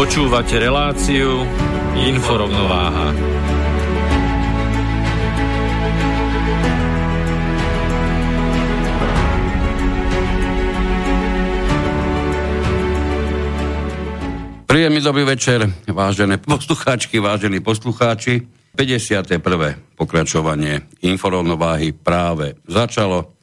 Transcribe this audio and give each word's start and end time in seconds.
Počúvate 0.00 0.56
reláciu 0.56 1.44
Inforovnováha. 1.92 3.12
Príjemný 14.64 15.04
dobrý 15.04 15.28
večer, 15.28 15.68
vážené 15.84 16.40
poslucháčky, 16.40 17.20
vážení 17.20 17.60
poslucháči. 17.60 18.48
51. 18.72 19.36
pokračovanie 20.00 20.80
inforovnováhy 21.04 21.92
práve 21.92 22.56
začalo. 22.64 23.36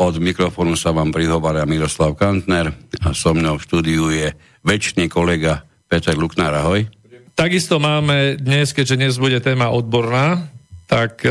Od 0.00 0.14
mikrofónu 0.16 0.72
sa 0.72 0.96
vám 0.96 1.12
prihovára 1.12 1.68
Miroslav 1.68 2.16
Kantner 2.16 2.72
a 3.04 3.12
so 3.12 3.36
mnou 3.36 3.60
v 3.60 3.64
štúdiu 3.68 4.08
je 4.08 4.32
väčší 4.64 5.12
kolega 5.12 5.68
Peter 5.92 6.16
Luknár, 6.16 6.56
ahoj. 6.56 6.88
Takisto 7.36 7.76
máme 7.76 8.40
dnes, 8.40 8.72
keďže 8.72 8.96
dnes 8.96 9.14
bude 9.20 9.36
téma 9.44 9.68
odborná, 9.68 10.48
tak 10.88 11.20
e, 11.20 11.28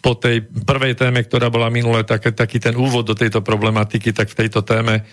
po 0.00 0.16
tej 0.16 0.48
prvej 0.64 0.96
téme, 0.96 1.20
ktorá 1.20 1.52
bola 1.52 1.68
minulé, 1.68 2.00
tak, 2.08 2.32
taký 2.32 2.56
ten 2.56 2.72
úvod 2.72 3.04
do 3.04 3.12
tejto 3.12 3.44
problematiky, 3.44 4.16
tak 4.16 4.32
v 4.32 4.48
tejto 4.48 4.64
téme 4.64 5.04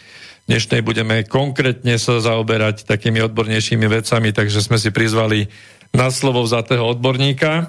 dnešnej 0.47 0.79
budeme 0.79 1.27
konkrétne 1.27 1.99
sa 1.99 2.23
zaoberať 2.23 2.87
takými 2.87 3.19
odbornejšími 3.27 3.83
vecami, 3.83 4.31
takže 4.31 4.63
sme 4.63 4.79
si 4.79 4.95
prizvali 4.95 5.51
na 5.91 6.07
slovo 6.07 6.39
vzatého 6.39 6.87
odborníka, 6.87 7.51
e, 7.59 7.65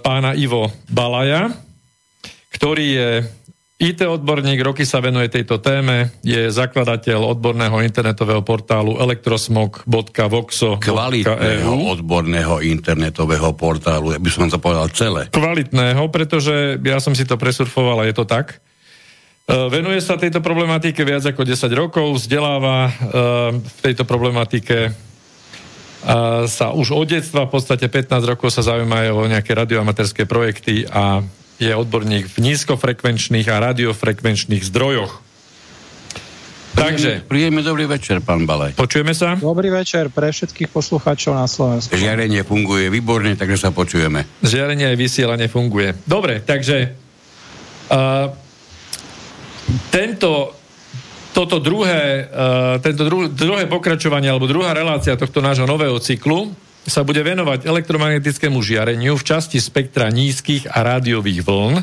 pána 0.00 0.32
Ivo 0.32 0.72
Balaja, 0.88 1.52
ktorý 2.48 2.86
je 2.96 3.10
IT 3.76 4.08
odborník, 4.08 4.56
roky 4.64 4.88
sa 4.88 5.04
venuje 5.04 5.28
tejto 5.28 5.60
téme, 5.60 6.08
je 6.24 6.48
zakladateľ 6.48 7.36
odborného 7.36 7.84
internetového 7.84 8.40
portálu 8.40 8.96
elektrosmog.voxo. 8.96 10.80
Kvalitného 10.80 11.76
odborného 11.84 12.64
internetového 12.64 13.52
portálu, 13.52 14.16
ja 14.16 14.20
by 14.20 14.30
som 14.32 14.48
to 14.48 14.56
povedal 14.56 14.88
celé. 14.96 15.28
Kvalitného, 15.28 16.08
pretože 16.08 16.80
ja 16.80 16.96
som 17.04 17.12
si 17.12 17.28
to 17.28 17.36
presurfoval 17.36 18.00
a 18.00 18.08
je 18.08 18.16
to 18.16 18.24
tak. 18.24 18.64
E, 19.44 19.68
venuje 19.68 20.00
sa 20.00 20.16
tejto 20.16 20.40
problematike 20.40 21.04
viac 21.04 21.28
ako 21.28 21.44
10 21.44 21.68
rokov, 21.76 22.16
vzdeláva 22.16 22.88
e, 22.88 22.92
v 23.60 23.78
tejto 23.84 24.08
problematike 24.08 24.88
e, 24.88 24.90
sa 26.48 26.72
už 26.72 26.96
od 26.96 27.12
detstva, 27.12 27.44
v 27.44 27.60
podstate 27.60 27.92
15 27.92 28.24
rokov 28.24 28.56
sa 28.56 28.64
zaujímajú 28.64 29.20
o 29.20 29.28
nejaké 29.28 29.52
radioamatérske 29.52 30.24
projekty 30.24 30.88
a 30.88 31.20
je 31.56 31.72
odborník 31.72 32.28
v 32.28 32.36
nízkofrekvenčných 32.52 33.46
a 33.48 33.72
radiofrekvenčných 33.72 34.62
zdrojoch. 34.64 35.24
Takže... 36.76 37.24
Príjemný 37.24 37.64
dobrý 37.64 37.88
večer, 37.88 38.20
pán 38.20 38.44
Balaj. 38.44 38.76
Počujeme 38.76 39.16
sa? 39.16 39.32
Dobrý 39.40 39.72
večer 39.72 40.12
pre 40.12 40.28
všetkých 40.28 40.68
poslucháčov 40.68 41.32
na 41.32 41.48
Slovensku. 41.48 41.96
Žiarenie 41.96 42.44
funguje 42.44 42.92
výborne, 42.92 43.32
takže 43.32 43.56
sa 43.56 43.70
počujeme. 43.72 44.28
Žiarenie 44.44 44.92
aj 44.92 44.96
vysielanie 45.00 45.48
funguje. 45.48 45.96
Dobre, 46.04 46.44
takže 46.44 46.92
uh, 47.88 48.28
tento 49.88 50.52
toto 51.32 51.60
druhé, 51.60 52.28
uh, 52.28 52.80
tento 52.80 53.08
dru, 53.08 53.28
druhé 53.28 53.68
pokračovanie 53.68 54.28
alebo 54.28 54.48
druhá 54.48 54.72
relácia 54.72 55.16
tohto 55.16 55.44
nášho 55.44 55.68
nového 55.68 55.96
cyklu 56.00 56.52
sa 56.90 57.02
bude 57.02 57.18
venovať 57.22 57.66
elektromagnetickému 57.66 58.62
žiareniu 58.62 59.18
v 59.18 59.26
časti 59.26 59.58
spektra 59.58 60.06
nízkych 60.10 60.70
a 60.70 60.86
rádiových 60.86 61.42
vln, 61.42 61.74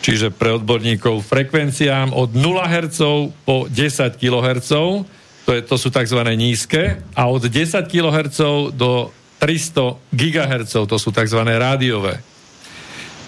čiže 0.00 0.32
pre 0.32 0.56
odborníkov 0.56 1.20
frekvenciám 1.28 2.16
od 2.16 2.32
0 2.32 2.64
Hz 2.64 3.00
po 3.44 3.68
10 3.68 4.16
kHz, 4.16 4.70
to, 5.44 5.50
je, 5.56 5.60
to 5.64 5.76
sú 5.76 5.88
tzv. 5.92 6.20
nízke, 6.36 7.04
a 7.12 7.22
od 7.28 7.44
10 7.44 7.84
kHz 7.84 8.40
do 8.72 9.12
300 9.40 9.96
GHz, 10.12 10.72
to 10.88 10.96
sú 10.96 11.12
tzv. 11.12 11.40
rádiové. 11.44 12.20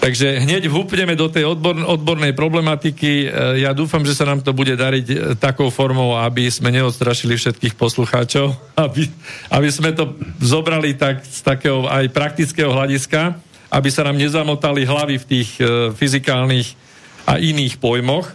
Takže 0.02 0.42
hneď 0.42 0.66
vúpneme 0.66 1.14
do 1.14 1.30
tej 1.30 1.46
odbor, 1.46 1.78
odbornej 1.78 2.34
problematiky. 2.34 3.30
E, 3.30 3.62
ja 3.62 3.70
dúfam, 3.70 4.02
že 4.02 4.18
sa 4.18 4.26
nám 4.26 4.42
to 4.42 4.50
bude 4.50 4.74
dariť 4.74 5.06
e, 5.06 5.16
takou 5.38 5.70
formou, 5.70 6.18
aby 6.18 6.50
sme 6.50 6.74
neodstrašili 6.74 7.38
všetkých 7.38 7.78
poslucháčov, 7.78 8.50
aby, 8.82 9.06
aby 9.54 9.68
sme 9.70 9.94
to 9.94 10.18
zobrali 10.42 10.98
tak, 10.98 11.22
z 11.22 11.46
takého 11.46 11.86
aj 11.86 12.10
praktického 12.10 12.74
hľadiska, 12.74 13.38
aby 13.70 13.88
sa 13.94 14.02
nám 14.02 14.18
nezamotali 14.18 14.82
hlavy 14.82 15.16
v 15.22 15.24
tých 15.24 15.50
uh, 15.56 15.96
fyzikálnych 15.96 16.76
a 17.24 17.41
iných 17.41 17.80
pojmoch. 17.80 18.28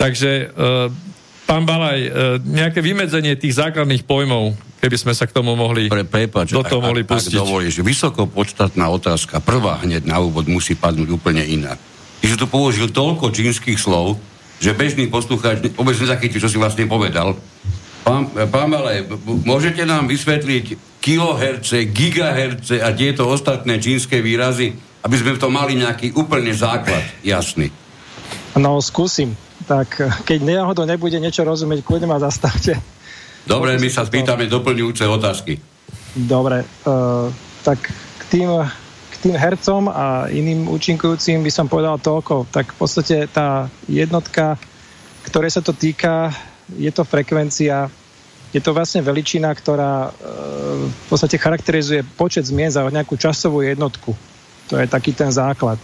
Takže 0.00 0.48
uh, 0.48 0.88
pán 1.52 1.68
Balaj, 1.68 2.00
e, 2.00 2.10
nejaké 2.48 2.80
vymedzenie 2.80 3.36
tých 3.36 3.60
základných 3.60 4.08
pojmov, 4.08 4.56
keby 4.82 4.96
sme 4.98 5.14
sa 5.14 5.30
k 5.30 5.32
tomu 5.32 5.54
mohli, 5.54 5.86
Pre, 5.86 6.02
prepač, 6.02 6.50
do 6.50 6.66
toho 6.66 6.82
ak, 6.82 6.86
mohli 6.90 7.06
pustiť. 7.06 7.38
Ak 7.38 7.46
dovolíš, 7.46 7.78
vysoko 7.86 8.26
podstatná 8.26 8.90
otázka, 8.90 9.38
prvá 9.38 9.78
hneď 9.86 10.02
na 10.02 10.18
úvod 10.18 10.50
musí 10.50 10.74
padnúť 10.74 11.14
úplne 11.14 11.46
inak. 11.46 11.78
Ty 12.18 12.26
si 12.26 12.34
tu 12.34 12.50
použil 12.50 12.90
toľko 12.90 13.30
čínskych 13.30 13.78
slov, 13.78 14.18
že 14.58 14.74
bežný 14.74 15.06
poslucháč 15.06 15.62
vôbec 15.78 15.94
nezachytí, 15.94 16.42
čo 16.42 16.50
si 16.50 16.58
vlastne 16.58 16.90
povedal. 16.90 17.38
Pán, 18.02 18.26
pán 18.50 18.66
Balaj, 18.66 19.06
môžete 19.46 19.86
nám 19.86 20.10
vysvetliť 20.10 20.98
kiloherce, 20.98 21.86
gigaherce 21.86 22.82
a 22.82 22.90
tieto 22.90 23.30
ostatné 23.30 23.78
čínske 23.78 24.18
výrazy, 24.18 24.74
aby 25.06 25.14
sme 25.14 25.38
v 25.38 25.42
tom 25.42 25.54
mali 25.54 25.78
nejaký 25.78 26.10
úplne 26.18 26.50
základ 26.50 27.02
jasný? 27.22 27.70
No, 28.58 28.82
skúsim 28.82 29.38
tak 29.62 29.94
keď 30.26 30.38
náhodou 30.42 30.84
nebude 30.84 31.16
niečo 31.16 31.46
rozumieť, 31.46 31.86
kľudne 31.86 32.10
ma 32.10 32.18
zastavte. 32.18 32.76
Dobre, 33.42 33.74
my 33.74 33.88
sa 33.90 34.06
spýtame 34.06 34.46
doplňujúce 34.46 35.02
otázky. 35.06 35.58
Dobre, 36.14 36.62
uh, 36.86 37.26
tak 37.66 37.90
k 37.90 38.22
tým, 38.30 38.48
k 39.10 39.14
tým 39.18 39.34
hercom 39.34 39.90
a 39.90 40.30
iným 40.30 40.70
účinkujúcim 40.70 41.42
by 41.42 41.50
som 41.50 41.66
povedal 41.66 41.98
toľko. 41.98 42.46
Tak 42.54 42.70
v 42.70 42.76
podstate 42.78 43.16
tá 43.26 43.66
jednotka, 43.90 44.54
ktoré 45.26 45.50
sa 45.50 45.58
to 45.58 45.74
týka, 45.74 46.30
je 46.78 46.90
to 46.94 47.02
frekvencia, 47.02 47.90
je 48.52 48.60
to 48.60 48.70
vlastne 48.70 49.02
veličina, 49.02 49.50
ktorá 49.50 50.12
uh, 50.12 50.86
v 50.86 51.06
podstate 51.10 51.34
charakterizuje 51.40 52.06
počet 52.14 52.46
zmien 52.46 52.70
za 52.70 52.86
nejakú 52.86 53.18
časovú 53.18 53.66
jednotku. 53.66 54.14
To 54.70 54.78
je 54.78 54.86
taký 54.86 55.10
ten 55.10 55.34
základ. 55.34 55.82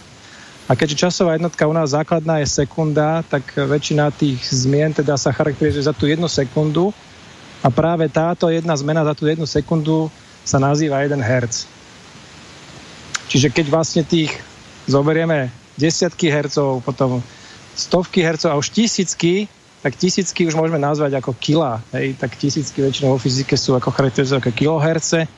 A 0.68 0.76
keďže 0.76 1.08
časová 1.08 1.32
jednotka 1.34 1.64
u 1.64 1.72
nás 1.72 1.96
základná 1.96 2.44
je 2.44 2.46
sekunda, 2.62 3.24
tak 3.24 3.56
väčšina 3.56 4.12
tých 4.12 4.36
zmien 4.52 4.92
teda 4.92 5.16
sa 5.16 5.32
charakterizuje 5.32 5.88
za 5.88 5.96
tú 5.96 6.04
jednu 6.04 6.28
sekundu 6.28 6.92
a 7.62 7.68
práve 7.74 8.06
táto 8.06 8.46
jedna 8.48 8.74
zmena 8.78 9.02
za 9.02 9.14
tú 9.18 9.26
jednu 9.26 9.46
sekundu 9.46 10.06
sa 10.46 10.62
nazýva 10.62 11.02
1 11.02 11.18
Hz. 11.18 11.66
Čiže 13.28 13.52
keď 13.52 13.66
vlastne 13.68 14.02
tých 14.06 14.32
zoberieme 14.88 15.52
desiatky 15.76 16.32
hercov, 16.32 16.80
potom 16.80 17.20
stovky 17.76 18.24
hercov 18.24 18.54
a 18.54 18.58
už 18.58 18.72
tisícky, 18.72 19.46
tak 19.84 19.94
tisícky 19.94 20.48
už 20.48 20.58
môžeme 20.58 20.80
nazvať 20.80 21.20
ako 21.20 21.36
kila. 21.38 21.78
Hej, 21.94 22.18
tak 22.18 22.34
tisícky 22.34 22.82
väčšinou 22.82 23.14
vo 23.14 23.20
fyzike 23.20 23.54
sú 23.54 23.76
ako 23.78 23.94
charakterizujú 23.94 24.42
ako 24.42 24.50
kiloherce. 24.50 25.28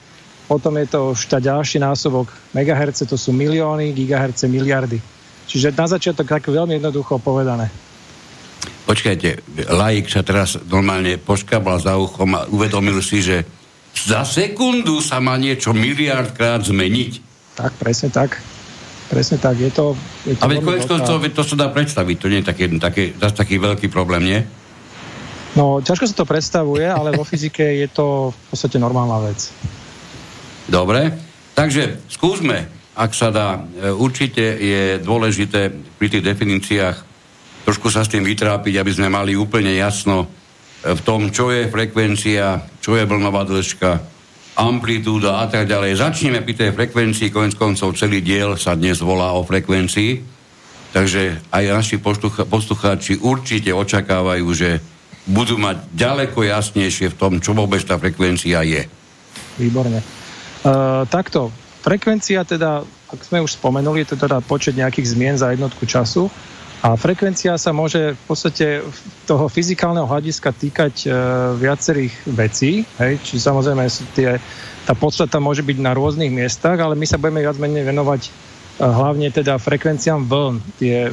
Potom 0.48 0.78
je 0.80 0.86
to 0.88 1.12
už 1.12 1.20
tá 1.28 1.38
ďalší 1.38 1.78
násobok 1.82 2.30
megaherce, 2.56 3.04
to 3.06 3.18
sú 3.18 3.30
milióny, 3.34 3.92
gigaherce, 3.92 4.48
miliardy. 4.48 4.98
Čiže 5.50 5.74
na 5.74 5.86
začiatok 5.90 6.30
tak 6.30 6.46
veľmi 6.46 6.78
jednoducho 6.78 7.18
povedané. 7.18 7.70
Počkajte, 8.88 9.44
laik 9.70 10.08
sa 10.08 10.24
teraz 10.24 10.56
normálne 10.66 11.20
poškabal 11.20 11.78
za 11.78 11.94
uchom 12.00 12.34
a 12.34 12.48
uvedomil 12.48 12.98
si, 13.04 13.20
že 13.20 13.44
za 13.92 14.24
sekundu 14.24 15.04
sa 15.04 15.20
má 15.20 15.36
niečo 15.36 15.76
miliardkrát 15.76 16.64
zmeniť. 16.64 17.12
Tak, 17.58 17.76
presne 17.76 18.08
tak. 18.08 18.40
Presne 19.10 19.42
tak, 19.42 19.58
je 19.58 19.70
to... 19.74 19.98
Je 20.22 20.38
to 20.38 20.42
A 20.42 20.46
veď 20.46 20.58
konec 20.62 20.86
to, 20.86 20.96
to, 21.02 21.18
to 21.18 21.42
sa 21.42 21.56
dá 21.58 21.68
predstaviť, 21.68 22.16
to 22.16 22.30
nie 22.30 22.40
je 22.40 22.46
taký, 22.46 22.64
taký, 22.78 23.04
zase 23.18 23.34
taký 23.34 23.58
veľký 23.58 23.90
problém, 23.90 24.22
nie? 24.22 24.40
No, 25.58 25.82
ťažko 25.82 26.06
sa 26.06 26.14
to 26.14 26.30
predstavuje, 26.30 26.86
ale 26.86 27.10
vo 27.10 27.26
fyzike 27.26 27.82
je 27.82 27.88
to 27.90 28.30
v 28.30 28.44
podstate 28.54 28.78
normálna 28.78 29.18
vec. 29.26 29.50
Dobre, 30.70 31.10
takže 31.58 31.98
skúsme, 32.06 32.70
ak 32.94 33.10
sa 33.10 33.34
dá. 33.34 33.58
E, 33.58 33.90
určite 33.90 34.42
je 34.62 35.02
dôležité 35.02 35.74
pri 35.98 36.06
tých 36.06 36.22
definíciách 36.22 37.09
trošku 37.64 37.92
sa 37.92 38.04
s 38.04 38.12
tým 38.12 38.24
vytrápiť, 38.24 38.80
aby 38.80 38.92
sme 38.92 39.12
mali 39.12 39.36
úplne 39.36 39.74
jasno 39.76 40.26
e, 40.26 40.96
v 40.96 41.00
tom, 41.04 41.28
čo 41.28 41.52
je 41.52 41.68
frekvencia, 41.68 42.64
čo 42.80 42.96
je 42.96 43.04
vlnová 43.04 43.44
dĺžka, 43.44 44.00
amplitúda 44.60 45.40
a 45.40 45.46
tak 45.48 45.70
ďalej. 45.70 46.00
Začneme 46.00 46.44
pri 46.44 46.54
tej 46.56 46.70
frekvencii, 46.76 47.32
konec 47.32 47.54
koncov 47.56 47.96
celý 47.96 48.20
diel 48.20 48.60
sa 48.60 48.76
dnes 48.76 49.00
volá 49.00 49.32
o 49.32 49.46
frekvencii, 49.46 50.20
takže 50.92 51.40
aj 51.48 51.64
naši 51.70 51.96
poslucháči 52.44 53.22
určite 53.22 53.70
očakávajú, 53.72 54.46
že 54.52 54.82
budú 55.30 55.56
mať 55.56 55.86
ďaleko 55.94 56.42
jasnejšie 56.42 57.14
v 57.14 57.18
tom, 57.18 57.32
čo 57.38 57.54
vôbec 57.54 57.80
tá 57.86 57.96
frekvencia 57.96 58.60
je. 58.66 58.84
Výborne. 59.60 60.02
Uh, 60.60 61.06
takto, 61.08 61.48
frekvencia 61.80 62.44
teda, 62.44 62.84
ak 62.84 63.20
sme 63.24 63.40
už 63.40 63.56
spomenuli, 63.56 64.04
je 64.04 64.12
to 64.12 64.16
teda 64.28 64.44
počet 64.44 64.76
nejakých 64.76 65.16
zmien 65.16 65.36
za 65.40 65.52
jednotku 65.54 65.86
času 65.88 66.28
a 66.80 66.96
frekvencia 66.96 67.60
sa 67.60 67.76
môže 67.76 68.16
v 68.16 68.22
podstate 68.24 68.66
toho 69.28 69.52
fyzikálneho 69.52 70.08
hľadiska 70.08 70.48
týkať 70.56 70.94
uh, 71.04 71.12
viacerých 71.60 72.14
vecí, 72.32 72.88
hej, 72.96 73.20
či 73.20 73.36
samozrejme 73.36 73.84
tie, 74.16 74.40
tá 74.88 74.96
podstata 74.96 75.36
môže 75.36 75.60
byť 75.60 75.76
na 75.76 75.92
rôznych 75.92 76.32
miestach, 76.32 76.80
ale 76.80 76.96
my 76.96 77.04
sa 77.04 77.20
budeme 77.20 77.44
viac 77.44 77.60
menej 77.60 77.84
venovať 77.84 78.22
uh, 78.24 78.88
hlavne 78.96 79.28
teda 79.28 79.60
frekvenciám 79.60 80.24
vln. 80.24 80.56
Tie 80.80 81.12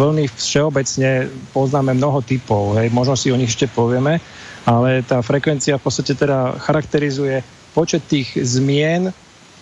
vlny 0.00 0.32
všeobecne 0.32 1.28
poznáme 1.52 1.92
mnoho 1.92 2.24
typov, 2.24 2.80
hej, 2.80 2.88
možno 2.88 3.12
si 3.12 3.28
o 3.28 3.36
nich 3.36 3.52
ešte 3.52 3.68
povieme, 3.68 4.16
ale 4.64 5.04
tá 5.04 5.20
frekvencia 5.20 5.76
v 5.76 5.84
podstate 5.84 6.16
teda 6.16 6.56
charakterizuje 6.56 7.44
počet 7.76 8.08
tých 8.08 8.32
zmien 8.40 9.12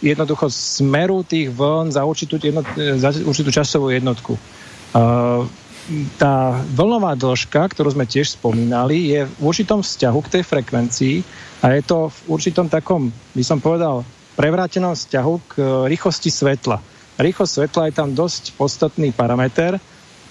jednoducho 0.01 0.49
smeru 0.49 1.27
tých 1.27 1.53
vln 1.53 1.93
za 1.93 2.07
určitú, 2.07 2.41
jednot, 2.41 2.65
za 2.77 3.13
určitú 3.21 3.51
časovú 3.53 3.93
jednotku. 3.93 4.39
Uh, 4.91 5.47
tá 6.19 6.63
vlnová 6.71 7.19
dĺžka, 7.19 7.67
ktorú 7.75 7.91
sme 7.91 8.07
tiež 8.07 8.39
spomínali, 8.39 9.11
je 9.11 9.27
v 9.27 9.35
určitom 9.43 9.83
vzťahu 9.83 10.19
k 10.23 10.33
tej 10.39 10.43
frekvencii 10.47 11.17
a 11.67 11.75
je 11.75 11.83
to 11.83 12.09
v 12.09 12.19
určitom 12.31 12.71
takom, 12.71 13.11
by 13.35 13.43
som 13.43 13.59
povedal, 13.59 14.07
prevrátenom 14.39 14.95
vzťahu 14.95 15.35
k 15.51 15.55
rýchlosti 15.91 16.31
svetla. 16.31 16.79
Rýchlosť 17.19 17.53
svetla 17.53 17.83
je 17.91 17.95
tam 17.95 18.09
dosť 18.15 18.55
podstatný 18.55 19.11
parameter. 19.13 19.77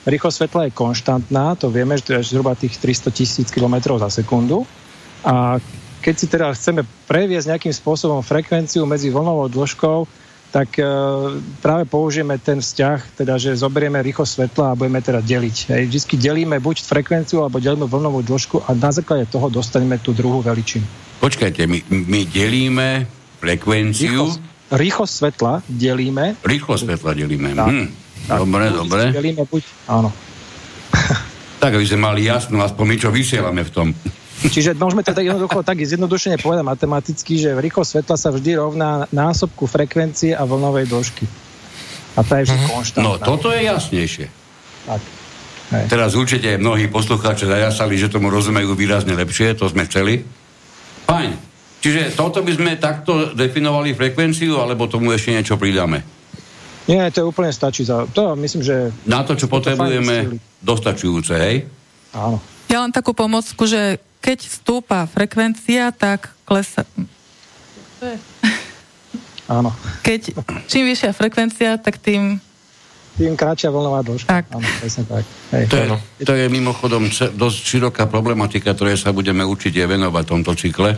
Rýchlosť 0.07 0.37
svetla 0.41 0.61
je 0.71 0.77
konštantná, 0.79 1.59
to 1.59 1.67
vieme, 1.69 1.93
že 1.99 2.07
to 2.07 2.11
je 2.17 2.31
zhruba 2.33 2.55
tých 2.55 2.79
300 2.79 3.11
tisíc 3.13 3.47
km 3.51 3.99
za 3.99 4.09
sekundu. 4.09 4.63
A 5.21 5.59
keď 5.99 6.15
si 6.15 6.25
teda 6.31 6.47
chceme 6.55 6.87
previesť 7.05 7.51
nejakým 7.51 7.75
spôsobom 7.75 8.23
frekvenciu 8.23 8.87
medzi 8.87 9.11
vlnovou 9.11 9.51
dĺžkou, 9.51 10.07
tak 10.49 10.81
e, 10.81 10.85
práve 11.61 11.85
použijeme 11.85 12.41
ten 12.41 12.57
vzťah, 12.57 13.21
teda, 13.21 13.37
že 13.37 13.53
zoberieme 13.53 14.01
rýchlosť 14.01 14.31
svetla 14.33 14.73
a 14.73 14.77
budeme 14.77 14.97
teda 14.97 15.21
deliť. 15.21 15.57
Hej. 15.69 15.81
Vždycky 15.93 16.15
delíme 16.17 16.57
buď 16.57 16.81
frekvenciu, 16.81 17.45
alebo 17.45 17.61
delíme 17.61 17.85
vlnovú 17.85 18.25
dĺžku 18.25 18.65
a 18.65 18.73
na 18.73 18.89
základe 18.89 19.29
toho 19.29 19.53
dostaneme 19.53 20.01
tú 20.01 20.11
druhú 20.11 20.41
veličinu. 20.41 20.85
Počkajte, 21.21 21.69
my, 21.69 21.79
my 21.89 22.21
delíme 22.25 23.05
frekvenciu... 23.37 24.25
Rýchlosť, 24.25 24.39
rýchlosť 24.73 25.13
svetla 25.13 25.53
delíme... 25.69 26.25
Rýchlosť 26.41 26.81
svetla 26.89 27.11
delíme. 27.13 27.49
Tak, 27.53 27.69
hm. 27.69 27.87
tak, 28.25 28.37
dobre, 28.41 28.65
dobre. 28.73 29.03
Delíme 29.13 29.43
buď... 29.45 29.63
Áno. 29.85 30.09
tak, 31.61 31.77
aby 31.77 31.85
sme 31.85 32.09
mali 32.09 32.25
jasno, 32.25 32.57
aspoň 32.65 32.85
my 32.89 32.95
čo 32.97 33.09
vysielame 33.13 33.61
v 33.61 33.71
tom. 33.71 33.87
Čiže 34.39 34.71
môžeme 34.79 35.03
to 35.03 35.11
tak 35.11 35.27
jednoducho 35.27 35.59
tak 35.67 35.83
zjednodušene 35.83 36.39
povedať 36.39 36.63
matematicky, 36.63 37.35
že 37.35 37.59
rýchlosť 37.59 37.99
svetla 37.99 38.15
sa 38.15 38.29
vždy 38.31 38.51
rovná 38.55 39.03
násobku 39.11 39.67
frekvencie 39.67 40.31
a 40.31 40.47
vlnovej 40.47 40.87
dĺžky. 40.87 41.27
A 42.15 42.23
tá 42.23 42.39
je 42.39 42.47
vždy 42.47 42.55
mm-hmm. 42.55 42.71
konštantná. 42.71 43.03
No, 43.03 43.19
toto 43.19 43.51
je 43.51 43.67
jasnejšie. 43.67 44.25
Tak. 44.87 45.01
Hej. 45.69 45.85
Teraz 45.91 46.15
určite 46.15 46.55
mnohí 46.55 46.87
poslucháči 46.87 47.45
zajasali, 47.45 47.99
že 47.99 48.07
tomu 48.07 48.31
rozumejú 48.31 48.73
výrazne 48.73 49.13
lepšie, 49.13 49.59
to 49.59 49.67
sme 49.67 49.85
chceli. 49.85 50.23
Fajn. 51.05 51.31
Čiže 51.79 52.15
toto 52.15 52.43
by 52.43 52.51
sme 52.55 52.71
takto 52.79 53.31
definovali 53.35 53.95
frekvenciu, 53.95 54.59
alebo 54.59 54.89
tomu 54.89 55.13
ešte 55.15 55.35
niečo 55.35 55.55
pridáme? 55.55 56.01
Nie, 56.89 57.13
to 57.13 57.29
úplne 57.29 57.53
stačí. 57.53 57.85
Za, 57.85 58.09
to 58.09 58.33
myslím, 58.33 58.65
že... 58.65 58.89
Na 59.05 59.21
to, 59.21 59.37
čo 59.37 59.45
potrebujeme, 59.45 60.41
dostačujúce, 60.59 61.33
hej? 61.37 61.55
Áno. 62.17 62.41
Ja 62.65 62.81
len 62.81 62.89
takú 62.89 63.13
pomocku, 63.13 63.69
že 63.69 64.01
keď 64.19 64.39
stúpa 64.45 65.07
frekvencia, 65.07 65.91
tak 65.95 66.31
klesa... 66.43 66.83
Áno. 69.49 69.73
Keď 70.05 70.37
čím 70.69 70.85
vyššia 70.93 71.11
frekvencia, 71.11 71.81
tak 71.81 71.97
tým... 71.97 72.37
Tým 73.17 73.35
kratšia 73.35 73.73
vlnová 73.73 74.05
dĺžka. 74.05 74.29
Tak. 74.29 74.43
Áno, 74.55 74.63
presne 74.79 75.03
tak. 75.09 75.23
Hej. 75.51 75.63
To, 75.67 75.75
je, 75.75 75.87
to 76.23 76.33
je 76.37 76.45
mimochodom 76.47 77.09
dosť 77.35 77.57
široká 77.65 78.07
problematika, 78.07 78.71
ktorej 78.71 79.01
sa 79.01 79.11
budeme 79.11 79.43
určite 79.43 79.81
venovať 79.83 80.23
v 80.23 80.31
tomto 80.37 80.53
cykle, 80.55 80.95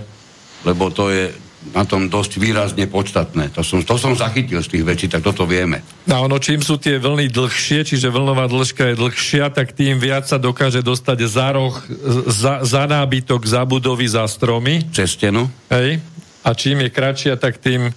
lebo 0.67 0.93
to 0.93 1.09
je 1.09 1.33
na 1.71 1.85
tom 1.85 2.09
dosť 2.09 2.41
výrazne 2.41 2.89
podstatné. 2.89 3.53
To 3.53 3.61
som, 3.61 3.85
to 3.85 3.93
som 3.95 4.17
zachytil 4.17 4.65
z 4.65 4.69
tých 4.73 4.83
vecí, 4.83 5.05
tak 5.05 5.21
toto 5.21 5.45
vieme. 5.45 5.85
No 6.09 6.25
ono, 6.25 6.41
čím 6.41 6.65
sú 6.65 6.81
tie 6.81 6.97
vlny 6.97 7.29
dlhšie, 7.29 7.85
čiže 7.85 8.09
vlnová 8.09 8.49
dĺžka 8.49 8.91
je 8.91 8.95
dlhšia, 8.97 9.53
tak 9.53 9.77
tým 9.77 10.01
viac 10.01 10.25
sa 10.25 10.41
dokáže 10.41 10.81
dostať 10.81 11.17
za 11.29 11.47
roh, 11.53 11.77
za, 12.25 12.65
za 12.65 12.83
nábytok, 12.89 13.45
za 13.45 13.61
budovy, 13.63 14.09
za 14.09 14.25
stromy. 14.25 14.89
Cez 14.89 15.13
stenu. 15.13 15.45
Hej. 15.69 16.01
A 16.41 16.57
čím 16.57 16.81
je 16.81 16.89
kratšia, 16.89 17.37
tak 17.37 17.61
tým, 17.61 17.93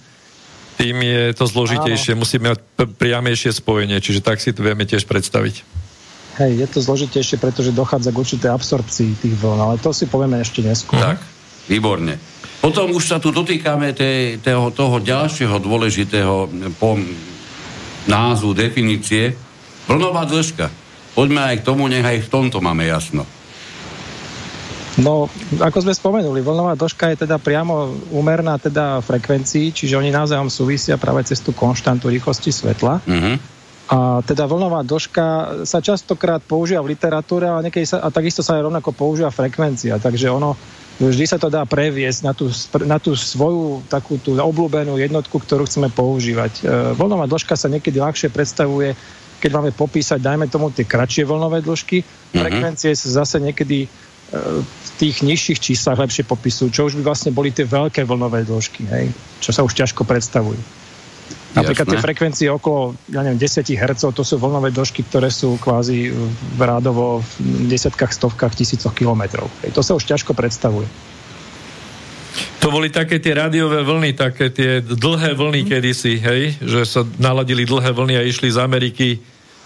tým 0.77 0.95
je 1.01 1.33
to 1.33 1.49
zložitejšie. 1.49 2.13
Áno. 2.13 2.21
Musíme 2.21 2.53
mať 2.53 2.61
priamejšie 3.01 3.49
spojenie, 3.49 3.97
čiže 3.97 4.21
tak 4.21 4.37
si 4.37 4.53
to 4.53 4.61
vieme 4.61 4.85
tiež 4.85 5.09
predstaviť. 5.09 5.65
Hej, 6.35 6.51
je 6.61 6.67
to 6.67 6.79
zložitejšie, 6.83 7.41
pretože 7.41 7.71
dochádza 7.71 8.11
k 8.11 8.17
určitej 8.19 8.51
absorpcii 8.51 9.09
tých 9.23 9.35
vln, 9.39 9.57
ale 9.57 9.75
to 9.81 9.95
si 9.95 10.03
povieme 10.05 10.37
ešte 10.43 10.61
neskôr. 10.61 10.99
Tak, 10.99 11.17
výborne. 11.71 12.19
Potom 12.65 12.97
už 12.97 13.05
sa 13.05 13.21
tu 13.21 13.29
dotýkame 13.29 13.93
tej, 13.93 14.41
toho, 14.41 14.73
toho 14.73 14.97
ďalšieho 14.97 15.61
dôležitého 15.61 16.49
po 16.81 16.97
názvu, 18.09 18.57
definície. 18.57 19.37
Vlnová 19.85 20.25
dĺžka. 20.25 20.73
Poďme 21.13 21.45
aj 21.45 21.61
k 21.61 21.65
tomu, 21.69 21.85
nech 21.85 22.01
aj 22.01 22.25
v 22.25 22.31
tomto 22.33 22.65
máme 22.65 22.89
jasno. 22.89 23.21
No, 24.97 25.29
ako 25.61 25.77
sme 25.85 25.93
spomenuli, 25.93 26.41
vlnová 26.41 26.73
dĺžka 26.73 27.13
je 27.13 27.29
teda 27.29 27.37
priamo 27.37 28.01
úmerná 28.09 28.57
teda 28.57 28.97
frekvencii, 29.05 29.69
čiže 29.69 30.01
oni 30.01 30.09
naozaj 30.09 30.41
súvisia 30.49 30.97
práve 30.97 31.21
cez 31.21 31.45
tú 31.45 31.53
konštantu 31.53 32.09
rýchlosti 32.09 32.49
svetla. 32.49 32.97
Uh-huh. 33.05 33.35
A 33.93 34.25
teda 34.25 34.49
vlnová 34.49 34.81
dĺžka 34.81 35.61
sa 35.69 35.85
častokrát 35.85 36.41
používa 36.41 36.81
v 36.81 36.97
literatúre, 36.97 37.45
niekedy 37.61 37.85
sa, 37.85 38.01
a 38.01 38.09
takisto 38.09 38.41
sa 38.41 38.57
aj 38.57 38.65
rovnako 38.65 38.89
používa 38.89 39.29
frekvencia, 39.29 40.01
takže 40.01 40.33
ono 40.33 40.57
vždy 40.99 41.25
sa 41.27 41.35
to 41.35 41.51
dá 41.51 41.67
previesť 41.67 42.19
na 42.23 42.31
tú, 42.31 42.47
na 42.87 42.97
tú 42.99 43.11
svoju 43.15 43.83
takú 43.91 44.15
tú 44.15 44.35
obľúbenú 44.39 44.95
jednotku, 44.95 45.43
ktorú 45.43 45.67
chceme 45.67 45.91
používať. 45.91 46.63
E, 46.63 46.95
vlnová 46.95 47.27
dĺžka 47.27 47.59
sa 47.59 47.67
niekedy 47.67 47.99
ľahšie 47.99 48.31
predstavuje, 48.31 48.95
keď 49.43 49.51
máme 49.51 49.71
popísať, 49.75 50.23
dajme 50.23 50.47
tomu, 50.47 50.71
tie 50.71 50.87
kratšie 50.87 51.27
vlnové 51.27 51.59
dĺžky. 51.59 51.99
Mm-hmm. 51.99 52.39
Frekvencie 52.39 52.91
sa 52.95 53.25
zase 53.25 53.43
niekedy 53.43 53.85
e, 53.85 53.87
v 54.63 54.89
tých 54.95 55.19
nižších 55.19 55.59
číslach 55.59 55.99
lepšie 55.99 56.23
popisujú, 56.23 56.71
čo 56.71 56.87
už 56.87 56.95
by 57.03 57.11
vlastne 57.11 57.35
boli 57.35 57.51
tie 57.51 57.67
veľké 57.67 58.07
vlnové 58.07 58.47
dĺžky, 58.47 58.87
hej, 58.87 59.11
čo 59.43 59.51
sa 59.51 59.67
už 59.67 59.75
ťažko 59.75 60.07
predstavujú. 60.07 60.84
Napríklad 61.55 61.87
tie 61.87 62.03
frekvencie 62.03 62.47
okolo, 62.51 62.99
ja 63.07 63.23
neviem, 63.23 63.39
10 63.39 63.63
Hz, 63.63 64.11
to 64.11 64.23
sú 64.27 64.35
vlnové 64.35 64.75
dĺžky, 64.75 65.07
ktoré 65.07 65.31
sú 65.31 65.55
kvázi 65.55 66.11
v 66.11 66.59
rádovo 66.59 67.23
v 67.39 67.71
desiatkách, 67.71 68.11
stovkách, 68.11 68.59
tisícoch 68.59 68.91
kilometrov. 68.91 69.47
To 69.71 69.79
sa 69.79 69.95
už 69.95 70.03
ťažko 70.03 70.35
predstavuje. 70.35 70.85
To 72.59 72.73
boli 72.73 72.89
také 72.89 73.21
tie 73.21 73.37
rádiové 73.37 73.85
vlny, 73.85 74.17
také 74.17 74.49
tie 74.49 74.81
dlhé 74.81 75.37
vlny 75.37 75.69
kedysi, 75.69 76.17
hej? 76.17 76.57
Že 76.59 76.81
sa 76.83 77.01
naladili 77.21 77.63
dlhé 77.63 77.93
vlny 77.93 78.17
a 78.19 78.25
išli 78.25 78.49
z 78.49 78.57
Ameriky 78.57 79.21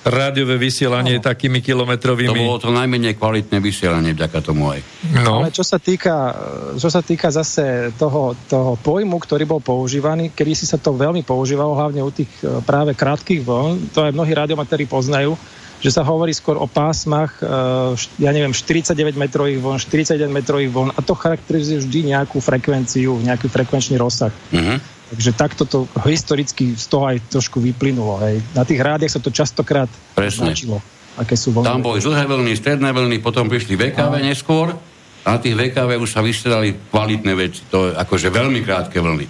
rádiové 0.08 0.56
vysielanie 0.56 1.20
no. 1.20 1.24
takými 1.24 1.60
kilometrovými... 1.60 2.32
To 2.32 2.48
bolo 2.48 2.60
to 2.60 2.72
najmenej 2.72 3.20
kvalitné 3.20 3.60
vysielanie 3.60 4.16
vďaka 4.16 4.40
tomu 4.40 4.72
aj. 4.72 4.80
No. 5.24 5.44
Ale 5.44 5.52
čo 5.52 5.68
sa 5.68 5.76
týka, 5.76 6.32
čo 6.80 6.88
sa 6.88 7.04
týka 7.04 7.28
zase 7.28 7.92
toho, 8.00 8.32
toho 8.48 8.80
pojmu, 8.80 9.20
ktorý 9.20 9.44
bol 9.44 9.60
používaný, 9.60 10.32
kedy 10.32 10.52
si 10.56 10.64
sa 10.64 10.80
to 10.80 10.96
veľmi 10.96 11.28
používalo, 11.28 11.76
hlavne 11.76 12.00
u 12.00 12.12
tých 12.16 12.32
e, 12.40 12.64
práve 12.64 12.96
krátkých 12.96 13.44
vln, 13.44 13.92
to 13.92 14.08
aj 14.08 14.16
mnohí 14.16 14.32
radiomatéri 14.32 14.88
poznajú, 14.88 15.36
že 15.80 15.96
sa 15.96 16.04
hovorí 16.04 16.36
skôr 16.36 16.60
o 16.60 16.68
pásmach, 16.68 17.40
uh, 17.40 17.96
ja 18.20 18.36
neviem, 18.36 18.52
49 18.52 19.16
metrových 19.16 19.64
vln, 19.64 19.80
41 19.80 20.28
metrových 20.28 20.76
vln 20.76 20.92
a 20.92 21.00
to 21.00 21.16
charakterizuje 21.16 21.88
vždy 21.88 22.00
nejakú 22.12 22.44
frekvenciu, 22.44 23.16
nejaký 23.24 23.48
frekvenčný 23.48 23.96
rozsah. 23.96 24.32
Uh-huh. 24.52 24.76
Takže 25.10 25.32
takto 25.34 25.64
to 25.66 25.78
historicky 26.06 26.78
z 26.78 26.86
toho 26.86 27.10
aj 27.10 27.18
trošku 27.34 27.58
vyplynulo. 27.58 28.22
Hej. 28.22 28.46
Na 28.54 28.62
tých 28.62 28.78
rádiach 28.78 29.10
sa 29.10 29.22
to 29.22 29.34
častokrát 29.34 29.90
Presne. 30.14 30.54
značilo, 30.54 30.78
aké 31.18 31.34
sú 31.34 31.50
vlny. 31.50 31.66
Tam 31.66 31.82
boli 31.82 31.98
dlhé 31.98 32.30
vlny, 32.30 32.54
stredné 32.54 32.90
vlny, 32.94 33.18
potom 33.18 33.50
prišli 33.50 33.74
VKV 33.74 34.22
neskôr 34.22 34.78
a 35.26 35.28
na 35.34 35.40
tých 35.42 35.58
VKV 35.58 35.98
už 35.98 36.10
sa 36.14 36.22
vysielali 36.22 36.78
kvalitné 36.94 37.34
veci. 37.34 37.66
To 37.74 37.90
je 37.90 37.98
akože 37.98 38.30
veľmi 38.30 38.62
krátke 38.62 39.02
vlny. 39.02 39.26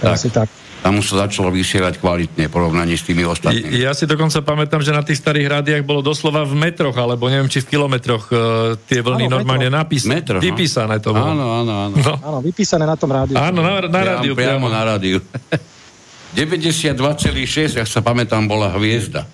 Tak. 0.00 0.16
tak 0.32 0.48
tam 0.84 1.00
už 1.00 1.16
sa 1.16 1.24
začalo 1.24 1.48
vysielať 1.48 1.96
kvalitne 1.96 2.52
porovnaní 2.52 3.00
s 3.00 3.08
tými 3.08 3.24
ostatnými. 3.24 3.72
Ja 3.80 3.96
si 3.96 4.04
dokonca 4.04 4.44
pamätám, 4.44 4.84
že 4.84 4.92
na 4.92 5.00
tých 5.00 5.16
starých 5.16 5.48
rádiách 5.48 5.82
bolo 5.88 6.04
doslova 6.04 6.44
v 6.44 6.52
metroch, 6.52 6.92
alebo 6.92 7.24
neviem, 7.32 7.48
či 7.48 7.64
v 7.64 7.72
kilometroch 7.72 8.28
uh, 8.28 8.76
tie 8.84 9.00
vlny 9.00 9.32
áno, 9.32 9.40
normálne 9.40 9.72
napís- 9.72 10.04
metro, 10.04 10.36
no. 10.36 10.44
vypísané 10.44 11.00
to 11.00 11.16
bolo. 11.16 11.24
Áno, 11.24 11.64
áno, 11.64 11.72
áno. 11.88 11.96
No. 11.96 12.12
Áno, 12.20 12.38
vypísané 12.44 12.84
na 12.84 13.00
tom 13.00 13.08
rádiu. 13.08 13.32
Áno, 13.32 13.64
na, 13.64 13.80
na 13.80 14.00
rádiu. 14.04 14.36
Priamo, 14.36 14.68
priamo 14.68 14.68
na 14.68 14.82
rádiu. 14.84 15.24
92,6, 16.36 17.80
ak 17.80 17.88
sa 17.88 18.04
pamätám, 18.04 18.44
bola 18.44 18.68
hviezda. 18.76 19.24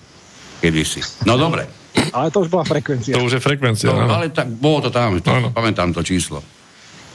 Kedysi. 0.63 1.03
No 1.27 1.35
dobre. 1.35 1.67
Ale 2.15 2.31
to 2.31 2.47
už 2.47 2.49
bola 2.53 2.63
frekvencia. 2.63 3.19
To 3.19 3.27
už 3.27 3.41
je 3.41 3.43
frekvencia. 3.43 3.91
No, 3.91 4.07
ale 4.07 4.31
tak 4.31 4.47
bolo 4.47 4.87
to 4.87 4.91
tam, 4.95 5.19
to, 5.19 5.51
pamätám 5.51 5.91
to 5.91 6.07
číslo. 6.07 6.45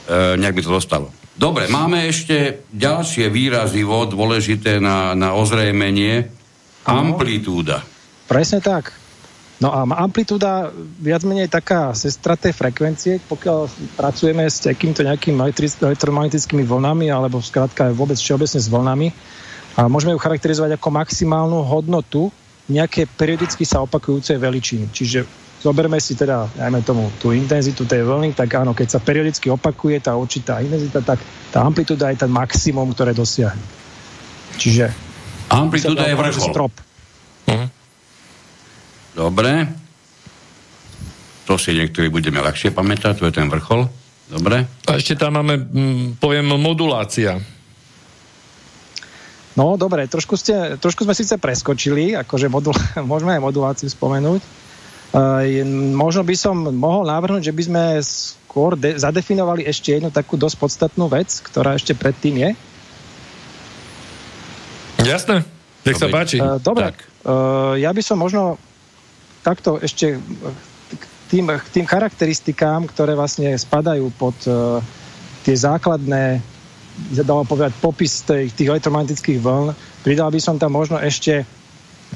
E, 0.04 0.36
nejak 0.36 0.52
by 0.52 0.62
to 0.66 0.70
dostalo. 0.76 1.08
Dobre, 1.36 1.68
máme 1.68 2.08
ešte 2.08 2.64
ďalšie 2.72 3.28
výrazivo 3.28 4.08
dôležité 4.08 4.80
na, 4.80 5.12
na 5.12 5.36
ozrejmenie. 5.36 6.32
Amplitúda. 6.88 7.84
Presne 8.24 8.64
tak. 8.64 8.96
No 9.56 9.72
a 9.72 9.84
amplitúda 9.84 10.68
viac 11.00 11.24
menej 11.24 11.48
taká 11.48 11.92
sestra 11.96 12.36
tej 12.36 12.52
frekvencie, 12.52 13.20
pokiaľ 13.24 13.68
pracujeme 13.96 14.44
s 14.44 14.64
takýmto 14.64 15.00
nejakými 15.00 15.36
elektromagnetickými 15.40 16.64
vlnami, 16.64 17.08
alebo 17.08 17.40
skrátka 17.40 17.88
vôbec 17.92 18.20
všeobecne 18.20 18.60
s 18.60 18.68
vlnami, 18.68 19.08
a 19.76 19.92
môžeme 19.92 20.16
ju 20.16 20.20
charakterizovať 20.20 20.80
ako 20.80 20.88
maximálnu 20.88 21.60
hodnotu 21.68 22.32
nejaké 22.66 23.04
periodicky 23.06 23.62
sa 23.68 23.84
opakujúcej 23.84 24.40
veličiny. 24.40 24.88
Čiže 24.88 25.45
zoberme 25.60 26.00
si 26.00 26.14
teda, 26.14 26.48
najmä 26.56 26.84
tomu, 26.84 27.08
tú 27.20 27.32
intenzitu 27.32 27.88
tej 27.88 28.04
vlny, 28.04 28.36
tak 28.36 28.52
áno, 28.56 28.76
keď 28.76 28.96
sa 28.96 29.00
periodicky 29.00 29.48
opakuje 29.48 30.00
tá 30.04 30.14
určitá 30.14 30.60
intenzita, 30.60 31.00
tak 31.00 31.20
tá 31.52 31.64
amplitúda 31.64 32.12
je 32.12 32.20
ten 32.24 32.30
maximum, 32.30 32.92
ktoré 32.92 33.16
dosiahne. 33.16 33.62
Čiže... 34.56 34.92
Amplitúda 35.52 36.10
je 36.10 36.14
vrchol. 36.18 36.50
Strop. 36.50 36.74
Uh-huh. 37.46 37.68
Dobre. 39.14 39.52
To 41.46 41.54
si 41.54 41.78
niektorí 41.78 42.10
budeme 42.10 42.42
ľahšie 42.42 42.74
pamätať, 42.74 43.22
to 43.22 43.30
je 43.30 43.34
ten 43.34 43.46
vrchol. 43.46 43.86
Dobre. 44.26 44.66
A 44.90 44.98
ešte 44.98 45.14
tam 45.14 45.38
máme, 45.38 45.54
mm, 45.54 46.18
poviem, 46.18 46.50
modulácia. 46.58 47.38
No, 49.56 49.78
dobre, 49.80 50.04
trošku, 50.04 50.36
ste, 50.36 50.76
trošku 50.76 51.08
sme 51.08 51.16
síce 51.16 51.40
preskočili, 51.40 52.12
akože 52.12 52.50
modul, 52.52 52.76
môžeme 53.10 53.38
aj 53.38 53.42
moduláciu 53.46 53.88
spomenúť. 53.88 54.65
Možno 55.94 56.22
by 56.26 56.34
som 56.34 56.56
mohol 56.74 57.06
navrhnúť, 57.06 57.50
že 57.50 57.54
by 57.54 57.62
sme 57.62 57.84
skôr 58.56 58.72
de- 58.74 58.96
zadefinovali 58.96 59.68
ešte 59.68 59.92
jednu 59.92 60.08
takú 60.08 60.40
dosť 60.40 60.56
podstatnú 60.56 61.12
vec, 61.12 61.28
ktorá 61.44 61.76
ešte 61.76 61.92
predtým 61.92 62.40
je. 62.40 62.50
Jasné, 65.06 65.44
nech 65.86 66.00
sa 66.00 66.08
páči. 66.10 66.42
Uh, 66.42 66.58
dobre, 66.58 66.90
uh, 66.90 67.76
ja 67.78 67.92
by 67.92 68.02
som 68.02 68.18
možno 68.18 68.58
takto 69.46 69.78
ešte 69.78 70.18
k 70.90 71.04
tým, 71.30 71.46
k 71.52 71.68
tým 71.70 71.86
charakteristikám, 71.86 72.90
ktoré 72.90 73.14
vlastne 73.14 73.54
spadajú 73.54 74.10
pod 74.18 74.34
uh, 74.50 74.82
tie 75.46 75.54
základné 75.54 76.42
dalo 77.22 77.44
povedať, 77.44 77.76
popis 77.76 78.24
tých, 78.24 78.56
tých 78.56 78.72
elektromagnetických 78.72 79.38
vln. 79.38 79.76
Pridal 80.00 80.32
by 80.32 80.40
som 80.40 80.56
tam 80.56 80.72
možno 80.72 80.96
ešte, 80.96 81.44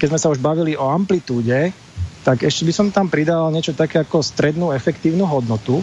keď 0.00 0.06
sme 0.08 0.18
sa 0.18 0.32
už 0.32 0.40
bavili 0.40 0.72
o 0.72 0.88
amplitúde, 0.88 1.68
tak 2.20 2.44
ešte 2.44 2.68
by 2.68 2.72
som 2.72 2.86
tam 2.92 3.08
pridal 3.08 3.48
niečo 3.48 3.72
také 3.72 4.04
ako 4.04 4.20
strednú 4.20 4.72
efektívnu 4.76 5.24
hodnotu. 5.24 5.80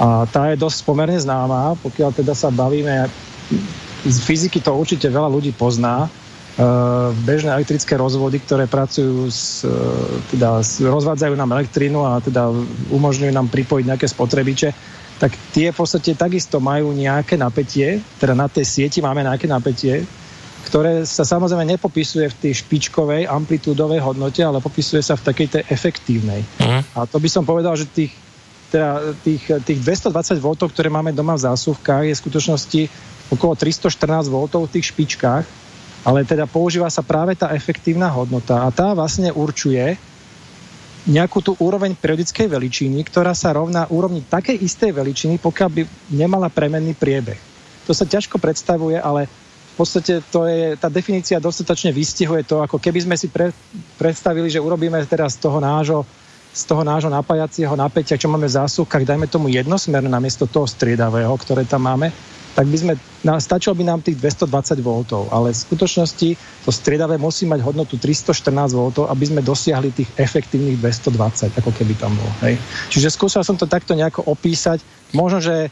A 0.00 0.24
tá 0.30 0.48
je 0.48 0.56
dosť 0.56 0.86
pomerne 0.88 1.18
známa, 1.20 1.76
pokiaľ 1.84 2.10
teda 2.16 2.32
sa 2.32 2.48
bavíme 2.48 3.10
z 4.06 4.16
fyziky 4.24 4.64
to 4.64 4.72
určite 4.72 5.04
veľa 5.10 5.28
ľudí 5.28 5.52
pozná. 5.52 6.08
Uh, 6.60 7.14
bežné 7.24 7.56
elektrické 7.56 7.96
rozvody, 7.96 8.42
ktoré 8.42 8.66
pracujú 8.68 9.32
s, 9.32 9.64
uh, 9.64 9.72
teda 10.28 10.60
rozvádzajú 10.82 11.32
nám 11.38 11.56
elektrínu 11.56 12.04
a 12.04 12.20
teda 12.20 12.52
umožňujú 12.90 13.32
nám 13.32 13.48
pripojiť 13.48 13.84
nejaké 13.86 14.04
spotrebiče, 14.10 14.68
tak 15.22 15.32
tie 15.56 15.72
v 15.72 15.76
podstate 15.78 16.12
takisto 16.18 16.60
majú 16.60 16.92
nejaké 16.92 17.40
napätie, 17.40 18.02
teda 18.20 18.36
na 18.36 18.50
tej 18.50 18.66
sieti 18.66 19.00
máme 19.00 19.24
nejaké 19.24 19.48
napätie, 19.48 20.04
ktoré 20.68 21.08
sa 21.08 21.24
samozrejme 21.24 21.64
nepopisuje 21.76 22.28
v 22.28 22.38
tej 22.46 22.52
špičkovej 22.64 23.24
amplitúdovej 23.26 24.04
hodnote, 24.04 24.44
ale 24.44 24.60
popisuje 24.60 25.00
sa 25.00 25.16
v 25.16 25.24
takej 25.26 25.48
tej 25.48 25.62
efektívnej. 25.72 26.44
Uh-huh. 26.60 26.82
A 26.96 27.08
to 27.08 27.16
by 27.16 27.28
som 27.32 27.48
povedal, 27.48 27.72
že 27.74 27.88
tých, 27.88 28.12
teda 28.68 29.16
tých, 29.24 29.44
tých 29.64 29.78
220 29.82 30.36
V, 30.38 30.48
ktoré 30.68 30.88
máme 30.92 31.16
doma 31.16 31.34
v 31.34 31.44
zásuvkách, 31.48 32.12
je 32.12 32.14
v 32.14 32.22
skutočnosti 32.22 32.82
okolo 33.32 33.56
314 33.56 34.28
V 34.28 34.36
v 34.46 34.72
tých 34.72 34.86
špičkách, 34.92 35.44
ale 36.04 36.24
teda 36.24 36.44
používa 36.48 36.88
sa 36.88 37.04
práve 37.04 37.36
tá 37.36 37.52
efektívna 37.52 38.08
hodnota 38.08 38.64
a 38.64 38.68
tá 38.72 38.92
vlastne 38.92 39.32
určuje 39.32 39.96
nejakú 41.08 41.40
tú 41.40 41.52
úroveň 41.56 41.96
periodickej 41.96 42.44
veličiny, 42.44 43.00
ktorá 43.08 43.32
sa 43.32 43.56
rovná 43.56 43.88
úrovni 43.88 44.20
takej 44.20 44.60
istej 44.60 44.92
veličiny, 44.92 45.40
pokiaľ 45.40 45.68
by 45.72 45.82
nemala 46.12 46.52
premenný 46.52 46.92
priebeh. 46.92 47.40
To 47.88 47.96
sa 47.96 48.04
ťažko 48.04 48.36
predstavuje, 48.36 49.00
ale 49.00 49.24
podstate 49.80 50.20
to 50.28 50.44
je, 50.44 50.76
tá 50.76 50.92
definícia 50.92 51.40
dostatočne 51.40 51.88
vystihuje 51.96 52.44
to, 52.44 52.60
ako 52.60 52.76
keby 52.76 53.00
sme 53.00 53.16
si 53.16 53.32
pre, 53.32 53.48
predstavili, 53.96 54.52
že 54.52 54.60
urobíme 54.60 55.00
teraz 55.08 55.40
toho 55.40 55.56
nášho 55.56 56.04
z 56.50 56.66
toho 56.66 56.82
nášho 56.82 57.14
napájacieho 57.14 57.78
napätia, 57.78 58.18
čo 58.18 58.26
máme 58.26 58.50
v 58.50 58.58
zásuvkách, 58.58 59.06
dajme 59.06 59.30
tomu 59.30 59.46
jednosmerné 59.54 60.10
namiesto 60.10 60.50
toho 60.50 60.66
striedavého, 60.66 61.30
ktoré 61.38 61.62
tam 61.62 61.86
máme, 61.86 62.10
tak 62.58 62.66
by 62.66 62.76
sme, 62.76 62.92
stačilo 63.38 63.78
by 63.78 63.84
nám 63.86 64.02
tých 64.02 64.18
220 64.18 64.82
V, 64.82 64.90
ale 65.30 65.54
v 65.54 65.58
skutočnosti 65.58 66.28
to 66.66 66.70
striedavé 66.74 67.14
musí 67.14 67.46
mať 67.46 67.62
hodnotu 67.62 67.94
314 67.94 68.74
V, 68.74 69.06
aby 69.06 69.24
sme 69.30 69.40
dosiahli 69.46 69.94
tých 69.94 70.10
efektívnych 70.18 70.82
220, 70.82 71.54
ako 71.54 71.70
keby 71.70 71.94
tam 71.94 72.10
bolo. 72.18 72.32
Hej. 72.42 72.58
Čiže 72.90 73.14
skúsil 73.14 73.46
som 73.46 73.54
to 73.54 73.70
takto 73.70 73.94
nejako 73.94 74.26
opísať. 74.26 74.82
Možno, 75.14 75.38
že 75.38 75.70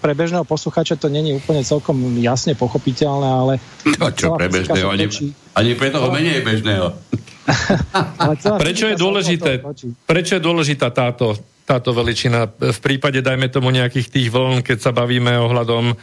pre 0.00 0.12
bežného 0.16 0.48
poslucháča 0.48 0.96
to 0.96 1.12
není 1.12 1.36
úplne 1.36 1.60
celkom 1.62 1.96
jasne 2.18 2.56
pochopiteľné, 2.56 3.28
ale... 3.28 3.52
No 4.00 4.08
čo 4.10 4.34
pre 4.34 4.48
bežného, 4.48 4.88
ani, 4.88 5.06
ani 5.52 5.72
pre 5.76 5.92
toho 5.92 6.08
menej 6.08 6.40
bežného. 6.40 6.92
prečo 8.62 8.86
je 8.88 8.96
dôležité, 8.96 9.62
prečo 10.06 10.32
je 10.38 10.42
dôležitá 10.42 10.94
táto, 10.94 11.34
táto 11.66 11.90
veličina 11.90 12.46
v 12.48 12.78
prípade, 12.78 13.18
dajme 13.18 13.50
tomu, 13.50 13.74
nejakých 13.74 14.08
tých 14.10 14.28
vln, 14.30 14.62
keď 14.62 14.78
sa 14.78 14.92
bavíme 14.94 15.34
ohľadom 15.42 15.94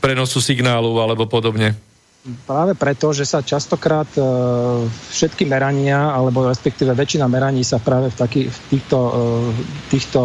prenosu 0.00 0.40
signálu 0.40 0.96
alebo 1.00 1.28
podobne? 1.28 1.76
Práve 2.44 2.76
preto, 2.76 3.16
že 3.16 3.24
sa 3.24 3.40
častokrát 3.40 4.08
e, 4.12 4.20
všetky 4.92 5.48
merania, 5.48 6.12
alebo 6.12 6.44
respektíve 6.44 6.92
väčšina 6.92 7.24
meraní 7.24 7.64
sa 7.64 7.80
práve 7.80 8.12
v, 8.12 8.16
taký, 8.16 8.42
v 8.44 8.58
týchto, 8.68 8.98
e, 9.00 9.12
týchto 9.88 10.20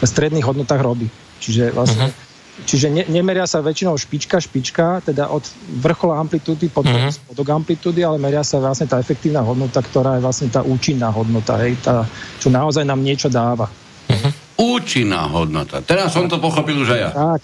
stredných 0.00 0.48
hodnotách 0.48 0.80
robí. 0.80 1.12
Čiže 1.40 1.74
vlastne 1.74 2.10
uh-huh. 2.10 2.24
Čiže 2.56 2.88
ne, 2.88 3.04
nemeria 3.12 3.44
sa 3.44 3.60
väčšinou 3.60 4.00
špička, 4.00 4.40
špička, 4.40 5.04
teda 5.04 5.28
od 5.28 5.44
vrchola 5.84 6.16
amplitúdy 6.24 6.72
pod 6.72 6.88
uh-huh. 6.88 7.12
spodok 7.12 7.52
amplitúdy, 7.52 8.00
ale 8.00 8.16
meria 8.16 8.40
sa 8.40 8.56
vlastne 8.56 8.88
tá 8.88 8.96
efektívna 8.96 9.44
hodnota, 9.44 9.84
ktorá 9.84 10.16
je 10.16 10.24
vlastne 10.24 10.48
tá 10.48 10.64
účinná 10.64 11.12
hodnota, 11.12 11.60
hej, 11.60 11.76
tá, 11.84 12.08
čo 12.40 12.48
naozaj 12.48 12.88
nám 12.88 13.04
niečo 13.04 13.28
dáva. 13.28 13.68
Uh-huh. 14.08 14.32
Účinná 14.80 15.28
hodnota. 15.28 15.84
Teraz 15.84 16.16
som 16.16 16.32
to 16.32 16.40
pochopil 16.40 16.80
už 16.80 16.96
aj 16.96 17.00
ja. 17.04 17.10
Tak. 17.12 17.40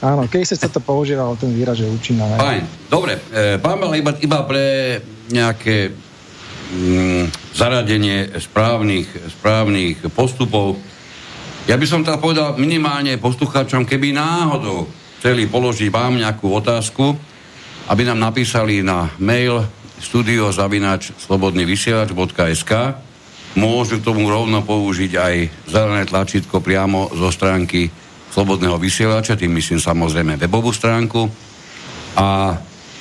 Áno, 0.00 0.24
keď 0.24 0.56
sa 0.56 0.68
to 0.72 0.80
používalo, 0.80 1.36
ten 1.36 1.52
výraz, 1.52 1.76
že 1.76 1.88
účinná. 1.88 2.24
Fajn. 2.40 2.88
Dobre, 2.88 3.16
e, 3.32 3.56
pán 3.60 3.80
Bala, 3.80 3.96
iba, 3.96 4.12
iba 4.20 4.44
pre 4.44 4.64
nejaké 5.32 5.92
mm, 6.72 7.56
zaradenie 7.56 8.28
správnych, 8.40 9.08
správnych 9.40 10.04
postupov 10.12 10.76
ja 11.66 11.74
by 11.74 11.86
som 11.86 12.06
tak 12.06 12.22
povedal 12.22 12.54
minimálne 12.56 13.18
poslucháčom, 13.18 13.86
keby 13.86 14.14
náhodou 14.14 14.86
chceli 15.18 15.50
položiť 15.50 15.90
vám 15.90 16.18
nejakú 16.22 16.46
otázku, 16.54 17.14
aby 17.90 18.02
nám 18.06 18.22
napísali 18.22 18.86
na 18.86 19.10
mail 19.18 19.66
studiozavinač 19.98 21.10
slobodnyvysielač.sk 21.26 22.72
Môžu 23.56 24.04
k 24.04 24.06
tomu 24.06 24.28
rovno 24.28 24.60
použiť 24.60 25.12
aj 25.16 25.34
zelené 25.72 26.04
tlačítko 26.04 26.60
priamo 26.60 27.08
zo 27.16 27.32
stránky 27.32 27.88
Slobodného 28.28 28.76
vysielača, 28.76 29.32
tým 29.32 29.56
myslím 29.56 29.80
samozrejme 29.80 30.36
webovú 30.36 30.68
stránku. 30.68 31.24
A 32.20 32.52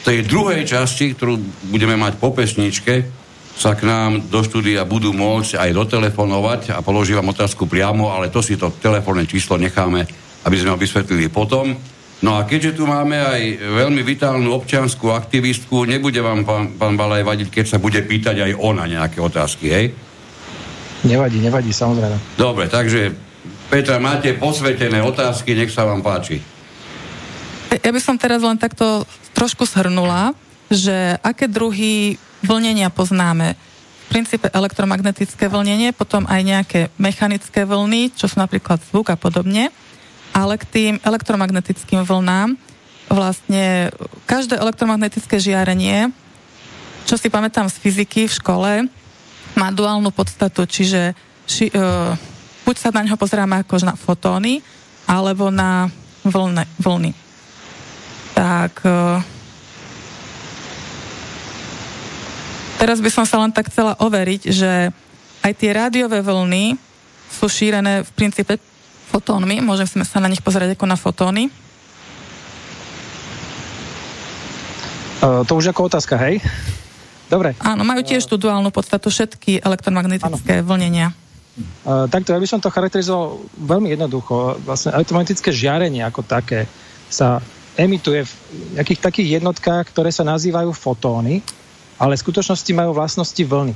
tej 0.08 0.24
druhej 0.24 0.64
časti, 0.64 1.12
ktorú 1.12 1.36
budeme 1.68 2.00
mať 2.00 2.16
po 2.16 2.32
pesničke, 2.32 3.04
sa 3.56 3.72
k 3.72 3.88
nám 3.88 4.28
do 4.28 4.44
štúdia 4.44 4.84
budú 4.84 5.16
môcť 5.16 5.56
aj 5.56 5.70
dotelefonovať 5.72 6.76
a 6.76 6.84
položím 6.84 7.24
vám 7.24 7.32
otázku 7.32 7.66
priamo, 7.66 8.12
ale 8.12 8.28
to 8.28 8.44
si 8.44 8.60
to 8.60 8.68
telefónne 8.84 9.24
číslo 9.24 9.56
necháme, 9.56 10.04
aby 10.44 10.56
sme 10.60 10.76
ho 10.76 10.78
vysvetlili 10.78 11.32
potom. 11.32 11.72
No 12.24 12.40
a 12.40 12.48
keďže 12.48 12.80
tu 12.80 12.84
máme 12.88 13.16
aj 13.16 13.42
veľmi 13.60 14.04
vitálnu 14.04 14.52
občianskú 14.56 15.12
aktivistku, 15.12 15.88
nebude 15.88 16.20
vám 16.20 16.44
pán, 16.44 16.76
pán 16.76 16.96
Balaj 17.00 17.24
vadiť, 17.24 17.48
keď 17.52 17.66
sa 17.76 17.78
bude 17.80 18.00
pýtať 18.04 18.44
aj 18.44 18.52
ona 18.60 18.88
nejaké 18.88 19.20
otázky, 19.20 19.66
hej? 19.72 19.86
Nevadí, 21.06 21.40
nevadí, 21.44 21.72
samozrejme. 21.76 22.40
Dobre, 22.40 22.72
takže 22.72 23.14
Petra, 23.70 24.00
máte 24.00 24.32
posvetené 24.38 25.02
otázky, 25.04 25.58
nech 25.58 25.74
sa 25.74 25.86
vám 25.86 26.06
páči. 26.06 26.40
Ja 27.84 27.92
by 27.92 28.00
som 28.00 28.16
teraz 28.16 28.40
len 28.42 28.56
takto 28.58 29.04
trošku 29.36 29.68
shrnula, 29.68 30.32
že 30.72 31.20
aké 31.22 31.46
druhy 31.46 32.18
vlnenia 32.46 32.94
poznáme. 32.94 33.58
V 34.06 34.22
princípe 34.22 34.48
elektromagnetické 34.54 35.50
vlnenie, 35.50 35.90
potom 35.92 36.30
aj 36.30 36.42
nejaké 36.46 36.82
mechanické 37.02 37.66
vlny, 37.66 38.14
čo 38.14 38.30
sú 38.30 38.38
napríklad 38.38 38.78
zvuk 38.86 39.10
a 39.10 39.18
podobne. 39.18 39.74
Ale 40.32 40.62
k 40.62 40.66
tým 40.70 40.94
elektromagnetickým 41.02 42.06
vlnám 42.06 42.54
vlastne 43.10 43.90
každé 44.30 44.58
elektromagnetické 44.62 45.42
žiarenie, 45.42 46.14
čo 47.06 47.18
si 47.18 47.30
pamätám 47.30 47.70
z 47.70 47.78
fyziky 47.82 48.26
v 48.30 48.38
škole, 48.38 48.72
má 49.56 49.68
duálnu 49.72 50.10
podstatu, 50.12 50.66
čiže 50.68 51.16
ši, 51.48 51.72
uh, 51.72 52.12
buď 52.66 52.76
sa 52.76 52.90
na 52.92 53.06
ňo 53.06 53.16
pozeráme 53.16 53.62
ako 53.62 53.86
na 53.86 53.96
fotóny, 53.96 54.60
alebo 55.06 55.54
na 55.54 55.88
vlne, 56.26 56.66
vlny. 56.82 57.14
Tak 58.36 58.74
uh, 58.84 59.22
teraz 62.80 63.00
by 63.00 63.10
som 63.12 63.26
sa 63.26 63.42
len 63.42 63.52
tak 63.52 63.72
chcela 63.72 63.98
overiť, 64.00 64.42
že 64.52 64.92
aj 65.46 65.52
tie 65.56 65.72
rádiové 65.72 66.26
vlny 66.26 66.76
sú 67.30 67.46
šírené 67.46 68.02
v 68.02 68.10
princípe 68.16 68.58
fotónmi, 69.12 69.62
môžeme 69.62 70.04
sa 70.08 70.20
na 70.20 70.32
nich 70.32 70.42
pozerať 70.42 70.74
ako 70.74 70.86
na 70.90 70.98
fotóny. 70.98 71.44
Uh, 75.24 75.42
to 75.48 75.58
už 75.58 75.72
ako 75.74 75.90
otázka, 75.90 76.20
hej? 76.22 76.44
Dobre. 77.26 77.58
Áno, 77.64 77.82
majú 77.82 78.06
tiež 78.06 78.30
tú 78.30 78.38
duálnu 78.38 78.70
podstatu 78.70 79.10
všetky 79.10 79.66
elektromagnetické 79.66 80.62
ano. 80.62 80.68
vlnenia. 80.70 81.08
Uh, 81.88 82.06
takto, 82.12 82.36
ja 82.36 82.42
by 82.42 82.46
som 82.46 82.60
to 82.62 82.70
charakterizoval 82.70 83.42
veľmi 83.58 83.96
jednoducho. 83.96 84.60
Vlastne 84.68 84.94
elektromagnetické 84.94 85.50
žiarenie 85.50 86.04
ako 86.06 86.22
také 86.22 86.70
sa 87.10 87.40
emituje 87.80 88.28
v 88.28 88.32
nejakých 88.78 89.00
takých 89.02 89.30
jednotkách, 89.40 89.90
ktoré 89.92 90.12
sa 90.12 90.28
nazývajú 90.28 90.72
fotóny, 90.76 91.42
ale 92.06 92.14
v 92.14 92.24
skutočnosti 92.30 92.70
majú 92.78 92.94
vlastnosti 92.94 93.42
vlny. 93.42 93.74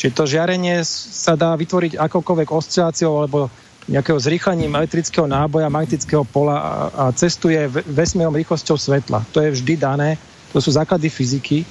Čiže 0.00 0.16
to 0.16 0.24
žiarenie 0.24 0.80
sa 0.88 1.36
dá 1.36 1.52
vytvoriť 1.52 2.00
akokoľvek 2.00 2.48
osciláciou 2.48 3.20
alebo 3.20 3.52
nejakého 3.84 4.16
zrýchlením 4.16 4.72
elektrického 4.72 5.28
náboja, 5.28 5.68
magnetického 5.68 6.24
pola 6.24 6.56
a, 6.56 6.72
a 6.88 7.04
cestuje 7.12 7.68
vesmierom 7.84 8.32
rýchlosťou 8.32 8.80
svetla. 8.80 9.28
To 9.36 9.44
je 9.44 9.60
vždy 9.60 9.76
dané, 9.76 10.16
to 10.56 10.58
sú 10.64 10.72
základy 10.72 11.12
fyziky 11.12 11.68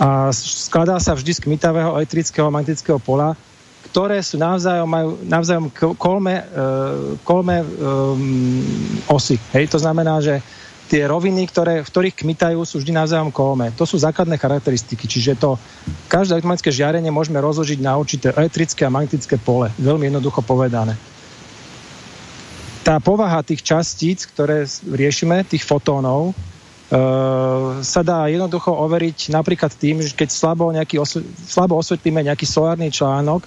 a 0.00 0.32
skladá 0.32 0.96
sa 0.96 1.12
vždy 1.12 1.36
z 1.36 1.44
kmitavého 1.44 2.00
elektrického 2.00 2.48
a 2.48 2.54
magnetického 2.56 2.96
pola, 2.96 3.36
ktoré 3.92 4.24
sú 4.24 4.40
navzájom, 4.40 4.88
majú 4.88 5.10
navzájom 5.28 5.66
kolme, 6.00 6.40
e, 6.40 6.44
kolme 7.20 7.60
um, 7.60 8.64
osy. 9.12 9.36
Hej, 9.52 9.76
to 9.76 9.78
znamená, 9.82 10.24
že 10.24 10.40
tie 10.90 11.06
roviny, 11.06 11.46
ktoré, 11.46 11.86
v 11.86 11.88
ktorých 11.88 12.18
kmitajú, 12.18 12.58
sú 12.66 12.82
vždy 12.82 12.90
navzájom 12.90 13.30
kolme. 13.30 13.70
To 13.78 13.86
sú 13.86 13.94
základné 14.02 14.34
charakteristiky, 14.34 15.06
čiže 15.06 15.38
to 15.38 15.54
každé 16.10 16.42
elektromagnetické 16.42 16.74
žiarenie 16.74 17.14
môžeme 17.14 17.38
rozložiť 17.38 17.78
na 17.78 17.94
určité 17.94 18.34
elektrické 18.34 18.82
a 18.82 18.90
magnetické 18.90 19.38
pole. 19.38 19.70
Veľmi 19.78 20.10
jednoducho 20.10 20.42
povedané. 20.42 20.98
Tá 22.82 22.98
povaha 22.98 23.46
tých 23.46 23.62
častíc, 23.62 24.26
ktoré 24.26 24.66
riešime, 24.90 25.46
tých 25.46 25.62
fotónov, 25.62 26.34
Uh, 26.90 27.86
sa 27.86 28.02
dá 28.02 28.26
jednoducho 28.26 28.74
overiť 28.74 29.30
napríklad 29.30 29.70
tým, 29.78 30.02
že 30.02 30.10
keď 30.10 30.26
slabo, 30.26 30.74
nejaký 30.74 30.98
osv- 30.98 31.22
slabo 31.46 31.78
osvetlíme 31.78 32.18
nejaký 32.18 32.50
solárny 32.50 32.90
článok, 32.90 33.46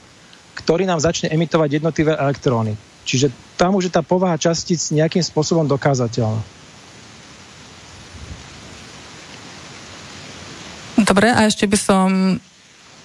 ktorý 0.55 0.87
nám 0.87 1.03
začne 1.03 1.27
emitovať 1.27 1.83
jednotlivé 1.83 2.15
elektróny. 2.15 2.79
Čiže 3.03 3.35
tam 3.59 3.75
už 3.75 3.91
je 3.91 3.95
tá 3.99 3.99
povaha 3.99 4.39
častíc 4.39 4.79
nejakým 4.95 5.19
spôsobom 5.19 5.67
dokázateľná. 5.67 6.39
Dobre, 11.13 11.29
a 11.29 11.45
ešte 11.45 11.69
by 11.69 11.77
som 11.77 12.41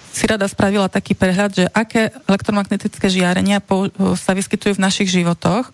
si 0.09 0.25
rada 0.25 0.49
spravila 0.49 0.89
taký 0.89 1.13
prehľad, 1.13 1.53
že 1.53 1.65
aké 1.69 2.09
elektromagnetické 2.25 3.05
žiarenia 3.05 3.61
sa 4.17 4.33
vyskytujú 4.33 4.81
v 4.81 4.81
našich 4.81 5.13
životoch. 5.13 5.69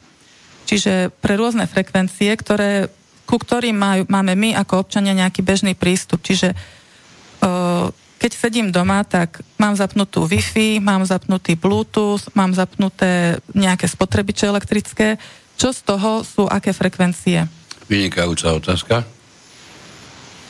Čiže 0.67 1.15
pre 1.23 1.39
rôzne 1.39 1.63
frekvencie, 1.63 2.35
ktoré 2.35 2.91
ku 3.23 3.39
ktorým 3.39 3.79
majú, 3.79 4.03
máme 4.11 4.35
my 4.35 4.51
ako 4.59 4.83
občania 4.83 5.15
nejaký 5.15 5.47
bežný 5.47 5.79
prístup. 5.79 6.19
Čiže 6.27 6.51
uh, 6.51 7.87
keď 8.19 8.31
sedím 8.35 8.67
doma, 8.67 9.07
tak 9.07 9.39
mám 9.55 9.79
zapnutú 9.79 10.27
Wi-Fi, 10.27 10.83
mám 10.83 11.07
zapnutý 11.07 11.55
Bluetooth, 11.55 12.35
mám 12.35 12.51
zapnuté 12.51 13.39
nejaké 13.55 13.87
spotrebiče 13.87 14.51
elektrické. 14.51 15.15
Čo 15.55 15.71
z 15.71 15.79
toho 15.87 16.27
sú 16.27 16.51
aké 16.51 16.75
frekvencie? 16.75 17.47
Vynikajúca 17.87 18.59
otázka. 18.59 19.07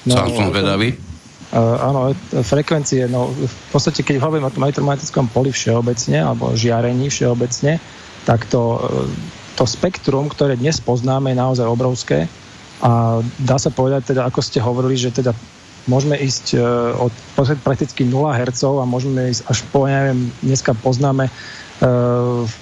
No, 0.10 0.18
Sám 0.18 0.34
som 0.34 0.50
vedavý. 0.50 1.05
Uh, 1.54 1.78
áno, 1.78 2.00
frekvencie, 2.42 3.06
no 3.06 3.30
v 3.30 3.56
podstate 3.70 4.02
keď 4.02 4.18
hovorím 4.18 4.50
o 4.50 4.54
tom 4.54 4.66
elektromagnetickom 4.66 5.30
poli 5.30 5.54
všeobecne, 5.54 6.18
alebo 6.20 6.58
žiarení 6.58 7.08
všeobecne, 7.08 7.78
tak 8.26 8.50
to, 8.50 8.82
to 9.54 9.64
spektrum, 9.70 10.28
ktoré 10.28 10.58
dnes 10.58 10.82
poznáme, 10.82 11.32
je 11.32 11.38
naozaj 11.38 11.68
obrovské. 11.70 12.26
A 12.82 13.22
dá 13.40 13.56
sa 13.62 13.70
povedať, 13.72 14.12
teda, 14.12 14.28
ako 14.28 14.42
ste 14.42 14.60
hovorili, 14.60 14.98
že 14.98 15.14
teda 15.14 15.32
môžeme 15.86 16.18
ísť 16.18 16.58
od 16.98 17.14
prakticky 17.62 18.04
0 18.10 18.34
Hz 18.34 18.66
a 18.66 18.86
môžeme 18.90 19.30
ísť 19.30 19.46
až 19.46 19.62
po, 19.70 19.86
neviem, 19.86 20.34
dneska 20.42 20.74
poznáme 20.74 21.30
v, 21.80 22.54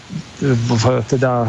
v, 0.52 0.84
teda 1.06 1.48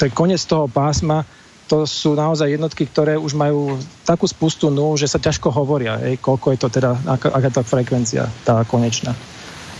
je 0.00 0.10
koniec 0.14 0.40
toho 0.46 0.70
pásma, 0.70 1.26
to 1.64 1.88
sú 1.88 2.12
naozaj 2.12 2.52
jednotky, 2.52 2.84
ktoré 2.84 3.16
už 3.16 3.32
majú 3.32 3.80
takú 4.04 4.28
spustu 4.28 4.68
nul, 4.68 5.00
že 5.00 5.08
sa 5.08 5.16
ťažko 5.16 5.48
hovoria, 5.48 5.96
hej, 5.96 6.20
koľko 6.20 6.52
je 6.52 6.58
to 6.60 6.68
teda, 6.68 6.92
aká, 7.08 7.32
aká 7.32 7.50
tá 7.50 7.62
frekvencia, 7.64 8.28
tá 8.44 8.64
konečná. 8.68 9.16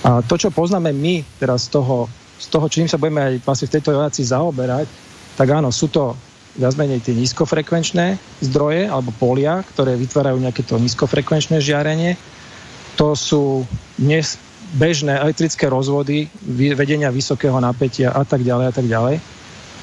A 0.05 0.21
to, 0.25 0.37
čo 0.37 0.53
poznáme 0.53 0.93
my 0.93 1.25
teraz 1.41 1.69
z 1.69 1.81
toho, 1.81 2.09
z 2.41 2.47
toho, 2.49 2.67
čím 2.69 2.89
sa 2.89 3.01
budeme 3.01 3.25
aj 3.25 3.35
vlastne 3.45 3.69
v 3.69 3.75
tejto 3.77 3.91
relácii 3.97 4.25
zaoberať, 4.25 4.89
tak 5.37 5.49
áno, 5.49 5.69
sú 5.73 5.89
to 5.89 6.17
viac 6.55 6.77
menej 6.79 7.03
tie 7.03 7.17
nízkofrekvenčné 7.19 8.17
zdroje 8.45 8.87
alebo 8.87 9.11
polia, 9.17 9.61
ktoré 9.75 9.99
vytvárajú 9.99 10.39
nejaké 10.39 10.63
to 10.63 10.79
nízkofrekvenčné 10.79 11.59
žiarenie. 11.59 12.15
To 12.95 13.19
sú 13.19 13.67
dnes 13.99 14.39
bežné 14.75 15.19
elektrické 15.19 15.67
rozvody, 15.67 16.31
vedenia 16.79 17.11
vysokého 17.11 17.59
napätia 17.59 18.15
a 18.15 18.23
tak 18.23 18.47
ďalej 18.47 18.67
a 18.71 18.73
tak 18.75 18.87
ďalej. 18.87 19.17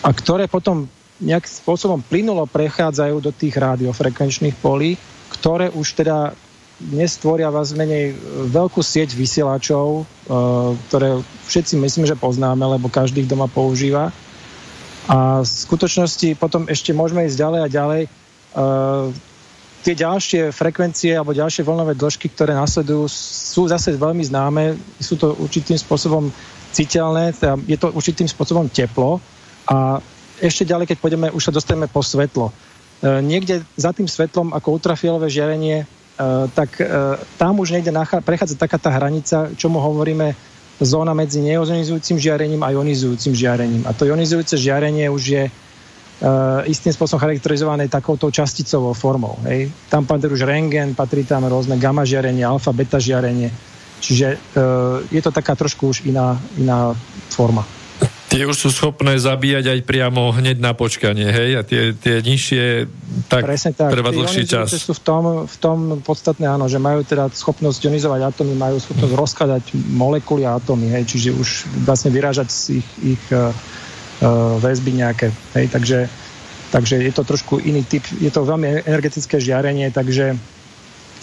A 0.02 0.10
ktoré 0.16 0.48
potom 0.48 0.88
nejakým 1.22 1.54
spôsobom 1.64 2.02
plynulo 2.02 2.50
prechádzajú 2.50 3.16
do 3.22 3.32
tých 3.32 3.56
rádiofrekvenčných 3.56 4.58
polí, 4.58 4.98
ktoré 5.30 5.70
už 5.72 6.02
teda 6.02 6.34
dnes 6.82 7.14
tvoria 7.22 7.54
vás 7.54 7.78
menej 7.78 8.18
veľkú 8.50 8.82
sieť 8.82 9.14
vysielačov, 9.14 10.02
e, 10.02 10.04
ktoré 10.90 11.22
všetci 11.46 11.78
myslím, 11.78 12.10
že 12.10 12.18
poznáme, 12.18 12.66
lebo 12.66 12.90
každý 12.90 13.22
doma 13.30 13.46
používa. 13.46 14.10
A 15.06 15.46
v 15.46 15.48
skutočnosti 15.48 16.42
potom 16.42 16.66
ešte 16.66 16.90
môžeme 16.94 17.30
ísť 17.30 17.38
ďalej 17.38 17.60
a 17.62 17.68
ďalej. 17.70 18.02
Uh, 18.52 19.08
tie 19.82 19.98
ďalšie 19.98 20.54
frekvencie 20.54 21.18
alebo 21.18 21.34
ďalšie 21.34 21.66
vlnové 21.66 21.98
dĺžky, 21.98 22.30
ktoré 22.30 22.54
nasledujú, 22.54 23.10
sú 23.10 23.66
zase 23.66 23.98
veľmi 23.98 24.22
známe, 24.22 24.78
sú 25.02 25.18
to 25.18 25.34
určitým 25.42 25.76
spôsobom 25.76 26.30
citeľné, 26.72 27.34
teda 27.34 27.58
je 27.66 27.78
to 27.82 27.90
určitým 27.92 28.30
spôsobom 28.30 28.70
teplo. 28.70 29.18
A 29.68 30.00
ešte 30.42 30.66
ďalej, 30.66 30.90
keď 30.90 30.98
pôjdeme, 30.98 31.28
už 31.30 31.48
sa 31.48 31.54
dostaneme 31.54 31.86
po 31.86 32.02
svetlo. 32.02 32.50
Uh, 32.50 33.22
niekde 33.22 33.62
za 33.78 33.94
tým 33.94 34.10
svetlom 34.10 34.52
ako 34.58 34.82
ultrafialové 34.82 35.30
žiarenie, 35.30 35.86
uh, 35.86 36.50
tak 36.52 36.82
uh, 36.82 37.16
tam 37.38 37.62
už 37.62 37.78
nachá, 37.94 38.20
prechádza 38.20 38.58
taká 38.58 38.82
tá 38.82 38.90
hranica, 38.90 39.54
čomu 39.54 39.78
hovoríme 39.78 40.34
zóna 40.82 41.14
medzi 41.14 41.46
neionizujúcim 41.46 42.18
žiarením 42.18 42.66
a 42.66 42.74
ionizujúcim 42.74 43.38
žiarením. 43.38 43.86
A 43.86 43.94
to 43.94 44.10
ionizujúce 44.10 44.58
žiarenie 44.58 45.08
už 45.08 45.24
je 45.24 45.46
Uh, 46.22 46.62
istým 46.70 46.94
spôsobom 46.94 47.18
charakterizované 47.18 47.90
takouto 47.90 48.30
časticovou 48.30 48.94
formou. 48.94 49.42
Hej. 49.42 49.74
Tam 49.90 50.06
patrí 50.06 50.30
už 50.30 50.46
rengen, 50.46 50.94
patrí 50.94 51.26
tam 51.26 51.50
rôzne 51.50 51.82
gamma 51.82 52.06
žiarenie, 52.06 52.46
alfa, 52.46 52.70
beta 52.70 53.02
žiarenie. 53.02 53.50
Čiže 53.98 54.38
uh, 54.38 55.02
je 55.10 55.18
to 55.18 55.34
taká 55.34 55.58
trošku 55.58 55.90
už 55.90 56.06
iná, 56.06 56.38
iná 56.62 56.94
forma. 57.34 57.66
Tie 58.32 58.48
už 58.48 58.56
sú 58.56 58.70
schopné 58.72 59.20
zabíjať 59.20 59.76
aj 59.76 59.80
priamo 59.84 60.32
hneď 60.32 60.64
na 60.64 60.72
počkanie, 60.72 61.28
hej? 61.28 61.60
A 61.60 61.68
tie, 61.68 61.92
tie 61.92 62.24
nižšie 62.24 62.88
tak, 63.28 63.44
Presne 63.44 63.76
tak. 63.76 63.92
trvá 63.92 64.08
dlhší 64.16 64.48
čas. 64.48 64.72
sú 64.72 64.96
v 64.96 65.04
tom, 65.04 65.24
v 65.44 65.58
tom 65.60 66.00
podstatné, 66.00 66.48
áno, 66.48 66.72
že 66.72 66.80
majú 66.80 67.04
teda 67.04 67.28
schopnosť 67.28 67.92
ionizovať 67.92 68.32
atómy, 68.32 68.56
majú 68.56 68.80
schopnosť 68.80 69.14
rozkladať 69.20 69.64
molekuly 69.76 70.48
a 70.48 70.56
atómy, 70.56 70.96
hej? 70.96 71.04
Čiže 71.12 71.30
už 71.36 71.50
vlastne 71.84 72.08
vyrážať 72.16 72.48
z 72.48 72.80
ich, 72.80 73.20
ich 73.20 73.24
uh, 73.36 73.52
väzby 74.64 74.96
nejaké, 74.96 75.28
hej? 75.60 75.68
Takže, 75.68 76.08
takže 76.72 77.04
je 77.04 77.12
to 77.12 77.28
trošku 77.28 77.60
iný 77.60 77.84
typ, 77.84 78.08
je 78.16 78.32
to 78.32 78.48
veľmi 78.48 78.88
energetické 78.88 79.44
žiarenie, 79.44 79.92
takže 79.92 80.40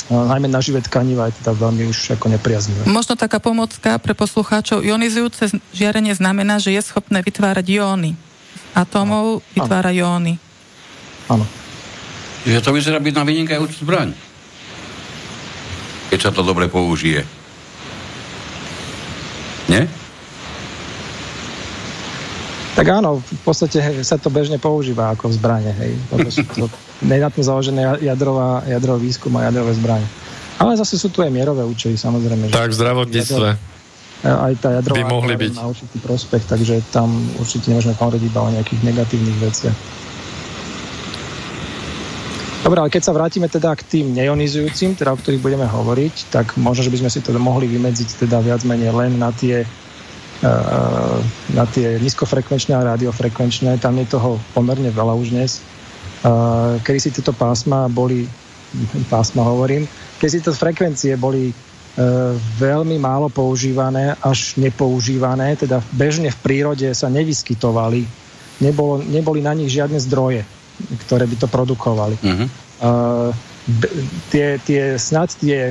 najmä 0.08 0.48
na 0.48 0.64
živé 0.64 0.80
tkaniva 0.80 1.28
je 1.28 1.36
teda 1.44 1.52
veľmi 1.52 1.84
už 1.84 2.16
ako 2.16 2.32
nepriaznivé. 2.32 2.88
Možno 2.88 3.12
taká 3.12 3.36
pomocka 3.40 4.00
pre 4.00 4.16
poslucháčov. 4.16 4.80
Ionizujúce 4.80 5.52
žiarenie 5.76 6.16
znamená, 6.16 6.56
že 6.56 6.72
je 6.72 6.80
schopné 6.80 7.20
vytvárať 7.20 7.66
jóny. 7.68 8.16
Atómov 8.72 9.44
vytvára 9.52 9.92
jóny. 9.92 10.40
Áno. 11.28 11.44
Čiže 12.48 12.64
to 12.64 12.72
vyzerá 12.72 12.96
byť 13.02 13.14
na 13.14 13.24
vynikajúcu 13.28 13.76
zbraň. 13.84 14.08
Keď 16.08 16.18
sa 16.24 16.30
to 16.32 16.40
dobre 16.40 16.72
použije. 16.72 17.28
Nie? 19.68 19.84
Tak 22.78 22.86
áno, 22.86 23.18
v 23.18 23.42
podstate 23.42 23.82
sa 24.06 24.22
to 24.22 24.30
bežne 24.30 24.62
používa 24.62 25.10
ako 25.10 25.34
v 25.34 25.34
zbrane. 25.34 25.74
Hej. 25.74 25.98
To, 26.54 26.70
je 27.02 27.18
na 27.18 27.26
tom 27.26 27.42
založené 27.42 27.98
jadrová, 27.98 28.62
jadrový 28.70 29.10
výskum 29.10 29.34
a 29.34 29.50
jadrové 29.50 29.74
zbranie. 29.74 30.06
Ale 30.62 30.78
zase 30.78 30.94
sú 30.94 31.10
tu 31.10 31.26
aj 31.26 31.30
mierové 31.34 31.66
účely, 31.66 31.98
samozrejme. 31.98 32.54
Tak, 32.54 32.70
v 32.70 32.78
zdravotníctve. 32.78 33.48
Aj 34.22 34.52
tá 34.62 34.78
jadrová 34.78 34.94
by 34.94 35.10
mohli 35.10 35.34
byť. 35.34 35.58
má 35.58 35.66
určitý 35.66 35.98
prospech, 35.98 36.46
takže 36.46 36.74
tam 36.94 37.10
určite 37.42 37.66
nemôžeme 37.66 37.98
hovoriť 37.98 38.22
iba 38.22 38.40
o 38.46 38.48
nejakých 38.54 38.80
negatívnych 38.86 39.38
veciach. 39.42 39.76
Dobre, 42.62 42.78
ale 42.78 42.90
keď 42.94 43.02
sa 43.06 43.14
vrátime 43.14 43.50
teda 43.50 43.74
k 43.74 43.82
tým 43.86 44.14
neionizujúcim, 44.14 44.94
teda 44.94 45.14
o 45.14 45.18
ktorých 45.18 45.42
budeme 45.42 45.66
hovoriť, 45.66 46.30
tak 46.30 46.54
možno, 46.58 46.86
že 46.86 46.94
by 46.94 46.98
sme 47.02 47.10
si 47.10 47.22
to 47.26 47.34
mohli 47.38 47.66
vymedziť 47.70 48.26
teda 48.26 48.38
viac 48.38 48.62
menej 48.62 48.94
len 48.94 49.18
na 49.18 49.34
tie, 49.34 49.66
na 51.54 51.64
tie 51.74 51.98
nízkofrekvenčné 51.98 52.78
a 52.78 52.94
radiofrekvenčné. 52.94 53.82
Tam 53.82 53.98
je 53.98 54.06
toho 54.06 54.38
pomerne 54.54 54.86
veľa 54.90 55.14
už 55.18 55.34
dnes. 55.34 55.58
Uh, 56.18 56.78
kedy 56.82 56.98
si 56.98 57.10
tieto 57.14 57.30
pásma 57.30 57.86
boli, 57.86 58.26
pásma 59.06 59.46
hovorím, 59.46 59.86
keď 60.18 60.28
si 60.30 60.38
tieto 60.42 60.54
frekvencie 60.54 61.14
boli 61.14 61.54
uh, 61.54 62.34
veľmi 62.58 62.98
málo 62.98 63.30
používané, 63.30 64.18
až 64.18 64.58
nepoužívané, 64.58 65.54
teda 65.54 65.78
bežne 65.94 66.34
v 66.34 66.38
prírode 66.42 66.90
sa 66.90 67.06
nevyskytovali, 67.06 68.02
nebolo, 68.58 68.98
neboli 69.06 69.46
na 69.46 69.54
nich 69.54 69.70
žiadne 69.70 69.98
zdroje, 70.02 70.42
ktoré 71.06 71.30
by 71.30 71.36
to 71.38 71.46
produkovali. 71.46 72.18
Uh-huh. 72.18 72.46
Uh, 72.82 73.30
tie, 74.34 74.58
tie, 74.66 74.98
snad 74.98 75.30
tie 75.38 75.70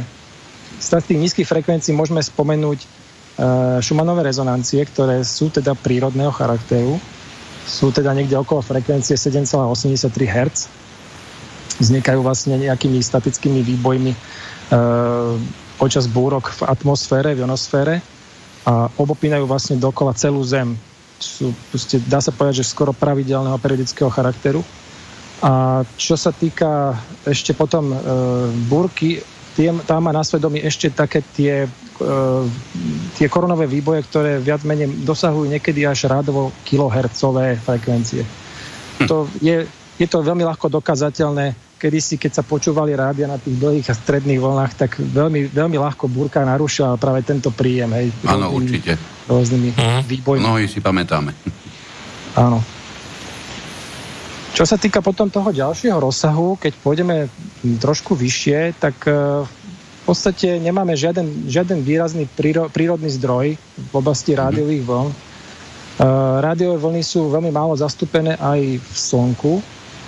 snad 0.79 1.03
tých 1.03 1.19
nízkych 1.19 1.47
frekvencií 1.47 1.91
môžeme 1.95 2.21
spomenúť 2.21 2.96
uh, 3.37 3.77
Schumannové 3.79 4.27
rezonancie, 4.27 4.81
ktoré 4.83 5.21
sú 5.21 5.53
teda 5.53 5.77
prírodného 5.77 6.33
charakteru, 6.33 6.97
sú 7.67 7.91
teda 7.91 8.15
niekde 8.15 8.39
okolo 8.39 8.63
frekvencie 8.63 9.19
7,83 9.19 10.07
Hz. 10.23 10.71
Vznikajú 11.77 12.23
vlastne 12.23 12.55
nejakými 12.57 12.97
statickými 13.03 13.61
výbojmi 13.61 14.11
e, 14.15 14.17
počas 15.77 16.09
búrok 16.09 16.49
v 16.49 16.61
atmosfére, 16.65 17.35
v 17.35 17.45
ionosfére 17.45 18.01
a 18.65 18.89
obopínajú 18.97 19.45
vlastne 19.45 19.75
dokola 19.77 20.15
celú 20.15 20.41
Zem. 20.41 20.79
Sú, 21.19 21.53
proste, 21.69 22.01
dá 22.07 22.23
sa 22.23 22.33
povedať, 22.33 22.65
že 22.65 22.71
skoro 22.71 22.95
pravidelného 22.95 23.59
periodického 23.61 24.09
charakteru. 24.09 24.63
A 25.43 25.85
čo 25.99 26.17
sa 26.17 26.33
týka 26.33 26.97
ešte 27.27 27.53
potom 27.53 27.93
e, 27.93 27.97
búrky, 28.65 29.21
tie, 29.53 29.69
tam 29.85 30.07
má 30.07 30.15
na 30.15 30.25
svedomí 30.25 30.63
ešte 30.65 30.89
také 30.89 31.21
tie 31.35 31.67
Eh, 31.67 31.86
tie 33.17 33.27
koronové 33.27 33.65
výboje, 33.65 34.05
ktoré 34.05 34.37
viac 34.37 34.61
menej 34.61 35.01
dosahujú 35.01 35.49
niekedy 35.49 35.83
až 35.83 36.05
rádovo 36.05 36.53
kilohercové 36.61 37.57
frekvencie. 37.57 38.21
Hm. 39.01 39.07
To 39.09 39.25
je, 39.41 39.65
je 39.97 40.07
to 40.07 40.21
veľmi 40.21 40.45
ľahko 40.45 40.69
dokázateľné. 40.69 41.67
Kedy 41.77 41.99
si, 42.01 42.15
keď 42.17 42.41
sa 42.41 42.43
počúvali 42.45 42.97
rádia 42.97 43.29
na 43.29 43.37
tých 43.37 43.53
dlhých 43.53 43.85
a 43.89 43.93
stredných 43.93 44.41
vlnách, 44.41 44.73
tak 44.73 44.97
veľmi, 44.97 45.53
veľmi 45.53 45.77
ľahko 45.77 46.09
búrka 46.09 46.41
narúšila 46.41 46.97
práve 46.97 47.21
tento 47.21 47.53
príjem. 47.53 47.93
Hej, 47.93 48.09
Áno, 48.25 48.49
určite. 48.49 48.97
Rôznymi 49.29 49.77
uh-huh. 49.77 50.01
výbojmi. 50.09 50.41
Mnohí 50.41 50.65
si 50.65 50.81
pamätáme. 50.81 51.37
Áno. 52.33 52.65
Čo 54.57 54.65
sa 54.65 54.73
týka 54.81 55.05
potom 55.05 55.29
toho 55.29 55.53
ďalšieho 55.53 56.01
rozsahu, 56.01 56.57
keď 56.57 56.73
pôjdeme 56.81 57.29
trošku 57.77 58.17
vyššie, 58.17 58.81
tak 58.81 59.05
uh, 60.07 60.11
podstate 60.15 60.55
nemáme 60.63 60.95
žiaden, 60.95 61.51
žiaden 61.51 61.83
výrazný 61.83 62.31
príro, 62.31 62.71
prírodný 62.71 63.11
zdroj 63.11 63.59
v 63.59 63.93
oblasti 63.93 64.31
mhm. 64.31 64.39
rádiových 64.39 64.83
vln. 64.87 65.09
Uh, 65.11 66.39
rádiové 66.39 66.77
vlny 66.79 67.01
sú 67.03 67.27
veľmi 67.27 67.51
málo 67.51 67.75
zastúpené 67.75 68.39
aj 68.39 68.79
v 68.79 68.95
Slnku. 68.95 69.59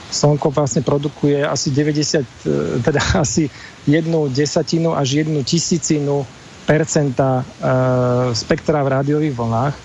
Slnko 0.10 0.50
vlastne 0.50 0.82
produkuje 0.82 1.46
asi 1.46 1.70
90, 1.70 2.26
e, 2.26 2.82
teda 2.82 2.98
asi 3.26 3.46
jednu 3.86 4.26
desatinu 4.26 4.98
až 4.98 5.22
jednu 5.22 5.46
tisícinu 5.46 6.26
percenta 6.66 7.46
uh, 7.46 8.34
spektra 8.34 8.82
v 8.82 8.90
rádiových 8.90 9.38
vlnách. 9.38 9.76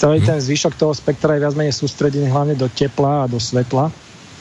Celý 0.00 0.20
mhm. 0.20 0.26
ten 0.28 0.38
zvyšok 0.40 0.76
toho 0.80 0.92
spektra 0.96 1.36
je 1.36 1.44
viac 1.44 1.56
menej 1.56 1.76
sústredený 1.76 2.28
hlavne 2.32 2.56
do 2.56 2.68
tepla 2.72 3.24
a 3.24 3.30
do 3.30 3.40
svetla. 3.40 3.92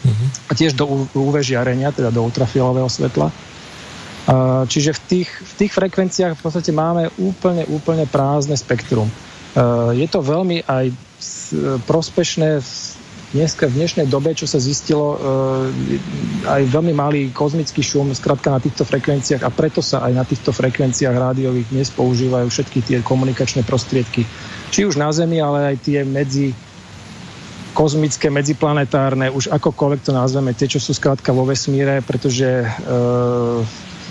Uh-huh. 0.02 0.28
A 0.50 0.52
tiež 0.58 0.74
do 0.74 1.06
UV 1.14 1.46
žiarenia, 1.46 1.94
teda 1.94 2.10
do 2.10 2.26
ultrafialového 2.26 2.90
svetla. 2.90 3.30
Čiže 4.68 4.96
v 4.96 5.02
tých, 5.08 5.30
v 5.30 5.54
tých 5.60 5.72
frekvenciách 5.76 6.40
v 6.40 6.42
podstate 6.42 6.72
máme 6.72 7.12
úplne, 7.20 7.68
úplne 7.68 8.08
prázdne 8.08 8.56
spektrum. 8.56 9.12
Je 9.92 10.08
to 10.08 10.24
veľmi 10.24 10.64
aj 10.64 10.88
prospešné 11.84 12.64
dneska, 13.32 13.68
v 13.68 13.76
dnešnej 13.80 14.08
dobe, 14.08 14.36
čo 14.36 14.48
sa 14.48 14.60
zistilo, 14.60 15.20
aj 16.48 16.62
veľmi 16.68 16.94
malý 16.96 17.22
kozmický 17.32 17.84
šum, 17.84 18.12
skrátka 18.16 18.52
na 18.52 18.64
týchto 18.64 18.84
frekvenciách 18.88 19.44
a 19.44 19.52
preto 19.52 19.84
sa 19.84 20.04
aj 20.08 20.14
na 20.16 20.24
týchto 20.24 20.56
frekvenciách 20.56 21.16
rádiových 21.16 21.68
dnes 21.72 21.88
používajú 21.92 22.48
všetky 22.48 22.80
tie 22.84 22.98
komunikačné 23.04 23.68
prostriedky. 23.68 24.24
Či 24.72 24.88
už 24.88 24.96
na 24.96 25.12
Zemi, 25.12 25.40
ale 25.44 25.76
aj 25.76 25.78
tie 25.84 26.08
medzi 26.08 26.56
kozmické, 27.72 28.28
medziplanetárne, 28.28 29.32
už 29.32 29.48
akokoľvek 29.48 30.02
to 30.04 30.12
nazveme, 30.12 30.52
tie, 30.52 30.68
čo 30.68 30.84
sú 30.84 30.92
skrátka 30.92 31.32
vo 31.32 31.48
vesmíre, 31.48 32.04
pretože 32.04 32.68
e, 32.68 32.68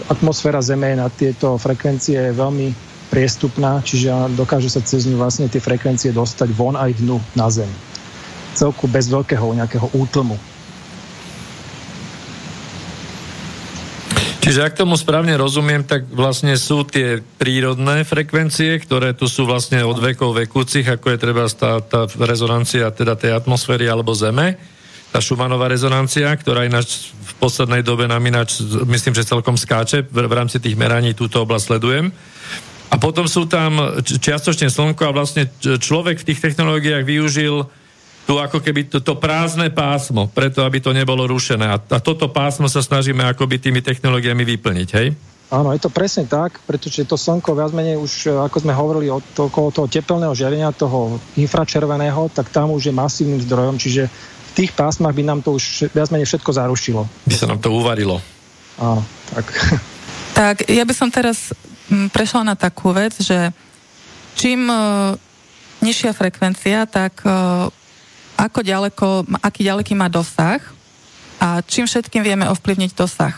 atmosféra 0.08 0.62
Zeme 0.64 0.96
na 0.96 1.10
tieto 1.10 1.58
frekvencie 1.60 2.30
je 2.30 2.32
veľmi 2.32 2.68
priestupná, 3.10 3.82
čiže 3.82 4.32
dokáže 4.38 4.70
sa 4.70 4.78
cez 4.80 5.04
ňu 5.04 5.18
vlastne 5.18 5.50
tie 5.50 5.58
frekvencie 5.58 6.14
dostať 6.14 6.48
von 6.54 6.78
aj 6.78 7.02
dnu 7.02 7.18
na 7.34 7.50
Zem. 7.50 7.68
Celku 8.54 8.86
bez 8.86 9.10
veľkého 9.10 9.50
nejakého 9.58 9.90
útlmu. 9.92 10.38
Čiže 14.40 14.66
ak 14.66 14.82
tomu 14.82 14.96
správne 14.96 15.36
rozumiem, 15.36 15.84
tak 15.84 16.08
vlastne 16.10 16.56
sú 16.56 16.82
tie 16.82 17.22
prírodné 17.38 18.02
frekvencie, 18.02 18.82
ktoré 18.82 19.14
tu 19.14 19.30
sú 19.30 19.46
vlastne 19.46 19.84
od 19.86 20.00
vekov 20.00 20.34
vekúcich, 20.34 20.88
ako 20.90 21.06
je 21.12 21.18
treba 21.20 21.44
tá, 21.46 21.78
tá 21.84 22.08
rezonancia 22.18 22.90
teda 22.90 23.14
tej 23.14 23.36
atmosféry 23.36 23.86
alebo 23.86 24.16
Zeme 24.16 24.58
tá 25.10 25.18
Schumannová 25.18 25.66
rezonancia, 25.66 26.30
ktorá 26.38 26.62
ináč 26.62 27.10
v 27.10 27.32
poslednej 27.42 27.82
dobe 27.82 28.06
nám 28.06 28.22
ináč, 28.22 28.62
myslím, 28.86 29.14
že 29.14 29.26
celkom 29.26 29.58
skáče, 29.58 30.06
v, 30.06 30.16
v 30.30 30.34
rámci 30.34 30.62
tých 30.62 30.78
meraní 30.78 31.18
túto 31.18 31.42
oblasť 31.42 31.66
sledujem. 31.66 32.14
A 32.90 32.98
potom 32.98 33.26
sú 33.30 33.46
tam 33.46 34.02
čiastočne 34.02 34.66
slnko 34.66 35.02
a 35.06 35.14
vlastne 35.14 35.46
človek 35.62 36.22
v 36.22 36.26
tých 36.30 36.42
technológiách 36.42 37.06
využil 37.06 37.66
tu 38.26 38.38
ako 38.38 38.62
keby 38.62 38.86
to, 38.86 38.98
to 39.02 39.18
prázdne 39.18 39.74
pásmo, 39.74 40.30
preto 40.30 40.62
aby 40.62 40.78
to 40.78 40.94
nebolo 40.94 41.26
rušené. 41.26 41.66
A, 41.66 41.78
a 41.78 41.98
toto 41.98 42.30
pásmo 42.30 42.70
sa 42.70 42.78
snažíme 42.78 43.26
akoby 43.26 43.58
tými 43.58 43.82
technológiami 43.82 44.46
vyplniť, 44.46 44.88
hej? 44.94 45.08
Áno, 45.50 45.74
je 45.74 45.82
to 45.82 45.90
presne 45.90 46.30
tak, 46.30 46.62
pretože 46.62 47.02
to 47.10 47.18
slnko 47.18 47.58
viac 47.58 47.74
menej 47.74 47.98
už, 47.98 48.30
ako 48.46 48.62
sme 48.62 48.70
hovorili, 48.70 49.10
od 49.10 49.26
okolo 49.34 49.74
toho 49.74 49.90
teplného 49.90 50.30
žiarenia, 50.30 50.70
toho 50.70 51.18
infračerveného, 51.34 52.30
tak 52.30 52.54
tam 52.54 52.70
už 52.70 52.86
je 52.86 52.94
masívnym 52.94 53.42
zdrojom, 53.42 53.74
čiže 53.74 54.06
v 54.50 54.66
tých 54.66 54.74
pásmach 54.74 55.14
by 55.14 55.22
nám 55.22 55.40
to 55.40 55.54
už 55.54 55.94
viac 55.94 56.10
menej 56.10 56.26
všetko 56.26 56.50
zarušilo. 56.50 57.06
By 57.26 57.34
sa 57.34 57.46
nám 57.46 57.62
to 57.62 57.70
uvarilo. 57.70 58.18
Áno, 58.78 59.02
tak. 59.30 59.46
Tak, 60.30 60.72
ja 60.72 60.88
by 60.88 60.94
som 60.96 61.12
teraz 61.12 61.52
mm, 61.92 62.08
prešla 62.16 62.40
na 62.40 62.56
takú 62.56 62.96
vec, 62.96 63.12
že 63.20 63.52
čím 64.40 64.72
uh, 64.72 65.12
nižšia 65.84 66.16
frekvencia, 66.16 66.88
tak 66.88 67.20
uh, 67.28 67.68
ako 68.40 68.64
ďaleko, 68.64 69.06
aký 69.44 69.68
ďaleký 69.68 69.92
má 69.92 70.08
dosah 70.08 70.64
a 71.44 71.60
čím 71.60 71.84
všetkým 71.84 72.24
vieme 72.24 72.48
ovplyvniť 72.48 72.90
dosah? 72.96 73.36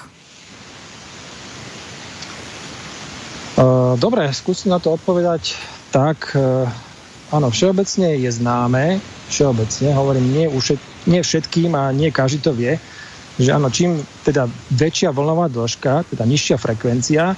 Dobre, 3.99 4.27
skúsim 4.33 4.73
na 4.73 4.81
to 4.81 4.97
odpovedať 4.97 5.55
tak, 5.93 6.33
uh, 6.35 6.65
áno, 7.29 7.53
všeobecne 7.53 8.17
je 8.17 8.31
známe, 8.33 8.97
všeobecne, 9.29 9.93
hovorím, 9.93 10.27
nie, 10.33 10.47
ušet, 10.49 10.81
nie 11.07 11.21
všetkým 11.23 11.75
a 11.75 11.91
nie 11.91 12.15
každý 12.15 12.39
to 12.43 12.53
vie, 12.55 12.79
že 13.41 13.51
áno, 13.53 13.73
čím 13.73 13.97
teda 14.23 14.45
väčšia 14.77 15.11
vlnová 15.11 15.49
dĺžka, 15.49 16.05
teda 16.13 16.25
nižšia 16.29 16.57
frekvencia, 16.61 17.33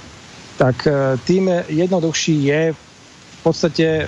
tak 0.59 0.87
e, 0.87 1.15
tým 1.23 1.51
jednoduchší 1.67 2.35
je 2.47 2.61
v 2.75 3.39
podstate 3.43 3.87
e, 4.03 4.05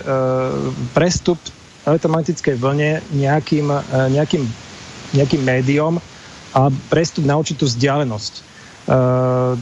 prestup 0.92 1.40
elektromagnetickej 1.88 2.56
vlne 2.60 3.00
nejakým, 3.16 3.68
e, 3.72 3.80
nejakým, 4.20 4.44
nejakým 5.16 5.42
médium 5.44 6.00
a 6.56 6.72
prestup 6.92 7.24
na 7.24 7.40
určitú 7.40 7.68
vzdialenosť. 7.68 8.34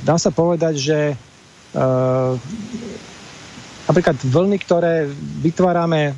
Dá 0.05 0.21
sa 0.21 0.29
povedať, 0.29 0.73
že 0.77 0.99
napríklad 3.89 4.21
vlny, 4.21 4.58
ktoré 4.62 5.10
vytvárame 5.41 6.13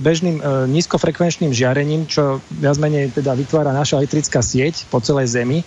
bežným 0.00 0.40
nízkofrekvenčným 0.70 1.52
žiarením, 1.52 2.08
čo 2.08 2.40
viac 2.52 2.76
menej 2.80 3.12
teda 3.12 3.36
vytvára 3.36 3.72
naša 3.72 4.00
elektrická 4.00 4.40
sieť 4.40 4.88
po 4.88 5.00
celej 5.00 5.32
Zemi, 5.36 5.64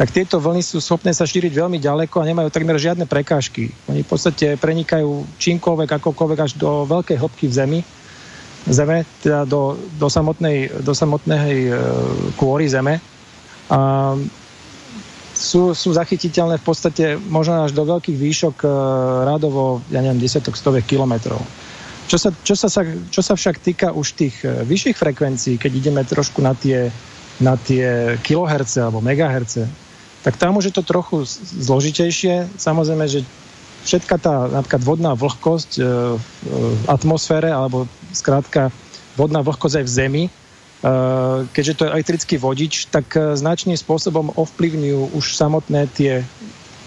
tak 0.00 0.16
tieto 0.16 0.40
vlny 0.40 0.64
sú 0.64 0.80
schopné 0.80 1.12
sa 1.12 1.28
šíriť 1.28 1.52
veľmi 1.52 1.76
ďaleko 1.76 2.24
a 2.24 2.28
nemajú 2.32 2.48
takmer 2.48 2.80
žiadne 2.80 3.04
prekážky. 3.04 3.68
Oni 3.84 4.00
v 4.00 4.08
podstate 4.08 4.56
prenikajú 4.56 5.28
čímkoľvek, 5.36 6.00
akokoľvek 6.00 6.38
až 6.40 6.56
do 6.56 6.88
veľkej 6.88 7.20
hĺbky 7.20 7.44
v 7.44 7.52
Zemi, 7.52 7.80
Zeme, 8.64 9.04
teda 9.20 9.44
do, 9.44 9.76
do 10.00 10.08
samotnej, 10.08 10.72
do 10.80 10.96
samotnej 10.96 11.68
e, 11.68 11.72
kôry 12.36 12.64
Zeme. 12.68 12.96
A 13.68 13.78
sú, 15.32 15.76
sú 15.76 15.92
zachytiteľné 15.92 16.60
v 16.60 16.64
podstate 16.64 17.04
možno 17.16 17.64
až 17.64 17.76
do 17.76 17.84
veľkých 17.84 18.16
výšok 18.16 18.56
e, 18.64 18.68
rádovo, 19.28 19.84
ja 19.92 20.00
neviem, 20.00 20.20
desiatok, 20.20 20.56
stovek 20.56 20.88
kilometrov. 20.88 21.44
Čo 22.10 22.18
sa, 22.18 22.30
čo, 22.42 22.54
sa, 22.58 22.66
čo 23.14 23.22
sa 23.22 23.34
však 23.38 23.62
týka 23.62 23.94
už 23.94 24.18
tých 24.18 24.42
e, 24.42 24.66
vyšších 24.66 24.98
frekvencií, 24.98 25.54
keď 25.62 25.72
ideme 25.78 26.02
trošku 26.02 26.42
na 26.42 26.58
tie, 26.58 26.90
na 27.38 27.54
tie 27.54 28.18
kiloherce 28.26 28.82
alebo 28.82 28.98
megaherce, 28.98 29.70
tak 30.26 30.34
tam 30.34 30.58
už 30.58 30.68
je 30.68 30.74
to 30.74 30.82
trochu 30.82 31.22
zložitejšie. 31.62 32.50
Samozrejme, 32.58 33.06
že 33.06 33.22
všetka 33.84 34.16
tá 34.20 34.50
napríklad 34.50 34.82
vodná 34.84 35.12
vlhkosť 35.16 35.70
e, 35.78 35.82
v 36.18 36.84
atmosfére, 36.90 37.48
alebo 37.48 37.88
skrátka 38.12 38.68
vodná 39.16 39.40
vlhkosť 39.40 39.80
aj 39.80 39.84
v 39.86 39.94
zemi, 39.94 40.24
e, 40.26 40.30
keďže 41.54 41.76
to 41.78 41.82
je 41.86 41.94
elektrický 41.94 42.36
vodič, 42.36 42.92
tak 42.92 43.06
e, 43.16 43.38
značným 43.38 43.76
spôsobom 43.78 44.34
ovplyvňujú 44.36 45.16
už 45.16 45.24
samotné 45.36 45.88
tie, 45.96 46.26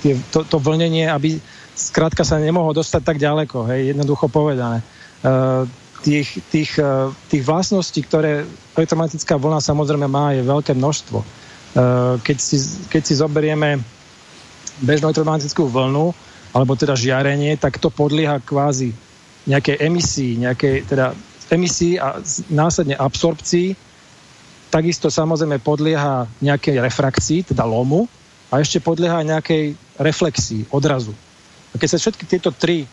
tie, 0.06 0.14
to, 0.30 0.46
to 0.46 0.58
vlnenie, 0.62 1.10
aby 1.10 1.42
skrátka 1.74 2.22
sa 2.22 2.38
nemohlo 2.38 2.78
dostať 2.78 3.02
tak 3.02 3.18
ďaleko, 3.18 3.66
hej, 3.74 3.96
jednoducho 3.96 4.30
povedané. 4.30 4.86
Tých, 6.04 6.30
tých, 6.52 6.76
tých 7.32 7.44
vlastností, 7.48 8.04
ktoré 8.04 8.44
elektromagnetická 8.76 9.40
vlna 9.40 9.64
samozrejme 9.64 10.04
má, 10.12 10.36
je 10.36 10.44
veľké 10.44 10.76
množstvo 10.76 11.24
Eh, 11.74 12.16
keď 12.22 12.38
si, 12.38 12.58
keď 12.86 13.02
si 13.02 13.14
zoberieme 13.18 13.82
bežnú 14.86 15.10
elektromagnetickú 15.10 15.66
vlnu, 15.66 16.14
alebo 16.54 16.78
teda 16.78 16.94
žiarenie, 16.94 17.58
tak 17.58 17.82
to 17.82 17.90
podlieha 17.90 18.38
kvázi 18.46 18.94
nejakej 19.50 19.82
emisii, 19.82 20.38
nejakej 20.38 20.86
teda 20.86 21.18
emisii 21.50 21.98
a 21.98 22.22
následne 22.54 22.94
absorpcii. 22.94 23.74
Takisto 24.70 25.10
samozrejme 25.10 25.58
podlieha 25.66 26.30
nejakej 26.46 26.78
refrakcii, 26.78 27.50
teda 27.54 27.66
lomu, 27.66 28.06
a 28.54 28.62
ešte 28.62 28.78
podlieha 28.78 29.26
nejakej 29.26 29.74
reflexii, 29.98 30.70
odrazu. 30.70 31.18
A 31.74 31.82
keď 31.82 31.90
sa 31.90 31.98
všetky 31.98 32.30
tieto 32.30 32.54
tri 32.54 32.86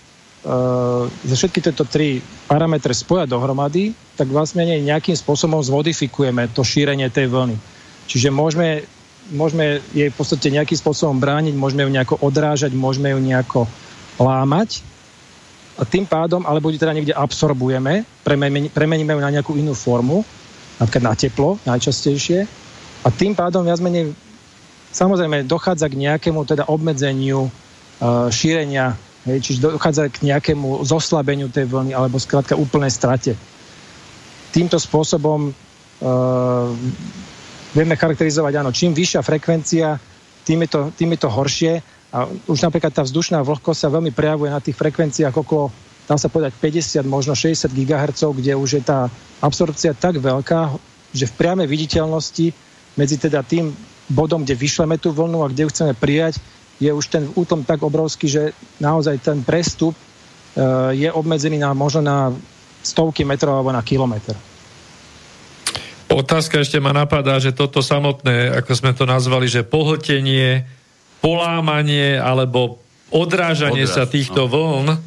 uh, 0.44 1.06
všetky 1.26 1.60
tieto 1.60 1.84
tri 1.84 2.24
parametre 2.48 2.94
spoja 2.96 3.28
dohromady, 3.28 3.92
tak 4.16 4.28
vlastne 4.28 4.64
nejakým 4.64 5.16
spôsobom 5.16 5.60
zvodifikujeme 5.60 6.48
to 6.52 6.64
šírenie 6.64 7.08
tej 7.12 7.28
vlny. 7.28 7.56
Čiže 8.10 8.28
môžeme, 8.34 8.84
môžeme 9.30 9.84
jej 9.94 10.10
v 10.10 10.16
podstate 10.16 10.50
nejakým 10.50 10.78
spôsobom 10.78 11.20
brániť, 11.20 11.54
môžeme 11.54 11.86
ju 11.86 11.90
nejako 11.92 12.16
odrážať, 12.24 12.74
môžeme 12.74 13.14
ju 13.14 13.20
nejako 13.22 13.60
lámať 14.20 14.82
a 15.80 15.88
tým 15.88 16.04
pádom, 16.04 16.44
alebo 16.44 16.68
ju 16.68 16.76
teda 16.76 16.92
niekde 16.92 17.16
absorbujeme, 17.16 18.04
premeníme 18.76 19.12
ju 19.16 19.20
na 19.24 19.32
nejakú 19.32 19.56
inú 19.56 19.72
formu, 19.72 20.20
napríklad 20.76 21.04
na 21.08 21.14
teplo 21.16 21.56
najčastejšie 21.64 22.44
a 23.00 23.08
tým 23.08 23.32
pádom 23.32 23.64
viac 23.64 23.80
menej 23.80 24.12
samozrejme 24.92 25.48
dochádza 25.48 25.88
k 25.88 26.00
nejakému 26.04 26.44
teda 26.44 26.68
obmedzeniu 26.68 27.48
uh, 27.48 28.28
šírenia, 28.28 28.98
hej, 29.28 29.38
čiže 29.40 29.64
dochádza 29.64 30.08
k 30.08 30.24
nejakému 30.30 30.84
zoslabeniu 30.86 31.52
tej 31.52 31.68
vlny 31.68 31.92
alebo 31.92 32.16
skrátka 32.16 32.56
úplnej 32.56 32.92
strate. 32.92 33.36
Týmto 34.50 34.80
spôsobom 34.80 35.50
uh, 35.50 36.68
vieme 37.76 37.94
charakterizovať, 37.94 38.52
áno, 38.60 38.70
čím 38.74 38.96
vyššia 38.96 39.20
frekvencia, 39.22 39.98
tým 40.42 40.66
je 40.66 40.68
to, 40.68 40.80
tým 40.96 41.10
je 41.14 41.20
to 41.20 41.28
horšie. 41.30 41.72
A 42.10 42.26
už 42.50 42.58
napríklad 42.66 42.90
tá 42.90 43.06
vzdušná 43.06 43.38
vlhkosť 43.46 43.86
sa 43.86 43.92
veľmi 43.94 44.10
prejavuje 44.10 44.50
na 44.50 44.58
tých 44.58 44.74
frekvenciách 44.74 45.30
okolo, 45.30 45.70
dá 46.10 46.18
sa 46.18 46.26
povedať, 46.26 46.58
50, 46.58 47.06
možno 47.06 47.38
60 47.38 47.70
GHz, 47.70 48.34
kde 48.34 48.58
už 48.58 48.70
je 48.78 48.82
tá 48.82 49.06
absorpcia 49.38 49.94
tak 49.94 50.18
veľká, 50.18 50.74
že 51.14 51.30
v 51.30 51.36
priamej 51.38 51.70
viditeľnosti 51.70 52.50
medzi 52.98 53.14
teda 53.14 53.46
tým 53.46 53.70
bodom, 54.10 54.42
kde 54.42 54.58
vyšleme 54.58 54.98
tú 54.98 55.14
vlnu 55.14 55.46
a 55.46 55.50
kde 55.54 55.66
ju 55.66 55.68
chceme 55.70 55.94
prijať, 55.94 56.42
je 56.80 56.90
už 56.90 57.06
ten 57.12 57.28
útlom 57.36 57.62
tak 57.62 57.84
obrovský, 57.84 58.26
že 58.26 58.42
naozaj 58.80 59.20
ten 59.20 59.44
prestup 59.44 59.92
uh, 59.92 60.90
je 60.96 61.12
obmedzený 61.12 61.60
na 61.60 61.76
možno 61.76 62.00
na 62.00 62.32
stovky 62.80 63.28
metrov 63.28 63.60
alebo 63.60 63.70
na 63.70 63.84
kilometr. 63.84 64.32
Otázka 66.10 66.58
ešte 66.58 66.82
ma 66.82 66.90
napadá, 66.90 67.38
že 67.38 67.54
toto 67.54 67.84
samotné, 67.84 68.50
ako 68.58 68.72
sme 68.74 68.92
to 68.96 69.06
nazvali, 69.06 69.46
že 69.46 69.62
pohltenie, 69.62 70.66
polámanie 71.22 72.18
alebo 72.18 72.82
odrážanie 73.12 73.86
Odráž, 73.86 73.94
sa 73.94 74.04
týchto 74.10 74.48
no. 74.48 74.50
vln, 74.50 74.86
uh, 74.90 74.98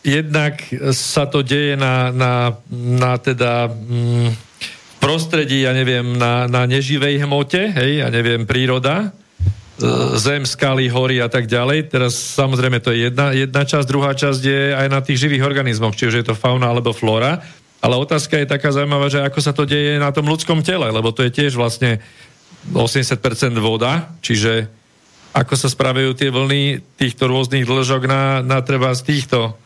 jednak 0.00 0.62
sa 0.96 1.28
to 1.28 1.44
deje 1.44 1.76
na, 1.76 2.08
na, 2.14 2.56
na 2.72 3.20
teda 3.20 3.68
mm, 3.68 4.32
prostredí, 5.02 5.68
ja 5.68 5.76
neviem, 5.76 6.16
na, 6.16 6.48
na 6.48 6.64
neživej 6.64 7.20
hmote, 7.24 7.76
hej, 7.76 8.00
ja 8.00 8.08
neviem, 8.08 8.48
príroda, 8.48 9.12
zem, 10.16 10.44
skaly, 10.44 10.92
hory 10.92 11.24
a 11.24 11.28
tak 11.32 11.48
ďalej. 11.48 11.88
Teraz 11.88 12.12
samozrejme 12.36 12.78
to 12.84 12.92
je 12.92 13.08
jedna, 13.08 13.32
jedna 13.32 13.62
časť, 13.64 13.86
druhá 13.88 14.12
časť 14.12 14.42
je 14.44 14.62
aj 14.76 14.88
na 14.92 15.00
tých 15.00 15.20
živých 15.24 15.46
organizmoch, 15.46 15.96
či 15.96 16.12
už 16.12 16.20
je 16.20 16.26
to 16.26 16.36
fauna 16.36 16.68
alebo 16.68 16.92
flóra. 16.92 17.40
Ale 17.80 17.96
otázka 17.96 18.36
je 18.36 18.52
taká 18.52 18.76
zaujímavá, 18.76 19.08
že 19.08 19.24
ako 19.24 19.40
sa 19.40 19.56
to 19.56 19.64
deje 19.64 19.96
na 19.96 20.12
tom 20.12 20.28
ľudskom 20.28 20.60
tele, 20.60 20.92
lebo 20.92 21.16
to 21.16 21.24
je 21.24 21.32
tiež 21.32 21.56
vlastne 21.56 22.04
80% 22.76 23.16
voda, 23.56 24.12
čiže 24.20 24.68
ako 25.32 25.54
sa 25.56 25.72
spravujú 25.72 26.12
tie 26.12 26.28
vlny 26.28 26.84
týchto 27.00 27.30
rôznych 27.30 27.64
dlžok 27.64 28.02
na, 28.04 28.22
na 28.44 28.60
treba 28.60 28.92
z 28.92 29.06
týchto, 29.08 29.56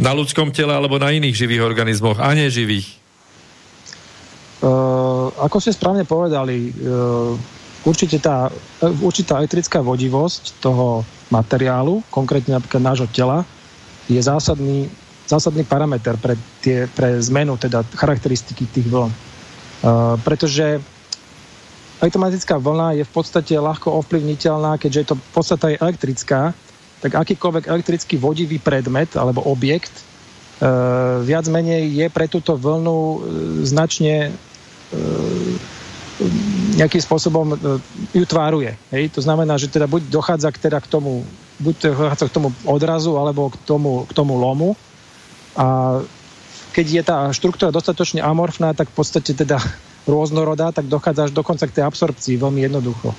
na 0.00 0.16
ľudskom 0.16 0.54
tele 0.54 0.72
alebo 0.72 0.96
na 0.96 1.12
iných 1.12 1.36
živých 1.36 1.66
organizmoch 1.66 2.16
a 2.16 2.32
neživých? 2.32 2.88
Uh, 4.58 5.30
ako 5.38 5.60
ste 5.60 5.76
správne 5.76 6.08
povedali, 6.08 6.72
uh, 6.72 7.36
určite 7.86 8.18
tá, 8.18 8.50
uh, 8.50 9.04
určitá 9.04 9.38
elektrická 9.38 9.82
vodivosť 9.82 10.62
toho 10.62 11.04
materiálu, 11.28 12.00
konkrétne 12.08 12.56
napríklad 12.56 12.82
nášho 12.82 13.08
tela, 13.10 13.44
je 14.08 14.18
zásadný 14.18 14.88
zásadný 15.28 15.60
parameter 15.68 16.16
pre, 16.16 16.40
tie, 16.64 16.88
pre 16.96 17.20
zmenu 17.20 17.60
teda 17.60 17.84
charakteristiky 17.92 18.64
tých 18.64 18.88
vln. 18.88 19.12
Uh, 19.12 20.16
pretože 20.24 20.80
elektromagnetická 22.00 22.56
vlna 22.56 22.96
je 22.96 23.04
v 23.04 23.12
podstate 23.12 23.52
ľahko 23.52 23.92
ovplyvniteľná, 24.02 24.80
keďže 24.80 24.98
je 24.98 25.08
to 25.12 25.16
v 25.20 25.32
podstate 25.36 25.76
elektrická, 25.76 26.56
tak 27.04 27.14
akýkoľvek 27.14 27.68
elektrický 27.68 28.16
vodivý 28.16 28.58
predmet 28.58 29.12
alebo 29.14 29.44
objekt 29.44 29.92
uh, 30.64 31.20
viac 31.20 31.44
menej 31.46 31.92
je 31.92 32.06
pre 32.08 32.26
túto 32.26 32.56
vlnu 32.56 33.22
značne 33.68 34.32
uh, 34.32 35.54
nejakým 36.78 37.02
spôsobom 37.02 37.46
uh, 37.52 37.58
ju 38.14 38.24
tváruje. 38.24 38.78
Hej? 38.94 39.10
To 39.18 39.20
znamená, 39.20 39.58
že 39.58 39.66
teda 39.66 39.90
buď 39.90 40.06
dochádza 40.08 40.54
k, 40.54 40.70
teda 40.70 40.78
k 40.78 40.86
tomu 40.86 41.26
buď 41.58 41.90
dochádza 41.90 42.30
k 42.30 42.34
tomu 42.38 42.48
odrazu 42.62 43.18
alebo 43.18 43.50
k 43.50 43.58
tomu, 43.66 44.06
k 44.06 44.12
tomu 44.14 44.38
lomu 44.38 44.78
a 45.58 45.98
keď 46.70 46.86
je 46.86 47.02
tá 47.02 47.16
štruktúra 47.34 47.74
dostatočne 47.74 48.22
amorfná, 48.22 48.70
tak 48.70 48.94
v 48.94 49.02
podstate 49.02 49.34
teda 49.34 49.58
rôznorodá, 50.06 50.70
tak 50.70 50.86
dochádza 50.86 51.26
až 51.26 51.32
dokonca 51.34 51.66
k 51.66 51.74
tej 51.74 51.84
absorpcii 51.84 52.38
veľmi 52.38 52.62
jednoducho. 52.70 53.10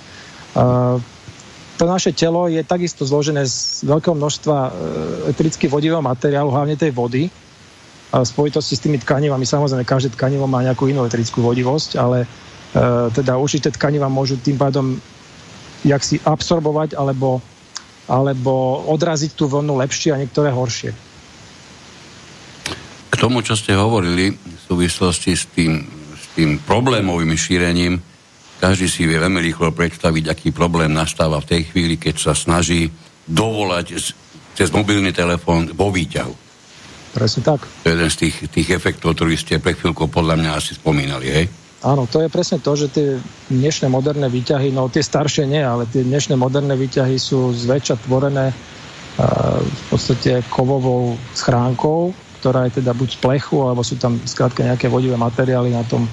To 1.80 1.84
naše 1.88 2.12
telo 2.12 2.52
je 2.52 2.60
takisto 2.63 3.08
zložené 3.08 3.48
z 3.48 3.88
veľkého 3.88 4.12
množstva 4.12 4.58
e, 4.67 4.72
elektricky 5.32 5.72
vodivého 5.72 6.04
materiálu, 6.04 6.52
hlavne 6.52 6.76
tej 6.76 6.91
vody. 6.91 7.32
A 8.12 8.19
v 8.19 8.28
spojitosti 8.28 8.76
s 8.76 8.84
tými 8.84 9.00
tkanivami, 9.00 9.48
samozrejme, 9.48 9.88
každé 9.88 10.12
tkanivo 10.12 10.43
má 10.43 10.60
nejakú 10.60 10.91
inú 10.91 11.08
elektrickú 11.08 11.39
vodivosť, 11.39 11.95
ale 11.95 12.28
e, 12.28 12.28
teda 13.15 13.34
určité 13.39 13.73
tkaniva 13.73 14.12
môžu 14.12 14.38
tým 14.38 14.58
pádom 14.58 14.97
jak 15.86 16.03
si 16.03 16.19
absorbovať 16.19 16.95
alebo, 16.99 17.39
alebo 18.08 18.84
odraziť 18.91 19.32
tú 19.36 19.47
vlnu 19.47 19.79
lepšie 19.79 20.12
a 20.12 20.19
niektoré 20.19 20.51
horšie. 20.51 20.91
K 23.10 23.15
tomu, 23.15 23.43
čo 23.43 23.55
ste 23.55 23.75
hovorili 23.75 24.32
v 24.36 24.60
súvislosti 24.67 25.32
s 25.36 25.47
tým, 25.51 25.84
s 26.15 26.25
tým 26.36 26.60
problémovým 26.63 27.36
šírením, 27.36 27.99
každý 28.60 28.91
si 28.91 29.08
vie 29.08 29.15
veľmi 29.15 29.39
rýchlo 29.39 29.71
predstaviť, 29.71 30.23
aký 30.27 30.47
problém 30.51 30.91
nastáva 30.91 31.39
v 31.39 31.47
tej 31.47 31.62
chvíli, 31.71 31.95
keď 31.95 32.15
sa 32.19 32.34
snaží 32.36 32.91
dovolať 33.23 33.95
cez 34.55 34.67
mobilný 34.75 35.15
telefón 35.15 35.71
vo 35.71 35.88
výťahu. 35.95 36.36
Presne 37.15 37.41
tak. 37.41 37.63
To 37.65 37.88
je 37.88 37.95
jeden 37.95 38.12
z 38.12 38.17
tých, 38.27 38.36
tých 38.51 38.69
efektov, 38.75 39.15
ktorý 39.15 39.34
ste 39.39 39.63
pre 39.63 39.73
chvíľku 39.73 40.12
podľa 40.12 40.36
mňa 40.38 40.51
asi 40.60 40.75
spomínali, 40.75 41.27
hej? 41.32 41.45
Áno, 41.80 42.04
to 42.12 42.20
je 42.20 42.28
presne 42.28 42.60
to, 42.60 42.76
že 42.76 42.92
tie 42.92 43.08
dnešné 43.48 43.88
moderné 43.88 44.28
výťahy, 44.28 44.76
no 44.76 44.92
tie 44.92 45.00
staršie 45.00 45.48
nie, 45.48 45.63
ale 45.63 45.88
tie 45.88 46.04
dnešné 46.04 46.36
moderné 46.36 46.76
výťahy 46.76 47.15
sú 47.15 47.56
zväčša 47.56 48.04
tvorené 48.04 48.52
uh, 48.52 49.63
v 49.63 49.84
podstate 49.88 50.44
kovovou 50.52 51.15
schránkou, 51.32 52.12
ktorá 52.44 52.68
je 52.68 52.84
teda 52.84 52.92
buď 52.92 53.15
z 53.15 53.18
plechu, 53.24 53.63
alebo 53.63 53.80
sú 53.80 53.96
tam 53.96 54.20
skrátka 54.28 54.68
nejaké 54.68 54.92
vodivé 54.92 55.15
materiály 55.15 55.72
na, 55.72 55.88
tom, 55.88 56.04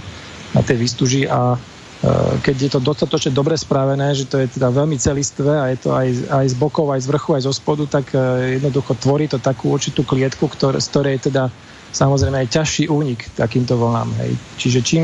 na 0.54 0.62
tej 0.62 0.78
výstuži 0.86 1.26
a 1.26 1.58
uh, 1.58 2.34
keď 2.46 2.56
je 2.62 2.70
to 2.70 2.78
dostatočne 2.78 3.34
dobre 3.34 3.58
spravené, 3.58 4.14
že 4.14 4.30
to 4.30 4.38
je 4.38 4.46
teda 4.46 4.70
veľmi 4.70 4.94
celistvé 5.02 5.50
a 5.50 5.74
je 5.74 5.82
to 5.82 5.90
aj, 5.90 6.30
aj 6.30 6.46
z 6.46 6.56
bokov, 6.62 6.94
aj 6.94 7.02
z 7.02 7.10
vrchu, 7.10 7.30
aj 7.34 7.42
zo 7.42 7.50
spodu, 7.50 7.90
tak 7.90 8.14
uh, 8.14 8.38
jednoducho 8.54 8.94
tvorí 9.02 9.26
to 9.26 9.42
takú 9.42 9.74
určitú 9.74 10.06
klietku, 10.06 10.46
ktoré, 10.46 10.78
z 10.78 10.86
ktorej 10.94 11.26
teda 11.26 11.50
samozrejme 11.92 12.46
aj 12.46 12.52
ťažší 12.52 12.84
únik 12.88 13.30
takýmto 13.34 13.76
vlnám. 13.76 14.10
Hej. 14.22 14.32
Čiže 14.58 14.80
čím, 14.82 15.02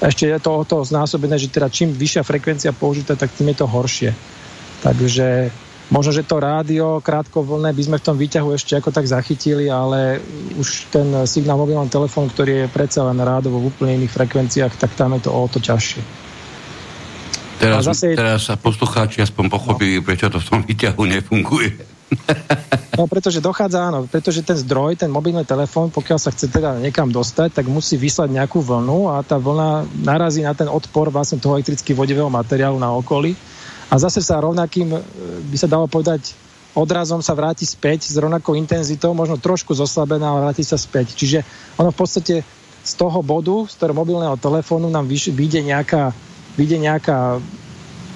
ešte 0.00 0.30
je 0.30 0.40
to 0.40 0.50
o 0.50 0.64
to 0.64 0.82
znásobené, 0.84 1.38
že 1.38 1.52
teda 1.52 1.70
čím 1.70 1.94
vyššia 1.94 2.22
frekvencia 2.22 2.70
použitá, 2.74 3.14
tak 3.14 3.32
tým 3.32 3.52
je 3.52 3.58
to 3.60 3.66
horšie. 3.66 4.10
Takže 4.84 5.48
možno, 5.88 6.12
že 6.12 6.28
to 6.28 6.40
rádio 6.40 7.00
krátkovlné 7.00 7.72
by 7.72 7.82
sme 7.82 7.96
v 8.00 8.06
tom 8.06 8.16
výťahu 8.20 8.48
ešte 8.52 8.76
ako 8.76 8.92
tak 8.92 9.08
zachytili, 9.08 9.72
ale 9.72 10.20
už 10.60 10.92
ten 10.92 11.08
signál 11.24 11.56
mobilného 11.60 11.88
telefónu, 11.88 12.28
ktorý 12.32 12.64
je 12.64 12.72
predsa 12.72 13.04
len 13.04 13.16
rádovo 13.20 13.60
v 13.60 13.68
úplne 13.72 14.04
iných 14.04 14.12
frekvenciách, 14.12 14.74
tak 14.76 14.92
tam 14.96 15.16
je 15.16 15.24
to 15.24 15.30
o 15.32 15.44
to 15.48 15.60
ťažšie. 15.60 16.02
Teraz, 17.54 17.86
zase... 17.86 18.18
teraz 18.18 18.50
sa 18.50 18.58
poslucháči 18.58 19.22
aspoň 19.24 19.48
pochopili, 19.48 20.02
no. 20.02 20.04
prečo 20.04 20.28
to 20.28 20.42
v 20.42 20.46
tom 20.50 20.60
výťahu 20.66 21.02
nefunguje. 21.06 21.93
No 22.94 23.10
pretože 23.10 23.42
dochádza, 23.42 23.90
áno, 23.90 24.06
pretože 24.06 24.46
ten 24.46 24.54
zdroj, 24.54 24.94
ten 24.94 25.10
mobilný 25.10 25.42
telefón, 25.42 25.90
pokiaľ 25.90 26.18
sa 26.18 26.30
chce 26.30 26.46
teda 26.46 26.78
niekam 26.78 27.10
dostať, 27.10 27.58
tak 27.58 27.66
musí 27.66 27.98
vyslať 27.98 28.30
nejakú 28.30 28.62
vlnu 28.62 29.10
a 29.10 29.18
tá 29.26 29.34
vlna 29.34 29.82
narazí 29.98 30.46
na 30.46 30.54
ten 30.54 30.70
odpor 30.70 31.10
vlastne 31.10 31.42
toho 31.42 31.58
elektricky 31.58 31.90
vodivého 31.90 32.30
materiálu 32.30 32.78
na 32.78 32.94
okolí 32.94 33.34
a 33.90 33.94
zase 33.98 34.22
sa 34.22 34.38
rovnakým, 34.38 34.94
e, 34.94 34.98
by 35.50 35.56
sa 35.58 35.66
dalo 35.66 35.90
povedať, 35.90 36.38
odrazom 36.74 37.22
sa 37.22 37.34
vráti 37.34 37.66
späť 37.66 38.10
s 38.10 38.18
rovnakou 38.18 38.58
intenzitou, 38.58 39.14
možno 39.14 39.38
trošku 39.38 39.74
zoslabená, 39.74 40.30
ale 40.30 40.50
vráti 40.50 40.66
sa 40.66 40.74
späť. 40.74 41.14
Čiže 41.14 41.46
ono 41.78 41.94
v 41.94 41.98
podstate 41.98 42.34
z 42.84 42.92
toho 42.98 43.22
bodu, 43.22 43.64
z 43.70 43.74
toho 43.78 43.94
mobilného 43.94 44.34
telefónu 44.36 44.90
nám 44.90 45.06
vyjde 45.06 45.62
nejaká, 45.62 46.10
vyjde 46.58 46.78
nejaká 46.82 47.38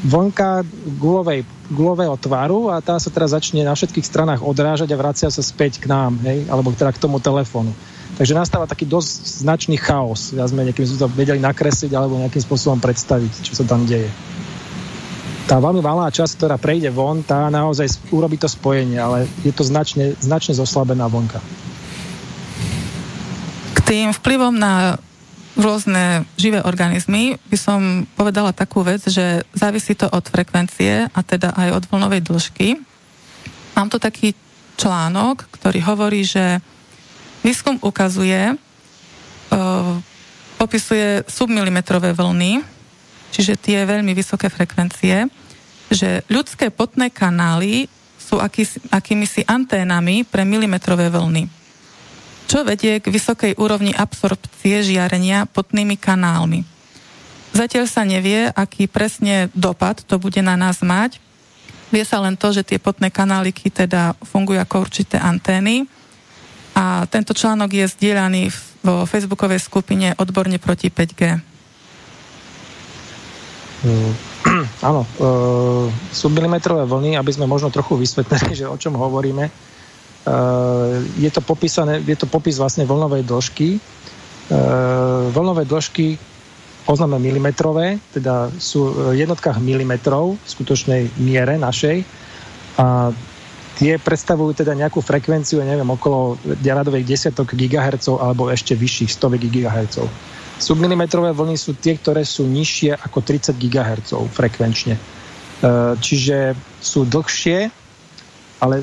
vlnka 0.05 0.63
gulovej, 0.99 1.43
gulového 1.75 2.15
tvaru 2.15 2.71
a 2.71 2.79
tá 2.79 2.97
sa 3.03 3.11
teraz 3.11 3.35
začne 3.35 3.67
na 3.67 3.75
všetkých 3.75 4.07
stranách 4.07 4.41
odrážať 4.47 4.95
a 4.95 5.01
vracia 5.01 5.29
sa 5.29 5.43
späť 5.43 5.83
k 5.83 5.91
nám, 5.91 6.17
hej, 6.23 6.47
alebo 6.47 6.71
teda 6.71 6.95
k 6.95 7.03
tomu 7.03 7.19
telefónu. 7.19 7.75
Takže 8.19 8.35
nastáva 8.35 8.67
taký 8.67 8.87
dosť 8.87 9.47
značný 9.47 9.79
chaos. 9.79 10.35
Ja 10.35 10.47
sme 10.47 10.67
nejakým 10.67 10.87
spôsobom 10.87 11.15
vedeli 11.15 11.39
nakresliť 11.39 11.93
alebo 11.95 12.19
nejakým 12.19 12.43
spôsobom 12.43 12.79
predstaviť, 12.83 13.47
čo 13.47 13.53
sa 13.59 13.65
tam 13.67 13.87
deje. 13.87 14.11
Tá 15.49 15.63
veľmi 15.63 15.81
malá 15.81 16.13
časť, 16.13 16.37
ktorá 16.37 16.57
prejde 16.61 16.93
von, 16.93 17.25
tá 17.25 17.49
naozaj 17.49 17.89
urobí 18.13 18.37
to 18.37 18.51
spojenie, 18.51 19.01
ale 19.01 19.25
je 19.47 19.53
to 19.55 19.65
značne, 19.65 20.13
značne 20.21 20.53
zoslabená 20.53 21.09
vonka. 21.09 21.41
K 23.73 23.79
tým 23.87 24.13
vplyvom 24.13 24.53
na 24.53 25.01
rôzne 25.59 26.23
živé 26.39 26.63
organizmy, 26.63 27.35
by 27.51 27.59
som 27.59 27.81
povedala 28.15 28.55
takú 28.55 28.87
vec, 28.87 29.03
že 29.11 29.43
závisí 29.51 29.99
to 29.99 30.07
od 30.07 30.23
frekvencie 30.31 31.11
a 31.11 31.21
teda 31.27 31.51
aj 31.59 31.83
od 31.83 31.85
vlnovej 31.91 32.23
dĺžky. 32.23 32.79
Mám 33.75 33.91
tu 33.91 33.99
taký 33.99 34.39
článok, 34.79 35.51
ktorý 35.51 35.83
hovorí, 35.83 36.23
že 36.23 36.63
výskum 37.43 37.83
ukazuje, 37.83 38.55
uh, 38.55 39.95
popisuje 40.63 41.27
submilimetrové 41.27 42.15
vlny, 42.15 42.63
čiže 43.35 43.59
tie 43.59 43.83
veľmi 43.83 44.15
vysoké 44.15 44.47
frekvencie, 44.47 45.27
že 45.91 46.23
ľudské 46.31 46.71
potné 46.71 47.11
kanály 47.11 47.91
sú 48.23 48.39
aký, 48.39 48.63
akými 48.95 49.27
si 49.27 49.43
anténami 49.43 50.23
pre 50.23 50.47
milimetrové 50.47 51.11
vlny 51.11 51.58
čo 52.49 52.65
vedie 52.65 52.97
k 52.99 53.13
vysokej 53.13 53.61
úrovni 53.61 53.93
absorpcie 53.93 54.81
žiarenia 54.81 55.45
potnými 55.45 56.01
kanálmi. 56.01 56.65
Zatiaľ 57.53 57.85
sa 57.85 58.09
nevie, 58.09 58.49
aký 58.49 58.89
presne 58.89 59.53
dopad 59.53 60.01
to 60.09 60.17
bude 60.17 60.41
na 60.41 60.57
nás 60.57 60.81
mať. 60.81 61.21
Vie 61.93 62.05
sa 62.05 62.21
len 62.25 62.37
to, 62.37 62.53
že 62.53 62.65
tie 62.65 62.81
potné 62.81 63.13
kanáliky 63.13 63.69
teda 63.69 64.17
fungujú 64.25 64.61
ako 64.61 64.85
určité 64.85 65.21
antény 65.21 65.89
a 66.77 67.09
tento 67.09 67.33
článok 67.33 67.73
je 67.73 67.87
zdieľaný 67.89 68.53
vo 68.85 69.05
facebookovej 69.09 69.61
skupine 69.61 70.13
Odborne 70.17 70.61
proti 70.61 70.93
5G. 70.93 71.21
Mm, 73.79 74.13
áno, 74.89 75.03
e, 75.03 75.29
submilimetrové 76.13 76.85
vlny, 76.85 77.17
aby 77.17 77.31
sme 77.33 77.51
možno 77.51 77.73
trochu 77.73 77.97
vysvetlili, 77.97 78.53
že 78.65 78.71
o 78.71 78.77
čom 78.77 78.95
hovoríme, 78.95 79.49
je 81.19 81.31
to, 81.31 81.41
popísané, 81.41 82.05
je 82.05 82.17
to 82.19 82.29
popis 82.29 82.59
vlastne 82.61 82.85
vlnovej 82.85 83.25
dĺžky. 83.25 83.81
Eh, 84.49 85.25
vlnové 85.29 85.69
dĺžky 85.69 86.17
poznáme 86.89 87.21
milimetrové, 87.21 88.01
teda 88.17 88.49
sú 88.57 89.13
v 89.13 89.21
jednotkách 89.21 89.61
milimetrov 89.61 90.41
v 90.41 90.49
skutočnej 90.49 91.21
miere 91.21 91.61
našej 91.61 92.01
a 92.81 93.13
tie 93.77 94.01
predstavujú 94.01 94.65
teda 94.65 94.73
nejakú 94.73 95.05
frekvenciu, 95.05 95.61
neviem, 95.61 95.85
okolo 95.93 96.41
radových 96.65 97.05
desiatok 97.05 97.53
gigahercov 97.53 98.25
alebo 98.25 98.49
ešte 98.49 98.73
vyšších 98.73 99.13
stovek 99.13 99.53
gigahercov. 99.53 100.09
Submilimetrové 100.59 101.37
vlny 101.37 101.61
sú 101.61 101.77
tie, 101.77 102.01
ktoré 102.01 102.25
sú 102.25 102.49
nižšie 102.49 102.97
ako 103.05 103.21
30 103.21 103.53
GHz 103.53 104.17
frekvenčne. 104.33 104.97
Eh, 104.97 105.93
čiže 106.01 106.57
sú 106.81 107.05
dlhšie, 107.05 107.69
ale 108.65 108.81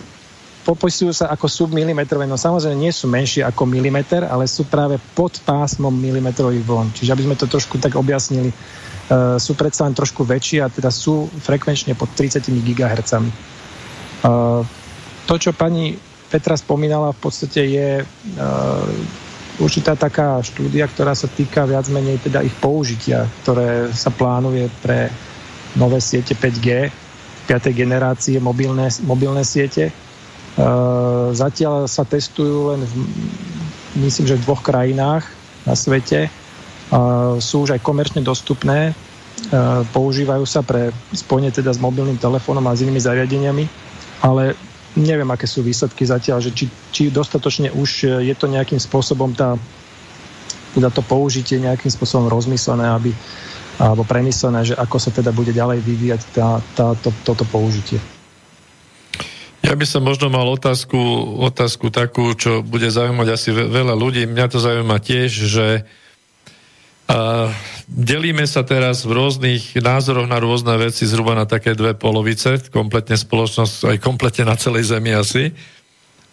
popisujú 0.66 1.14
sa 1.14 1.30
ako 1.30 1.46
submilimetrové, 1.46 2.26
no 2.26 2.42
samozrejme 2.42 2.74
nie 2.74 2.90
sú 2.90 3.06
menšie 3.06 3.46
ako 3.46 3.70
milimeter, 3.70 4.26
ale 4.26 4.50
sú 4.50 4.66
práve 4.66 4.98
pod 5.14 5.38
pásmom 5.46 5.94
milimetrových 5.94 6.66
vln. 6.66 6.90
Čiže 6.98 7.14
aby 7.14 7.24
sme 7.30 7.38
to 7.38 7.46
trošku 7.46 7.78
tak 7.78 7.94
objasnili, 7.94 8.50
uh, 8.50 9.38
sú 9.38 9.54
predsa 9.54 9.86
len 9.86 9.94
trošku 9.94 10.26
väčšie 10.26 10.66
a 10.66 10.74
teda 10.74 10.90
sú 10.90 11.30
frekvenčne 11.30 11.94
pod 11.94 12.10
30 12.18 12.50
GHz. 12.50 13.14
Uh, 14.26 14.66
to, 15.30 15.38
čo 15.38 15.54
pani 15.54 15.94
Petra 16.26 16.58
spomínala, 16.58 17.14
v 17.14 17.20
podstate 17.22 17.62
je 17.70 17.90
uh, 18.02 19.62
určitá 19.62 19.94
taká 19.94 20.42
štúdia, 20.42 20.90
ktorá 20.90 21.14
sa 21.14 21.30
týka 21.30 21.70
viac 21.70 21.86
menej 21.94 22.26
teda 22.26 22.42
ich 22.42 22.58
použitia, 22.58 23.30
ktoré 23.46 23.94
sa 23.94 24.10
plánuje 24.10 24.66
pre 24.82 25.14
nové 25.78 26.02
siete 26.02 26.34
5G, 26.34 26.90
5. 27.46 27.70
generácie 27.78 28.42
mobilné, 28.42 28.90
mobilné 29.06 29.46
siete 29.46 29.94
zatiaľ 31.36 31.88
sa 31.92 32.08
testujú 32.08 32.72
len 32.72 32.82
v, 32.88 32.94
myslím, 34.00 34.26
že 34.28 34.40
v 34.40 34.46
dvoch 34.48 34.64
krajinách 34.64 35.28
na 35.68 35.76
svete. 35.76 36.32
Sú 37.44 37.68
už 37.68 37.76
aj 37.76 37.84
komerčne 37.84 38.24
dostupné. 38.24 38.96
Eh, 39.36 39.84
používajú 39.92 40.48
sa 40.48 40.64
pre 40.64 40.96
spojenie 41.12 41.52
teda 41.52 41.76
s 41.76 41.78
mobilným 41.78 42.16
telefónom 42.16 42.64
a 42.66 42.74
s 42.74 42.88
inými 42.88 43.04
zariadeniami, 43.04 43.68
ale 44.24 44.56
neviem, 44.96 45.28
aké 45.28 45.44
sú 45.44 45.60
výsledky 45.60 46.08
zatiaľ, 46.08 46.40
že 46.40 46.56
či, 46.56 46.66
či 46.96 47.12
dostatočne 47.12 47.68
už 47.76 48.24
je 48.24 48.32
to 48.32 48.48
nejakým 48.48 48.80
spôsobom 48.80 49.36
tá, 49.36 49.60
teda 50.72 50.88
to 50.88 51.04
použitie 51.04 51.60
nejakým 51.60 51.92
spôsobom 51.92 52.32
rozmyslené, 52.32 52.88
aby, 52.96 53.12
alebo 53.76 54.08
premyslené, 54.08 54.72
že 54.72 54.76
ako 54.80 54.98
sa 55.04 55.12
teda 55.12 55.36
bude 55.36 55.52
ďalej 55.52 55.84
vyvíjať 55.84 56.22
tá, 56.32 56.64
tá, 56.74 56.96
to, 56.96 57.12
toto 57.28 57.44
použitie. 57.52 58.00
Ja 59.66 59.74
by 59.74 59.82
som 59.90 60.06
možno 60.06 60.30
mal 60.30 60.46
otázku, 60.46 60.94
otázku 61.42 61.90
takú, 61.90 62.38
čo 62.38 62.62
bude 62.62 62.86
zaujímať 62.86 63.28
asi 63.34 63.50
veľa 63.50 63.98
ľudí. 63.98 64.30
Mňa 64.30 64.46
to 64.46 64.62
zaujíma 64.62 65.02
tiež, 65.02 65.32
že 65.34 65.68
a 67.06 67.50
delíme 67.86 68.50
sa 68.50 68.66
teraz 68.66 69.06
v 69.06 69.14
rôznych 69.14 69.78
názoroch 69.78 70.26
na 70.26 70.42
rôzne 70.42 70.74
veci 70.78 71.06
zhruba 71.06 71.38
na 71.38 71.46
také 71.46 71.78
dve 71.78 71.94
polovice, 71.94 72.58
kompletne 72.74 73.14
spoločnosť, 73.14 73.94
aj 73.94 73.98
kompletne 74.02 74.50
na 74.50 74.58
celej 74.58 74.90
Zemi 74.90 75.14
asi. 75.14 75.54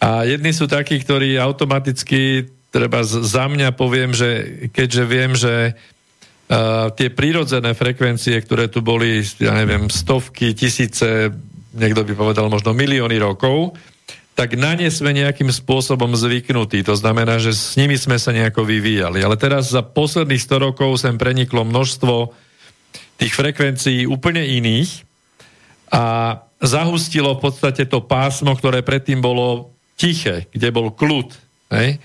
A 0.01 0.25
jedni 0.25 0.49
sú 0.49 0.65
takí, 0.65 0.97
ktorí 0.97 1.37
automaticky, 1.37 2.49
treba 2.73 3.05
za 3.05 3.45
mňa 3.45 3.69
poviem, 3.77 4.17
že 4.17 4.29
keďže 4.73 5.03
viem, 5.05 5.31
že 5.37 5.77
uh, 5.77 6.89
tie 6.97 7.13
prírodzené 7.13 7.77
frekvencie, 7.77 8.33
ktoré 8.41 8.65
tu 8.65 8.81
boli, 8.81 9.21
ja 9.37 9.53
neviem, 9.53 9.93
stovky, 9.93 10.57
tisíce 10.57 11.29
niekto 11.73 12.05
by 12.05 12.13
povedal 12.13 12.47
možno 12.47 12.71
milióny 12.71 13.17
rokov, 13.19 13.73
tak 14.33 14.57
na 14.57 14.73
ne 14.73 14.89
sme 14.89 15.13
nejakým 15.13 15.53
spôsobom 15.53 16.17
zvyknutí. 16.17 16.81
To 16.89 16.97
znamená, 16.97 17.37
že 17.37 17.53
s 17.53 17.77
nimi 17.77 17.93
sme 17.93 18.17
sa 18.17 18.33
nejako 18.33 18.65
vyvíjali. 18.65 19.21
Ale 19.21 19.37
teraz 19.37 19.69
za 19.69 19.85
posledných 19.85 20.41
100 20.41 20.65
rokov 20.73 20.97
sem 20.97 21.13
preniklo 21.21 21.61
množstvo 21.61 22.33
tých 23.21 23.33
frekvencií 23.37 24.09
úplne 24.09 24.41
iných 24.41 25.05
a 25.93 26.03
zahustilo 26.57 27.37
v 27.37 27.43
podstate 27.45 27.85
to 27.85 28.01
pásmo, 28.01 28.57
ktoré 28.57 28.81
predtým 28.81 29.21
bolo 29.21 29.69
tiché, 29.93 30.49
kde 30.49 30.73
bol 30.73 30.89
kľud. 30.89 31.29
Hej? 31.69 32.01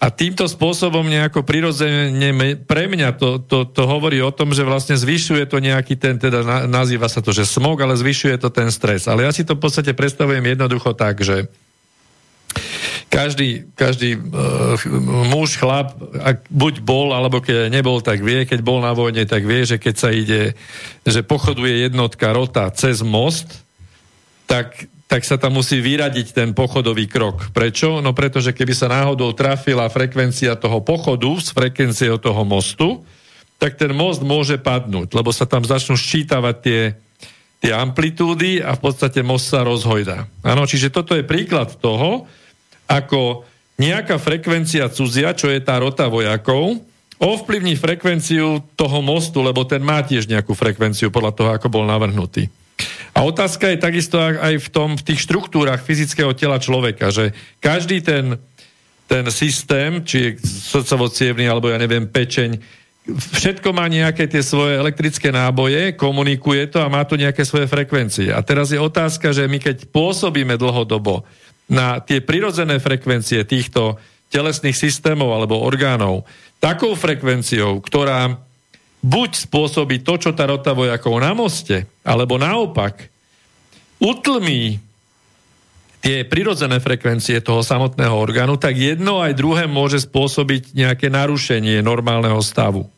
A 0.00 0.08
týmto 0.08 0.48
spôsobom 0.48 1.04
nejako 1.04 1.44
prirodzene 1.44 2.08
pre 2.64 2.88
mňa 2.88 3.20
to, 3.20 3.36
to, 3.44 3.68
to 3.68 3.84
hovorí 3.84 4.24
o 4.24 4.32
tom, 4.32 4.56
že 4.56 4.64
vlastne 4.64 4.96
zvyšuje 4.96 5.44
to 5.44 5.60
nejaký 5.60 5.92
ten, 6.00 6.16
teda 6.16 6.64
nazýva 6.64 7.04
sa 7.04 7.20
to, 7.20 7.36
že 7.36 7.44
smog, 7.44 7.76
ale 7.84 8.00
zvyšuje 8.00 8.40
to 8.40 8.48
ten 8.48 8.72
stres. 8.72 9.04
Ale 9.04 9.28
ja 9.28 9.32
si 9.36 9.44
to 9.44 9.60
v 9.60 9.68
podstate 9.68 9.92
predstavujem 9.92 10.40
jednoducho 10.40 10.96
tak, 10.96 11.20
že 11.20 11.52
každý, 13.10 13.68
každý 13.76 14.16
uh, 14.16 14.78
muž, 15.28 15.58
chlap, 15.58 15.98
ak 16.22 16.46
buď 16.48 16.80
bol, 16.80 17.12
alebo 17.12 17.42
keď 17.42 17.68
nebol, 17.68 17.98
tak 18.00 18.22
vie, 18.22 18.46
keď 18.46 18.62
bol 18.62 18.78
na 18.80 18.94
vojne, 18.94 19.26
tak 19.26 19.42
vie, 19.44 19.66
že 19.66 19.82
keď 19.82 19.94
sa 19.98 20.14
ide, 20.14 20.54
že 21.02 21.26
pochoduje 21.26 21.90
jednotka 21.90 22.30
rota 22.30 22.70
cez 22.70 23.02
most, 23.02 23.66
tak 24.46 24.86
tak 25.10 25.26
sa 25.26 25.34
tam 25.34 25.58
musí 25.58 25.82
vyradiť 25.82 26.30
ten 26.30 26.54
pochodový 26.54 27.10
krok. 27.10 27.50
Prečo? 27.50 27.98
No 27.98 28.14
pretože 28.14 28.54
keby 28.54 28.70
sa 28.78 28.86
náhodou 28.86 29.34
trafila 29.34 29.90
frekvencia 29.90 30.54
toho 30.54 30.78
pochodu 30.78 31.26
s 31.34 31.50
frekvenciou 31.50 32.14
toho 32.22 32.46
mostu, 32.46 33.02
tak 33.58 33.74
ten 33.74 33.90
most 33.90 34.22
môže 34.22 34.54
padnúť, 34.62 35.10
lebo 35.10 35.34
sa 35.34 35.50
tam 35.50 35.66
začnú 35.66 35.98
ščítavať 35.98 36.56
tie, 36.62 36.94
tie 37.58 37.72
amplitúdy 37.74 38.62
a 38.62 38.78
v 38.78 38.80
podstate 38.86 39.26
most 39.26 39.50
sa 39.50 39.66
rozhojda. 39.66 40.30
Áno, 40.46 40.62
čiže 40.62 40.94
toto 40.94 41.18
je 41.18 41.26
príklad 41.26 41.74
toho, 41.82 42.30
ako 42.86 43.42
nejaká 43.82 44.14
frekvencia 44.14 44.86
cudzia, 44.94 45.34
čo 45.34 45.50
je 45.50 45.58
tá 45.58 45.74
rota 45.82 46.06
vojakov, 46.06 46.78
ovplyvní 47.18 47.74
frekvenciu 47.74 48.62
toho 48.78 48.98
mostu, 49.02 49.42
lebo 49.42 49.66
ten 49.66 49.82
má 49.82 50.06
tiež 50.06 50.30
nejakú 50.30 50.54
frekvenciu 50.54 51.10
podľa 51.10 51.32
toho, 51.34 51.50
ako 51.50 51.66
bol 51.66 51.82
navrhnutý. 51.82 52.46
A 53.14 53.26
otázka 53.26 53.68
je 53.68 53.78
takisto 53.78 54.16
aj 54.20 54.54
v, 54.60 54.68
tom, 54.70 54.94
v 54.94 55.06
tých 55.12 55.26
štruktúrach 55.26 55.82
fyzického 55.82 56.32
tela 56.32 56.56
človeka, 56.62 57.10
že 57.10 57.34
každý 57.58 58.00
ten, 58.00 58.38
ten 59.10 59.24
systém, 59.34 60.00
či 60.06 60.16
je 60.16 60.30
srdcovo 60.46 61.10
alebo 61.50 61.68
ja 61.68 61.78
neviem, 61.78 62.06
pečeň, 62.06 62.60
všetko 63.16 63.72
má 63.72 63.88
nejaké 63.88 64.28
tie 64.28 64.44
svoje 64.44 64.76
elektrické 64.76 65.32
náboje, 65.32 65.96
komunikuje 65.96 66.70
to 66.70 66.78
a 66.84 66.92
má 66.92 67.02
to 67.02 67.18
nejaké 67.18 67.42
svoje 67.42 67.66
frekvencie. 67.66 68.30
A 68.30 68.40
teraz 68.44 68.70
je 68.70 68.78
otázka, 68.78 69.32
že 69.32 69.48
my 69.48 69.58
keď 69.58 69.88
pôsobíme 69.90 70.54
dlhodobo 70.54 71.24
na 71.70 72.02
tie 72.02 72.18
prirodzené 72.22 72.82
frekvencie 72.82 73.46
týchto 73.46 73.98
telesných 74.30 74.78
systémov 74.78 75.34
alebo 75.34 75.58
orgánov, 75.58 76.22
takou 76.62 76.94
frekvenciou, 76.94 77.82
ktorá 77.82 78.38
buď 79.00 79.30
spôsobí 79.48 80.04
to, 80.04 80.20
čo 80.20 80.30
tá 80.36 80.44
rota 80.44 80.76
vojakov 80.76 81.16
na 81.20 81.32
moste, 81.32 81.88
alebo 82.04 82.36
naopak 82.36 83.08
utlmí 84.00 84.80
tie 86.00 86.24
prirodzené 86.24 86.80
frekvencie 86.80 87.44
toho 87.44 87.60
samotného 87.60 88.16
orgánu, 88.16 88.56
tak 88.56 88.72
jedno 88.76 89.20
aj 89.20 89.36
druhé 89.36 89.68
môže 89.68 90.00
spôsobiť 90.08 90.72
nejaké 90.72 91.12
narušenie 91.12 91.84
normálneho 91.84 92.40
stavu. 92.40 92.88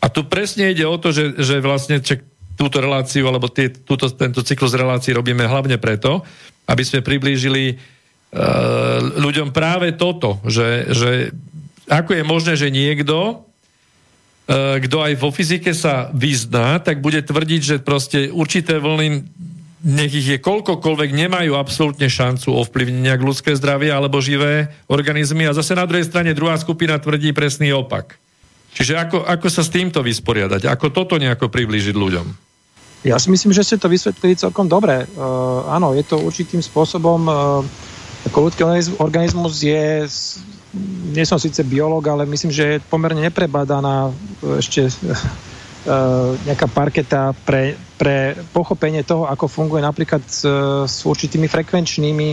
A 0.00 0.08
tu 0.08 0.24
presne 0.24 0.72
ide 0.72 0.88
o 0.88 0.96
to, 0.96 1.12
že, 1.12 1.36
že 1.36 1.60
vlastne 1.60 2.00
čak, 2.00 2.24
túto 2.56 2.80
reláciu, 2.80 3.28
alebo 3.28 3.52
tie, 3.52 3.68
túto, 3.68 4.08
tento 4.08 4.40
cyklus 4.40 4.72
relácií 4.72 5.12
robíme 5.12 5.44
hlavne 5.44 5.76
preto, 5.76 6.24
aby 6.64 6.80
sme 6.80 7.04
priblížili 7.04 7.76
uh, 7.76 9.00
ľuďom 9.20 9.52
práve 9.52 9.92
toto, 9.92 10.40
že, 10.48 10.88
že 10.96 11.10
ako 11.92 12.16
je 12.16 12.24
možné, 12.24 12.52
že 12.56 12.72
niekto 12.72 13.44
E, 13.44 13.53
kto 14.48 14.96
aj 15.00 15.12
vo 15.16 15.32
fyzike 15.32 15.72
sa 15.72 16.12
vyzná, 16.12 16.76
tak 16.76 17.00
bude 17.00 17.24
tvrdiť, 17.24 17.60
že 17.64 17.76
proste 17.80 18.28
určité 18.28 18.76
vlny, 18.76 19.24
nech 19.84 20.12
ich 20.12 20.28
je 20.36 20.38
koľkokoľvek, 20.40 21.16
nemajú 21.16 21.56
absolútne 21.56 22.08
šancu 22.08 22.52
ovplyvniť 22.52 23.00
nejak 23.08 23.22
ľudské 23.24 23.56
zdravie 23.56 23.88
alebo 23.88 24.20
živé 24.20 24.68
organizmy 24.88 25.48
a 25.48 25.56
zase 25.56 25.72
na 25.72 25.88
druhej 25.88 26.08
strane 26.08 26.36
druhá 26.36 26.56
skupina 26.60 27.00
tvrdí 27.00 27.32
presný 27.32 27.72
opak. 27.72 28.20
Čiže 28.74 28.98
ako, 28.98 29.18
ako 29.24 29.48
sa 29.48 29.62
s 29.62 29.70
týmto 29.70 30.02
vysporiadať? 30.02 30.66
Ako 30.66 30.90
toto 30.90 31.14
nejako 31.14 31.48
priblížiť 31.48 31.94
ľuďom? 31.94 32.26
Ja 33.04 33.20
si 33.20 33.28
myslím, 33.28 33.52
že 33.52 33.64
ste 33.64 33.76
to 33.76 33.92
vysvetlili 33.92 34.34
celkom 34.34 34.66
dobre. 34.66 35.04
Uh, 35.14 35.68
áno, 35.68 35.92
je 35.92 36.02
to 36.02 36.16
určitým 36.18 36.64
spôsobom 36.64 37.20
uh, 37.28 37.36
ako 38.24 38.48
ľudský 38.48 38.64
organizmus 38.98 39.60
je 39.60 40.08
nie 41.14 41.24
som 41.24 41.38
síce 41.38 41.62
biológ, 41.62 42.02
ale 42.10 42.26
myslím, 42.26 42.50
že 42.50 42.64
je 42.76 42.84
pomerne 42.90 43.22
neprebádaná 43.22 44.10
ešte 44.58 44.86
e, 44.90 44.92
nejaká 46.50 46.66
parketa 46.66 47.30
pre, 47.46 47.78
pre 47.94 48.34
pochopenie 48.50 49.06
toho, 49.06 49.30
ako 49.30 49.46
funguje 49.46 49.82
napríklad 49.82 50.22
s, 50.26 50.42
s 50.90 50.96
určitými 51.06 51.46
frekvenčnými 51.46 52.28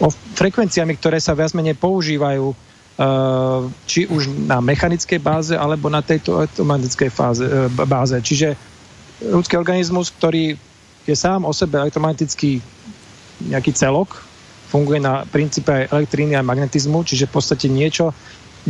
o 0.00 0.08
frekvenciami, 0.12 0.96
ktoré 0.96 1.20
sa 1.20 1.36
viac 1.36 1.56
menej 1.56 1.80
používajú 1.80 2.52
e, 2.52 2.56
či 3.88 4.04
už 4.04 4.28
na 4.44 4.60
mechanickej 4.60 5.20
báze 5.20 5.54
alebo 5.56 5.88
na 5.88 6.04
tejto 6.04 6.44
elektromagnetickej 6.44 7.10
fáze, 7.12 7.44
báze. 7.88 8.16
Čiže 8.20 8.56
ľudský 9.24 9.56
organizmus, 9.56 10.12
ktorý 10.12 10.56
je 11.08 11.16
sám 11.16 11.48
o 11.48 11.52
sebe 11.56 11.80
elektromagnetický 11.80 12.60
nejaký 13.40 13.72
celok, 13.72 14.29
funguje 14.70 15.02
na 15.02 15.26
princípe 15.26 15.90
elektriny 15.90 16.38
a 16.38 16.46
magnetizmu, 16.46 17.02
čiže 17.02 17.26
v 17.26 17.34
podstate 17.34 17.66
niečo, 17.66 18.14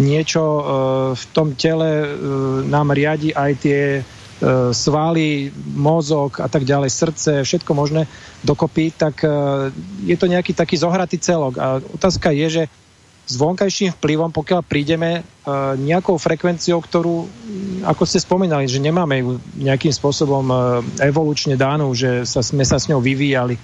niečo 0.00 0.40
e, 0.40 0.62
v 1.12 1.24
tom 1.36 1.52
tele 1.52 1.90
e, 1.92 2.08
nám 2.64 2.96
riadi 2.96 3.36
aj 3.36 3.52
tie 3.60 3.80
e, 4.00 4.02
svaly, 4.72 5.52
mozog 5.76 6.40
a 6.40 6.48
tak 6.48 6.64
ďalej, 6.64 6.88
srdce, 6.88 7.30
všetko 7.44 7.76
možné 7.76 8.08
dokopy, 8.40 8.96
tak 8.96 9.20
je 10.08 10.16
to 10.16 10.24
nejaký 10.24 10.56
taký 10.56 10.80
zohratý 10.80 11.20
celok. 11.20 11.60
A 11.60 11.76
otázka 11.76 12.32
je, 12.32 12.48
že 12.48 12.62
s 13.30 13.36
vonkajším 13.36 13.94
vplyvom, 14.00 14.32
pokiaľ 14.32 14.64
prídeme 14.64 15.22
nejakou 15.76 16.16
frekvenciou, 16.18 16.82
ktorú, 16.82 17.28
ako 17.84 18.02
ste 18.08 18.18
spomínali, 18.18 18.66
že 18.66 18.82
nemáme 18.82 19.22
ju 19.22 19.30
nejakým 19.60 19.92
spôsobom 19.92 20.50
evolučne 20.98 21.54
danú, 21.54 21.92
že 21.94 22.24
sa, 22.26 22.40
sme 22.42 22.64
sa 22.64 22.80
s 22.80 22.88
ňou 22.88 22.98
vyvíjali, 22.98 23.54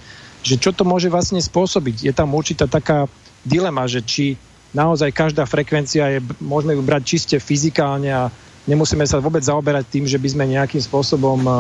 že 0.46 0.62
čo 0.62 0.70
to 0.70 0.86
môže 0.86 1.10
vlastne 1.10 1.42
spôsobiť. 1.42 2.06
Je 2.06 2.12
tam 2.14 2.30
určitá 2.30 2.70
taká 2.70 3.10
dilema, 3.42 3.90
že 3.90 4.06
či 4.06 4.38
naozaj 4.70 5.10
každá 5.10 5.42
frekvencia 5.42 6.06
je, 6.14 6.20
môžeme 6.38 6.78
ju 6.78 6.82
brať 6.86 7.02
čiste 7.02 7.36
fyzikálne 7.42 8.10
a 8.14 8.30
nemusíme 8.70 9.02
sa 9.02 9.18
vôbec 9.18 9.42
zaoberať 9.42 9.90
tým, 9.90 10.04
že 10.06 10.22
by 10.22 10.28
sme 10.30 10.54
nejakým 10.54 10.82
spôsobom 10.82 11.40
uh, 11.42 11.54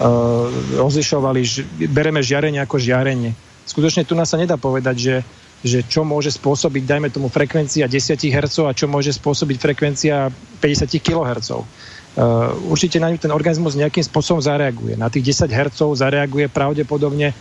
uh, 0.00 0.48
rozlišovali, 0.76 1.40
že 1.40 1.64
bereme 1.88 2.20
žiarenie 2.20 2.60
ako 2.60 2.76
žiarenie. 2.76 3.32
Skutočne 3.64 4.04
tu 4.04 4.12
nás 4.12 4.28
sa 4.28 4.36
nedá 4.36 4.60
povedať, 4.60 4.96
že, 5.00 5.16
že 5.64 5.78
čo 5.88 6.04
môže 6.04 6.28
spôsobiť, 6.28 6.84
dajme 6.84 7.08
tomu, 7.08 7.32
frekvencia 7.32 7.88
10 7.88 8.20
Hz 8.20 8.68
a 8.68 8.76
čo 8.76 8.84
môže 8.84 9.16
spôsobiť 9.16 9.56
frekvencia 9.56 10.28
50 10.60 10.92
kHz. 11.00 11.48
Uh, 12.14 12.52
určite 12.70 13.02
na 13.02 13.10
ňu 13.10 13.18
ten 13.18 13.32
organizmus 13.32 13.74
nejakým 13.74 14.04
spôsobom 14.04 14.38
zareaguje. 14.38 14.94
Na 14.94 15.08
tých 15.08 15.34
10 15.34 15.48
Hz 15.48 15.80
zareaguje 15.98 16.52
pravdepodobne 16.52 17.34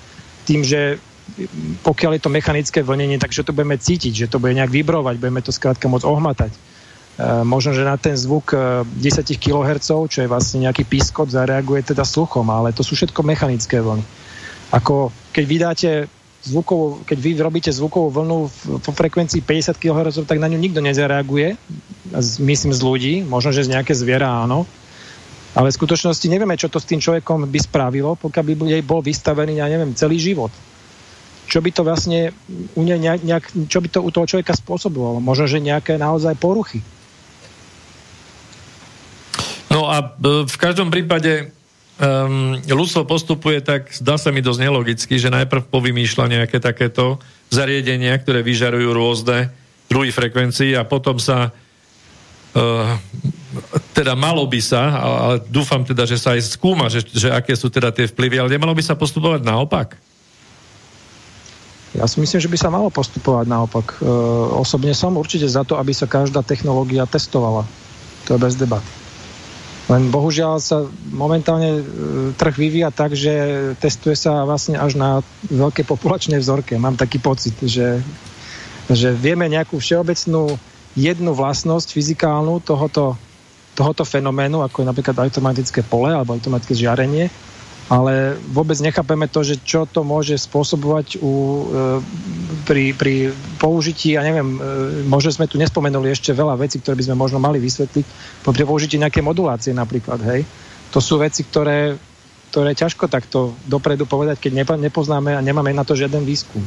tým, 0.43 0.61
že 0.63 0.99
pokiaľ 1.87 2.19
je 2.19 2.23
to 2.23 2.31
mechanické 2.31 2.79
vlnenie, 2.83 3.17
takže 3.17 3.47
to 3.47 3.55
budeme 3.55 3.79
cítiť, 3.79 4.13
že 4.13 4.29
to 4.29 4.43
bude 4.43 4.53
nejak 4.53 4.69
vibrovať, 4.69 5.15
budeme 5.17 5.41
to 5.41 5.55
skrátka 5.55 5.87
môcť 5.87 6.05
ohmatať. 6.05 6.51
E, 6.51 6.59
možno, 7.47 7.71
že 7.71 7.87
na 7.87 7.95
ten 7.95 8.19
zvuk 8.19 8.51
e, 8.51 8.83
10 8.83 9.23
kHz, 9.39 9.87
čo 10.11 10.19
je 10.19 10.27
vlastne 10.27 10.67
nejaký 10.67 10.83
pískot, 10.83 11.31
zareaguje 11.31 11.95
teda 11.95 12.03
sluchom, 12.03 12.43
ale 12.51 12.75
to 12.75 12.83
sú 12.83 12.99
všetko 12.99 13.23
mechanické 13.23 13.79
vlny. 13.79 14.03
Ako 14.75 15.15
keď 15.31 15.43
vydáte 15.47 15.91
zvukovú, 16.43 17.07
keď 17.07 17.17
vy 17.23 17.31
robíte 17.39 17.71
zvukovú 17.71 18.11
vlnu 18.11 18.37
vo 18.83 18.91
frekvencii 18.91 19.39
50 19.39 19.79
kHz, 19.79 20.27
tak 20.27 20.43
na 20.43 20.51
ňu 20.51 20.59
nikto 20.59 20.83
nezareaguje, 20.83 21.55
myslím 22.43 22.73
z 22.75 22.81
ľudí, 22.83 23.13
možno, 23.23 23.55
že 23.55 23.63
z 23.63 23.79
nejaké 23.79 23.95
zviera 23.95 24.43
áno, 24.43 24.67
ale 25.53 25.69
v 25.69 25.77
skutočnosti 25.77 26.25
nevieme, 26.25 26.57
čo 26.57 26.69
to 26.69 26.81
s 26.81 26.89
tým 26.89 26.97
človekom 26.97 27.45
by 27.45 27.59
spravilo, 27.61 28.17
pokiaľ 28.17 28.43
by 28.43 28.53
jej 28.73 28.83
bol 28.83 29.05
vystavený, 29.05 29.61
ja 29.61 29.69
neviem, 29.69 29.93
celý 29.93 30.17
život. 30.17 30.49
Čo 31.45 31.61
by 31.61 31.69
to 31.69 31.85
vlastne 31.85 32.33
u 32.73 32.81
ne, 32.81 32.97
nejak, 32.97 33.53
čo 33.69 33.77
by 33.77 33.87
to 33.93 33.99
u 34.01 34.09
toho 34.09 34.25
človeka 34.25 34.57
spôsobovalo? 34.57 35.21
Možno, 35.21 35.45
že 35.45 35.61
nejaké 35.61 36.01
naozaj 36.01 36.33
poruchy. 36.41 36.81
No 39.69 39.85
a 39.89 40.01
e, 40.01 40.45
v 40.49 40.57
každom 40.57 40.89
prípade 40.89 41.53
um, 42.01 42.57
ľudstvo 42.65 43.05
postupuje 43.05 43.61
tak, 43.61 43.93
zdá 43.93 44.17
sa 44.17 44.33
mi 44.33 44.41
dosť 44.41 44.59
nelogicky, 44.61 45.21
že 45.21 45.33
najprv 45.33 45.69
povymýšľa 45.69 46.41
nejaké 46.41 46.57
takéto 46.57 47.21
zariadenia, 47.53 48.17
ktoré 48.17 48.41
vyžarujú 48.41 48.89
rôzne 48.89 49.53
druhy 49.91 50.09
frekvencií 50.09 50.73
a 50.73 50.87
potom 50.87 51.21
sa 51.21 51.53
uh, 51.53 52.97
teda 53.93 54.17
malo 54.17 54.43
by 54.49 54.59
sa, 54.61 54.81
ale 54.97 55.35
dúfam 55.45 55.85
teda, 55.85 56.09
že 56.09 56.17
sa 56.17 56.33
aj 56.33 56.57
skúma, 56.57 56.89
že, 56.89 57.05
že 57.05 57.29
aké 57.29 57.53
sú 57.53 57.69
teda 57.69 57.93
tie 57.93 58.09
vplyvy, 58.09 58.41
ale 58.41 58.53
nemalo 58.53 58.73
by 58.73 58.83
sa 58.83 58.97
postupovať 58.97 59.45
naopak? 59.45 59.95
Ja 61.93 62.09
si 62.09 62.17
myslím, 62.17 62.41
že 62.41 62.49
by 62.49 62.57
sa 62.57 62.73
malo 62.73 62.89
postupovať 62.89 63.45
naopak. 63.45 64.01
E, 64.01 64.09
osobne 64.57 64.97
som 64.97 65.13
určite 65.13 65.45
za 65.45 65.61
to, 65.61 65.77
aby 65.77 65.93
sa 65.93 66.09
každá 66.09 66.41
technológia 66.41 67.05
testovala. 67.05 67.69
To 68.25 68.29
je 68.33 68.39
bez 68.41 68.57
debat. 68.57 68.81
Len 69.91 70.09
bohužiaľ 70.09 70.57
sa 70.57 70.89
momentálne 71.13 71.69
e, 71.77 71.83
trh 72.33 72.55
vyvíja 72.57 72.89
tak, 72.89 73.13
že 73.13 73.31
testuje 73.77 74.17
sa 74.17 74.41
vlastne 74.41 74.81
až 74.81 74.97
na 74.97 75.21
veľké 75.53 75.85
populačné 75.85 76.41
vzorke. 76.41 76.73
Mám 76.81 76.97
taký 76.97 77.21
pocit, 77.21 77.53
že, 77.61 78.01
že 78.89 79.13
vieme 79.13 79.45
nejakú 79.45 79.77
všeobecnú 79.77 80.57
jednu 80.97 81.31
vlastnosť 81.37 81.93
fyzikálnu 81.93 82.57
tohoto, 82.65 83.21
tohoto 83.73 84.05
fenoménu, 84.05 84.61
ako 84.61 84.85
je 84.85 84.89
napríklad 84.89 85.17
automatické 85.17 85.81
pole 85.85 86.13
alebo 86.13 86.37
automatické 86.37 86.77
žiarenie, 86.77 87.29
ale 87.91 88.39
vôbec 88.53 88.79
nechápeme 88.79 89.27
to, 89.27 89.43
že 89.43 89.59
čo 89.59 89.83
to 89.83 90.07
môže 90.07 90.39
spôsobovať 90.39 91.19
u, 91.19 91.33
e, 91.33 91.63
pri, 92.63 92.95
pri 92.95 93.15
použití, 93.59 94.15
ja 94.15 94.23
neviem, 94.23 94.55
e, 94.55 94.59
možno 95.03 95.35
sme 95.35 95.51
tu 95.51 95.59
nespomenuli 95.59 96.13
ešte 96.13 96.31
veľa 96.31 96.55
vecí, 96.55 96.79
ktoré 96.79 96.95
by 96.95 97.05
sme 97.11 97.19
možno 97.19 97.43
mali 97.43 97.59
vysvetliť, 97.59 98.05
pri 98.45 98.63
použití 98.63 98.95
nejaké 98.95 99.19
modulácie 99.19 99.75
napríklad, 99.75 100.21
hej. 100.23 100.47
To 100.95 101.03
sú 101.03 101.19
veci, 101.19 101.43
ktoré, 101.43 101.97
ktoré 102.53 102.71
ťažko 102.71 103.11
takto 103.11 103.57
dopredu 103.67 104.07
povedať, 104.07 104.39
keď 104.47 104.77
nepoznáme 104.79 105.35
a 105.35 105.43
nemáme 105.43 105.75
na 105.75 105.83
to 105.83 105.97
žiaden 105.97 106.23
výskum. 106.23 106.63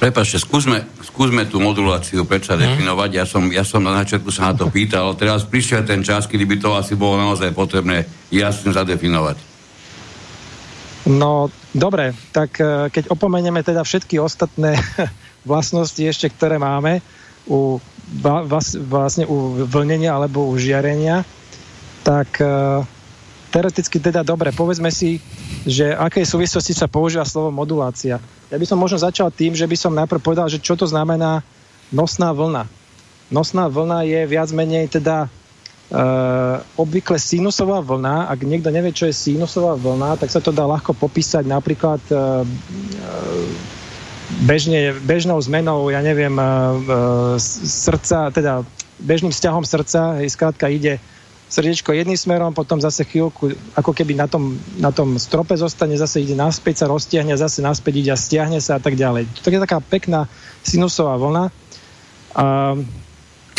Prepašte, 0.00 0.40
skúsme, 0.40 0.88
skúsme 1.04 1.44
tú 1.44 1.60
moduláciu 1.60 2.24
predsa 2.24 2.56
hmm. 2.56 2.62
definovať. 2.64 3.10
Ja 3.12 3.24
som, 3.28 3.52
ja 3.52 3.60
som 3.68 3.84
na 3.84 3.92
začiatku 4.00 4.32
sa 4.32 4.50
na 4.50 4.54
to 4.56 4.72
pýtal, 4.72 5.12
teraz 5.12 5.44
prišiel 5.44 5.84
ten 5.84 6.00
čas, 6.00 6.24
kedy 6.24 6.48
by 6.48 6.56
to 6.56 6.72
asi 6.72 6.96
bolo 6.96 7.20
naozaj 7.20 7.52
potrebné 7.52 8.08
jasne 8.32 8.72
zadefinovať. 8.72 9.36
No, 11.04 11.52
dobre, 11.76 12.16
tak 12.32 12.56
e, 12.60 12.88
keď 12.88 13.12
opomenieme 13.12 13.60
teda 13.60 13.84
všetky 13.84 14.16
ostatné 14.16 14.80
vlastnosti 15.48 16.00
ešte, 16.00 16.32
ktoré 16.32 16.56
máme 16.56 17.04
u, 17.44 17.76
vlastne 18.88 19.28
u 19.28 19.68
vlnenia 19.68 20.16
alebo 20.16 20.48
u 20.48 20.56
žiarenia, 20.56 21.24
tak 22.00 22.40
uh, 22.40 22.80
teoreticky 23.50 23.98
teda 23.98 24.22
dobre, 24.22 24.54
povedzme 24.54 24.88
si, 24.94 25.18
že 25.66 25.90
akej 25.90 26.24
súvislosti 26.24 26.72
sa 26.72 26.86
používa 26.86 27.26
slovo 27.26 27.50
modulácia. 27.50 28.22
Ja 28.48 28.56
by 28.56 28.66
som 28.66 28.78
možno 28.78 29.02
začal 29.02 29.34
tým, 29.34 29.58
že 29.58 29.66
by 29.66 29.76
som 29.76 29.92
najprv 29.98 30.22
povedal, 30.22 30.46
že 30.46 30.62
čo 30.62 30.78
to 30.78 30.86
znamená 30.86 31.42
nosná 31.90 32.30
vlna. 32.30 32.70
Nosná 33.30 33.66
vlna 33.66 34.06
je 34.06 34.20
viac 34.30 34.48
menej 34.54 34.88
teda 34.88 35.28
Uh, 35.90 36.62
obvykle 36.78 37.18
sinusová 37.18 37.82
vlna, 37.82 38.30
ak 38.30 38.46
niekto 38.46 38.70
nevie, 38.70 38.94
čo 38.94 39.10
je 39.10 39.14
sinusová 39.26 39.74
vlna, 39.74 40.22
tak 40.22 40.30
sa 40.30 40.38
to 40.38 40.54
dá 40.54 40.62
ľahko 40.62 40.94
popísať 40.94 41.42
napríklad 41.42 41.98
uh, 42.14 42.46
bežne, 44.46 44.94
bežnou 45.02 45.42
zmenou, 45.42 45.90
ja 45.90 45.98
neviem, 45.98 46.30
uh, 46.38 47.34
srdca, 47.42 48.30
teda 48.30 48.62
bežným 49.02 49.34
vzťahom 49.34 49.66
srdca, 49.66 50.22
hej, 50.22 50.30
skrátka 50.30 50.70
ide 50.70 51.02
srdiečko 51.50 51.90
jedným 51.90 52.14
smerom, 52.14 52.54
potom 52.54 52.78
zase 52.78 53.02
chvíľku, 53.02 53.50
ako 53.74 53.90
keby 53.90 54.14
na 54.14 54.30
tom, 54.30 54.54
na 54.78 54.94
tom 54.94 55.18
strope 55.18 55.58
zostane, 55.58 55.98
zase 55.98 56.22
ide 56.22 56.38
naspäť, 56.38 56.82
sa 56.82 56.86
roztiahne, 56.86 57.34
zase 57.34 57.58
naspäť 57.58 58.06
ide 58.06 58.10
a 58.14 58.18
stiahne 58.18 58.62
sa 58.62 58.78
a 58.78 58.80
tak 58.80 58.94
ďalej. 58.94 59.26
To 59.42 59.50
je 59.50 59.58
taká 59.58 59.82
pekná 59.82 60.30
sinusová 60.62 61.18
vlna. 61.18 61.44
A, 62.38 62.78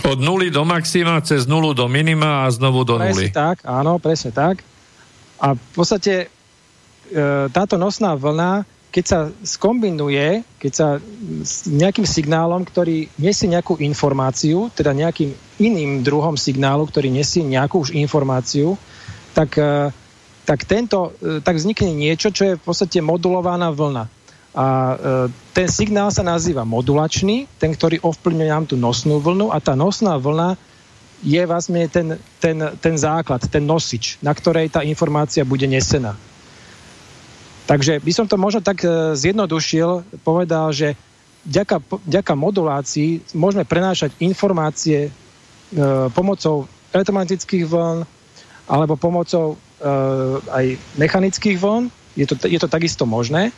Od 0.08 0.20
nuly 0.24 0.48
do 0.48 0.64
maxima, 0.64 1.20
cez 1.20 1.44
nulu 1.46 1.76
do 1.76 1.92
minima 1.92 2.48
a 2.48 2.52
znovu 2.56 2.88
do 2.88 2.96
presne 2.96 3.12
nuly. 3.12 3.28
tak, 3.30 3.68
áno, 3.68 4.00
presne 4.00 4.32
tak. 4.32 4.64
A 5.44 5.54
v 5.60 5.72
podstate 5.76 6.14
e, 6.26 6.28
táto 7.52 7.76
nosná 7.76 8.16
vlna 8.16 8.64
keď 8.92 9.06
sa 9.08 9.20
skombinuje, 9.40 10.44
keď 10.60 10.72
sa 10.76 10.88
s 11.48 11.64
nejakým 11.64 12.04
signálom, 12.04 12.68
ktorý 12.68 13.08
nesie 13.16 13.48
nejakú 13.48 13.80
informáciu, 13.80 14.68
teda 14.76 14.92
nejakým 14.92 15.32
iným 15.62 16.02
druhom 16.02 16.34
signálu, 16.34 16.90
ktorý 16.90 17.14
nesie 17.14 17.46
nejakú 17.46 17.86
už 17.86 17.94
informáciu, 17.94 18.82
tak, 19.38 19.62
e, 19.62 19.94
tak, 20.44 20.66
tento, 20.66 21.14
e, 21.22 21.40
tak 21.40 21.62
vznikne 21.62 21.94
niečo, 21.94 22.34
čo 22.34 22.44
je 22.52 22.58
v 22.58 22.64
podstate 22.66 23.00
modulovaná 23.00 23.70
vlna. 23.70 24.10
A 24.52 24.66
e, 24.66 24.96
ten 25.54 25.70
signál 25.70 26.10
sa 26.10 26.26
nazýva 26.26 26.66
modulačný, 26.66 27.46
ten, 27.62 27.72
ktorý 27.72 28.02
ovplyvňuje 28.02 28.50
nám 28.50 28.66
tú 28.66 28.76
nosnú 28.76 29.22
vlnu 29.22 29.54
a 29.54 29.62
tá 29.62 29.78
nosná 29.78 30.18
vlna 30.18 30.58
je 31.22 31.42
vlastne 31.46 31.86
ten, 31.86 32.18
ten, 32.42 32.58
ten 32.82 32.96
základ, 32.98 33.46
ten 33.46 33.62
nosič, 33.62 34.18
na 34.26 34.34
ktorej 34.34 34.74
tá 34.74 34.82
informácia 34.82 35.46
bude 35.46 35.70
nesená. 35.70 36.18
Takže 37.70 38.02
by 38.02 38.12
som 38.12 38.26
to 38.26 38.42
možno 38.42 38.60
tak 38.66 38.82
zjednodušil, 39.14 40.02
povedal, 40.26 40.74
že 40.74 40.98
ďaka, 41.46 41.78
ďaka 42.10 42.34
modulácii 42.34 43.38
môžeme 43.38 43.64
prenášať 43.64 44.18
informácie 44.18 45.14
pomocou 46.12 46.68
elektromagnetických 46.92 47.64
vln 47.68 48.04
alebo 48.72 48.96
pomocou 48.96 49.56
e, 49.56 49.58
aj 50.48 50.66
mechanických 50.96 51.58
vln. 51.60 51.92
Je 52.16 52.28
to, 52.28 52.36
je 52.48 52.60
to 52.60 52.68
takisto 52.68 53.08
možné. 53.08 53.56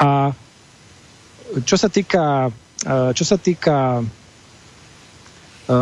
A 0.00 0.32
čo 1.64 1.76
sa 1.76 1.88
týka, 1.88 2.52
e, 2.84 3.12
čo 3.16 3.24
sa 3.24 3.36
týka 3.40 4.04
e, 5.64 5.74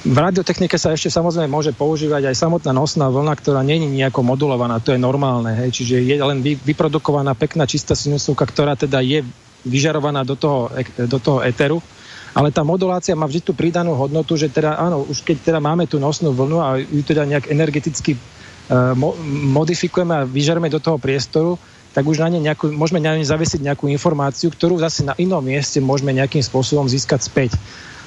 v 0.00 0.16
radiotechnike 0.16 0.80
sa 0.80 0.96
ešte 0.96 1.12
samozrejme 1.12 1.50
môže 1.50 1.76
používať 1.76 2.32
aj 2.32 2.36
samotná 2.38 2.72
nosná 2.72 3.12
vlna, 3.12 3.34
ktorá 3.36 3.60
není 3.60 3.84
nejako 3.90 4.24
modulovaná, 4.24 4.80
to 4.80 4.96
je 4.96 5.00
normálne, 5.02 5.52
hej, 5.52 5.76
čiže 5.76 6.00
je 6.00 6.16
len 6.16 6.40
vyprodukovaná 6.40 7.36
pekná 7.36 7.68
čistá 7.68 7.92
sinusovka, 7.92 8.48
ktorá 8.48 8.80
teda 8.80 9.04
je 9.04 9.20
vyžarovaná 9.68 10.24
do 10.24 10.40
toho, 10.40 10.72
do 11.04 11.20
toho 11.20 11.44
eteru, 11.44 11.84
ale 12.30 12.54
tá 12.54 12.62
modulácia 12.62 13.18
má 13.18 13.26
vždy 13.26 13.42
tú 13.42 13.52
pridanú 13.56 13.98
hodnotu, 13.98 14.38
že 14.38 14.46
teda 14.46 14.78
áno, 14.78 15.02
už 15.06 15.26
keď 15.26 15.36
teda 15.50 15.58
máme 15.58 15.90
tú 15.90 15.98
nosnú 15.98 16.30
vlnu 16.30 16.58
a 16.62 16.78
ju 16.78 17.02
teda 17.02 17.26
nejak 17.26 17.50
energeticky 17.50 18.14
uh, 18.14 18.94
mo- 18.94 19.18
modifikujeme 19.50 20.14
a 20.14 20.28
vyžarme 20.28 20.70
do 20.70 20.78
toho 20.78 20.94
priestoru, 21.00 21.58
tak 21.90 22.06
už 22.06 22.22
na 22.22 22.30
ne 22.30 22.38
nejakú, 22.38 22.70
môžeme 22.70 23.02
na 23.02 23.18
ne 23.18 23.26
zavesiť 23.26 23.66
nejakú 23.66 23.90
informáciu, 23.90 24.54
ktorú 24.54 24.78
zase 24.78 25.02
na 25.02 25.18
inom 25.18 25.42
mieste 25.42 25.82
môžeme 25.82 26.14
nejakým 26.14 26.42
spôsobom 26.42 26.86
získať 26.86 27.26
späť. 27.26 27.50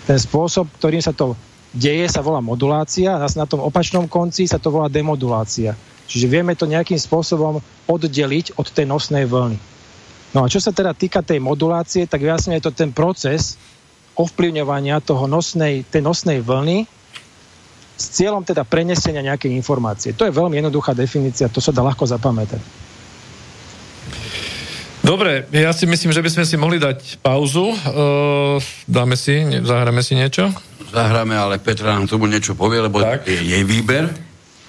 Ten 0.08 0.16
spôsob, 0.16 0.72
ktorým 0.80 1.04
sa 1.04 1.12
to 1.12 1.36
deje, 1.76 2.08
sa 2.08 2.24
volá 2.24 2.40
modulácia 2.40 3.20
a 3.20 3.28
na 3.28 3.48
tom 3.48 3.60
opačnom 3.60 4.08
konci 4.08 4.48
sa 4.48 4.56
to 4.56 4.72
volá 4.72 4.88
demodulácia. 4.88 5.76
Čiže 6.08 6.32
vieme 6.32 6.56
to 6.56 6.68
nejakým 6.68 7.00
spôsobom 7.00 7.60
oddeliť 7.88 8.56
od 8.56 8.68
tej 8.72 8.86
nosnej 8.88 9.28
vlny. 9.28 9.58
No 10.34 10.46
a 10.46 10.50
čo 10.50 10.58
sa 10.58 10.74
teda 10.74 10.96
týka 10.98 11.22
tej 11.22 11.44
modulácie, 11.44 12.10
tak 12.10 12.26
jasne 12.26 12.58
je 12.58 12.66
to 12.66 12.74
ten 12.74 12.90
proces 12.90 13.60
ovplyvňovania 14.14 15.02
toho 15.02 15.26
nosnej, 15.26 15.86
tej 15.90 16.02
nosnej 16.06 16.40
vlny 16.42 16.86
s 17.94 18.06
cieľom 18.10 18.42
teda 18.42 18.66
prenesenia 18.66 19.22
nejakej 19.22 19.54
informácie. 19.54 20.12
To 20.18 20.26
je 20.26 20.34
veľmi 20.34 20.58
jednoduchá 20.58 20.98
definícia, 20.98 21.50
to 21.50 21.62
sa 21.62 21.70
dá 21.70 21.86
ľahko 21.86 22.04
zapamätať. 22.10 22.62
Dobre, 25.04 25.44
ja 25.52 25.76
si 25.76 25.84
myslím, 25.84 26.16
že 26.16 26.24
by 26.24 26.30
sme 26.32 26.46
si 26.48 26.56
mohli 26.56 26.80
dať 26.80 27.20
pauzu. 27.20 27.76
Uh, 27.76 28.56
dáme 28.88 29.20
si, 29.20 29.36
zahráme 29.60 30.00
si 30.00 30.16
niečo? 30.16 30.48
Zahráme, 30.96 31.36
ale 31.36 31.60
Petra 31.60 31.92
nám 31.92 32.08
tomu 32.08 32.32
niečo 32.32 32.56
povie, 32.56 32.80
lebo 32.80 33.04
tak. 33.04 33.28
je 33.28 33.36
jej 33.36 33.64
výber. 33.68 34.08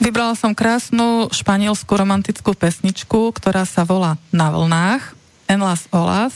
Vybrala 0.03 0.35
som 0.35 0.51
krásnu 0.51 1.31
španielskú 1.31 1.95
romantickú 1.95 2.51
pesničku, 2.51 3.31
ktorá 3.31 3.63
sa 3.63 3.87
volá 3.87 4.19
Na 4.35 4.51
vlnách, 4.51 5.15
Enlas 5.47 5.87
Olas. 5.95 6.35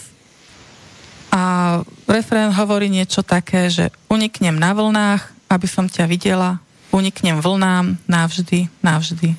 A 1.29 1.43
refrén 2.09 2.51
hovorí 2.57 2.89
niečo 2.89 3.21
také, 3.21 3.69
že 3.69 3.93
uniknem 4.09 4.57
na 4.57 4.73
vlnách, 4.73 5.23
aby 5.53 5.67
som 5.69 5.89
ťa 5.89 6.09
videla, 6.09 6.61
uniknem 6.91 7.41
vlnám 7.41 8.01
navždy, 8.09 8.69
navždy. 8.81 9.37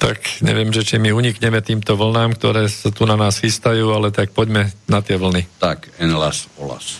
Tak 0.00 0.40
neviem, 0.40 0.72
že 0.72 0.80
či 0.80 0.96
my 0.96 1.12
unikneme 1.12 1.60
týmto 1.60 1.92
vlnám, 1.92 2.40
ktoré 2.40 2.64
sa 2.72 2.88
tu 2.88 3.04
na 3.04 3.20
nás 3.20 3.36
chystajú, 3.36 3.92
ale 3.92 4.08
tak 4.08 4.32
poďme 4.32 4.72
na 4.88 5.04
tie 5.04 5.20
vlny. 5.20 5.44
Tak, 5.60 5.92
Enlas 6.00 6.48
Olas. 6.56 6.96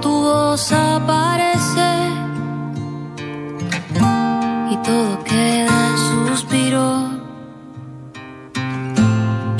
tu 0.00 0.10
voz 0.10 0.72
aparece 0.72 1.67
todo 4.88 5.22
queda 5.24 5.76
en 5.90 5.96
suspiro. 6.28 6.86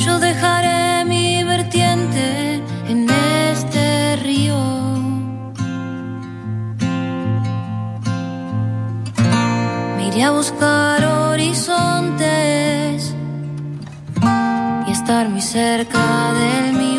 Yo 0.05 0.19
dejaré 0.19 1.05
mi 1.05 1.45
vertiente 1.45 2.63
en 2.93 3.01
este 3.53 4.17
río. 4.29 4.61
Me 9.97 10.25
a 10.25 10.31
buscar 10.31 11.05
horizontes 11.05 12.97
y 14.87 14.91
estar 14.99 15.29
muy 15.29 15.43
cerca 15.43 16.05
del 16.41 16.67
mío. 16.83 16.98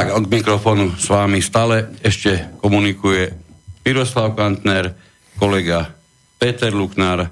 Tak, 0.00 0.16
od 0.16 0.32
mikrofónu 0.32 0.96
s 0.96 1.12
vámi 1.12 1.44
stále 1.44 1.92
ešte 2.00 2.56
komunikuje 2.64 3.36
Miroslav 3.84 4.32
Kantner, 4.32 4.96
kolega 5.36 5.92
Peter 6.40 6.72
Luknár 6.72 7.28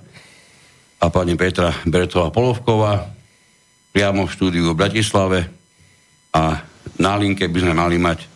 a 1.01 1.07
pani 1.09 1.33
Petra 1.33 1.73
Bertová 1.89 2.29
Polovková 2.29 3.09
priamo 3.89 4.29
v 4.29 4.35
štúdiu 4.37 4.69
v 4.69 4.85
Bratislave 4.85 5.49
a 6.37 6.61
na 7.01 7.17
linke 7.17 7.49
by 7.49 7.57
sme 7.57 7.73
mali 7.73 7.97
mať 7.97 8.29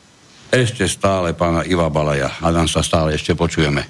ešte 0.48 0.88
stále 0.88 1.36
pána 1.36 1.68
Iva 1.68 1.92
Balaja. 1.92 2.32
Adam 2.40 2.64
sa 2.64 2.80
stále 2.80 3.12
ešte 3.12 3.36
počujeme. 3.36 3.84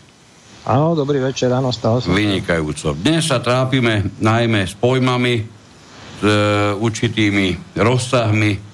Áno, 0.67 0.99
dobrý 0.99 1.23
večer, 1.23 1.55
áno, 1.55 1.71
stále 1.71 2.03
som. 2.03 2.19
Vynikajúco. 2.19 2.99
Dnes 2.99 3.31
sa 3.31 3.39
trápime 3.39 4.11
najmä 4.19 4.67
s 4.67 4.75
pojmami, 4.75 5.47
s 6.19 6.23
e, 6.27 6.35
určitými 6.83 7.79
rozsahmi, 7.79 8.72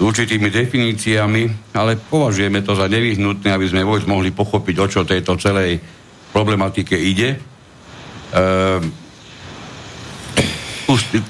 s 0.00 0.08
určitými 0.08 0.48
definíciami, 0.48 1.76
ale 1.76 2.00
považujeme 2.00 2.64
to 2.64 2.72
za 2.72 2.88
nevyhnutné, 2.88 3.52
aby 3.52 3.68
sme 3.68 3.84
vôbec 3.84 4.08
mohli 4.08 4.32
pochopiť, 4.32 4.76
o 4.80 4.86
čo 4.88 5.04
tejto 5.04 5.36
celej 5.36 5.76
problematike 6.32 6.96
ide. 6.96 7.36
Ehm, 8.32 8.88
ty, 11.12 11.20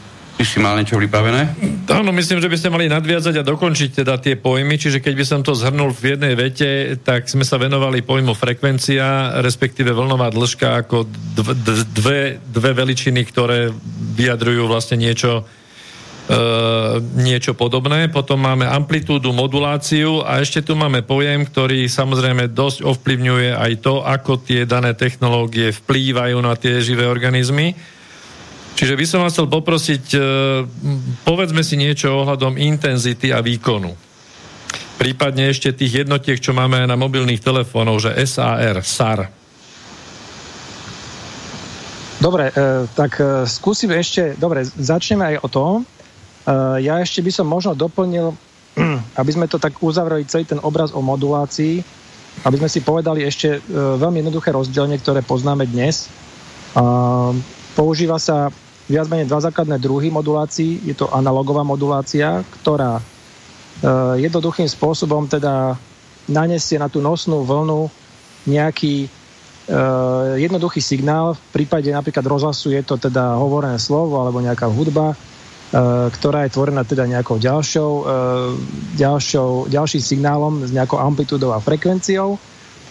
si 0.46 0.62
mal 0.62 0.78
niečo 0.78 0.96
pripravené? 1.02 1.58
Áno, 1.90 2.14
myslím, 2.14 2.38
že 2.38 2.46
by 2.46 2.56
ste 2.56 2.70
mali 2.70 2.86
nadviazať 2.86 3.42
a 3.42 3.46
dokončiť 3.46 4.06
teda 4.06 4.22
tie 4.22 4.38
pojmy, 4.38 4.78
čiže 4.78 5.02
keď 5.02 5.14
by 5.18 5.24
som 5.26 5.40
to 5.42 5.52
zhrnul 5.52 5.90
v 5.90 6.14
jednej 6.14 6.38
vete, 6.38 6.94
tak 7.02 7.26
sme 7.26 7.42
sa 7.42 7.58
venovali 7.58 8.06
pojmu 8.06 8.38
frekvencia, 8.38 9.34
respektíve 9.42 9.90
vlnová 9.90 10.30
dĺžka 10.30 10.86
ako 10.86 11.10
dv- 11.10 11.58
d- 11.58 11.86
dve, 11.90 12.20
dve 12.40 12.70
veličiny, 12.72 13.20
ktoré 13.26 13.74
vyjadrujú 14.14 14.70
vlastne 14.70 15.02
niečo, 15.02 15.44
niečo 17.18 17.58
podobné. 17.58 18.06
Potom 18.06 18.38
máme 18.38 18.62
amplitúdu, 18.62 19.34
moduláciu 19.34 20.22
a 20.22 20.38
ešte 20.38 20.62
tu 20.62 20.78
máme 20.78 21.02
pojem, 21.02 21.42
ktorý 21.42 21.90
samozrejme 21.90 22.54
dosť 22.54 22.86
ovplyvňuje 22.86 23.50
aj 23.56 23.72
to, 23.82 24.06
ako 24.06 24.38
tie 24.38 24.62
dané 24.62 24.94
technológie 24.94 25.74
vplývajú 25.74 26.38
na 26.38 26.54
tie 26.54 26.78
živé 26.78 27.10
organizmy. 27.10 27.74
Čiže 28.80 28.96
by 28.96 29.04
som 29.04 29.20
vás 29.20 29.36
chcel 29.36 29.44
poprosiť, 29.44 30.04
e, 30.16 30.18
povedzme 31.28 31.60
si 31.60 31.76
niečo 31.76 32.16
ohľadom 32.16 32.56
intenzity 32.56 33.28
a 33.28 33.44
výkonu. 33.44 33.92
Prípadne 34.96 35.52
ešte 35.52 35.76
tých 35.76 36.04
jednotiek, 36.04 36.40
čo 36.40 36.56
máme 36.56 36.80
aj 36.80 36.88
na 36.88 36.96
mobilných 36.96 37.44
telefónov, 37.44 38.00
že 38.00 38.16
SAR, 38.24 38.80
SAR. 38.80 39.28
Dobre, 42.20 42.48
e, 42.48 42.88
tak 42.96 43.20
e, 43.20 43.44
skúsim 43.44 43.92
ešte, 43.92 44.36
dobre, 44.40 44.64
začneme 44.64 45.36
aj 45.36 45.36
o 45.44 45.48
tom. 45.52 45.72
E, 46.46 46.84
ja 46.84 47.00
ešte 47.00 47.20
by 47.20 47.30
som 47.32 47.46
možno 47.48 47.76
doplnil, 47.76 48.32
aby 49.20 49.30
sme 49.30 49.50
to 49.50 49.60
tak 49.60 49.76
uzavreli 49.80 50.24
celý 50.24 50.48
ten 50.48 50.60
obraz 50.62 50.92
o 50.96 51.04
modulácii, 51.04 51.82
aby 52.46 52.56
sme 52.56 52.70
si 52.70 52.80
povedali 52.80 53.26
ešte 53.26 53.58
e, 53.58 53.60
veľmi 53.74 54.24
jednoduché 54.24 54.54
rozdelenie, 54.54 54.96
ktoré 55.00 55.20
poznáme 55.20 55.68
dnes. 55.68 56.06
E, 56.06 56.08
používa 57.76 58.16
sa 58.16 58.48
viac 58.90 59.06
menej 59.06 59.30
dva 59.30 59.38
základné 59.44 59.78
druhy 59.78 60.10
modulácií. 60.10 60.82
Je 60.82 60.96
to 60.96 61.06
analogová 61.12 61.62
modulácia, 61.62 62.42
ktorá 62.60 62.98
jednoduchým 64.18 64.68
spôsobom 64.68 65.24
teda 65.24 65.72
nanesie 66.28 66.76
na 66.76 66.92
tú 66.92 67.00
nosnú 67.00 67.48
vlnu 67.48 67.88
nejaký 68.44 69.08
jednoduchý 70.36 70.84
signál. 70.84 71.32
V 71.32 71.64
prípade 71.64 71.88
napríklad 71.88 72.26
rozhlasu 72.26 72.76
je 72.76 72.82
to 72.84 73.00
teda 73.00 73.40
hovorené 73.40 73.80
slovo 73.80 74.20
alebo 74.20 74.42
nejaká 74.42 74.68
hudba, 74.68 75.16
ktorá 75.70 76.46
je 76.46 76.54
tvorená 76.54 76.82
teda 76.82 77.06
nejakou 77.06 77.38
ďalšou, 77.38 77.90
uh, 78.02 78.50
ďalšou, 78.98 79.70
ďalším 79.70 80.02
signálom 80.02 80.66
s 80.66 80.74
nejakou 80.74 80.98
amplitúdou 80.98 81.54
a 81.54 81.62
frekvenciou. 81.62 82.34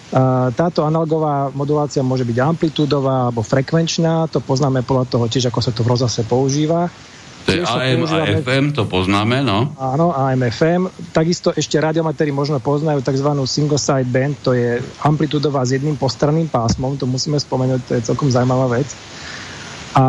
Uh, 0.10 0.50
táto 0.56 0.88
analogová 0.88 1.52
modulácia 1.54 2.02
môže 2.02 2.26
byť 2.26 2.38
amplitúdová 2.40 3.30
alebo 3.30 3.44
frekvenčná, 3.44 4.32
to 4.32 4.40
poznáme 4.40 4.82
podľa 4.82 5.06
toho 5.12 5.26
tiež, 5.28 5.52
ako 5.52 5.60
sa 5.60 5.76
to 5.76 5.84
v 5.84 5.92
rozhlase 5.92 6.24
používa. 6.24 6.88
To 7.46 7.56
je 7.56 7.64
AM 7.64 8.04
a 8.06 8.26
FM, 8.44 8.66
to 8.76 8.84
poznáme, 8.86 9.42
no. 9.42 9.74
Áno, 9.80 10.12
AM, 10.12 10.44
FM. 10.48 10.92
Takisto 11.16 11.56
ešte 11.56 11.80
radiomatéri 11.80 12.36
možno 12.36 12.60
poznajú 12.60 13.00
tzv. 13.00 13.30
single 13.48 13.80
side 13.80 14.08
band, 14.12 14.40
to 14.44 14.52
je 14.56 14.84
amplitudová 15.04 15.64
s 15.64 15.76
jedným 15.76 15.96
postranným 15.96 16.52
pásmom, 16.52 17.00
to 17.00 17.08
musíme 17.08 17.40
spomenúť, 17.40 17.80
to 17.88 17.92
je 17.96 18.02
celkom 18.08 18.28
zaujímavá 18.32 18.82
vec. 18.82 18.92
A 19.98 20.04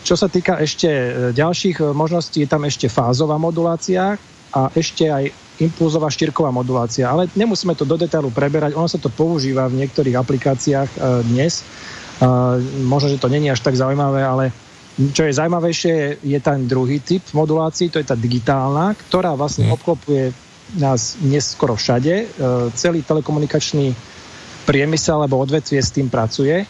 čo 0.00 0.16
sa 0.16 0.32
týka 0.32 0.56
ešte 0.56 0.88
e, 0.88 1.10
ďalších 1.36 1.76
e, 1.80 1.84
možností, 1.92 2.42
je 2.44 2.48
tam 2.48 2.64
ešte 2.64 2.88
fázová 2.88 3.36
modulácia 3.36 4.16
a 4.50 4.60
ešte 4.72 5.12
aj 5.12 5.28
impulzová 5.60 6.08
štyrková 6.08 6.48
modulácia. 6.48 7.04
Ale 7.04 7.28
nemusíme 7.36 7.76
to 7.76 7.84
do 7.84 8.00
detailu 8.00 8.32
preberať, 8.32 8.72
ono 8.72 8.88
sa 8.88 8.96
to 8.96 9.12
používa 9.12 9.68
v 9.68 9.84
niektorých 9.84 10.16
aplikáciách 10.16 10.90
e, 10.96 10.98
dnes. 11.28 11.62
Možno, 12.84 13.08
že 13.08 13.16
to 13.16 13.32
není 13.32 13.48
až 13.48 13.64
tak 13.64 13.72
zaujímavé, 13.72 14.20
ale 14.20 14.52
čo 15.16 15.24
je 15.24 15.32
zaujímavejšie, 15.32 16.20
je, 16.20 16.38
ten 16.44 16.68
druhý 16.68 17.00
typ 17.00 17.24
modulácií, 17.32 17.88
to 17.88 17.96
je 17.96 18.04
tá 18.04 18.12
digitálna, 18.12 18.92
ktorá 18.92 19.32
vlastne 19.32 19.64
mm. 19.64 19.72
obklopuje 19.72 20.24
nás 20.76 21.16
neskoro 21.24 21.80
všade. 21.80 22.28
Celý 22.76 23.00
telekomunikačný 23.08 23.96
priemysel 24.68 25.24
alebo 25.24 25.40
odvetvie 25.40 25.80
s 25.80 25.96
tým 25.96 26.12
pracuje 26.12 26.68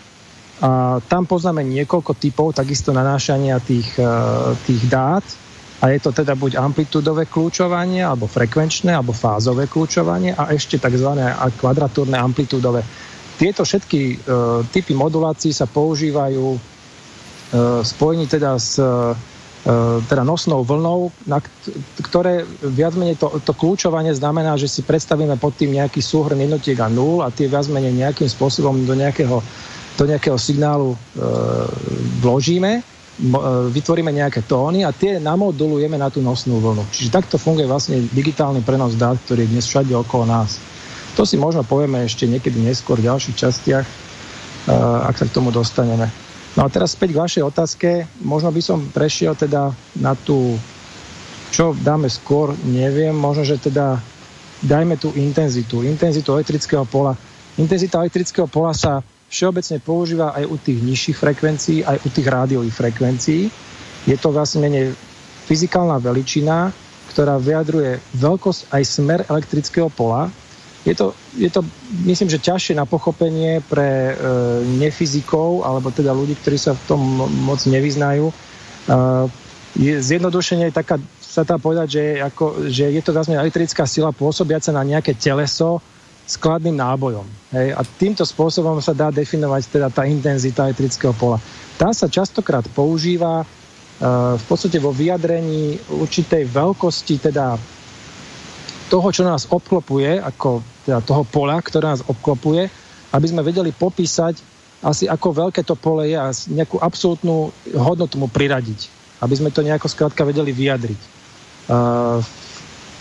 a 0.60 1.00
tam 1.00 1.24
poznáme 1.24 1.64
niekoľko 1.64 2.12
typov 2.20 2.52
takisto 2.52 2.92
nanášania 2.92 3.56
tých, 3.64 3.96
e, 3.96 4.12
tých 4.68 4.82
dát 4.92 5.24
a 5.80 5.88
je 5.88 5.98
to 6.04 6.12
teda 6.12 6.36
buď 6.36 6.60
amplitúdové 6.60 7.24
kľúčovanie, 7.24 8.04
alebo 8.04 8.28
frekvenčné, 8.28 8.92
alebo 8.92 9.16
fázové 9.16 9.64
kľúčovanie 9.64 10.36
a 10.36 10.52
ešte 10.52 10.76
tzv. 10.76 11.08
kvadratúrne 11.56 12.20
amplitúdové. 12.20 12.84
Tieto 13.40 13.64
všetky 13.64 14.00
uh, 14.20 14.60
typy 14.68 14.92
modulácií 14.92 15.56
sa 15.56 15.64
používajú 15.64 16.46
uh, 16.52 16.60
spojení 17.80 18.28
teda 18.28 18.60
s 18.60 18.76
uh, 18.76 19.16
teda 20.08 20.24
nosnou 20.24 20.64
vlnou, 20.64 21.12
na 21.28 21.36
ktoré 22.00 22.48
viac 22.64 22.96
menej 22.96 23.20
to, 23.20 23.28
to 23.44 23.52
kľúčovanie 23.52 24.08
znamená, 24.16 24.56
že 24.56 24.64
si 24.64 24.80
predstavíme 24.80 25.36
pod 25.36 25.52
tým 25.52 25.76
nejaký 25.76 26.00
súhrn 26.00 26.40
jednotiek 26.40 26.80
a 26.80 26.88
nul 26.88 27.20
a 27.20 27.28
tie 27.28 27.44
viac 27.44 27.68
menej 27.68 27.92
nejakým 27.92 28.24
spôsobom 28.24 28.88
do 28.88 28.96
nejakého 28.96 29.44
do 30.00 30.08
nejakého 30.08 30.40
signálu 30.40 30.96
e, 30.96 30.98
vložíme, 32.24 32.80
e, 32.80 32.82
vytvoríme 33.68 34.08
nejaké 34.08 34.48
tóny 34.48 34.80
a 34.80 34.96
tie 34.96 35.20
namodulujeme 35.20 36.00
na 36.00 36.08
tú 36.08 36.24
nosnú 36.24 36.56
vlnu. 36.56 36.88
Čiže 36.88 37.12
takto 37.12 37.36
funguje 37.36 37.68
vlastne 37.68 38.00
digitálny 38.08 38.64
prenos 38.64 38.96
dát, 38.96 39.20
ktorý 39.28 39.44
je 39.44 39.52
dnes 39.52 39.68
všade 39.68 39.92
okolo 39.92 40.24
nás. 40.24 40.56
To 41.20 41.28
si 41.28 41.36
možno 41.36 41.68
povieme 41.68 42.00
ešte 42.00 42.24
niekedy 42.24 42.64
neskôr 42.64 42.96
v 42.96 43.12
ďalších 43.12 43.36
častiach, 43.36 43.84
e, 43.84 43.92
ak 45.04 45.20
sa 45.20 45.28
k 45.28 45.36
tomu 45.36 45.52
dostaneme. 45.52 46.08
No 46.56 46.64
a 46.64 46.72
teraz 46.72 46.96
späť 46.96 47.12
k 47.12 47.20
vašej 47.20 47.42
otázke. 47.44 47.88
Možno 48.24 48.48
by 48.50 48.62
som 48.64 48.80
prešiel 48.88 49.36
teda 49.36 49.70
na 50.00 50.16
tú, 50.16 50.56
čo 51.52 51.76
dáme 51.76 52.08
skôr, 52.08 52.56
neviem, 52.64 53.12
možno, 53.12 53.44
že 53.44 53.60
teda 53.60 54.00
dajme 54.64 54.96
tú 54.96 55.12
intenzitu, 55.12 55.84
intenzitu 55.84 56.32
elektrického 56.32 56.88
pola. 56.88 57.14
Intenzita 57.60 58.00
elektrického 58.00 58.48
pola 58.48 58.72
sa 58.72 59.04
všeobecne 59.30 59.78
používa 59.78 60.34
aj 60.34 60.44
u 60.50 60.56
tých 60.58 60.82
nižších 60.82 61.16
frekvencií, 61.16 61.78
aj 61.86 62.02
u 62.02 62.08
tých 62.10 62.26
rádiových 62.26 62.74
frekvencií. 62.74 63.42
Je 64.10 64.16
to 64.18 64.34
vlastne 64.34 64.66
menej 64.66 64.90
fyzikálna 65.46 66.02
veličina, 66.02 66.74
ktorá 67.14 67.38
vyjadruje 67.38 68.02
veľkosť 68.18 68.60
aj 68.74 68.82
smer 68.82 69.20
elektrického 69.30 69.86
pola. 69.90 70.30
Je 70.82 70.96
to, 70.96 71.12
je 71.36 71.50
to 71.52 71.60
myslím, 72.08 72.32
že 72.32 72.40
ťažšie 72.40 72.74
na 72.74 72.88
pochopenie 72.88 73.60
pre 73.68 73.88
e, 74.10 74.14
nefyzikov, 74.80 75.62
alebo 75.62 75.92
teda 75.92 76.10
ľudí, 76.16 76.34
ktorí 76.40 76.56
sa 76.56 76.72
v 76.72 76.82
tom 76.88 77.00
moc 77.44 77.60
nevyznajú. 77.68 78.32
E, 78.32 78.34
je, 79.76 79.92
zjednodušenie 80.00 80.72
je 80.72 80.78
taká, 80.80 80.96
sa 81.20 81.44
dá 81.44 81.60
povedať, 81.60 81.88
že, 82.00 82.04
ako, 82.24 82.72
že 82.72 82.88
je 82.96 83.02
to 83.04 83.12
vlastne 83.12 83.36
elektrická 83.36 83.84
sila 83.84 84.10
pôsobiaca 84.10 84.72
na 84.72 84.82
nejaké 84.82 85.12
teleso, 85.14 85.84
skladným 86.30 86.78
nábojom. 86.78 87.26
Hej? 87.50 87.74
A 87.74 87.82
týmto 87.82 88.22
spôsobom 88.22 88.78
sa 88.78 88.94
dá 88.94 89.10
definovať 89.10 89.62
teda 89.66 89.88
tá 89.90 90.06
intenzita 90.06 90.70
elektrického 90.70 91.10
pola. 91.18 91.42
Tá 91.74 91.90
sa 91.90 92.06
častokrát 92.06 92.62
používa 92.70 93.42
uh, 93.42 93.46
v 94.38 94.44
podstate 94.46 94.78
vo 94.78 94.94
vyjadrení 94.94 95.82
určitej 95.90 96.46
veľkosti 96.46 97.14
teda 97.18 97.58
toho, 98.90 99.08
čo 99.10 99.22
nás 99.26 99.50
obklopuje, 99.50 100.18
ako 100.22 100.62
teda 100.86 101.02
toho 101.02 101.22
pola, 101.26 101.58
ktoré 101.58 101.90
nás 101.90 102.02
obklopuje, 102.06 102.70
aby 103.10 103.26
sme 103.26 103.42
vedeli 103.42 103.74
popísať 103.74 104.50
asi 104.80 105.04
ako 105.04 105.46
veľké 105.46 105.60
to 105.60 105.76
pole 105.76 106.08
je 106.08 106.16
a 106.16 106.32
nejakú 106.32 106.80
absolútnu 106.80 107.52
hodnotu 107.76 108.16
mu 108.16 108.32
priradiť. 108.32 108.88
Aby 109.20 109.36
sme 109.36 109.52
to 109.52 109.60
nejako 109.60 109.92
skrátka 109.92 110.24
vedeli 110.24 110.56
vyjadriť. 110.56 111.00
Uh, 111.68 112.24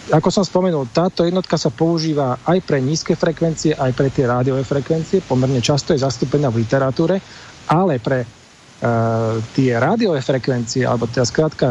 ako 0.10 0.30
som 0.34 0.43
spomenul, 0.45 0.89
táto 0.89 1.22
jednotka 1.22 1.55
sa 1.55 1.70
používa 1.70 2.41
aj 2.45 2.66
pre 2.66 2.82
nízke 2.82 3.14
frekvencie, 3.14 3.78
aj 3.78 3.91
pre 3.93 4.10
tie 4.10 4.26
rádiové 4.26 4.66
frekvencie, 4.66 5.22
pomerne 5.22 5.62
často 5.62 5.93
je 5.93 6.01
zastúpená 6.01 6.49
v 6.49 6.66
literatúre, 6.66 7.22
ale 7.70 8.01
pre 8.01 8.26
uh, 8.26 9.38
tie 9.53 9.78
rádiové 9.78 10.26
frekvencie, 10.26 10.82
alebo 10.84 11.05
teda 11.05 11.26
skrátka 11.30 11.68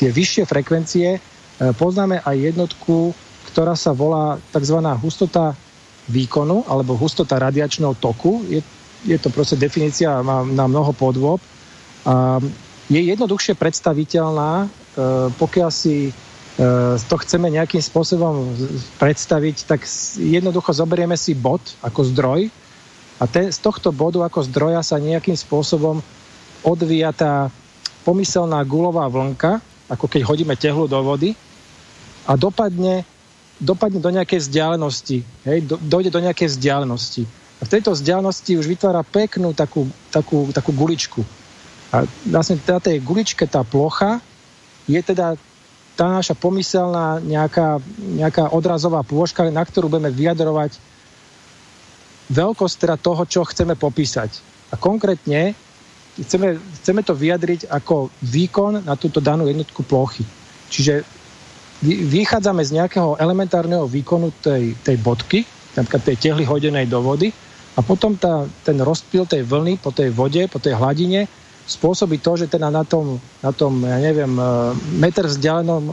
tie 0.00 0.08
vyššie 0.08 0.44
frekvencie, 0.48 1.08
uh, 1.16 1.72
poznáme 1.76 2.24
aj 2.24 2.36
jednotku, 2.56 3.12
ktorá 3.52 3.76
sa 3.76 3.92
volá 3.92 4.40
tzv. 4.52 4.80
hustota 5.00 5.52
výkonu 6.08 6.64
alebo 6.70 6.96
hustota 6.96 7.36
radiačného 7.36 7.98
toku. 7.98 8.46
Je, 8.48 8.64
je 9.04 9.18
to 9.20 9.28
proste 9.28 9.60
definícia, 9.60 10.22
má 10.24 10.46
na 10.46 10.64
mnoho 10.64 10.96
podôb. 10.96 11.40
Uh, 12.08 12.40
je 12.88 13.02
jednoduchšie 13.02 13.58
predstaviteľná, 13.58 14.64
uh, 14.64 15.28
pokiaľ 15.36 15.68
si 15.68 16.14
to 17.06 17.16
chceme 17.20 17.52
nejakým 17.52 17.84
spôsobom 17.84 18.48
predstaviť, 18.96 19.56
tak 19.68 19.84
jednoducho 20.16 20.72
zoberieme 20.72 21.12
si 21.12 21.36
bod 21.36 21.60
ako 21.84 22.00
zdroj 22.08 22.48
a 23.20 23.24
ten, 23.28 23.52
z 23.52 23.60
tohto 23.60 23.92
bodu 23.92 24.24
ako 24.24 24.44
zdroja 24.48 24.80
sa 24.80 24.96
nejakým 24.96 25.36
spôsobom 25.36 26.00
odvíja 26.64 27.12
tá 27.12 27.52
pomyselná 28.08 28.64
gulová 28.64 29.04
vlnka, 29.08 29.60
ako 29.92 30.08
keď 30.08 30.22
hodíme 30.24 30.56
tehlu 30.56 30.88
do 30.88 30.96
vody 31.04 31.36
a 32.24 32.32
dopadne, 32.40 33.04
dopadne 33.60 34.00
do 34.00 34.08
nejakej 34.08 34.48
vzdialenosti, 34.48 35.18
hej, 35.44 35.58
do, 35.64 35.76
dojde 35.76 36.08
do 36.08 36.24
nejakej 36.24 36.56
vzdialenosti. 36.56 37.28
A 37.56 37.62
v 37.64 37.72
tejto 37.72 37.92
vzdialenosti 37.92 38.56
už 38.56 38.68
vytvára 38.68 39.04
peknú 39.04 39.52
takú, 39.52 39.88
takú, 40.12 40.48
takú 40.52 40.72
guličku. 40.76 41.20
A 41.92 42.04
vlastne 42.28 42.60
na 42.64 42.80
tej 42.80 43.00
guličke 43.00 43.44
tá 43.48 43.64
plocha 43.64 44.20
je 44.84 45.00
teda 45.00 45.40
tá 45.96 46.12
naša 46.12 46.36
pomyselná 46.36 47.24
nejaká, 47.24 47.80
nejaká 47.98 48.52
odrazová 48.52 49.00
pôžka, 49.00 49.48
na 49.48 49.64
ktorú 49.64 49.88
budeme 49.88 50.12
vyjadrovať 50.12 50.76
veľkosť 52.28 52.76
teda 52.76 52.96
toho, 53.00 53.22
čo 53.24 53.48
chceme 53.48 53.74
popísať. 53.74 54.30
A 54.70 54.76
konkrétne 54.76 55.56
chceme, 56.20 56.60
chceme 56.82 57.00
to 57.00 57.16
vyjadriť 57.16 57.72
ako 57.72 58.12
výkon 58.20 58.84
na 58.84 58.94
túto 59.00 59.24
danú 59.24 59.48
jednotku 59.48 59.82
plochy. 59.88 60.22
Čiže 60.68 61.06
vychádzame 61.86 62.60
z 62.64 62.76
nejakého 62.76 63.16
elementárneho 63.16 63.88
výkonu 63.88 64.32
tej, 64.40 64.76
tej 64.80 64.96
bodky, 65.00 65.44
napríklad 65.76 66.02
tej 66.02 66.16
tehly 66.16 66.44
hodenej 66.44 66.88
do 66.88 67.00
vody, 67.00 67.32
a 67.76 67.84
potom 67.84 68.16
tá, 68.16 68.48
ten 68.64 68.80
rozpil 68.80 69.28
tej 69.28 69.44
vlny 69.44 69.76
po 69.76 69.92
tej 69.92 70.08
vode, 70.08 70.40
po 70.48 70.56
tej 70.56 70.80
hladine 70.80 71.28
spôsobí 71.66 72.22
to, 72.22 72.38
že 72.38 72.46
teda 72.46 72.70
na 72.70 72.86
tom, 72.86 73.18
na 73.42 73.50
tom 73.50 73.82
ja 73.82 73.98
neviem, 73.98 74.30
e, 74.38 74.44
meter 75.02 75.26
vzdialenom, 75.26 75.82
e, 75.82 75.92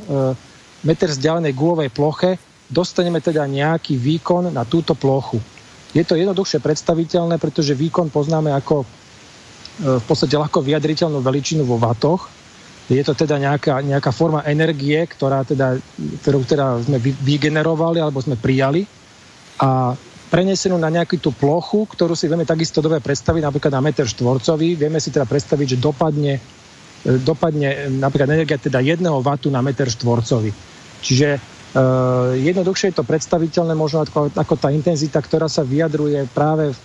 meter 0.86 1.10
vzdialenej 1.10 1.54
gulovej 1.58 1.90
ploche 1.90 2.38
dostaneme 2.70 3.18
teda 3.20 3.50
nejaký 3.50 3.98
výkon 3.98 4.54
na 4.54 4.64
túto 4.64 4.94
plochu. 4.94 5.42
Je 5.94 6.02
to 6.06 6.18
jednoduchšie 6.18 6.62
predstaviteľné, 6.62 7.38
pretože 7.38 7.78
výkon 7.78 8.14
poznáme 8.14 8.54
ako 8.54 8.86
e, 8.86 8.86
v 9.98 10.04
podstate 10.06 10.38
ľahko 10.38 10.62
vyjadriteľnú 10.62 11.20
veličinu 11.26 11.66
vo 11.66 11.82
vatoch. 11.82 12.30
Je 12.92 13.02
to 13.02 13.18
teda 13.18 13.42
nejaká, 13.42 13.82
nejaká 13.82 14.12
forma 14.14 14.46
energie, 14.46 15.00
ktorá 15.08 15.42
teda, 15.48 15.80
ktorú 16.22 16.44
teda 16.44 16.84
sme 16.84 17.00
vygenerovali 17.00 17.98
alebo 17.98 18.20
sme 18.20 18.36
prijali. 18.36 18.84
A 19.64 19.96
prenesenú 20.34 20.82
na 20.82 20.90
nejakú 20.90 21.22
tú 21.22 21.30
plochu, 21.30 21.86
ktorú 21.86 22.18
si 22.18 22.26
vieme 22.26 22.42
takisto 22.42 22.82
dobre 22.82 22.98
predstaviť, 22.98 23.46
napríklad 23.46 23.70
na 23.78 23.86
meter 23.86 24.10
štvorcový. 24.10 24.74
Vieme 24.74 24.98
si 24.98 25.14
teda 25.14 25.30
predstaviť, 25.30 25.78
že 25.78 25.78
dopadne, 25.78 26.42
e, 27.06 27.22
dopadne 27.22 27.94
napríklad 28.02 28.34
energia 28.34 28.58
teda 28.58 28.82
1 28.82 28.98
W 29.06 29.30
na 29.54 29.62
meter 29.62 29.86
štvorcový. 29.94 30.50
Čiže 31.04 31.36
uh, 31.36 32.32
jednoduchšie 32.40 32.96
je 32.96 32.98
to 32.98 33.04
predstaviteľné 33.04 33.76
možno 33.76 34.08
ako, 34.08 34.32
ako 34.32 34.56
tá 34.56 34.72
intenzita, 34.72 35.20
ktorá 35.20 35.52
sa 35.52 35.68
vyjadruje 35.68 36.32
práve 36.32 36.72
v, 36.72 36.80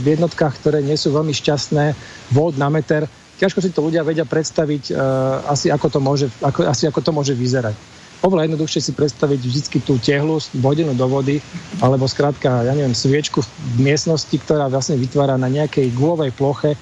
v 0.00 0.16
jednotkách, 0.16 0.56
ktoré 0.64 0.80
nie 0.80 0.96
sú 0.96 1.12
veľmi 1.12 1.36
šťastné, 1.36 1.92
volt 2.32 2.56
na 2.56 2.72
meter. 2.72 3.04
Ťažko 3.36 3.60
si 3.60 3.76
to 3.76 3.84
ľudia 3.84 4.00
vedia 4.08 4.24
predstaviť 4.24 4.88
uh, 4.88 5.52
asi, 5.52 5.68
ako 5.68 5.86
to 5.92 6.00
môže, 6.00 6.32
ako, 6.40 6.64
asi 6.64 6.88
ako 6.88 7.04
to 7.04 7.12
môže 7.12 7.36
vyzerať 7.36 7.95
oveľa 8.24 8.48
jednoduchšie 8.48 8.80
si 8.80 8.92
predstaviť 8.92 9.40
vždy 9.40 9.78
tú 9.84 10.00
tehlu 10.00 10.40
vodenú 10.60 10.96
do 10.96 11.06
vody, 11.08 11.42
alebo 11.82 12.08
skrátka, 12.08 12.64
ja 12.64 12.72
neviem, 12.72 12.96
sviečku 12.96 13.42
v 13.42 13.78
miestnosti, 13.80 14.32
ktorá 14.32 14.68
vlastne 14.72 14.96
vytvára 14.96 15.36
na 15.36 15.50
nejakej 15.50 15.92
gulovej 15.92 16.32
ploche 16.32 16.76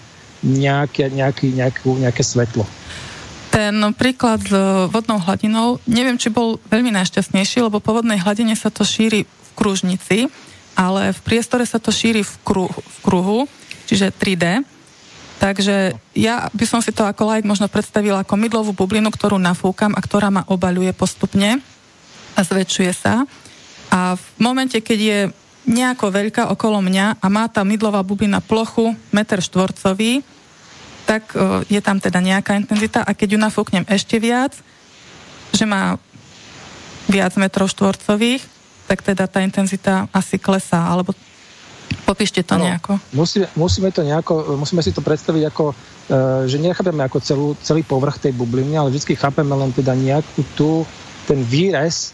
nejaké, 0.44 1.08
nejaký, 1.08 1.56
nejakú, 1.56 1.96
nejaké 1.96 2.20
svetlo. 2.20 2.68
Ten 3.48 3.80
príklad 3.96 4.44
s 4.44 4.52
vodnou 4.92 5.16
hladinou, 5.22 5.80
neviem, 5.88 6.20
či 6.20 6.28
bol 6.28 6.60
veľmi 6.68 6.92
najšťastnejší, 6.92 7.64
lebo 7.64 7.80
po 7.80 7.96
vodnej 7.96 8.20
hladine 8.20 8.52
sa 8.58 8.68
to 8.68 8.84
šíri 8.84 9.24
v 9.24 9.50
kružnici, 9.56 10.28
ale 10.74 11.14
v 11.14 11.20
priestore 11.22 11.64
sa 11.64 11.78
to 11.78 11.94
šíri 11.94 12.26
v, 12.26 12.34
kru, 12.42 12.66
v 12.68 12.96
kruhu, 13.00 13.38
čiže 13.86 14.10
3D. 14.10 14.66
Takže 15.42 15.98
ja 16.14 16.48
by 16.54 16.64
som 16.64 16.80
si 16.80 16.94
to 16.94 17.02
ako 17.04 17.26
like 17.26 17.46
možno 17.46 17.66
predstavila 17.66 18.22
ako 18.22 18.34
mydlovú 18.38 18.72
bublinu, 18.72 19.10
ktorú 19.10 19.36
nafúkam 19.36 19.92
a 19.92 20.00
ktorá 20.00 20.30
ma 20.30 20.46
obaľuje 20.46 20.94
postupne 20.94 21.58
a 22.34 22.40
zväčšuje 22.40 22.92
sa. 22.94 23.26
A 23.90 24.14
v 24.14 24.26
momente, 24.38 24.78
keď 24.78 24.98
je 24.98 25.18
nejako 25.64 26.12
veľká 26.12 26.52
okolo 26.52 26.84
mňa 26.84 27.18
a 27.20 27.26
má 27.32 27.48
tá 27.48 27.64
mydlová 27.64 28.04
bublina 28.04 28.40
plochu, 28.44 28.92
meter 29.10 29.40
štvorcový, 29.40 30.20
tak 31.04 31.32
e, 31.32 31.64
je 31.68 31.80
tam 31.80 32.00
teda 32.00 32.20
nejaká 32.20 32.56
intenzita 32.56 33.04
a 33.04 33.12
keď 33.12 33.36
ju 33.36 33.38
nafúknem 33.40 33.84
ešte 33.88 34.20
viac, 34.20 34.56
že 35.52 35.64
má 35.64 35.96
viac 37.08 37.36
metrov 37.36 37.68
štvorcových, 37.68 38.44
tak 38.88 39.00
teda 39.04 39.24
tá 39.28 39.40
intenzita 39.40 40.08
asi 40.12 40.36
klesá, 40.36 40.84
alebo 40.84 41.16
popíšte 42.04 42.44
to 42.44 42.60
ano, 42.60 42.68
nejako. 42.68 43.00
Musíme, 43.16 43.46
musíme 43.56 43.88
to 43.90 44.04
nejako, 44.04 44.60
musíme 44.60 44.84
si 44.84 44.92
to 44.92 45.00
predstaviť 45.00 45.42
ako, 45.48 45.64
e, 45.72 45.74
že 46.46 46.60
nechápeme 46.60 47.02
ako 47.02 47.18
celú, 47.24 47.48
celý 47.64 47.82
povrch 47.82 48.20
tej 48.20 48.36
bubliny, 48.36 48.76
ale 48.76 48.92
vždy 48.92 49.16
chápeme 49.16 49.56
len 49.56 49.72
teda 49.72 49.96
nejakú 49.96 50.40
tú, 50.52 50.84
ten 51.24 51.40
výrez 51.40 52.12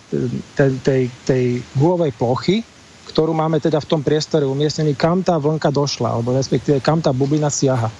tej, 0.55 0.71
tej, 0.87 1.03
tej 1.27 1.45
gulovej 1.75 2.15
plochy, 2.15 2.63
ktorú 3.11 3.35
máme 3.35 3.59
teda 3.59 3.83
v 3.83 3.91
tom 3.91 4.01
priestore 4.07 4.47
umiestnený, 4.47 4.95
kam 4.95 5.27
tá 5.27 5.35
vlnka 5.35 5.75
došla, 5.75 6.15
alebo 6.15 6.31
respektíve 6.31 6.79
kam 6.79 7.03
tá 7.03 7.11
bublina 7.11 7.51
siaha. 7.51 7.91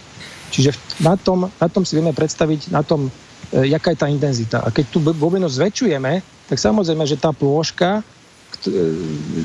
Čiže 0.55 0.75
na 1.03 1.19
tom, 1.19 1.51
na 1.51 1.69
tom 1.71 1.83
si 1.83 1.99
vieme 1.99 2.15
predstaviť, 2.15 2.71
na 2.71 2.87
tom, 2.87 3.11
e, 3.51 3.71
jaká 3.75 3.91
je 3.91 3.99
tá 3.99 4.07
intenzita. 4.07 4.63
A 4.63 4.71
keď 4.71 4.95
tú 4.95 4.99
bublinu 5.03 5.51
zväčšujeme, 5.51 6.23
tak 6.47 6.59
samozrejme, 6.59 7.03
že 7.07 7.19
tá 7.19 7.35
plôžka, 7.35 8.03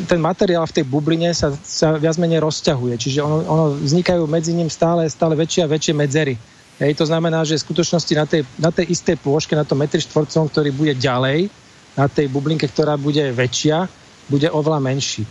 ten 0.05 0.19
materiál 0.19 0.67
v 0.67 0.75
tej 0.75 0.85
bubline 0.85 1.31
sa, 1.31 1.55
sa 1.63 1.95
viac 1.95 2.19
menej 2.19 2.43
rozťahuje. 2.43 2.95
Čiže 2.99 3.19
ono, 3.23 3.37
ono 3.47 3.65
vznikajú 3.79 4.27
medzi 4.27 4.51
ním 4.51 4.67
stále, 4.67 5.07
stále 5.07 5.39
väčšie 5.39 5.63
a 5.63 5.71
väčšie 5.71 5.93
medzery. 5.95 6.35
Hej, 6.75 6.99
to 6.99 7.07
znamená, 7.07 7.47
že 7.47 7.55
v 7.55 7.71
skutočnosti 7.71 8.13
na 8.19 8.25
tej, 8.27 8.41
na 8.59 8.67
tej 8.67 8.91
istej 8.91 9.15
plôžke, 9.23 9.55
na 9.55 9.63
tom 9.63 9.79
metri 9.79 10.03
štvorcom, 10.03 10.51
ktorý 10.51 10.75
bude 10.75 10.91
ďalej, 10.99 11.47
na 11.95 12.11
tej 12.11 12.27
bublinke, 12.27 12.67
ktorá 12.67 12.99
bude 12.99 13.23
väčšia, 13.31 13.87
bude 14.27 14.51
oveľa 14.51 14.83
menší. 14.83 15.23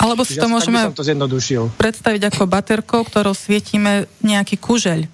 Alebo 0.00 0.24
si 0.24 0.36
to 0.36 0.48
môžeme 0.48 0.92
to 0.92 1.04
predstaviť 1.76 2.22
ako 2.32 2.44
baterkou, 2.48 3.00
ktorou 3.04 3.32
svietime 3.32 4.08
nejaký 4.24 4.56
kužeľ. 4.60 5.08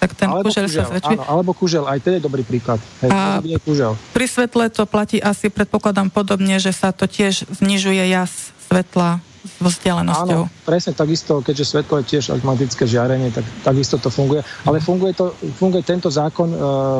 Tak 0.00 0.16
ten 0.16 0.32
alebo 0.32 0.48
kužeľ, 0.48 0.64
kužel, 0.64 0.80
sa 0.80 0.88
zväčšuje. 0.88 1.16
Áno, 1.20 1.24
alebo 1.28 1.50
kužel, 1.52 1.84
aj 1.84 1.98
to 2.00 2.08
je 2.16 2.18
dobrý 2.24 2.40
príklad. 2.40 2.80
Hej, 3.04 3.10
a 3.12 3.44
kužel. 3.60 3.92
pri 4.16 4.24
svetle 4.24 4.72
to 4.72 4.88
platí 4.88 5.20
asi, 5.20 5.52
predpokladám 5.52 6.08
podobne, 6.08 6.56
že 6.56 6.72
sa 6.72 6.88
to 6.88 7.04
tiež 7.04 7.44
znižuje 7.52 8.08
jas 8.08 8.56
svetla 8.64 9.20
s 9.44 9.56
vzdialenosťou. 9.60 10.40
Áno, 10.48 10.64
presne 10.68 10.92
takisto, 10.92 11.40
keďže 11.40 11.64
svetlo 11.76 12.00
je 12.00 12.16
tiež 12.16 12.32
automatické 12.32 12.84
žiarenie, 12.84 13.32
tak 13.32 13.44
takisto 13.64 13.96
to 13.96 14.12
funguje. 14.12 14.44
Ale 14.68 14.80
funguje, 14.80 15.16
to, 15.16 15.32
funguje 15.56 15.80
tento 15.80 16.12
zákon 16.12 16.48
e, 16.52 16.58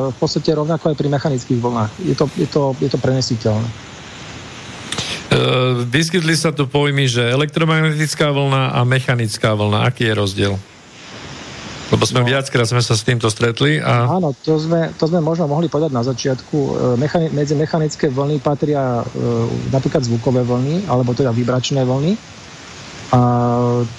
v 0.09 0.17
podstate 0.17 0.49
rovnako 0.53 0.93
aj 0.93 0.95
pri 0.97 1.07
mechanických 1.09 1.59
vlnách. 1.61 1.91
Je 2.01 2.15
to, 2.17 2.25
je 2.37 2.47
to, 2.49 2.73
je 2.81 2.89
to 2.89 2.97
prenesiteľné. 2.97 3.69
Uh, 5.31 5.87
vyskytli 5.87 6.35
sa 6.35 6.51
tu 6.51 6.67
pojmy, 6.67 7.07
že 7.07 7.23
elektromagnetická 7.23 8.35
vlna 8.35 8.75
a 8.75 8.83
mechanická 8.83 9.55
vlna. 9.55 9.87
Aký 9.87 10.03
je 10.03 10.13
rozdiel? 10.17 10.53
Lebo 11.91 12.03
sme 12.07 12.23
no. 12.23 12.27
viackrát 12.31 12.63
sme 12.63 12.79
sa 12.79 12.95
s 12.95 13.03
týmto 13.03 13.27
stretli. 13.27 13.83
A... 13.83 14.07
Áno, 14.07 14.31
to 14.31 14.55
sme, 14.55 14.95
to 14.95 15.11
sme 15.11 15.19
možno 15.19 15.51
mohli 15.51 15.67
povedať 15.67 15.91
na 15.91 16.01
začiatku. 16.07 16.57
E, 16.57 16.71
mechani- 16.95 17.31
medzi 17.35 17.53
mechanické 17.53 18.07
vlny 18.07 18.39
patria 18.39 19.03
uh, 19.03 19.07
napríklad 19.75 20.07
zvukové 20.07 20.47
vlny, 20.47 20.87
alebo 20.87 21.11
teda 21.11 21.35
vibračné 21.35 21.83
vlny. 21.83 22.15
A 23.11 23.19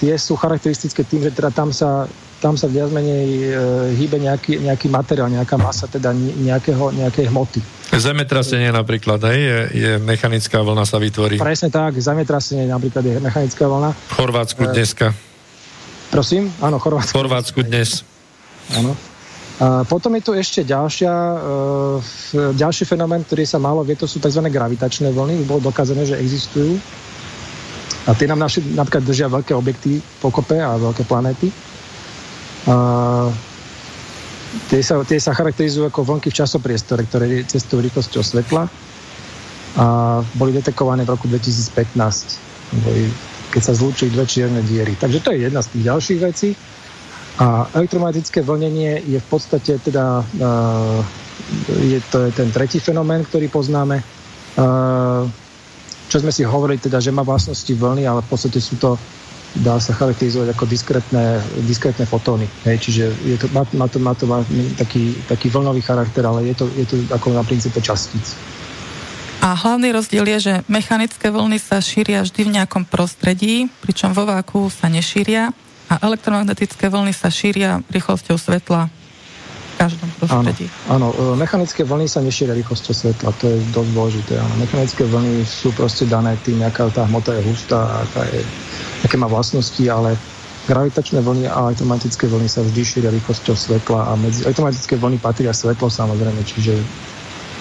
tie 0.01 0.17
sú 0.17 0.33
charakteristické 0.33 1.05
tým, 1.05 1.21
že 1.21 1.31
teda 1.37 1.53
tam 1.53 1.69
sa 1.69 2.09
tam 2.43 2.59
sa 2.59 2.67
viac 2.67 2.91
menej 2.91 3.27
e, 3.39 3.49
hýbe 3.95 4.19
nejaký, 4.19 4.59
nejaký 4.67 4.91
materiál, 4.91 5.31
nejaká 5.31 5.55
masa, 5.55 5.87
teda 5.87 6.11
nejakého, 6.43 6.91
nejakej 6.91 7.31
hmoty. 7.31 7.63
Zemetrasenie 7.95 8.67
napríklad, 8.67 9.23
hej, 9.31 9.39
je, 9.39 9.59
je 9.71 9.91
mechanická 10.03 10.59
vlna 10.59 10.83
sa 10.83 10.99
vytvorí. 10.99 11.39
Presne 11.39 11.71
tak, 11.71 11.95
zemetrasenie 11.95 12.67
napríklad 12.67 12.99
je 13.07 13.15
mechanická 13.23 13.63
vlna. 13.63 13.95
V 13.95 14.13
Chorvátsku 14.19 14.59
e, 14.59 14.75
dneska. 14.75 15.15
Prosím? 16.13 16.53
Áno, 16.61 16.77
Chorvátsku. 16.77 17.17
Chorvátsku 17.17 17.59
dnes. 17.65 18.05
Áno. 18.77 18.93
A 19.57 19.81
potom 19.81 20.13
je 20.13 20.21
tu 20.21 20.31
ešte 20.37 20.61
ďalšia, 20.61 21.09
uh, 21.09 22.53
ďalší 22.53 22.85
fenomén, 22.85 23.25
ktorý 23.25 23.49
sa 23.49 23.57
málo 23.57 23.81
vie, 23.81 23.97
to 23.97 24.05
sú 24.05 24.21
tzv. 24.21 24.45
gravitačné 24.45 25.09
vlny. 25.09 25.41
Bolo 25.49 25.73
dokázané, 25.73 26.05
že 26.05 26.21
existujú. 26.21 26.77
A 28.05 28.13
tie 28.13 28.29
nám 28.29 28.45
naši, 28.45 28.61
napríklad 28.61 29.09
držia 29.09 29.25
veľké 29.25 29.57
objekty 29.57 30.05
pokope 30.21 30.61
a 30.61 30.77
veľké 30.77 31.01
planéty. 31.09 31.49
A 32.69 32.75
tie, 34.69 34.85
sa, 34.85 35.01
tie 35.01 35.17
sa 35.17 35.33
charakterizujú 35.33 35.89
ako 35.89 36.13
vlnky 36.13 36.29
v 36.29 36.37
časopriestore, 36.45 37.09
ktoré 37.09 37.41
cestujú 37.49 37.89
rýchlosťou 37.89 38.21
svetla 38.21 38.69
a 39.73 39.85
boli 40.37 40.53
detekované 40.53 41.01
v 41.01 41.17
roku 41.17 41.25
2015, 41.25 42.77
boli, 42.85 43.09
keď 43.53 43.61
sa 43.61 43.77
zlúčili 43.77 44.09
dve 44.09 44.25
čierne 44.25 44.65
diery. 44.65 44.97
Takže 44.97 45.21
to 45.21 45.29
je 45.29 45.45
jedna 45.45 45.61
z 45.61 45.69
tých 45.77 45.83
ďalších 45.85 46.19
vecí. 46.25 46.49
A 47.37 47.69
elektromagnetické 47.77 48.41
vlnenie 48.41 49.05
je 49.05 49.21
v 49.21 49.27
podstate 49.29 49.77
teda, 49.77 50.25
uh, 50.25 50.99
je, 51.85 52.01
to 52.09 52.25
je 52.25 52.31
ten 52.33 52.49
tretí 52.49 52.81
fenomén, 52.81 53.21
ktorý 53.21 53.53
poznáme. 53.53 54.01
Uh, 54.57 55.29
čo 56.09 56.17
sme 56.21 56.33
si 56.33 56.45
hovorili, 56.45 56.81
teda, 56.81 56.97
že 56.97 57.13
má 57.13 57.21
vlastnosti 57.21 57.69
vlny, 57.69 58.09
ale 58.09 58.25
v 58.25 58.29
podstate 58.29 58.57
sú 58.57 58.77
to 58.81 58.97
dá 59.61 59.77
sa 59.77 59.93
charakterizovať 59.93 60.49
ako 60.49 60.65
diskrétne, 60.65 61.37
diskrétne 61.69 62.09
fotóny. 62.09 62.49
Hej, 62.65 62.89
čiže 62.89 63.05
je 63.21 63.37
to, 63.37 63.45
má, 63.53 63.61
má, 63.77 63.85
to, 63.85 64.01
má 64.01 64.13
to 64.17 64.25
má 64.25 64.41
taký, 64.81 65.13
taký 65.29 65.53
vlnový 65.53 65.85
charakter, 65.85 66.25
ale 66.25 66.49
je 66.49 66.55
to, 66.57 66.65
je 66.73 66.85
to 66.89 66.95
ako 67.13 67.37
na 67.37 67.45
princípe 67.45 67.77
častíc. 67.77 68.33
A 69.43 69.59
hlavný 69.59 69.91
rozdiel 69.91 70.23
je, 70.23 70.39
že 70.39 70.53
mechanické 70.71 71.27
vlny 71.27 71.59
sa 71.59 71.83
šíria 71.83 72.23
vždy 72.23 72.47
v 72.47 72.53
nejakom 72.55 72.87
prostredí, 72.87 73.67
pričom 73.83 74.15
vo 74.15 74.23
váku 74.23 74.71
sa 74.71 74.87
nešíria 74.87 75.51
a 75.91 75.99
elektromagnetické 75.99 76.87
vlny 76.87 77.11
sa 77.11 77.27
šíria 77.27 77.83
rýchlosťou 77.91 78.39
svetla 78.39 78.87
každom 79.75 80.07
prostredí. 80.15 80.71
Áno, 80.87 81.11
áno, 81.11 81.35
e, 81.35 81.43
mechanické 81.43 81.83
vlny 81.83 82.07
sa 82.07 82.23
nešíria 82.23 82.55
rýchlosťou 82.55 82.95
svetla, 82.95 83.35
to 83.35 83.51
je 83.51 83.59
dosť 83.75 83.89
dôležité. 83.91 84.33
Áno. 84.39 84.53
Mechanické 84.63 85.03
vlny 85.03 85.43
sú 85.43 85.75
proste 85.75 86.07
dané 86.07 86.39
tým, 86.47 86.63
aká 86.63 86.87
tá 86.87 87.03
hmota 87.03 87.35
je 87.35 87.43
hustá, 87.43 87.99
aká 87.99 88.23
je, 88.31 88.47
aké 89.03 89.19
má 89.19 89.27
vlastnosti, 89.27 89.83
ale 89.91 90.15
gravitačné 90.71 91.19
vlny 91.19 91.51
a 91.51 91.67
elektromagnetické 91.67 92.31
vlny 92.31 92.47
sa 92.47 92.63
vždy 92.63 92.79
šíria 92.79 93.11
rýchlosťou 93.11 93.59
svetla 93.59 94.07
a 94.07 94.11
medzi 94.15 94.47
elektromagnetické 94.47 94.95
vlny 94.95 95.19
patria 95.19 95.51
svetlo 95.51 95.91
samozrejme, 95.91 96.39
čiže 96.47 96.79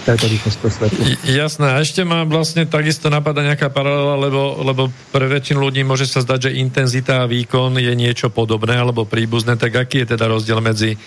táto 0.02 0.26
rýchlosť 0.26 0.58
svetlo. 0.58 1.02
Jasné, 1.22 1.66
a 1.72 1.78
ešte 1.78 2.02
ma 2.02 2.26
vlastne 2.26 2.66
takisto 2.66 3.06
napadá 3.06 3.46
nejaká 3.46 3.70
paralela, 3.70 4.18
lebo, 4.18 4.58
lebo 4.66 4.82
pre 5.14 5.30
väčšinu 5.30 5.62
ľudí 5.62 5.86
môže 5.86 6.10
sa 6.10 6.22
zdať, 6.22 6.50
že 6.50 6.58
intenzita 6.58 7.22
a 7.22 7.30
výkon 7.30 7.78
je 7.78 7.92
niečo 7.94 8.28
podobné 8.34 8.82
alebo 8.82 9.06
príbuzné, 9.06 9.54
tak 9.54 9.78
aký 9.78 10.02
je 10.02 10.18
teda 10.18 10.26
rozdiel 10.26 10.58
medzi 10.58 10.98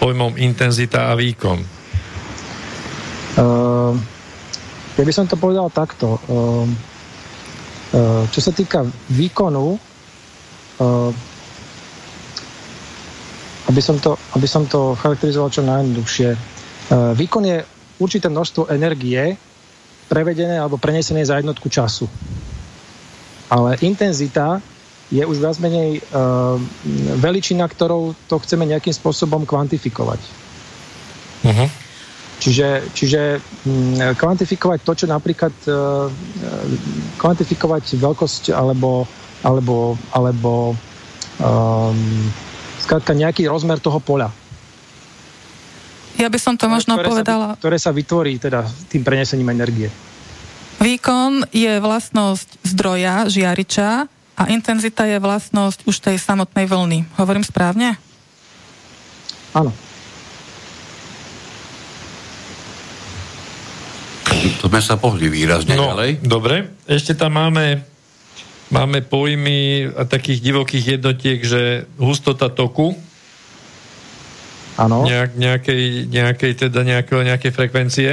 pojmom 0.00 0.36
intenzita 0.36 1.08
a 1.08 1.16
výkon? 1.16 1.58
Uh, 3.32 3.96
ja 5.00 5.04
by 5.08 5.12
som 5.16 5.24
to 5.24 5.40
povedal 5.40 5.72
takto. 5.72 6.20
Uh, 6.28 6.68
uh, 7.96 8.22
čo 8.28 8.40
sa 8.44 8.52
týka 8.52 8.84
výkonu, 9.08 9.80
uh, 9.80 11.10
aby, 13.72 13.80
som 13.80 13.96
to, 13.96 14.20
aby 14.36 14.44
som 14.44 14.68
to 14.68 14.92
charakterizoval 15.00 15.48
čo 15.48 15.64
najjednoduchšie, 15.64 16.30
výkon 16.92 17.44
je 17.48 17.64
určité 18.02 18.26
množstvo 18.26 18.66
energie 18.74 19.38
prevedené 20.10 20.58
alebo 20.58 20.76
prenesené 20.76 21.22
za 21.22 21.38
jednotku 21.38 21.70
času. 21.70 22.10
Ale 23.46 23.78
intenzita 23.86 24.58
je 25.12 25.22
už 25.22 25.38
viac 25.38 25.56
menej 25.60 26.00
uh, 26.00 26.56
veličina, 27.20 27.68
ktorou 27.68 28.16
to 28.26 28.40
chceme 28.40 28.64
nejakým 28.64 28.96
spôsobom 28.96 29.44
kvantifikovať. 29.44 30.20
Uh-huh. 31.44 31.68
Čiže, 32.40 32.68
čiže 32.96 33.20
um, 33.68 33.94
kvantifikovať 34.16 34.78
to, 34.82 34.92
čo 35.04 35.06
napríklad 35.06 35.54
uh, 35.68 36.08
kvantifikovať 37.20 38.00
veľkosť 38.00 38.56
alebo, 38.56 39.04
alebo, 39.44 40.00
alebo 40.16 40.74
um, 41.38 42.00
skrátka 42.80 43.12
nejaký 43.12 43.46
rozmer 43.46 43.78
toho 43.78 44.00
poľa. 44.00 44.41
Ja 46.22 46.30
by 46.30 46.38
som 46.38 46.54
to 46.54 46.70
možno 46.70 46.94
ktoré 46.94 47.06
povedala... 47.10 47.46
Sa, 47.52 47.58
ktoré 47.58 47.78
sa 47.82 47.90
vytvorí 47.90 48.38
teda 48.38 48.62
tým 48.86 49.02
prenesením 49.02 49.50
energie. 49.50 49.90
Výkon 50.78 51.50
je 51.50 51.82
vlastnosť 51.82 52.62
zdroja, 52.62 53.26
žiariča, 53.26 54.06
a 54.32 54.42
intenzita 54.48 55.04
je 55.04 55.20
vlastnosť 55.20 55.84
už 55.84 55.96
tej 55.98 56.16
samotnej 56.16 56.64
vlny. 56.64 57.04
Hovorím 57.20 57.44
správne? 57.44 58.00
Áno. 59.52 59.74
To 64.62 64.70
sme 64.70 64.80
sa 64.80 64.96
pohli 64.96 65.28
výrazne 65.28 65.76
no, 65.76 65.92
ďalej. 65.92 66.24
Dobre, 66.24 66.70
ešte 66.88 67.18
tam 67.18 67.36
máme 67.36 67.82
máme 68.72 69.04
pojmy 69.04 69.92
takých 70.08 70.40
divokých 70.40 70.96
jednotiek, 70.96 71.38
že 71.44 71.84
hustota 72.00 72.48
toku, 72.48 72.96
Áno. 74.80 75.04
Nejak, 75.04 75.36
nejakej, 75.36 76.08
nejakej, 76.08 76.52
teda 76.68 76.80
nejakého, 76.80 77.20
nejakej 77.20 77.52
frekvencie. 77.52 78.10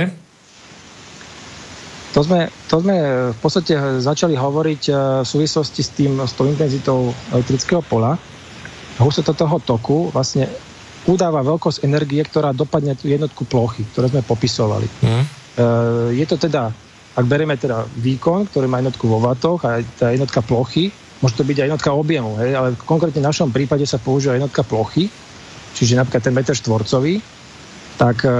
To 2.18 2.26
sme, 2.26 2.49
to 2.68 2.82
sme 2.82 2.95
v 3.32 3.39
podstate 3.39 4.01
začali 4.01 4.34
hovoriť 4.34 4.82
e, 4.89 4.93
v 5.24 5.28
súvislosti 5.30 5.82
s, 5.86 5.89
tým, 5.93 6.20
s 6.20 6.34
tou 6.34 6.49
intenzitou 6.49 7.14
elektrického 7.32 7.86
pola. 7.86 8.18
Hustota 8.99 9.32
toho 9.32 9.62
toku 9.64 10.12
vlastne 10.12 10.49
udáva 11.07 11.39
veľkosť 11.45 11.88
energie, 11.88 12.20
ktorá 12.20 12.51
dopadne 12.51 12.97
tú 12.97 13.07
jednotku 13.07 13.47
plochy, 13.47 13.88
ktoré 13.95 14.12
sme 14.12 14.26
popisovali. 14.26 14.88
Hm. 14.99 15.24
je 16.12 16.26
to 16.28 16.36
teda, 16.36 16.68
ak 17.16 17.26
berieme 17.26 17.55
teda 17.55 17.88
výkon, 17.88 18.51
ktorý 18.51 18.68
má 18.68 18.84
jednotku 18.84 19.07
vo 19.07 19.24
vatoch 19.24 19.64
a 19.64 19.80
tá 19.95 20.12
jednotka 20.12 20.43
plochy, 20.43 20.91
môže 21.24 21.39
to 21.39 21.47
byť 21.47 21.57
aj 21.64 21.68
jednotka 21.72 21.91
objemu, 21.95 22.36
hej, 22.43 22.51
ale 22.51 22.76
konkrétne 22.76 23.24
v 23.24 23.30
našom 23.32 23.49
prípade 23.51 23.88
sa 23.88 23.95
používa 23.95 24.36
jednotka 24.36 24.64
plochy, 24.68 25.07
čiže 25.74 25.98
napríklad 26.00 26.24
ten 26.24 26.36
meter 26.36 26.56
štvorcový, 26.56 27.20
tak 28.00 28.24
e, 28.24 28.32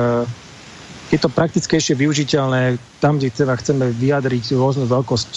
je 1.10 1.18
to 1.18 1.30
praktickejšie 1.30 1.98
využiteľné 1.98 2.78
tam, 3.02 3.18
kde 3.18 3.34
teda 3.34 3.58
chceme 3.58 3.90
vyjadriť 3.98 4.54
rôznu 4.54 4.86
veľkosť 4.86 5.32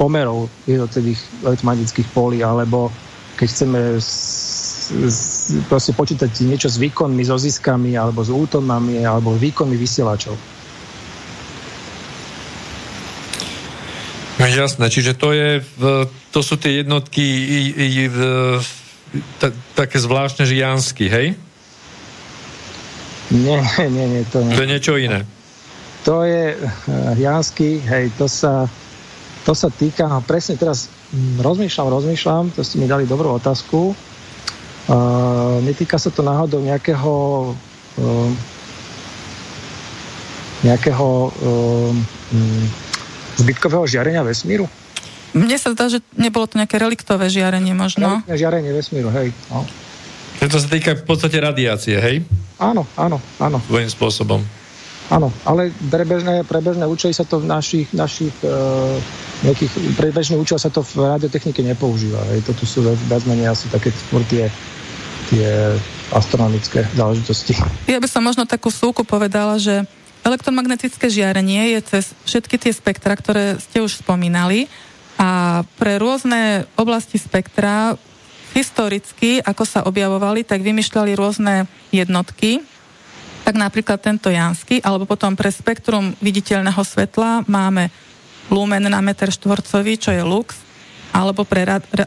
pomerov 0.00 0.48
jednotlivých 0.64 1.20
elektromagnetických 1.44 2.08
polí, 2.16 2.40
alebo 2.40 2.88
keď 3.36 3.46
chceme 3.46 3.80
s, 4.00 5.52
proste 5.68 5.92
počítať 5.92 6.30
niečo 6.48 6.72
s 6.72 6.80
výkonmi, 6.80 7.22
so 7.22 7.36
ziskami, 7.36 7.94
alebo 7.94 8.24
s 8.24 8.32
útonami, 8.32 9.04
alebo 9.04 9.36
výkonmi 9.36 9.76
vysielačov. 9.76 10.34
No, 14.38 14.46
jasné, 14.46 14.86
čiže 14.86 15.18
to, 15.18 15.34
je, 15.34 15.66
to 16.30 16.40
sú 16.46 16.54
tie 16.62 16.86
jednotky 16.86 17.26
i, 17.26 17.60
i, 17.74 17.88
v, 18.06 18.18
t- 19.40 19.56
také 19.74 19.96
zvláštne 19.98 20.44
žiansky, 20.44 21.08
hej? 21.08 21.26
Nie, 23.28 23.60
nie, 23.92 24.06
nie, 24.08 24.22
to 24.28 24.40
nie. 24.40 24.54
To 24.56 24.62
je 24.64 24.72
niečo 24.72 24.94
iné. 24.96 25.20
To 26.08 26.24
je 26.24 26.56
uh, 26.56 27.12
Jansky, 27.18 27.84
hej, 27.84 28.08
to 28.16 28.24
sa, 28.24 28.64
to 29.44 29.52
sa 29.52 29.68
týka, 29.68 30.08
presne 30.24 30.56
teraz 30.56 30.88
hm, 31.12 31.44
rozmýšľam, 31.44 31.88
rozmýšľam, 31.92 32.44
to 32.56 32.64
ste 32.64 32.80
mi 32.80 32.88
dali 32.88 33.04
dobrú 33.04 33.36
otázku. 33.36 33.92
Uh, 34.88 35.60
netýka 35.60 36.00
sa 36.00 36.08
to 36.08 36.24
náhodou 36.24 36.64
nejakého 36.64 37.12
uh, 38.00 38.30
nejakého 40.64 41.08
uh, 41.28 41.92
um, 42.34 42.64
zbytkového 43.38 43.86
žiarenia 43.86 44.26
vesmíru? 44.26 44.66
Mne 45.38 45.56
sa 45.56 45.70
zdá, 45.70 45.86
že 45.86 46.02
nebolo 46.18 46.50
to 46.50 46.58
nejaké 46.58 46.82
reliktové 46.82 47.30
žiarenie 47.30 47.72
možno. 47.78 48.18
Reliktové 48.26 48.38
žiarenie 48.38 48.70
vesmíru, 48.74 49.08
hej. 49.14 49.30
No. 49.54 49.62
To 50.38 50.58
sa 50.58 50.68
týka 50.70 50.98
v 50.98 51.04
podstate 51.06 51.38
radiácie, 51.38 51.98
hej? 51.98 52.26
Áno, 52.58 52.86
áno, 52.98 53.22
áno. 53.38 53.58
Svojím 53.70 53.90
spôsobom. 53.90 54.40
Áno, 55.08 55.32
ale 55.48 55.72
prebežné, 55.88 56.44
prebežné 56.44 56.84
účely 56.84 57.16
sa 57.16 57.24
to 57.24 57.40
v 57.40 57.48
našich, 57.48 57.88
našich 57.96 58.34
uh, 58.44 58.98
nejakých, 59.40 59.96
prebežný 59.96 60.36
účel 60.36 60.60
sa 60.60 60.68
to 60.68 60.84
v 60.84 61.00
radiotechnike 61.00 61.64
nepoužíva. 61.64 62.20
Hej. 62.34 62.44
Toto 62.44 62.68
sú 62.68 62.84
viac 62.84 63.22
menej 63.24 63.48
asi 63.48 63.72
také 63.72 63.88
skôr 63.94 64.20
tie, 64.28 64.52
tie 65.32 65.48
astronomické 66.12 66.84
záležitosti. 66.92 67.56
Ja 67.88 68.02
by 68.02 68.08
som 68.10 68.20
možno 68.20 68.44
takú 68.44 68.68
súku 68.68 69.00
povedala, 69.00 69.56
že 69.56 69.88
elektromagnetické 70.28 71.08
žiarenie 71.08 71.78
je 71.78 71.80
cez 71.88 72.04
všetky 72.28 72.60
tie 72.60 72.72
spektra, 72.74 73.16
ktoré 73.16 73.56
ste 73.56 73.80
už 73.80 74.04
spomínali 74.04 74.68
a 75.18 75.62
pre 75.76 75.98
rôzne 75.98 76.70
oblasti 76.78 77.18
spektra 77.18 77.98
historicky, 78.54 79.42
ako 79.42 79.64
sa 79.66 79.82
objavovali, 79.84 80.46
tak 80.46 80.62
vymýšľali 80.62 81.12
rôzne 81.18 81.66
jednotky, 81.90 82.62
tak 83.42 83.58
napríklad 83.58 83.98
tento 83.98 84.30
Jansky, 84.30 84.78
alebo 84.80 85.10
potom 85.10 85.34
pre 85.34 85.50
spektrum 85.50 86.14
viditeľného 86.22 86.80
svetla 86.80 87.44
máme 87.50 87.90
lumen 88.48 88.86
na 88.86 89.02
meter 89.02 89.28
štvorcový, 89.28 89.98
čo 89.98 90.14
je 90.14 90.22
lux, 90.22 90.54
alebo 91.10 91.42
pre 91.42 91.64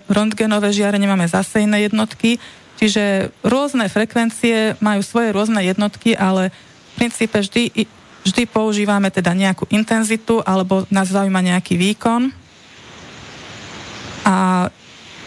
röntgenové 0.07 0.72
žiarenie 0.72 1.09
máme 1.09 1.28
zase 1.28 1.66
iné 1.66 1.89
jednotky, 1.89 2.39
čiže 2.80 3.34
rôzne 3.43 3.89
frekvencie 3.91 4.80
majú 4.80 5.01
svoje 5.03 5.34
rôzne 5.36 5.62
jednotky, 5.66 6.16
ale 6.16 6.49
v 6.49 7.05
princípe 7.05 7.38
vždy, 7.41 7.86
vždy 8.24 8.43
používame 8.49 9.09
teda 9.09 9.34
nejakú 9.34 9.66
intenzitu, 9.74 10.39
alebo 10.45 10.86
nás 10.93 11.09
zaujíma 11.09 11.41
nejaký 11.41 11.76
výkon. 11.76 12.41
A 14.26 14.67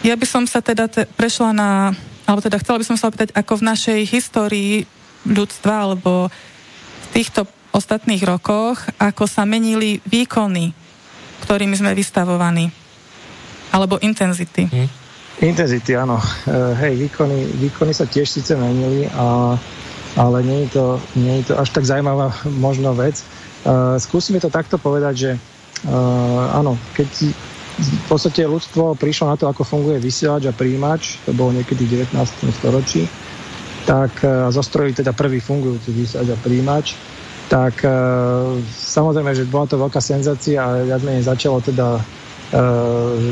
ja 0.05 0.15
by 0.15 0.25
som 0.29 0.43
sa 0.45 0.61
teda 0.61 0.85
te, 0.85 1.09
prešla 1.17 1.51
na, 1.51 1.91
alebo 2.29 2.41
teda 2.45 2.61
chcela 2.61 2.79
by 2.81 2.85
som 2.85 2.97
sa 2.97 3.09
opýtať, 3.09 3.33
ako 3.33 3.61
v 3.61 3.67
našej 3.73 3.99
histórii 4.05 4.73
ľudstva, 5.25 5.89
alebo 5.89 6.29
v 6.29 7.07
týchto 7.09 7.49
ostatných 7.73 8.23
rokoch, 8.23 8.85
ako 9.01 9.25
sa 9.25 9.43
menili 9.43 9.99
výkony, 10.05 10.71
ktorými 11.43 11.75
sme 11.75 11.91
vystavovaní, 11.97 12.69
alebo 13.73 13.99
intenzity. 13.99 14.69
Hm. 14.69 14.89
Intenzity, 15.43 15.99
áno. 15.99 16.15
Uh, 16.47 16.71
hej, 16.79 16.95
výkony, 16.95 17.43
výkony 17.59 17.91
sa 17.91 18.07
tiež 18.07 18.23
síce 18.31 18.55
menili, 18.55 19.03
a, 19.11 19.59
ale 20.15 20.37
nie 20.47 20.63
je, 20.63 20.79
to, 20.79 20.85
nie 21.19 21.43
je 21.43 21.51
to 21.51 21.53
až 21.59 21.75
tak 21.75 21.83
zaujímavá 21.83 22.31
možno 22.55 22.95
vec. 22.95 23.19
Uh, 23.67 23.99
skúsime 23.99 24.39
to 24.39 24.47
takto 24.47 24.79
povedať, 24.79 25.13
že 25.19 25.31
uh, 25.35 26.55
áno, 26.55 26.79
keď 26.95 27.35
v 27.75 28.07
podstate 28.07 28.47
ľudstvo 28.47 28.95
prišlo 28.95 29.25
na 29.27 29.35
to, 29.35 29.51
ako 29.51 29.67
funguje 29.67 29.99
vysielač 29.99 30.47
a 30.47 30.55
príjimač, 30.55 31.19
to 31.27 31.35
bolo 31.35 31.51
niekedy 31.51 31.83
v 31.83 32.07
19. 32.07 32.15
storočí, 32.55 33.03
tak 33.83 34.23
e, 34.23 34.47
zostrojili 34.47 34.95
teda 34.95 35.11
prvý 35.11 35.43
fungujúci 35.43 35.91
vysielač 35.91 36.29
a 36.31 36.37
príjimač, 36.39 36.95
tak 37.51 37.83
e, 37.83 37.91
samozrejme, 38.71 39.35
že 39.35 39.43
bola 39.51 39.67
to 39.67 39.75
veľká 39.75 39.99
senzácia 39.99 40.63
a 40.63 40.87
viac 40.87 41.03
menej 41.03 41.27
začalo 41.27 41.59
teda 41.59 41.99
e, 41.99 42.61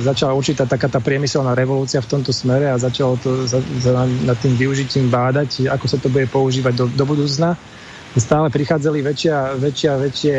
začala 0.03 0.35
určitá 0.35 0.67
taká 0.67 0.91
tá 0.91 0.99
priemyselná 0.99 1.55
revolúcia 1.55 2.03
v 2.03 2.11
tomto 2.11 2.35
smere 2.35 2.67
a 2.67 2.75
začalo 2.75 3.15
to 3.23 3.47
za, 3.47 3.63
za, 3.79 3.91
nad 4.27 4.35
tým 4.43 4.59
využitím 4.59 5.07
bádať, 5.07 5.71
ako 5.71 5.85
sa 5.87 5.95
to 6.03 6.11
bude 6.11 6.27
používať 6.27 6.73
do, 6.75 6.85
do 6.91 7.03
budúcna. 7.07 7.55
Stále 8.13 8.53
prichádzali 8.53 9.01
väčšia, 9.01 9.57
väčšia, 9.57 9.91
väčšie 9.97 10.35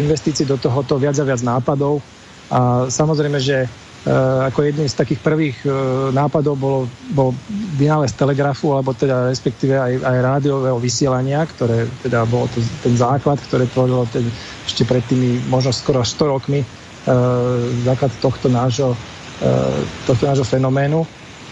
investície 0.00 0.48
do 0.48 0.56
tohoto, 0.56 0.96
viac 0.96 1.12
a 1.20 1.28
viac 1.28 1.44
nápadov, 1.44 2.00
a 2.48 2.88
samozrejme, 2.88 3.38
že 3.40 3.68
Uh, 4.06 4.46
ako 4.46 4.62
jedným 4.62 4.86
z 4.86 4.94
takých 4.94 5.20
prvých 5.20 5.58
uh, 5.66 6.08
nápadov 6.14 6.54
bolo, 6.54 6.80
bol 7.12 7.34
vynález 7.74 8.14
telegrafu, 8.14 8.70
alebo 8.70 8.94
teda 8.94 9.26
respektíve 9.26 9.74
aj, 9.74 10.00
aj 10.00 10.16
rádiového 10.22 10.78
vysielania, 10.78 11.42
ktoré 11.42 11.82
teda 12.06 12.22
bolo 12.24 12.46
to, 12.54 12.62
ten 12.86 12.94
základ, 12.94 13.42
ktoré 13.42 13.66
tvorilo 13.66 14.06
ten, 14.06 14.22
ešte 14.64 14.86
pred 14.86 15.02
tými 15.02 15.42
možno 15.50 15.74
skoro 15.74 16.06
100 16.06 16.14
rokmi 16.30 16.62
uh, 16.62 17.58
základ 17.82 18.14
tohto 18.22 18.46
nášho, 18.46 18.94
tohto 20.06 20.24
nášho 20.24 20.46
fenoménu. 20.46 21.02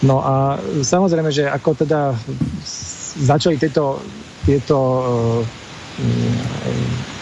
No 0.07 0.23
a 0.23 0.57
samozrejme, 0.87 1.35
že 1.35 1.51
ako 1.51 1.83
teda 1.83 2.15
začali 3.21 3.59
tieto, 3.59 4.01
tieto 4.47 4.79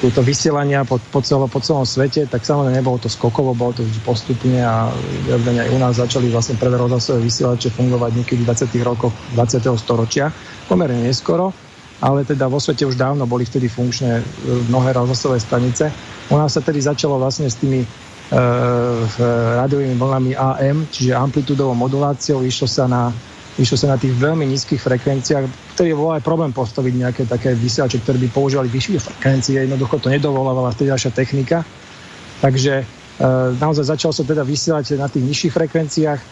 tieto 0.02 0.20
vysielania 0.20 0.82
po, 0.82 0.98
po, 0.98 1.22
celo, 1.22 1.46
po 1.46 1.62
celom 1.62 1.86
svete, 1.86 2.26
tak 2.26 2.42
samozrejme 2.42 2.82
nebolo 2.82 2.98
to 2.98 3.06
skokovo, 3.06 3.54
bolo 3.54 3.70
to 3.70 3.86
vždy 3.86 4.00
postupne 4.02 4.58
a 4.58 4.90
aj 5.30 5.70
u 5.70 5.78
nás 5.78 5.96
začali 5.96 6.26
vlastne 6.28 6.58
prvé 6.58 6.74
rozhlasové 6.74 7.22
vysielače 7.22 7.70
fungovať 7.70 8.10
niekedy 8.18 8.42
v 8.42 8.50
20. 8.50 8.74
rokoch 8.82 9.14
20. 9.38 9.62
storočia, 9.78 10.34
pomerne 10.66 11.06
neskoro, 11.06 11.54
ale 12.02 12.26
teda 12.26 12.50
vo 12.50 12.58
svete 12.58 12.82
už 12.82 12.98
dávno 12.98 13.24
boli 13.30 13.46
vtedy 13.46 13.70
funkčné 13.70 14.20
e, 14.20 14.22
mnohé 14.68 14.98
rozhlasové 14.98 15.38
stanice. 15.38 15.94
U 16.28 16.36
nás 16.36 16.52
sa 16.52 16.60
tedy 16.60 16.82
začalo 16.82 17.20
vlastne 17.20 17.46
s 17.46 17.60
tými 17.60 17.84
uh, 17.84 19.04
rádiovými 19.60 19.92
vlnami 20.00 20.32
AM, 20.32 20.88
čiže 20.88 21.12
amplitudovou 21.12 21.76
moduláciou, 21.76 22.40
išlo 22.40 22.64
sa 22.64 22.88
na 22.88 23.12
išlo 23.54 23.76
sa 23.78 23.94
na 23.94 23.98
tých 24.00 24.14
veľmi 24.18 24.42
nízkych 24.50 24.82
frekvenciách, 24.82 25.76
ktorý 25.78 25.94
bol 25.94 26.10
aj 26.14 26.26
problém 26.26 26.50
postaviť 26.50 26.94
nejaké 26.94 27.22
také 27.26 27.54
vysielače, 27.54 28.02
ktoré 28.02 28.18
by 28.26 28.28
používali 28.34 28.66
vyššie 28.66 28.98
frekvencie, 28.98 29.62
jednoducho 29.62 30.02
to 30.02 30.10
nedovolávala 30.10 30.74
vtedy 30.74 30.90
naša 30.90 31.14
technika. 31.14 31.62
Takže 32.42 32.82
e, 32.82 32.84
naozaj 33.56 33.94
začalo 33.94 34.10
sa 34.10 34.26
teda 34.26 34.42
vysielať 34.42 34.98
na 34.98 35.06
tých 35.06 35.22
nižších 35.22 35.52
frekvenciách. 35.54 36.20
E, 36.20 36.26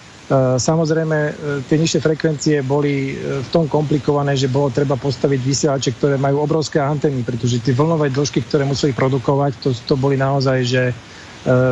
samozrejme, 0.58 1.18
e, 1.18 1.32
tie 1.70 1.78
nižšie 1.78 2.00
frekvencie 2.02 2.56
boli 2.66 3.14
e, 3.14 3.42
v 3.42 3.48
tom 3.54 3.70
komplikované, 3.70 4.34
že 4.34 4.50
bolo 4.50 4.74
treba 4.74 4.98
postaviť 4.98 5.40
vysielače, 5.40 5.90
ktoré 6.02 6.18
majú 6.18 6.42
obrovské 6.42 6.82
antény, 6.82 7.22
pretože 7.22 7.62
tie 7.62 7.70
vlnové 7.70 8.10
dĺžky, 8.10 8.42
ktoré 8.42 8.66
museli 8.66 8.98
produkovať, 8.98 9.62
to, 9.62 9.70
to 9.86 9.94
boli 9.94 10.18
naozaj, 10.18 10.58
že 10.66 10.90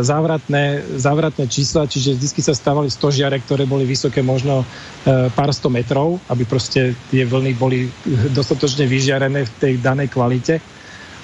závratné, 0.02 0.82
závratné 0.98 1.46
čísla, 1.46 1.86
čiže 1.86 2.18
vždy 2.18 2.42
sa 2.42 2.54
stávali 2.58 2.90
stožiare, 2.90 3.38
ktoré 3.38 3.70
boli 3.70 3.86
vysoké 3.86 4.18
možno 4.18 4.62
e, 4.62 5.30
pár 5.30 5.54
sto 5.54 5.70
metrov, 5.70 6.18
aby 6.26 6.42
proste 6.42 6.98
tie 7.06 7.22
vlny 7.22 7.54
boli 7.54 7.86
dostatočne 8.34 8.90
vyžiarené 8.90 9.46
v 9.46 9.52
tej 9.62 9.72
danej 9.78 10.10
kvalite 10.10 10.58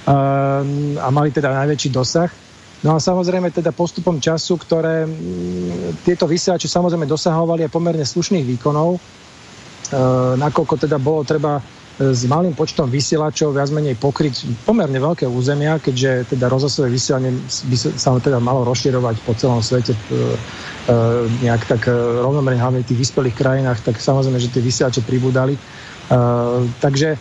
a 0.07 1.09
mali 1.11 1.35
teda 1.35 1.51
najväčší 1.51 1.91
dosah. 1.91 2.31
No 2.87 2.95
a 2.95 3.03
samozrejme 3.03 3.51
teda 3.51 3.75
postupom 3.75 4.23
času, 4.23 4.55
ktoré 4.55 5.03
tieto 6.07 6.31
vysielače 6.31 6.71
samozrejme 6.71 7.11
dosahovali 7.11 7.67
aj 7.67 7.75
pomerne 7.75 8.07
slušných 8.07 8.47
výkonov, 8.47 8.95
e, 8.95 9.01
nakoľko 10.39 10.75
teda 10.87 11.03
bolo 11.03 11.27
treba 11.27 11.59
s 11.97 12.29
malým 12.29 12.53
počtom 12.53 12.93
vysielačov 12.93 13.57
viac 13.57 13.73
menej 13.73 13.97
pokryť 13.97 14.65
pomerne 14.69 15.01
veľké 15.01 15.25
územia, 15.25 15.81
keďže 15.81 16.37
teda 16.37 16.53
rozhlasové 16.53 16.93
vysielanie 16.93 17.33
by 17.41 17.77
sa 17.77 18.13
teda 18.21 18.37
malo 18.37 18.69
rozširovať 18.69 19.17
po 19.25 19.33
celom 19.33 19.65
svete 19.65 19.97
e, 19.97 19.99
e, 19.99 20.17
nejak 21.49 21.63
tak 21.65 21.89
rovnomerne, 22.21 22.61
hlavne 22.61 22.81
v 22.85 22.89
tých 22.93 23.01
vyspelých 23.09 23.37
krajinách, 23.37 23.81
tak 23.81 23.97
samozrejme, 23.97 24.37
že 24.37 24.53
tie 24.53 24.61
vysielače 24.61 25.01
pribúdali. 25.09 25.57
Takže 26.79 27.19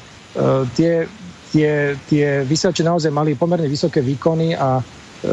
tie, 0.78 1.10
tie, 1.50 1.72
tie 2.06 2.26
vysielače 2.46 2.86
naozaj 2.86 3.10
mali 3.10 3.34
pomerne 3.34 3.66
vysoké 3.66 3.98
výkony 3.98 4.54
a 4.54 4.78
E, 5.26 5.32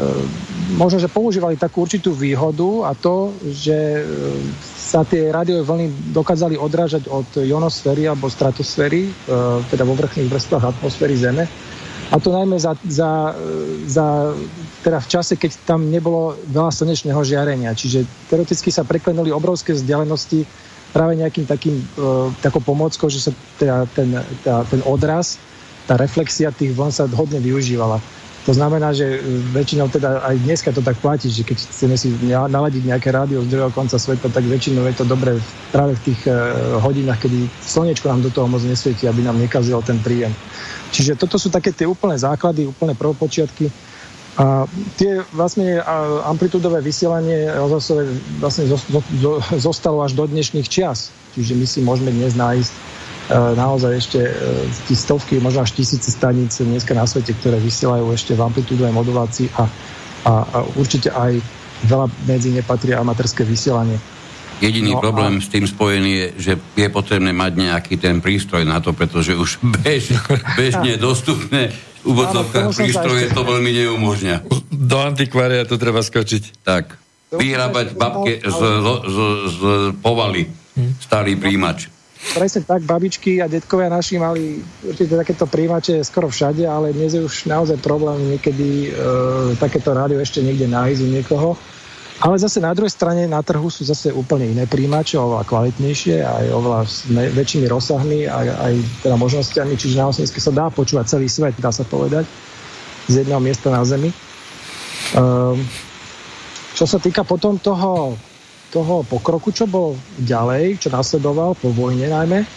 možno, 0.73 0.97
že 0.97 1.11
používali 1.11 1.53
takú 1.53 1.85
určitú 1.85 2.17
výhodu 2.17 2.89
a 2.89 2.97
to, 2.97 3.35
že 3.45 4.01
e, 4.01 4.03
sa 4.93 5.01
tie 5.01 5.33
rádiové 5.33 5.65
vlny 5.65 6.13
dokázali 6.13 6.53
odrážať 6.53 7.09
od 7.09 7.25
ionosféry 7.41 8.05
alebo 8.05 8.29
stratosféry, 8.29 9.09
e, 9.09 9.11
teda 9.73 9.81
vo 9.89 9.97
vrchných 9.97 10.29
vrstvách 10.29 10.77
atmosféry 10.77 11.17
Zeme. 11.17 11.49
A 12.13 12.21
to 12.21 12.29
najmä 12.29 12.61
za, 12.61 12.77
za, 12.85 13.33
za, 13.89 14.37
teda 14.85 15.01
v 15.01 15.07
čase, 15.09 15.33
keď 15.33 15.65
tam 15.65 15.89
nebolo 15.89 16.37
veľa 16.45 16.69
slnečného 16.69 17.17
žiarenia. 17.25 17.73
Čiže 17.73 18.05
teoreticky 18.29 18.69
sa 18.69 18.85
preklenuli 18.85 19.33
obrovské 19.33 19.73
vzdialenosti 19.73 20.45
práve 20.93 21.17
nejakým 21.17 21.49
takým, 21.49 21.81
takou 22.45 22.61
pomockou, 22.61 23.09
že 23.09 23.17
sa 23.17 23.31
teda 23.57 23.89
ten, 23.97 24.13
tá, 24.45 24.61
ten 24.61 24.85
odraz, 24.85 25.41
tá 25.89 25.97
reflexia 25.97 26.53
tých 26.53 26.77
vln 26.77 26.93
sa 26.93 27.09
hodne 27.09 27.41
využívala. 27.41 27.97
To 28.43 28.51
znamená, 28.51 28.91
že 28.91 29.07
e, 29.07 29.19
väčšinou 29.55 29.87
teda 29.87 30.19
aj 30.19 30.35
dneska 30.43 30.75
to 30.75 30.83
tak 30.83 30.99
platí, 30.99 31.31
že 31.31 31.47
keď 31.47 31.57
chceme 31.63 31.95
si 31.95 32.11
naladiť 32.27 32.83
nejaké 32.83 33.15
rádio 33.15 33.39
z 33.39 33.47
druhého 33.47 33.71
konca 33.71 33.95
sveta, 33.95 34.27
tak 34.27 34.43
väčšinou 34.43 34.83
je 34.91 34.95
to 34.99 35.05
dobré 35.07 35.39
práve 35.71 35.95
v 35.95 36.11
tých 36.11 36.27
e, 36.27 36.35
hodinách, 36.83 37.23
kedy 37.23 37.47
slnečko 37.63 38.11
nám 38.11 38.27
do 38.27 38.31
toho 38.35 38.51
moc 38.51 38.59
nesvietí, 38.67 39.07
aby 39.07 39.23
nám 39.23 39.39
nekazilo 39.39 39.79
ten 39.79 39.95
príjem. 40.03 40.35
Čiže 40.91 41.15
toto 41.15 41.39
sú 41.39 41.47
také 41.47 41.71
tie 41.71 41.87
úplné 41.87 42.19
základy, 42.19 42.67
úplné 42.67 42.93
prvopočiatky. 42.99 43.71
A 44.33 44.65
tie 44.97 45.21
vlastne 45.29 45.77
amplitúdové 46.25 46.81
vysielanie 46.81 47.53
rozhlasové 47.53 48.17
vlastne 48.41 48.65
zostalo 49.61 50.01
až 50.01 50.17
do 50.17 50.25
dnešných 50.25 50.65
čias. 50.65 51.13
Čiže 51.37 51.53
my 51.53 51.65
si 51.69 51.79
môžeme 51.85 52.09
dnes 52.09 52.33
nájsť 52.33 52.92
E, 52.92 52.92
naozaj 53.31 53.91
ešte 53.95 54.19
e, 54.19 54.31
tí 54.83 54.95
stovky, 54.99 55.39
možno 55.39 55.63
až 55.63 55.71
tisíce 55.71 56.11
staníc 56.11 56.59
dneska 56.59 56.91
na 56.91 57.07
svete, 57.07 57.31
ktoré 57.39 57.55
vysielajú 57.55 58.11
ešte 58.11 58.35
v 58.35 58.43
amplitúdovej 58.43 58.91
modulácii 58.91 59.47
a, 59.55 59.63
a, 60.27 60.33
a 60.43 60.57
určite 60.75 61.07
aj 61.07 61.39
veľa 61.87 62.07
medzi 62.27 62.51
nepatrí 62.51 62.91
amatérske 62.91 63.47
vysielanie. 63.47 63.95
Jediný 64.59 64.95
no 64.95 65.03
problém 65.03 65.39
a... 65.39 65.43
s 65.43 65.47
tým 65.51 65.63
spojený 65.67 66.11
je, 66.11 66.27
že 66.39 66.53
je 66.75 66.87
potrebné 66.91 67.31
mať 67.31 67.51
nejaký 67.63 67.95
ten 67.99 68.19
prístroj 68.19 68.67
na 68.67 68.83
to, 68.83 68.91
pretože 68.91 69.35
už 69.35 69.63
bež, 69.79 70.19
bežne 70.59 70.99
dostupné 70.99 71.71
úvodzovkách 72.03 72.75
prístroje 72.75 73.31
to 73.31 73.47
veľmi 73.47 73.71
neumožňa. 73.71 74.35
Do 74.67 74.97
antikvária 74.99 75.63
to 75.63 75.79
treba 75.79 76.03
skočiť. 76.03 76.63
Tak. 76.67 76.99
Vyrábať 77.33 77.95
babke 77.95 78.43
z, 78.43 78.59
z, 78.59 78.87
z, 79.07 79.17
z 79.47 79.61
povaly 80.03 80.45
starý 80.99 81.39
príjimač. 81.39 81.89
Presne 82.31 82.63
tak, 82.63 82.87
babičky 82.87 83.43
a 83.43 83.51
detkovia 83.51 83.91
naši 83.91 84.15
mali 84.15 84.63
určite 84.87 85.19
takéto 85.19 85.43
príjimače 85.43 85.99
skoro 86.07 86.31
všade, 86.31 86.63
ale 86.63 86.95
dnes 86.95 87.13
je 87.13 87.21
už 87.21 87.51
naozaj 87.51 87.83
problém 87.83 88.31
niekedy 88.31 88.87
e, 88.87 88.99
takéto 89.59 89.91
rádio 89.91 90.23
ešte 90.23 90.39
niekde 90.39 90.71
nájsť 90.71 91.01
u 91.03 91.09
niekoho. 91.11 91.49
Ale 92.23 92.39
zase 92.39 92.63
na 92.63 92.71
druhej 92.71 92.95
strane 92.95 93.27
na 93.27 93.43
trhu 93.43 93.67
sú 93.67 93.83
zase 93.83 94.15
úplne 94.15 94.55
iné 94.55 94.63
príjimače, 94.63 95.19
oveľa 95.19 95.43
kvalitnejšie, 95.43 96.23
aj 96.23 96.45
oveľa 96.55 96.79
s 96.87 97.11
väčšími 97.11 97.67
rozsahmi, 97.67 98.31
aj, 98.31 98.47
aj 98.47 98.73
teda 99.03 99.15
možnosťami, 99.19 99.73
čiže 99.75 99.99
na 99.99 100.07
osmiske 100.07 100.39
sa 100.39 100.55
dá 100.55 100.71
počúvať 100.71 101.19
celý 101.19 101.27
svet, 101.27 101.59
dá 101.59 101.75
sa 101.75 101.83
povedať, 101.83 102.23
z 103.11 103.27
jedného 103.27 103.43
miesta 103.43 103.67
na 103.67 103.83
Zemi. 103.83 104.15
Um, 105.13 105.59
čo 106.73 106.87
sa 106.87 106.97
týka 106.97 107.27
potom 107.27 107.59
toho 107.59 108.15
toho 108.73 109.05
pokroku, 109.05 109.53
čo 109.53 109.69
bol 109.69 109.93
ďalej, 110.17 110.81
čo 110.81 110.89
nasledoval 110.89 111.53
po 111.53 111.69
vojne 111.69 112.09
najmä, 112.09 112.41
e, 112.41 112.47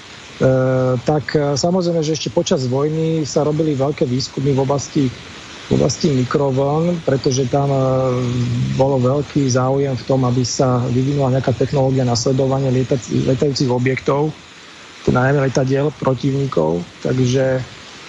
tak 1.05 1.37
e, 1.37 1.53
samozrejme, 1.53 2.01
že 2.01 2.17
ešte 2.17 2.33
počas 2.33 2.65
vojny 2.65 3.29
sa 3.29 3.45
robili 3.45 3.77
veľké 3.77 4.09
výskumy 4.09 4.57
v 4.57 4.61
oblasti, 4.65 5.05
v 5.69 5.71
oblasti 5.77 6.17
mikrovln, 6.17 7.05
pretože 7.05 7.45
tam 7.53 7.69
e, 7.69 7.81
bolo 8.81 8.97
veľký 8.97 9.45
záujem 9.45 9.93
v 9.93 10.07
tom, 10.09 10.25
aby 10.25 10.41
sa 10.41 10.81
vyvinula 10.89 11.37
nejaká 11.37 11.53
technológia 11.53 12.09
na 12.09 12.17
sledovanie 12.17 12.73
letajúcich 13.29 13.69
objektov, 13.69 14.33
najmä 15.07 15.39
letadiel 15.47 15.95
protivníkov, 16.03 16.83
takže 17.05 17.63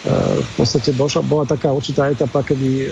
v 0.05 0.51
podstate 0.55 0.93
došla, 0.93 1.25
bola 1.25 1.45
taká 1.49 1.73
určitá 1.73 2.07
etapa, 2.07 2.45
kedy 2.45 2.85
e, 2.85 2.87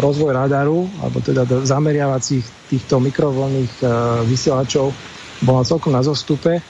rozvoj 0.00 0.32
radaru, 0.32 0.88
alebo 1.04 1.20
teda 1.20 1.44
zameriavacích 1.44 2.72
týchto 2.72 2.96
mikrovlnných 2.96 3.72
e, 3.80 3.86
vysielačov 4.24 4.90
bola 5.44 5.62
celkom 5.62 5.92
na 5.92 6.00
zostupe. 6.00 6.64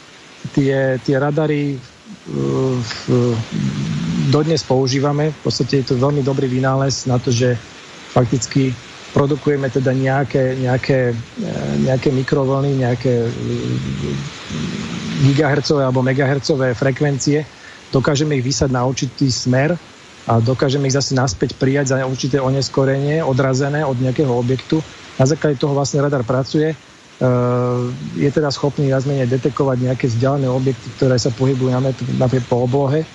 Tie, 0.56 0.98
tie 1.04 1.16
radary 1.20 1.76
dodnes 4.32 4.62
používame. 4.64 5.30
V 5.30 5.40
podstate 5.44 5.84
je 5.84 5.92
to 5.92 6.00
veľmi 6.00 6.24
dobrý 6.24 6.48
vynález 6.48 7.04
na 7.04 7.20
to, 7.20 7.28
že 7.28 7.54
fakticky 8.10 8.72
produkujeme 9.10 9.66
teda 9.68 9.90
nejaké, 9.90 10.54
nejaké, 10.58 11.12
nejaké 11.82 12.08
mikrovlny, 12.14 12.78
nejaké 12.78 13.26
gigahercové 15.28 15.82
alebo 15.84 16.00
megahercové 16.00 16.72
frekvencie, 16.78 17.42
dokážeme 17.90 18.38
ich 18.38 18.46
vysať 18.46 18.70
na 18.70 18.86
určitý 18.86 19.30
smer 19.30 19.74
a 20.26 20.38
dokážeme 20.38 20.86
ich 20.86 20.96
zase 20.96 21.14
naspäť 21.14 21.58
prijať 21.58 21.94
za 21.94 22.06
určité 22.06 22.38
oneskorenie, 22.38 23.22
odrazené 23.22 23.82
od 23.82 23.98
nejakého 23.98 24.30
objektu. 24.30 24.78
Na 25.18 25.26
základe 25.26 25.58
toho 25.58 25.74
vlastne 25.74 26.00
radar 26.00 26.22
pracuje. 26.22 26.72
E, 26.72 26.76
je 28.16 28.30
teda 28.30 28.48
schopný 28.54 28.88
viac 28.88 29.04
menej 29.04 29.28
detekovať 29.28 29.90
nejaké 29.90 30.06
vzdialené 30.06 30.48
objekty, 30.48 30.86
ktoré 30.96 31.18
sa 31.18 31.34
pohybujú 31.34 31.70
napríklad 32.16 32.46
po 32.46 32.64
oblohe. 32.64 33.02
E, 33.02 33.06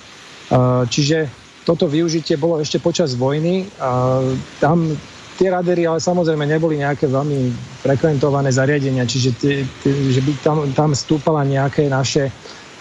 čiže 0.86 1.26
toto 1.66 1.90
využitie 1.90 2.38
bolo 2.38 2.62
ešte 2.62 2.78
počas 2.78 3.18
vojny 3.18 3.66
a 3.82 4.22
tam 4.62 4.94
tie 5.36 5.52
radery 5.52 5.84
ale 5.84 6.00
samozrejme 6.00 6.46
neboli 6.48 6.80
nejaké 6.80 7.10
veľmi 7.10 7.52
frekventované 7.84 8.48
zariadenia, 8.54 9.04
čiže 9.04 9.30
tie, 9.36 9.54
tie, 9.84 9.92
že 10.14 10.22
by 10.24 10.32
tam, 10.40 10.58
tam 10.72 10.90
stúpala 10.96 11.44
nejaké 11.44 11.90
naše 11.90 12.32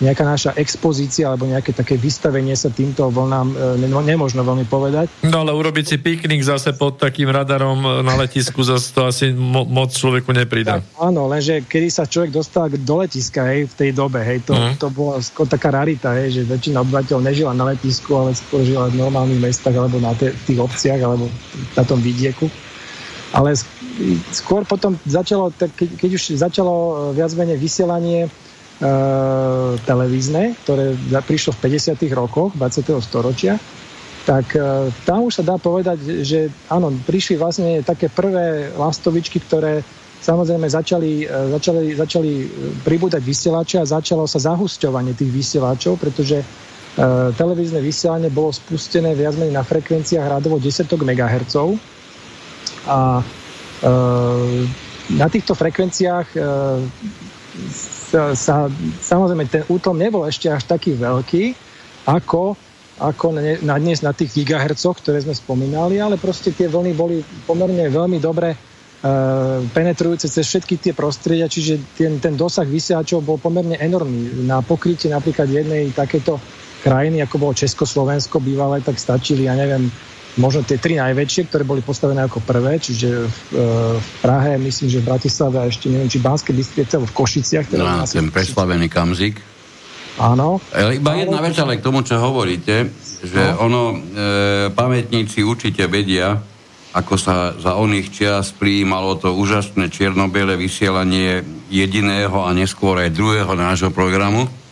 nejaká 0.04 0.28
naša 0.28 0.52
expozícia 0.60 1.32
alebo 1.32 1.48
nejaké 1.48 1.72
také 1.72 1.96
vystavenie 1.96 2.52
sa 2.60 2.68
týmto 2.68 3.08
vlnám 3.08 3.80
e, 3.80 3.88
nemožno 4.04 4.44
veľmi 4.44 4.68
povedať. 4.68 5.08
No 5.24 5.48
ale 5.48 5.56
urobiť 5.56 5.86
si 5.88 5.98
piknik 6.04 6.44
zase 6.44 6.76
pod 6.76 7.00
takým 7.00 7.32
radarom 7.32 7.80
e, 7.80 7.90
na 8.04 8.20
letisku, 8.20 8.60
zase 8.60 8.92
to 8.92 9.08
asi 9.08 9.32
mo- 9.32 9.64
moc 9.64 9.96
človeku 9.96 10.36
nepridá. 10.36 10.84
Tak, 10.84 11.00
áno, 11.00 11.32
lenže 11.32 11.64
kedy 11.64 11.88
sa 11.88 12.04
človek 12.04 12.36
dostal 12.36 12.68
do 12.68 12.96
letiska 13.00 13.48
hej, 13.48 13.72
v 13.72 13.74
tej 13.80 13.90
dobe, 13.96 14.20
hej, 14.20 14.44
to, 14.44 14.52
uh-huh. 14.52 14.76
to 14.76 14.92
bola 14.92 15.24
skôr 15.24 15.48
taká 15.48 15.72
rarita, 15.72 16.12
hej, 16.20 16.44
že 16.44 16.52
väčšina 16.52 16.84
obyvateľov 16.84 17.22
nežila 17.24 17.52
na 17.56 17.72
letisku, 17.72 18.12
ale 18.20 18.36
skôr 18.36 18.68
žila 18.68 18.92
v 18.92 19.00
normálnych 19.00 19.40
mestách 19.40 19.80
alebo 19.80 19.96
na 20.04 20.12
te, 20.12 20.36
tých 20.44 20.60
obciach 20.60 21.00
alebo 21.00 21.32
na 21.72 21.84
tom 21.88 22.04
vidieku. 22.04 22.52
Ale 23.32 23.56
skôr 24.36 24.68
potom 24.68 25.00
začalo, 25.08 25.52
keď 25.80 26.10
už 26.12 26.36
začalo 26.36 26.74
e, 26.76 26.94
viac 27.16 27.32
menej 27.32 27.56
vysielanie 27.56 28.28
televízne, 29.88 30.52
ktoré 30.68 31.00
prišlo 31.24 31.56
v 31.56 31.80
50. 31.80 31.96
rokoch 32.12 32.52
20. 32.60 32.92
storočia, 33.00 33.56
tak 34.26 34.58
e, 34.58 34.90
tam 35.06 35.30
už 35.30 35.40
sa 35.40 35.44
dá 35.46 35.56
povedať, 35.62 36.26
že 36.26 36.50
áno, 36.68 36.90
prišli 37.06 37.38
vlastne 37.38 37.86
také 37.86 38.10
prvé 38.10 38.74
lastovičky, 38.74 39.38
ktoré 39.46 39.86
samozrejme 40.26 40.66
začali, 40.66 41.30
e, 41.30 41.54
začali, 41.54 41.94
začali 41.94 42.32
pribúdať 42.82 43.22
vysielače 43.22 43.78
a 43.80 43.86
začalo 43.86 44.26
sa 44.26 44.42
zahusťovanie 44.42 45.14
tých 45.14 45.32
vysielačov, 45.32 46.02
pretože 46.02 46.42
televízne 47.36 47.84
vysielanie 47.84 48.32
bolo 48.32 48.56
spustené 48.56 49.12
viac 49.20 49.36
menej 49.36 49.52
na 49.52 49.68
frekvenciách 49.68 50.40
radovo 50.40 50.64
10 50.64 50.88
MHz 50.88 51.56
a 52.88 53.20
na 55.12 55.28
týchto 55.28 55.60
frekvenciách 55.60 56.40
sa, 58.34 58.70
samozrejme 59.02 59.46
ten 59.52 59.64
útlom 59.68 59.98
nebol 60.00 60.24
ešte 60.26 60.48
až 60.48 60.64
taký 60.66 60.96
veľký, 60.96 61.56
ako, 62.08 62.56
ako 63.02 63.26
na 63.66 63.76
dnes 63.82 64.00
na 64.06 64.14
tých 64.16 64.42
gigahercoch, 64.42 65.02
ktoré 65.02 65.22
sme 65.22 65.36
spomínali, 65.36 66.00
ale 66.00 66.22
proste 66.22 66.54
tie 66.54 66.70
vlny 66.70 66.92
boli 66.96 67.22
pomerne 67.46 67.90
veľmi 67.92 68.18
dobre 68.22 68.54
uh, 68.54 69.60
penetrujúce 69.74 70.30
cez 70.30 70.46
všetky 70.46 70.80
tie 70.80 70.94
prostredia, 70.94 71.50
čiže 71.50 71.98
ten, 71.98 72.22
ten 72.22 72.38
dosah 72.38 72.66
vysielačov 72.66 73.26
bol 73.26 73.38
pomerne 73.42 73.76
enormný. 73.78 74.46
Na 74.46 74.62
pokrytie 74.62 75.12
napríklad 75.12 75.50
jednej 75.50 75.92
takéto 75.92 76.38
krajiny, 76.86 77.26
ako 77.26 77.42
bolo 77.42 77.54
Československo 77.58 78.38
bývalé, 78.38 78.86
tak 78.86 79.02
stačili, 79.02 79.50
ja 79.50 79.58
neviem, 79.58 79.90
možno 80.36 80.68
tie 80.68 80.76
tri 80.80 81.00
najväčšie, 81.00 81.48
ktoré 81.48 81.64
boli 81.64 81.80
postavené 81.80 82.28
ako 82.28 82.44
prvé, 82.44 82.80
čiže 82.80 83.28
v, 83.28 83.40
e, 83.56 83.66
v 84.00 84.10
Prahe, 84.20 84.60
myslím, 84.60 84.88
že 84.92 85.00
v 85.02 85.08
Bratislave 85.08 85.58
a 85.64 85.66
ešte 85.68 85.88
neviem, 85.88 86.12
či 86.12 86.20
v 86.20 86.28
Banskej 86.28 86.56
Bystrici 86.56 86.94
alebo 86.96 87.08
v 87.08 87.16
Košiciach. 87.16 87.66
No, 87.76 88.04
ten 88.04 88.30
preslavený 88.32 88.88
kamzik. 88.92 89.40
Áno. 90.16 90.64
Ale 90.72 90.96
iba 90.96 91.12
jedna 91.20 91.44
vec, 91.44 91.56
ale 91.60 91.76
k 91.76 91.84
tomu, 91.84 92.00
čo 92.00 92.16
hovoríte, 92.20 92.88
že 93.20 93.42
no. 93.52 93.68
ono, 93.68 93.82
e, 93.92 93.98
pamätníci 94.72 95.44
určite 95.44 95.88
vedia, 95.92 96.40
ako 96.96 97.20
sa 97.20 97.52
za 97.60 97.76
oných 97.76 98.08
čias 98.08 98.56
prijímalo 98.56 99.20
to 99.20 99.36
úžasné 99.36 99.92
čierno-biele 99.92 100.56
vysielanie 100.56 101.44
jediného 101.68 102.48
a 102.48 102.56
neskôr 102.56 102.96
aj 103.04 103.12
druhého 103.12 103.52
nášho 103.60 103.92
programu, 103.92 104.48
e, 104.48 104.65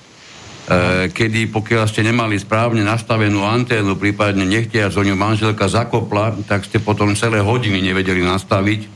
kedy 1.12 1.52
pokiaľ 1.52 1.84
ste 1.92 2.08
nemali 2.08 2.40
správne 2.40 2.88
nastavenú 2.88 3.44
anténu, 3.44 4.00
prípadne 4.00 4.48
nechtiac 4.48 4.96
o 4.96 5.04
ňu 5.04 5.12
manželka 5.20 5.68
zakopla, 5.68 6.40
tak 6.48 6.64
ste 6.64 6.80
potom 6.80 7.12
celé 7.20 7.44
hodiny 7.44 7.84
nevedeli 7.84 8.24
nastaviť 8.24 8.82
e, 8.84 8.88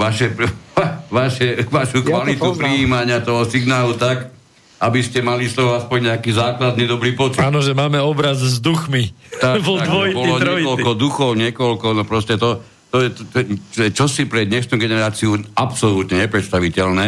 vaše, 0.00 0.32
vaše, 1.12 1.60
vašu 1.68 2.00
kvalitu 2.00 2.56
ja 2.56 2.56
prijímania 2.56 3.18
toho 3.20 3.44
signálu 3.44 4.00
tak, 4.00 4.32
aby 4.80 5.00
ste 5.04 5.20
mali 5.20 5.44
z 5.44 5.60
toho 5.60 5.76
aspoň 5.76 6.16
nejaký 6.16 6.32
základný 6.32 6.88
dobrý 6.88 7.12
pocit. 7.12 7.44
Áno, 7.44 7.60
že 7.60 7.76
máme 7.76 8.00
obraz 8.00 8.40
s 8.40 8.56
duchmi. 8.56 9.12
Tak, 9.36 9.60
Bol 9.60 9.84
tak 9.84 9.88
dvojitý, 9.92 10.16
bolo 10.16 10.34
trojitý. 10.40 10.64
niekoľko 10.64 10.90
duchov, 10.96 11.30
niekoľko, 11.36 11.86
no 12.00 12.02
proste 12.08 12.40
to, 12.40 12.64
to 12.88 13.04
je, 13.04 13.08
to, 13.12 13.38
to 13.76 13.80
je 13.84 13.90
čosi 13.92 14.24
pre 14.24 14.48
dnešnú 14.48 14.80
generáciu 14.80 15.36
absolútne 15.52 16.16
nepredstaviteľné, 16.24 17.06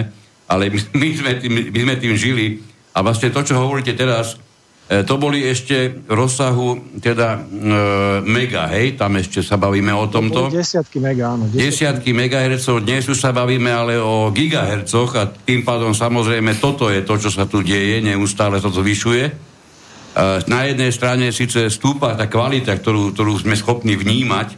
ale 0.52 0.62
my, 0.68 0.78
my, 1.00 1.08
sme 1.16 1.32
tým, 1.40 1.52
my 1.72 1.78
sme 1.80 1.94
tým 1.96 2.12
žili 2.12 2.67
a 2.98 3.06
vlastne 3.06 3.30
to, 3.30 3.46
čo 3.46 3.54
hovoríte 3.54 3.94
teraz, 3.94 4.34
E, 4.88 5.04
to 5.04 5.20
boli 5.20 5.44
ešte 5.44 6.00
v 6.00 6.12
rozsahu 6.16 6.96
teda 6.96 7.36
e, 7.36 7.40
mega, 8.24 8.72
hej, 8.72 8.96
tam 8.96 9.20
ešte 9.20 9.44
sa 9.44 9.60
bavíme 9.60 9.92
o 9.92 10.08
tomto. 10.08 10.48
To 10.48 10.56
desiatky 10.56 10.96
mega, 10.96 11.36
áno. 11.36 11.44
Desiatky, 11.44 11.60
desiatky 11.60 12.10
megahercov, 12.16 12.76
dnes 12.88 13.04
už 13.04 13.20
sa 13.20 13.36
bavíme 13.36 13.68
ale 13.68 14.00
o 14.00 14.32
gigahercoch 14.32 15.12
a 15.20 15.28
tým 15.28 15.60
pádom 15.60 15.92
samozrejme 15.92 16.56
toto 16.56 16.88
je 16.88 17.04
to, 17.04 17.20
čo 17.20 17.28
sa 17.28 17.44
tu 17.44 17.60
deje, 17.60 18.00
neustále 18.00 18.64
to 18.64 18.72
zvyšuje. 18.72 19.24
E, 19.28 19.32
na 20.48 20.64
jednej 20.64 20.88
strane 20.88 21.36
síce 21.36 21.68
stúpa 21.68 22.16
tá 22.16 22.24
kvalita, 22.24 22.72
ktorú, 22.72 23.12
ktorú 23.12 23.36
sme 23.44 23.60
schopní 23.60 23.92
vnímať, 23.92 24.56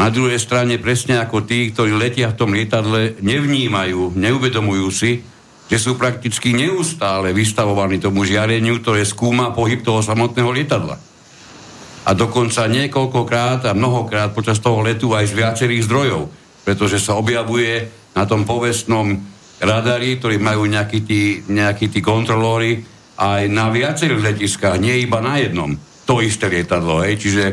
a 0.00 0.08
na 0.08 0.10
druhej 0.16 0.40
strane 0.40 0.80
presne 0.80 1.20
ako 1.20 1.44
tí, 1.44 1.68
ktorí 1.68 1.92
letia 1.92 2.32
v 2.32 2.38
tom 2.40 2.56
lietadle, 2.56 3.20
nevnímajú, 3.20 4.16
neuvedomujú 4.16 4.88
si, 4.88 5.20
že 5.70 5.78
sú 5.78 5.96
prakticky 5.96 6.52
neustále 6.52 7.30
vystavovaní 7.32 8.02
tomu 8.02 8.26
žiareniu, 8.26 8.82
ktoré 8.82 9.06
skúma 9.06 9.54
pohyb 9.54 9.80
toho 9.80 10.02
samotného 10.04 10.50
lietadla. 10.52 10.96
A 12.02 12.10
dokonca 12.18 12.66
niekoľkokrát 12.66 13.62
a 13.70 13.72
mnohokrát 13.72 14.34
počas 14.34 14.58
toho 14.58 14.82
letu 14.82 15.14
aj 15.14 15.30
z 15.30 15.38
viacerých 15.38 15.86
zdrojov, 15.86 16.22
pretože 16.66 16.98
sa 16.98 17.14
objavuje 17.14 17.86
na 18.12 18.26
tom 18.26 18.42
povestnom 18.42 19.16
radari, 19.62 20.18
ktorí 20.18 20.42
majú 20.42 20.66
nejakí 20.66 20.98
tí, 21.06 21.46
nejakí 21.46 21.88
tí 21.88 22.02
kontrolóri 22.02 22.82
aj 23.16 23.46
na 23.46 23.70
viacerých 23.70 24.34
letiskách, 24.34 24.82
nie 24.82 25.06
iba 25.06 25.22
na 25.22 25.38
jednom. 25.38 25.78
To 26.10 26.18
isté 26.18 26.50
lietadlo, 26.50 27.06
hej. 27.06 27.14
Čiže 27.22 27.44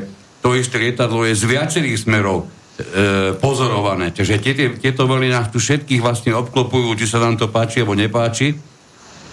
to 0.41 0.57
isté 0.57 0.81
lietadlo 0.81 1.29
je 1.29 1.37
z 1.37 1.45
viacerých 1.45 2.09
smerov 2.09 2.49
pozorované. 3.43 4.15
Takže 4.15 4.39
tieto, 4.39 4.63
tieto 4.79 5.03
vlny 5.03 5.29
nás 5.31 5.51
tu 5.51 5.59
všetkých 5.59 5.99
vlastne 5.99 6.31
obklopujú, 6.35 6.95
či 6.95 7.05
sa 7.07 7.19
nám 7.19 7.35
to 7.35 7.51
páči 7.51 7.83
alebo 7.83 7.99
nepáči. 7.99 8.55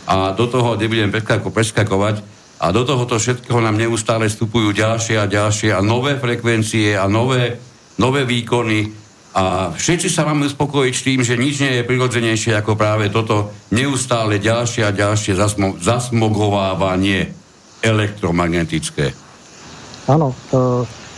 A 0.06 0.35
do 0.35 0.47
toho 0.47 0.78
nebudem 0.78 1.10
preskako 1.10 1.51
preskakovať. 1.51 2.23
A 2.56 2.73
do 2.73 2.89
tohoto 2.89 3.20
všetkého 3.20 3.60
nám 3.60 3.77
neustále 3.77 4.32
vstupujú 4.32 4.73
ďalšie 4.73 5.20
a 5.20 5.28
ďalšie 5.28 5.77
a 5.77 5.85
nové 5.85 6.16
frekvencie 6.16 6.97
a 6.97 7.05
nové, 7.05 7.60
nové 8.01 8.24
výkony. 8.24 8.89
A 9.36 9.77
všetci 9.77 10.09
sa 10.09 10.24
máme 10.24 10.48
uspokojiť 10.48 10.94
s 10.97 11.05
tým, 11.05 11.20
že 11.20 11.36
nič 11.36 11.60
nie 11.60 11.73
je 11.77 11.85
prirodzenejšie 11.85 12.56
ako 12.56 12.73
práve 12.73 13.12
toto 13.12 13.52
neustále 13.68 14.40
ďalšie 14.40 14.89
a 14.89 14.97
ďalšie 14.97 15.36
zasmo- 15.36 15.77
zasmogovávanie 15.77 17.36
elektromagnetické. 17.85 19.12
Áno, 20.09 20.32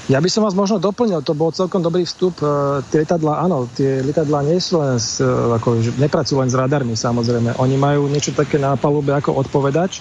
ja 0.08 0.18
by 0.24 0.28
som 0.32 0.40
vás 0.40 0.56
možno 0.56 0.80
doplnil, 0.80 1.20
to 1.20 1.36
bol 1.36 1.52
celkom 1.52 1.84
dobrý 1.84 2.08
vstup. 2.08 2.40
E, 2.40 2.80
tie 2.88 3.04
lietadla, 3.04 3.44
áno, 3.44 3.68
tie 3.76 4.00
lietadla 4.00 4.40
nie 4.40 4.56
sú 4.56 4.80
len, 4.80 4.96
s, 4.96 5.20
e, 5.20 5.28
ako, 5.28 5.84
nepracujú 6.00 6.40
len 6.40 6.48
s 6.48 6.56
radarmi, 6.56 6.96
samozrejme. 6.96 7.60
Oni 7.60 7.76
majú 7.76 8.08
niečo 8.08 8.32
také 8.32 8.56
na 8.56 8.72
palube 8.80 9.12
ako 9.12 9.36
odpovedač. 9.36 10.00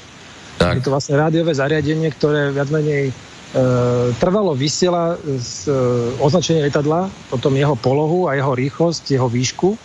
Tak. 0.57 0.79
Je 0.79 0.81
to 0.81 0.95
vlastne 0.95 1.19
rádiové 1.19 1.51
zariadenie, 1.51 2.07
ktoré 2.15 2.55
viac 2.55 2.71
menej 2.71 3.11
e, 3.11 3.13
trvalo 4.15 4.55
vysiela 4.55 5.19
z, 5.19 5.67
označenie 6.23 6.63
lietadla, 6.63 7.11
potom 7.27 7.51
jeho 7.59 7.75
polohu 7.75 8.31
a 8.31 8.39
jeho 8.39 8.55
rýchlosť, 8.55 9.11
jeho 9.11 9.27
výšku. 9.27 9.75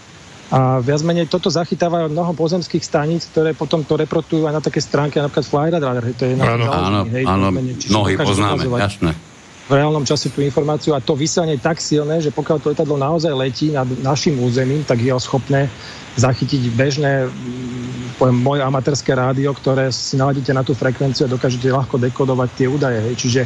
A 0.55 0.79
viac 0.85 1.03
menej 1.03 1.27
toto 1.27 1.51
zachytávajú 1.51 2.13
mnoho 2.13 2.31
pozemských 2.37 2.85
staníc, 2.85 3.27
ktoré 3.35 3.59
potom 3.59 3.83
to 3.83 3.99
reprotujú 3.99 4.47
aj 4.47 4.55
na 4.55 4.63
také 4.63 4.79
stránky, 4.85 5.19
napríklad 5.19 5.49
Flyradar, 5.49 6.05
to 6.15 6.29
je 6.29 6.37
áno, 6.37 6.69
áno, 6.69 7.01
áno, 7.09 7.49
mnohí 7.89 8.15
poznáme, 8.21 8.69
jasné 8.79 9.32
v 9.71 9.73
reálnom 9.79 10.03
čase 10.03 10.29
tú 10.35 10.43
informáciu 10.43 10.93
a 10.93 11.05
to 11.05 11.15
vysielanie 11.15 11.55
je 11.55 11.67
tak 11.67 11.79
silné, 11.79 12.19
že 12.19 12.35
pokiaľ 12.35 12.57
to 12.59 12.71
letadlo 12.75 12.99
naozaj 12.99 13.31
letí 13.31 13.71
nad 13.71 13.87
našim 14.03 14.35
územím, 14.43 14.83
tak 14.83 14.99
je 14.99 15.15
ho 15.15 15.21
schopné 15.23 15.71
zachytiť 16.19 16.75
bežné 16.75 17.31
mm, 17.31 18.19
poviem, 18.21 18.39
moje 18.39 18.61
amatérske 18.63 19.11
rádio, 19.15 19.51
ktoré 19.57 19.89
si 19.91 20.15
naladíte 20.21 20.53
na 20.53 20.63
tú 20.63 20.77
frekvenciu 20.77 21.27
a 21.27 21.33
dokážete 21.35 21.73
ľahko 21.73 21.97
dekodovať 21.99 22.49
tie 22.55 22.67
údaje. 22.69 22.99
Hej. 23.01 23.15
Čiže 23.19 23.41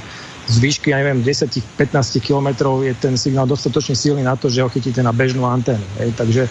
z 0.46 0.56
výšky, 0.62 0.90
ja 0.94 1.02
neviem, 1.02 1.22
10-15 1.22 1.72
kilometrov 2.22 2.82
je 2.82 2.94
ten 2.94 3.14
signál 3.18 3.46
dostatočne 3.46 3.94
silný 3.94 4.22
na 4.22 4.34
to, 4.38 4.52
že 4.52 4.62
ho 4.62 4.70
chytíte 4.70 5.02
na 5.02 5.16
bežnú 5.16 5.46
anténu. 5.46 5.86
Hej. 6.02 6.10
Takže 6.18 6.42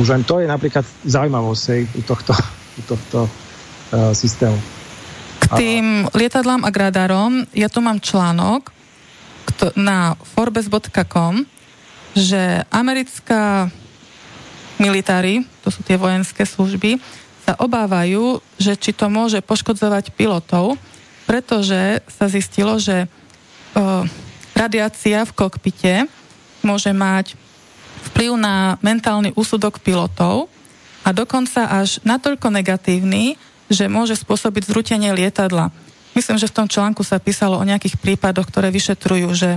už 0.00 0.06
len 0.08 0.22
to 0.24 0.40
je 0.40 0.48
napríklad 0.48 0.86
zaujímavosť 1.04 1.64
hej, 1.76 1.82
u 1.92 2.02
tohto, 2.06 2.32
u 2.78 2.82
tohto 2.88 3.18
uh, 3.26 4.16
systému. 4.16 4.56
K 5.42 5.44
tým 5.58 6.08
lietadlám 6.16 6.64
a 6.64 6.70
gradárom 6.72 7.44
ja 7.52 7.68
tu 7.68 7.84
mám 7.84 8.00
článok, 8.00 8.72
na 9.76 10.14
forbes.com, 10.36 11.44
že 12.12 12.64
americká 12.68 13.72
militári, 14.76 15.46
to 15.62 15.70
sú 15.70 15.80
tie 15.86 15.96
vojenské 15.96 16.44
služby, 16.44 16.98
sa 17.42 17.58
obávajú, 17.58 18.38
že 18.58 18.78
či 18.78 18.94
to 18.94 19.10
môže 19.10 19.42
poškodzovať 19.42 20.14
pilotov, 20.14 20.78
pretože 21.26 22.02
sa 22.06 22.26
zistilo, 22.30 22.78
že 22.78 23.06
o, 23.06 24.06
radiácia 24.54 25.26
v 25.26 25.32
kokpite 25.34 25.94
môže 26.62 26.90
mať 26.94 27.34
vplyv 28.12 28.38
na 28.38 28.78
mentálny 28.82 29.34
úsudok 29.34 29.82
pilotov 29.82 30.46
a 31.02 31.10
dokonca 31.10 31.66
až 31.66 31.98
natoľko 32.06 32.50
negatívny, 32.54 33.34
že 33.66 33.90
môže 33.90 34.14
spôsobiť 34.14 34.62
zrutenie 34.70 35.10
lietadla. 35.10 35.74
Myslím, 36.12 36.36
že 36.36 36.48
v 36.48 36.56
tom 36.62 36.68
článku 36.68 37.00
sa 37.00 37.16
písalo 37.16 37.56
o 37.56 37.64
nejakých 37.64 37.96
prípadoch, 37.96 38.48
ktoré 38.48 38.68
vyšetrujú, 38.68 39.28
že 39.32 39.50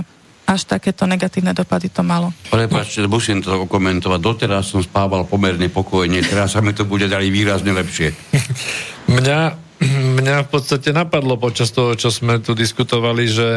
až 0.46 0.62
takéto 0.64 1.04
negatívne 1.10 1.50
dopady 1.50 1.90
to 1.90 2.06
malo. 2.06 2.30
Prepačte, 2.48 3.02
musím 3.10 3.42
to 3.42 3.66
komentovať. 3.66 4.20
Doteraz 4.22 4.70
som 4.70 4.80
spával 4.80 5.26
pomerne 5.26 5.66
pokojne, 5.66 6.22
teraz 6.22 6.54
sa 6.54 6.62
mi 6.62 6.70
to 6.70 6.86
bude 6.86 7.10
dali 7.10 7.34
výrazne 7.34 7.74
lepšie. 7.74 8.14
mňa, 9.10 9.40
mňa 10.22 10.36
v 10.46 10.48
podstate 10.48 10.94
napadlo 10.94 11.34
počas 11.34 11.74
toho, 11.74 11.98
čo 11.98 12.14
sme 12.14 12.38
tu 12.38 12.54
diskutovali, 12.54 13.26
že 13.26 13.48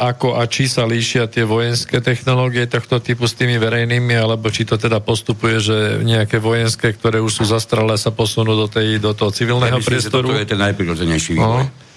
ako 0.00 0.40
a 0.40 0.48
či 0.48 0.66
sa 0.66 0.88
líšia 0.88 1.28
tie 1.28 1.44
vojenské 1.46 2.00
technológie 2.02 2.66
tohto 2.66 2.98
typu 2.98 3.28
s 3.28 3.36
tými 3.36 3.60
verejnými, 3.60 4.16
alebo 4.16 4.50
či 4.50 4.66
to 4.66 4.80
teda 4.80 4.98
postupuje, 4.98 5.60
že 5.60 5.78
nejaké 6.02 6.42
vojenské, 6.42 6.90
ktoré 6.90 7.22
už 7.22 7.42
sú 7.42 7.44
zastralé, 7.46 7.94
sa 8.00 8.10
posunú 8.10 8.56
do, 8.56 8.66
tej, 8.66 8.98
do 8.98 9.12
toho 9.14 9.30
civilného 9.30 9.78
ja 9.78 9.78
myslím, 9.78 9.90
priestoru. 9.92 10.26
Že 10.26 10.32
toto 10.34 10.42
je 10.42 10.50
ten 10.50 10.60
najprirodzenejší 10.60 11.32
vývoj. 11.38 11.64
No. 11.68 11.90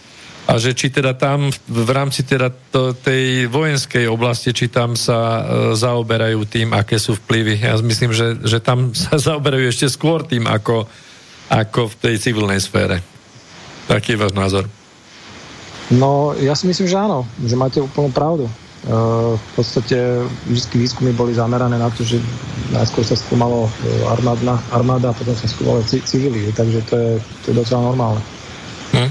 A 0.46 0.62
že 0.62 0.78
či 0.78 0.94
teda 0.94 1.18
tam 1.18 1.50
v 1.50 1.90
rámci 1.90 2.22
teda 2.22 2.54
to, 2.54 2.94
tej 2.94 3.50
vojenskej 3.50 4.06
oblasti, 4.06 4.54
či 4.54 4.70
tam 4.70 4.94
sa 4.94 5.18
e, 5.18 5.42
zaoberajú 5.74 6.46
tým, 6.46 6.70
aké 6.78 7.02
sú 7.02 7.18
vplyvy. 7.18 7.66
Ja 7.66 7.74
myslím, 7.82 8.14
že, 8.14 8.38
že 8.46 8.62
tam 8.62 8.94
sa 9.10 9.18
zaoberajú 9.18 9.66
ešte 9.66 9.90
skôr 9.90 10.22
tým, 10.22 10.46
ako, 10.46 10.86
ako 11.50 11.90
v 11.90 11.96
tej 11.98 12.16
civilnej 12.22 12.62
sfére. 12.62 13.02
Taký 13.90 14.14
je 14.14 14.22
váš 14.22 14.34
názor? 14.38 14.70
No, 15.94 16.34
ja 16.42 16.58
si 16.58 16.66
myslím, 16.66 16.90
že 16.90 16.98
áno, 16.98 17.30
že 17.46 17.54
máte 17.54 17.78
úplnú 17.78 18.10
pravdu. 18.10 18.50
Uh, 18.86 19.34
v 19.34 19.52
podstate 19.58 19.98
vždy 20.46 20.76
výskumy 20.78 21.10
boli 21.14 21.34
zamerané 21.34 21.78
na 21.78 21.90
to, 21.90 22.06
že 22.06 22.22
najskôr 22.70 23.06
sa 23.06 23.18
skúmalo 23.18 23.66
e, 23.66 23.70
armádna, 24.10 24.62
armáda 24.74 25.10
a 25.10 25.18
potom 25.18 25.34
sa 25.38 25.50
skúmalo 25.50 25.82
civily, 25.86 26.50
takže 26.54 26.86
to 26.90 26.96
je, 26.98 27.12
to 27.42 27.46
je 27.50 27.56
docela 27.58 27.82
normálne. 27.82 28.22
Hm? 28.94 29.10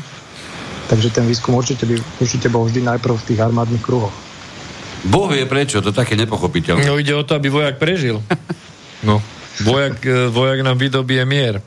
Takže 0.90 1.08
ten 1.10 1.24
výskum 1.26 1.58
určite, 1.58 1.86
by, 1.86 1.98
určite 2.22 2.46
bol 2.50 2.66
vždy 2.66 2.86
najprv 2.86 3.14
v 3.18 3.26
tých 3.30 3.40
armádnych 3.42 3.82
kruhoch. 3.82 4.14
Boh 5.04 5.28
vie 5.28 5.44
prečo, 5.44 5.84
to 5.84 5.90
také 5.92 6.16
nepochopiteľné. 6.16 6.86
No 6.86 6.98
ide 6.98 7.12
o 7.14 7.26
to, 7.26 7.36
aby 7.36 7.50
vojak 7.50 7.76
prežil. 7.78 8.22
No, 9.04 9.20
vojak, 9.60 10.00
e, 10.00 10.32
vojak 10.32 10.64
nám 10.64 10.80
vydobie 10.80 11.20
mier. 11.28 11.60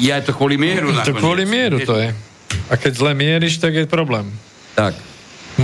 Je 0.00 0.08
to 0.24 0.32
kvôli 0.32 0.56
mieru. 0.56 0.96
To 0.96 1.12
kvôli 1.12 1.44
mieru 1.44 1.76
to 1.84 2.00
je. 2.00 2.08
A 2.68 2.74
keď 2.80 2.92
zle 2.96 3.12
mieríš, 3.12 3.60
tak 3.60 3.76
je 3.76 3.84
problém. 3.84 4.32
Tak. 4.74 4.96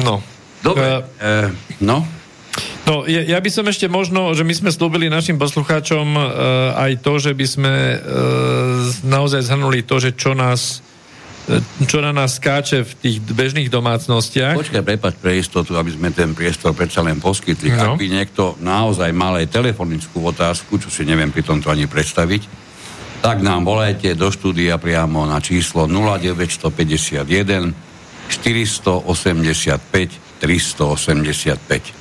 No. 0.05 0.20
Dobre, 0.60 1.01
uh, 1.01 1.48
no. 1.81 2.05
No, 2.85 3.06
ja, 3.06 3.22
ja 3.22 3.39
by 3.39 3.51
som 3.52 3.64
ešte 3.70 3.86
možno, 3.86 4.35
že 4.35 4.43
my 4.43 4.52
sme 4.52 4.70
slúbili 4.74 5.06
našim 5.06 5.39
poslucháčom 5.39 6.06
uh, 6.16 6.22
aj 6.77 7.01
to, 7.01 7.22
že 7.22 7.32
by 7.32 7.47
sme 7.47 7.72
uh, 7.72 8.01
naozaj 9.06 9.47
zhrnuli 9.47 9.86
to, 9.86 10.02
že 10.02 10.12
čo 10.18 10.36
nás 10.36 10.85
čo 11.89 11.98
na 11.98 12.14
nás 12.14 12.39
skáče 12.39 12.86
v 12.86 12.93
tých 13.01 13.16
bežných 13.24 13.72
domácnostiach. 13.72 14.55
Počkaj, 14.55 14.85
prepať 14.86 15.14
pre 15.18 15.40
istotu, 15.40 15.74
aby 15.74 15.90
sme 15.90 16.14
ten 16.14 16.31
priestor 16.36 16.77
predsa 16.77 17.02
len 17.02 17.18
poskytli. 17.18 17.74
No. 17.74 17.97
Ak 17.97 17.98
by 17.98 18.06
niekto 18.06 18.55
naozaj 18.62 19.10
mal 19.10 19.35
aj 19.40 19.51
telefonickú 19.51 20.22
otázku, 20.22 20.78
čo 20.78 20.93
si 20.93 21.02
neviem 21.02 21.32
pri 21.32 21.43
tomto 21.43 21.72
ani 21.72 21.90
predstaviť, 21.90 22.69
tak 23.20 23.44
nám 23.44 23.68
volajte 23.68 24.16
do 24.16 24.32
štúdia 24.32 24.80
priamo 24.80 25.28
na 25.28 25.44
číslo 25.44 25.84
0951 25.84 27.76
485 28.30 30.30
385. 30.40 32.01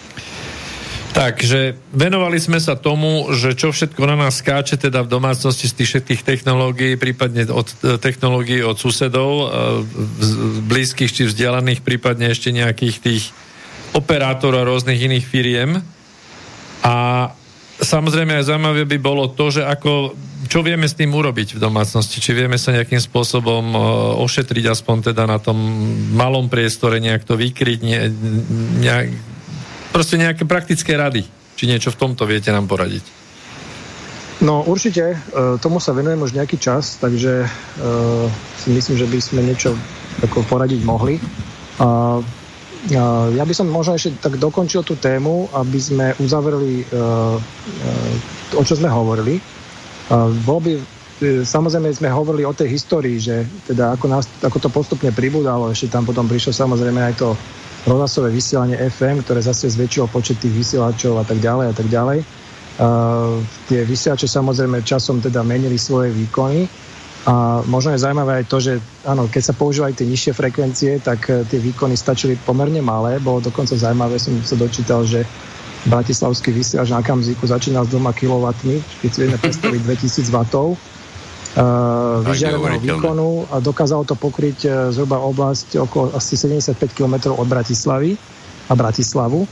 Takže 1.10 1.74
venovali 1.90 2.38
sme 2.38 2.62
sa 2.62 2.78
tomu, 2.78 3.34
že 3.34 3.58
čo 3.58 3.74
všetko 3.74 3.98
na 4.08 4.16
nás 4.16 4.40
skáče 4.40 4.78
teda 4.78 5.04
v 5.04 5.10
domácnosti 5.10 5.66
z 5.66 5.74
tých 5.74 5.90
všetkých 5.90 6.22
technológií, 6.22 7.02
prípadne 7.02 7.50
od 7.50 7.66
e, 7.82 7.98
technológií 7.98 8.62
od 8.62 8.78
susedov, 8.78 9.28
e, 9.28 9.46
blízkych 10.70 11.10
či 11.10 11.26
vzdialených, 11.26 11.82
prípadne 11.82 12.30
ešte 12.30 12.54
nejakých 12.54 12.96
tých 13.02 13.34
operátorov 13.98 14.70
rôznych 14.70 15.02
iných 15.02 15.26
firiem. 15.26 15.82
A 16.86 17.28
samozrejme 17.82 18.38
aj 18.40 18.54
zaujímavé 18.54 18.86
by 18.86 18.98
bolo 19.02 19.34
to, 19.34 19.50
že 19.50 19.66
ako, 19.66 20.14
čo 20.50 20.66
vieme 20.66 20.90
s 20.90 20.98
tým 20.98 21.14
urobiť 21.14 21.56
v 21.56 21.60
domácnosti, 21.62 22.18
či 22.18 22.34
vieme 22.34 22.58
sa 22.58 22.74
nejakým 22.74 22.98
spôsobom 22.98 23.70
e, 23.70 23.78
ošetriť 24.18 24.66
aspoň 24.74 25.14
teda 25.14 25.30
na 25.30 25.38
tom 25.38 25.56
malom 26.18 26.50
priestore, 26.50 26.98
nejak 26.98 27.22
to 27.22 27.38
vykryť, 27.38 27.80
ne, 27.86 28.10
nejak, 28.82 29.14
proste 29.94 30.18
nejaké 30.18 30.50
praktické 30.50 30.98
rady. 30.98 31.30
Či 31.54 31.70
niečo 31.70 31.94
v 31.94 32.02
tomto 32.02 32.26
viete 32.26 32.50
nám 32.50 32.66
poradiť? 32.66 33.06
No 34.42 34.66
určite, 34.66 35.14
e, 35.14 35.18
tomu 35.62 35.78
sa 35.78 35.94
venujem 35.94 36.18
už 36.18 36.34
nejaký 36.34 36.58
čas, 36.58 36.98
takže 36.98 37.46
uh, 37.46 38.26
si 38.58 38.74
myslím, 38.74 38.96
že 38.98 39.06
by 39.06 39.20
sme 39.22 39.42
niečo 39.46 39.78
ako 40.26 40.48
poradiť 40.50 40.82
mohli. 40.82 41.22
Uh, 41.78 42.24
uh, 42.96 43.28
ja 43.38 43.44
by 43.46 43.54
som 43.54 43.70
možno 43.70 44.00
ešte 44.00 44.18
tak 44.18 44.42
dokončil 44.42 44.82
tú 44.82 44.98
tému, 44.98 45.52
aby 45.54 45.78
sme 45.78 46.16
uzavreli, 46.18 46.90
uh, 46.90 47.38
uh, 47.38 48.58
o 48.58 48.64
čo 48.66 48.80
sme 48.80 48.90
hovorili. 48.90 49.59
Bolo 50.46 50.60
by, 50.66 50.72
uh, 50.74 50.84
samozrejme 51.46 51.94
sme 51.94 52.10
hovorili 52.10 52.44
o 52.46 52.54
tej 52.54 52.74
histórii, 52.74 53.22
že 53.22 53.46
teda 53.70 53.94
ako, 53.94 54.06
nás, 54.10 54.26
ako 54.42 54.58
to 54.58 54.70
postupne 54.74 55.14
pribúdalo, 55.14 55.70
ešte 55.70 55.94
tam 55.94 56.04
potom 56.06 56.26
prišlo 56.26 56.50
samozrejme 56.50 56.98
aj 56.98 57.16
to 57.22 57.30
rozhlasové 57.88 58.34
vysielanie 58.34 58.76
FM, 58.76 59.24
ktoré 59.24 59.40
zase 59.40 59.72
zväčšilo 59.72 60.12
počet 60.12 60.42
tých 60.42 60.52
vysielačov 60.52 61.22
a 61.22 61.24
tak 61.24 61.40
ďalej 61.40 61.66
a 61.72 61.74
tak 61.78 61.88
ďalej. 61.88 62.20
Uh, 62.80 63.44
tie 63.68 63.84
vysielače 63.84 64.26
samozrejme 64.26 64.82
časom 64.82 65.20
teda 65.20 65.44
menili 65.44 65.76
svoje 65.76 66.16
výkony 66.16 66.64
a 67.28 67.60
možno 67.68 67.92
je 67.92 68.00
zaujímavé 68.00 68.40
aj 68.40 68.46
to, 68.48 68.58
že 68.64 68.74
áno, 69.04 69.28
keď 69.28 69.52
sa 69.52 69.54
používali 69.54 69.92
tie 69.92 70.08
nižšie 70.08 70.32
frekvencie, 70.32 70.92
tak 71.04 71.28
uh, 71.30 71.44
tie 71.46 71.60
výkony 71.60 71.94
stačili 71.94 72.40
pomerne 72.40 72.82
malé. 72.82 73.22
Bolo 73.22 73.44
dokonca 73.44 73.78
zaujímavé, 73.78 74.18
som 74.18 74.34
sa 74.42 74.56
dočítal, 74.58 75.06
že 75.06 75.28
bratislavský 75.88 76.52
vysielač 76.52 76.92
na 76.92 77.00
Kamziku 77.00 77.48
začínal 77.48 77.88
s 77.88 77.94
2 77.96 78.04
kW, 78.04 78.52
keď 79.00 79.10
si 79.10 79.18
vieme 79.24 79.40
predstaviť 79.44 79.82
2000 79.86 80.28
W 80.28 80.40
uh, 81.56 82.22
vyžiareného 82.28 82.80
výkonu 82.84 83.48
a 83.50 83.64
dokázalo 83.64 84.04
to 84.06 84.14
pokryť 84.20 84.60
uh, 84.68 84.72
zhruba 84.92 85.18
oblasť 85.24 85.80
okolo 85.80 86.12
asi 86.14 86.36
75 86.36 86.76
km 86.94 87.34
od 87.34 87.48
Bratislavy 87.48 88.14
a 88.70 88.74
Bratislavu. 88.76 89.48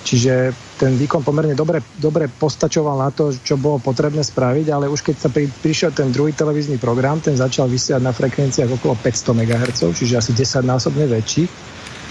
Čiže 0.00 0.56
ten 0.80 0.96
výkon 0.96 1.20
pomerne 1.20 1.52
dobre, 1.52 1.84
dobre 2.00 2.24
postačoval 2.24 3.04
na 3.04 3.12
to, 3.12 3.36
čo 3.36 3.60
bolo 3.60 3.76
potrebné 3.76 4.24
spraviť, 4.24 4.72
ale 4.72 4.88
už 4.88 5.04
keď 5.04 5.16
sa 5.20 5.28
pri, 5.28 5.44
prišiel 5.60 5.92
ten 5.92 6.08
druhý 6.08 6.32
televízny 6.32 6.80
program, 6.80 7.20
ten 7.20 7.36
začal 7.36 7.68
vysielať 7.68 8.00
na 8.00 8.12
frekvenciách 8.16 8.80
okolo 8.80 8.96
500 8.96 9.36
MHz, 9.44 9.80
čiže 9.92 10.16
asi 10.16 10.32
10 10.32 10.64
násobne 10.64 11.04
väčší. 11.04 11.44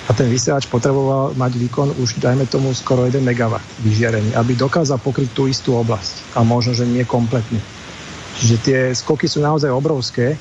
A 0.09 0.11
ten 0.17 0.25
vysielač 0.25 0.65
potreboval 0.65 1.37
mať 1.37 1.53
výkon 1.61 1.93
už, 2.01 2.17
dajme 2.17 2.49
tomu, 2.49 2.73
skoro 2.73 3.05
1 3.05 3.21
MW 3.21 3.61
vyžiarený, 3.85 4.33
aby 4.33 4.57
dokázal 4.57 4.97
pokryť 4.97 5.29
tú 5.37 5.45
istú 5.45 5.77
oblasť. 5.77 6.33
A 6.33 6.41
možno, 6.41 6.73
že 6.73 6.89
nie 6.89 7.05
kompletne. 7.05 7.61
Čiže 8.41 8.55
tie 8.65 8.79
skoky 8.97 9.29
sú 9.29 9.45
naozaj 9.45 9.69
obrovské. 9.69 10.33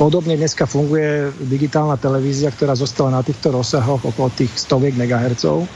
Podobne 0.00 0.40
dneska 0.40 0.64
funguje 0.64 1.28
digitálna 1.44 2.00
televízia, 2.00 2.48
ktorá 2.48 2.72
zostala 2.72 3.20
na 3.20 3.22
týchto 3.26 3.52
rozsahoch 3.52 4.00
okolo 4.00 4.32
tých 4.32 4.56
stoviek 4.56 4.96
megahercov. 4.96 5.68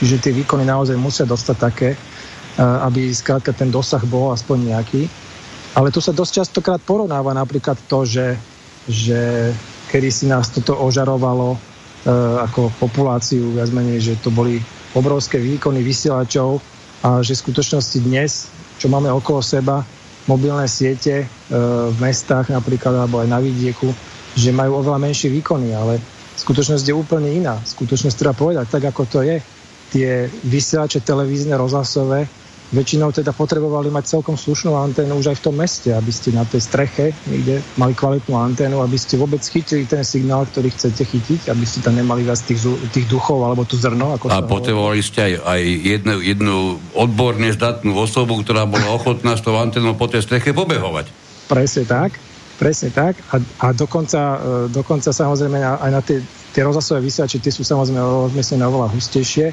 Čiže 0.00 0.16
tie 0.16 0.32
výkony 0.32 0.64
naozaj 0.64 0.96
musia 0.96 1.28
dostať 1.28 1.56
také, 1.60 1.92
aby 2.56 3.12
skrátka 3.12 3.52
ten 3.52 3.68
dosah 3.68 4.00
bol 4.08 4.32
aspoň 4.32 4.72
nejaký. 4.72 5.04
Ale 5.76 5.92
tu 5.92 6.00
sa 6.00 6.16
dosť 6.16 6.40
častokrát 6.40 6.80
porovnáva 6.80 7.36
napríklad 7.36 7.76
to, 7.84 8.08
že, 8.08 8.32
že 8.88 9.52
kedy 9.90 10.08
si 10.08 10.24
nás 10.30 10.48
toto 10.54 10.78
ožarovalo 10.78 11.58
ako 12.40 12.72
populáciu, 12.80 13.52
viac 13.52 13.68
menej, 13.76 14.00
že 14.00 14.14
to 14.24 14.32
boli 14.32 14.56
obrovské 14.96 15.36
výkony 15.36 15.84
vysielačov 15.84 16.56
a 17.04 17.20
že 17.20 17.36
v 17.36 17.42
skutočnosti 17.44 17.98
dnes 18.00 18.48
čo 18.80 18.88
máme 18.88 19.12
okolo 19.12 19.44
seba, 19.44 19.84
mobilné 20.24 20.64
siete 20.64 21.14
e, 21.20 21.26
v 21.92 21.96
mestách 22.00 22.48
napríklad, 22.48 23.04
alebo 23.04 23.20
aj 23.20 23.28
na 23.28 23.36
vidieku, 23.36 23.92
že 24.32 24.56
majú 24.56 24.80
oveľa 24.80 25.04
menšie 25.04 25.28
výkony, 25.28 25.76
ale 25.76 26.00
skutočnosť 26.40 26.88
je 26.88 26.94
úplne 26.96 27.28
iná. 27.28 27.60
Skutočnosť 27.60 28.16
treba 28.16 28.32
povedať, 28.32 28.72
tak 28.72 28.88
ako 28.88 29.02
to 29.04 29.20
je. 29.20 29.36
Tie 29.92 30.32
vysielače 30.48 31.04
televízne, 31.04 31.60
rozhlasové, 31.60 32.24
väčšinou 32.70 33.10
teda 33.10 33.34
potrebovali 33.34 33.90
mať 33.90 34.18
celkom 34.18 34.38
slušnú 34.38 34.74
anténu 34.78 35.18
už 35.18 35.34
aj 35.34 35.36
v 35.42 35.44
tom 35.44 35.54
meste, 35.58 35.90
aby 35.90 36.12
ste 36.14 36.30
na 36.30 36.46
tej 36.46 36.62
streche 36.62 37.10
niekde 37.26 37.58
mali 37.74 37.92
kvalitnú 37.98 38.34
anténu, 38.38 38.78
aby 38.78 38.94
ste 38.94 39.18
vôbec 39.18 39.42
chytili 39.42 39.86
ten 39.90 40.06
signál, 40.06 40.46
ktorý 40.46 40.70
chcete 40.70 41.02
chytiť, 41.02 41.40
aby 41.50 41.64
ste 41.66 41.82
tam 41.82 41.98
nemali 41.98 42.22
viac 42.22 42.38
tých, 42.46 42.62
tých 42.94 43.06
duchov 43.10 43.42
alebo 43.42 43.66
tú 43.66 43.74
zrno. 43.74 44.14
Ako 44.14 44.30
a 44.30 44.46
potrebovali 44.46 45.02
ste 45.02 45.34
aj, 45.34 45.34
aj 45.42 45.62
jednu, 45.66 46.14
jednu 46.22 46.56
odborne 46.94 47.50
zdatnú 47.50 47.98
osobu, 47.98 48.38
ktorá 48.40 48.64
bola 48.70 48.94
ochotná 48.94 49.34
s 49.34 49.42
tou 49.42 49.58
anténou 49.58 49.98
po 49.98 50.06
tej 50.06 50.22
streche 50.22 50.54
pobehovať. 50.54 51.10
Presne 51.50 51.84
tak. 51.84 52.14
Presne 52.60 52.92
tak. 52.92 53.16
A, 53.32 53.40
a 53.40 53.66
dokonca, 53.72 54.20
e, 54.20 54.38
dokonca 54.68 55.10
samozrejme 55.10 55.58
aj 55.64 55.90
na 55.90 56.04
tie, 56.04 56.20
tie 56.50 56.62
rozhlasové 56.66 57.00
vysielače, 57.02 57.42
tie 57.42 57.52
sú 57.54 57.62
samozrejme 57.62 58.00
rozmiestnené 58.00 58.66
oveľa 58.66 58.90
hustejšie 58.92 59.46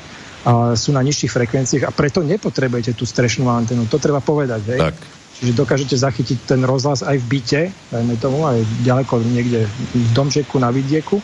a 0.47 0.73
sú 0.73 0.95
na 0.95 1.01
nižších 1.03 1.31
frekvenciách 1.33 1.83
a 1.85 1.91
preto 1.91 2.23
nepotrebujete 2.23 2.95
tú 2.95 3.03
strešnú 3.03 3.49
antenu. 3.49 3.85
To 3.89 3.97
treba 4.01 4.23
povedať, 4.23 4.61
hej? 4.73 4.81
Tak. 4.81 4.95
Čiže 5.37 5.53
dokážete 5.53 5.95
zachytiť 6.01 6.49
ten 6.49 6.61
rozhlas 6.65 7.05
aj 7.05 7.21
v 7.21 7.25
byte, 7.37 7.61
dajme 7.93 8.15
tomu, 8.17 8.41
aj 8.49 8.57
ďaleko 8.81 9.21
niekde 9.21 9.69
v 9.93 10.09
domčeku 10.17 10.57
na 10.57 10.73
vidieku, 10.73 11.21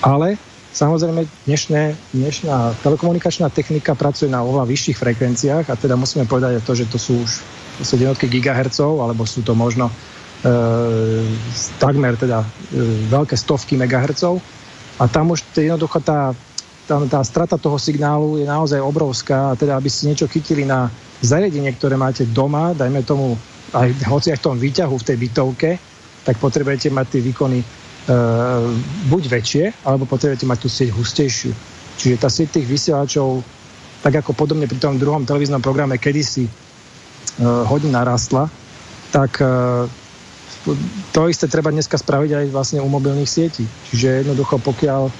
ale 0.00 0.40
samozrejme 0.72 1.28
dnešné, 1.44 2.16
dnešná 2.16 2.80
telekomunikačná 2.80 3.52
technika 3.52 3.92
pracuje 3.92 4.32
na 4.32 4.40
oveľa 4.40 4.64
vyšších 4.72 4.96
frekvenciách 4.96 5.68
a 5.68 5.74
teda 5.76 6.00
musíme 6.00 6.24
povedať 6.24 6.64
to, 6.64 6.72
že 6.72 6.88
to 6.88 6.96
sú 6.96 7.20
už 7.20 7.30
to 7.80 7.82
sú 7.88 7.96
jednotky 7.96 8.28
gigahercov, 8.28 9.00
alebo 9.00 9.24
sú 9.24 9.40
to 9.40 9.56
možno 9.56 9.88
e, 9.88 9.94
takmer 11.80 12.20
teda 12.20 12.44
e, 12.44 12.48
veľké 13.08 13.32
stovky 13.32 13.80
megahercov 13.80 14.38
a 15.00 15.08
tam 15.08 15.32
už 15.32 15.44
jednoducho 15.56 16.00
tá 16.04 16.36
tam 16.86 17.06
tá 17.06 17.22
strata 17.22 17.54
toho 17.54 17.78
signálu 17.78 18.42
je 18.42 18.46
naozaj 18.46 18.82
obrovská 18.82 19.54
a 19.54 19.56
teda 19.56 19.78
aby 19.78 19.86
ste 19.86 20.10
niečo 20.10 20.26
chytili 20.26 20.66
na 20.66 20.90
zariadenie, 21.22 21.70
ktoré 21.78 21.94
máte 21.94 22.26
doma, 22.26 22.74
dajme 22.74 23.06
tomu 23.06 23.38
aj 23.72 23.88
hoci 24.12 24.34
aj 24.34 24.38
v 24.42 24.44
tom 24.44 24.56
výťahu 24.58 24.94
v 24.98 25.06
tej 25.06 25.16
bytovke, 25.16 25.70
tak 26.26 26.36
potrebujete 26.42 26.90
mať 26.90 27.06
tie 27.18 27.20
výkony 27.22 27.58
e, 27.62 27.66
buď 29.10 29.22
väčšie, 29.30 29.64
alebo 29.86 30.06
potrebujete 30.06 30.46
mať 30.46 30.58
tú 30.58 30.68
sieť 30.68 30.90
hustejšiu. 30.90 31.52
Čiže 31.98 32.16
tá 32.18 32.28
sieť 32.30 32.58
tých 32.58 32.66
vysielačov, 32.66 33.42
tak 34.02 34.18
ako 34.18 34.34
podobne 34.34 34.66
pri 34.66 34.78
tom 34.82 34.98
druhom 34.98 35.22
televíznom 35.22 35.62
programe 35.62 35.98
kedysi 35.98 36.46
e, 36.46 36.52
hodne 37.42 37.94
narastla, 37.94 38.50
tak 39.14 39.38
e, 39.38 39.46
to 41.10 41.20
isté 41.26 41.50
treba 41.50 41.74
dneska 41.74 41.98
spraviť 41.98 42.30
aj 42.38 42.46
vlastne 42.54 42.78
u 42.78 42.88
mobilných 42.88 43.26
sietí. 43.26 43.66
Čiže 43.90 44.26
jednoducho 44.26 44.62
pokiaľ 44.62 45.10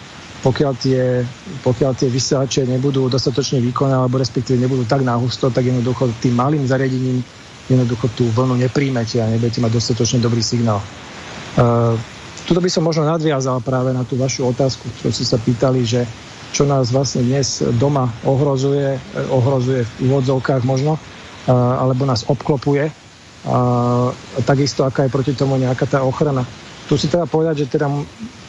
pokiaľ 0.42 0.72
tie, 0.74 1.22
pokiaľ 1.62 1.92
tie 1.94 2.10
vysielače 2.10 2.66
nebudú 2.66 3.06
dostatočne 3.06 3.62
výkonné 3.62 3.94
alebo 3.94 4.18
respektíve 4.18 4.58
nebudú 4.58 4.82
tak 4.82 5.06
náhusto, 5.06 5.54
tak 5.54 5.70
jednoducho 5.70 6.10
tým 6.18 6.34
malým 6.34 6.66
zariadením 6.66 7.22
jednoducho 7.70 8.10
tú 8.18 8.26
vlnu 8.34 8.58
nepríjmete 8.58 9.22
a 9.22 9.30
nebudete 9.30 9.62
mať 9.62 9.70
dostatočne 9.70 10.18
dobrý 10.18 10.42
signál. 10.42 10.82
Uh, 11.54 11.94
tuto 12.42 12.58
by 12.58 12.66
som 12.66 12.82
možno 12.82 13.06
nadviazal 13.06 13.62
práve 13.62 13.94
na 13.94 14.02
tú 14.02 14.18
vašu 14.18 14.50
otázku, 14.50 14.90
čo 14.98 15.14
ste 15.14 15.22
sa 15.22 15.38
pýtali, 15.38 15.86
že 15.86 16.02
čo 16.50 16.66
nás 16.66 16.90
vlastne 16.90 17.22
dnes 17.22 17.62
doma 17.78 18.10
ohrozuje, 18.26 18.98
ohrozuje 19.30 19.86
v 19.86 20.10
úvodzovkách 20.10 20.66
možno, 20.66 20.98
uh, 20.98 21.52
alebo 21.78 22.02
nás 22.02 22.26
obklopuje, 22.26 22.90
a 23.42 23.58
takisto 24.46 24.86
aká 24.86 25.06
je 25.06 25.14
proti 25.14 25.32
tomu 25.34 25.58
nejaká 25.58 25.86
tá 25.86 26.06
ochrana. 26.06 26.46
Tu 26.86 26.94
si 26.94 27.10
treba 27.10 27.26
povedať, 27.26 27.66
že 27.66 27.78
teda 27.78 27.90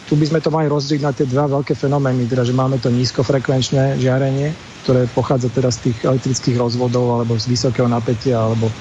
tu 0.06 0.14
by 0.20 0.26
sme 0.30 0.40
to 0.44 0.54
mali 0.54 0.70
rozdeliť 0.70 1.02
na 1.02 1.16
tie 1.16 1.26
dva 1.26 1.50
veľké 1.50 1.74
fenomény, 1.74 2.30
teda, 2.30 2.46
že 2.46 2.54
máme 2.54 2.78
to 2.78 2.94
nízkofrekvenčné 2.94 3.98
žiarenie, 3.98 4.54
ktoré 4.86 5.10
pochádza 5.10 5.50
teda 5.50 5.74
z 5.74 5.90
tých 5.90 5.98
elektrických 6.06 6.60
rozvodov 6.60 7.10
alebo 7.10 7.40
z 7.40 7.50
vysokého 7.50 7.90
napätia 7.90 8.38
alebo 8.38 8.70
e, 8.70 8.74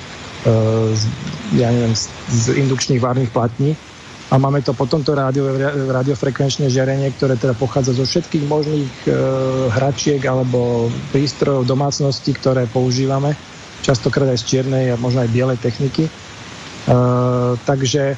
z, 0.93 1.03
ja 1.57 1.73
neviem, 1.73 1.95
z, 1.97 2.11
z 2.29 2.45
indukčných 2.61 3.01
várnych 3.01 3.33
platní. 3.33 3.73
A 4.33 4.41
máme 4.41 4.65
to 4.65 4.73
potom 4.73 5.05
to 5.05 5.13
rádio, 5.13 5.45
radiofrekvenčné 5.93 6.73
žiarenie, 6.73 7.13
ktoré 7.17 7.37
teda 7.37 7.53
pochádza 7.53 7.93
zo 7.93 8.05
všetkých 8.05 8.45
možných 8.49 8.93
e, 9.05 9.13
hračiek 9.73 10.21
alebo 10.25 10.89
prístrojov 11.13 11.69
domácnosti, 11.69 12.33
ktoré 12.33 12.65
používame, 12.69 13.37
častokrát 13.83 14.31
aj 14.31 14.41
z 14.41 14.49
čiernej 14.49 14.95
a 14.95 14.97
možno 14.97 15.27
aj 15.27 15.35
bielej 15.35 15.59
techniky. 15.59 16.07
E, 16.07 16.11
takže 17.67 18.15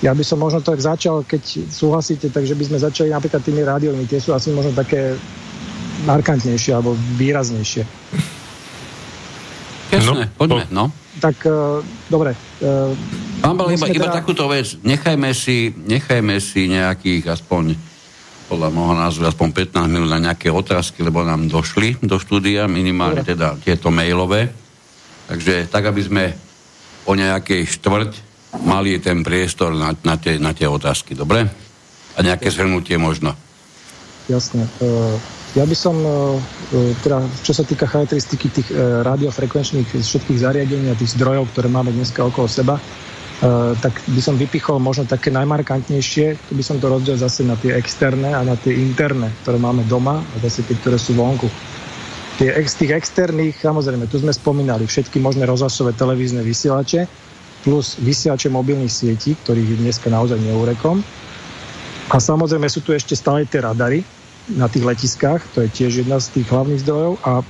ja 0.00 0.12
by 0.12 0.24
som 0.24 0.40
možno 0.40 0.60
tak 0.64 0.80
začal, 0.80 1.24
keď 1.24 1.68
súhlasíte, 1.68 2.32
takže 2.32 2.56
by 2.56 2.64
sme 2.68 2.78
začali 2.80 3.08
napríklad 3.12 3.44
tými 3.44 3.64
rádiovými. 3.64 4.08
Tie 4.08 4.20
sú 4.20 4.32
asi 4.32 4.52
možno 4.52 4.72
také 4.72 5.16
markantnejšie 6.08 6.72
alebo 6.72 6.96
výraznejšie. 7.20 7.84
Jasné, 9.90 10.30
no, 10.30 10.38
poďme, 10.38 10.64
no. 10.70 10.84
Tak, 11.18 11.36
uh, 11.44 11.82
dobre. 12.06 12.32
Uh, 12.62 12.94
Pán 13.42 13.58
Bal, 13.58 13.74
iba, 13.74 13.90
iba 13.90 14.08
teda... 14.08 14.22
takúto 14.22 14.46
vec. 14.46 14.78
Nechajme 14.80 15.34
si, 15.34 15.74
nechajme 15.74 16.38
si 16.38 16.70
nejakých 16.70 17.36
aspoň 17.36 17.74
podľa 18.50 18.68
môjho 18.74 18.94
názoru 18.98 19.30
aspoň 19.30 19.70
15 19.78 19.86
minút 19.86 20.10
na 20.10 20.18
nejaké 20.18 20.50
otázky, 20.50 21.06
lebo 21.06 21.22
nám 21.22 21.46
došli 21.46 22.02
do 22.02 22.18
štúdia, 22.18 22.66
minimálne 22.66 23.22
dobre. 23.22 23.30
teda 23.36 23.54
tieto 23.62 23.94
mailové. 23.94 24.50
Takže 25.30 25.70
tak, 25.70 25.86
aby 25.86 26.02
sme 26.02 26.24
o 27.06 27.14
nejakej 27.14 27.78
štvrť 27.78 28.12
mali 28.66 28.98
ten 28.98 29.22
priestor 29.22 29.70
na, 29.70 29.94
na, 30.02 30.18
tie, 30.18 30.42
na 30.42 30.50
tie 30.50 30.66
otázky, 30.66 31.14
dobre? 31.14 31.46
A 32.14 32.26
nejaké 32.26 32.50
zhrnutie 32.50 32.98
možno. 32.98 33.38
Jasne. 34.26 34.66
Ja 35.54 35.62
by 35.66 35.76
som, 35.78 35.94
uh, 36.02 36.38
teda, 37.06 37.22
čo 37.46 37.54
sa 37.54 37.62
týka 37.62 37.86
charakteristiky 37.86 38.50
tých 38.50 38.68
uh, 38.74 39.06
radiofrekvenčných 39.06 40.02
všetkých 40.02 40.42
zariadení 40.42 40.90
a 40.90 40.98
tých 40.98 41.14
zdrojov, 41.14 41.46
ktoré 41.54 41.70
máme 41.70 41.94
dneska 41.94 42.26
okolo 42.26 42.50
seba, 42.50 42.82
tak 43.80 43.96
by 44.04 44.20
som 44.20 44.36
vypichol 44.36 44.76
možno 44.76 45.08
také 45.08 45.32
najmarkantnejšie, 45.32 46.36
tu 46.44 46.52
by 46.52 46.60
som 46.60 46.76
to 46.76 46.92
rozdiel 46.92 47.16
zase 47.16 47.40
na 47.40 47.56
tie 47.56 47.72
externé 47.72 48.36
a 48.36 48.44
na 48.44 48.52
tie 48.52 48.76
interné, 48.76 49.32
ktoré 49.40 49.56
máme 49.56 49.80
doma 49.88 50.20
a 50.20 50.34
zase 50.44 50.60
tie, 50.68 50.76
ktoré 50.76 51.00
sú 51.00 51.16
vonku. 51.16 51.48
Tie 52.40 52.48
ex, 52.48 52.72
tých 52.72 52.96
externých, 52.96 53.60
samozrejme, 53.60 54.08
tu 54.08 54.16
sme 54.16 54.32
spomínali 54.32 54.88
všetky 54.88 55.20
možné 55.20 55.44
rozhlasové 55.44 55.92
televízne 55.92 56.40
vysielače, 56.40 57.04
plus 57.60 58.00
vysielače 58.00 58.48
mobilných 58.48 58.88
sietí, 58.88 59.36
ktorých 59.36 59.76
je 59.76 59.80
dneska 59.84 60.08
naozaj 60.08 60.40
neurekom. 60.40 61.04
A 62.08 62.16
samozrejme 62.16 62.64
sú 62.72 62.80
tu 62.80 62.96
ešte 62.96 63.12
stále 63.12 63.44
tie 63.44 63.60
radary 63.60 64.00
na 64.56 64.72
tých 64.72 64.88
letiskách, 64.88 65.52
to 65.52 65.60
je 65.60 65.68
tiež 65.68 66.00
jedna 66.00 66.16
z 66.16 66.40
tých 66.40 66.48
hlavných 66.48 66.80
zdrojov. 66.80 67.20
A 67.28 67.44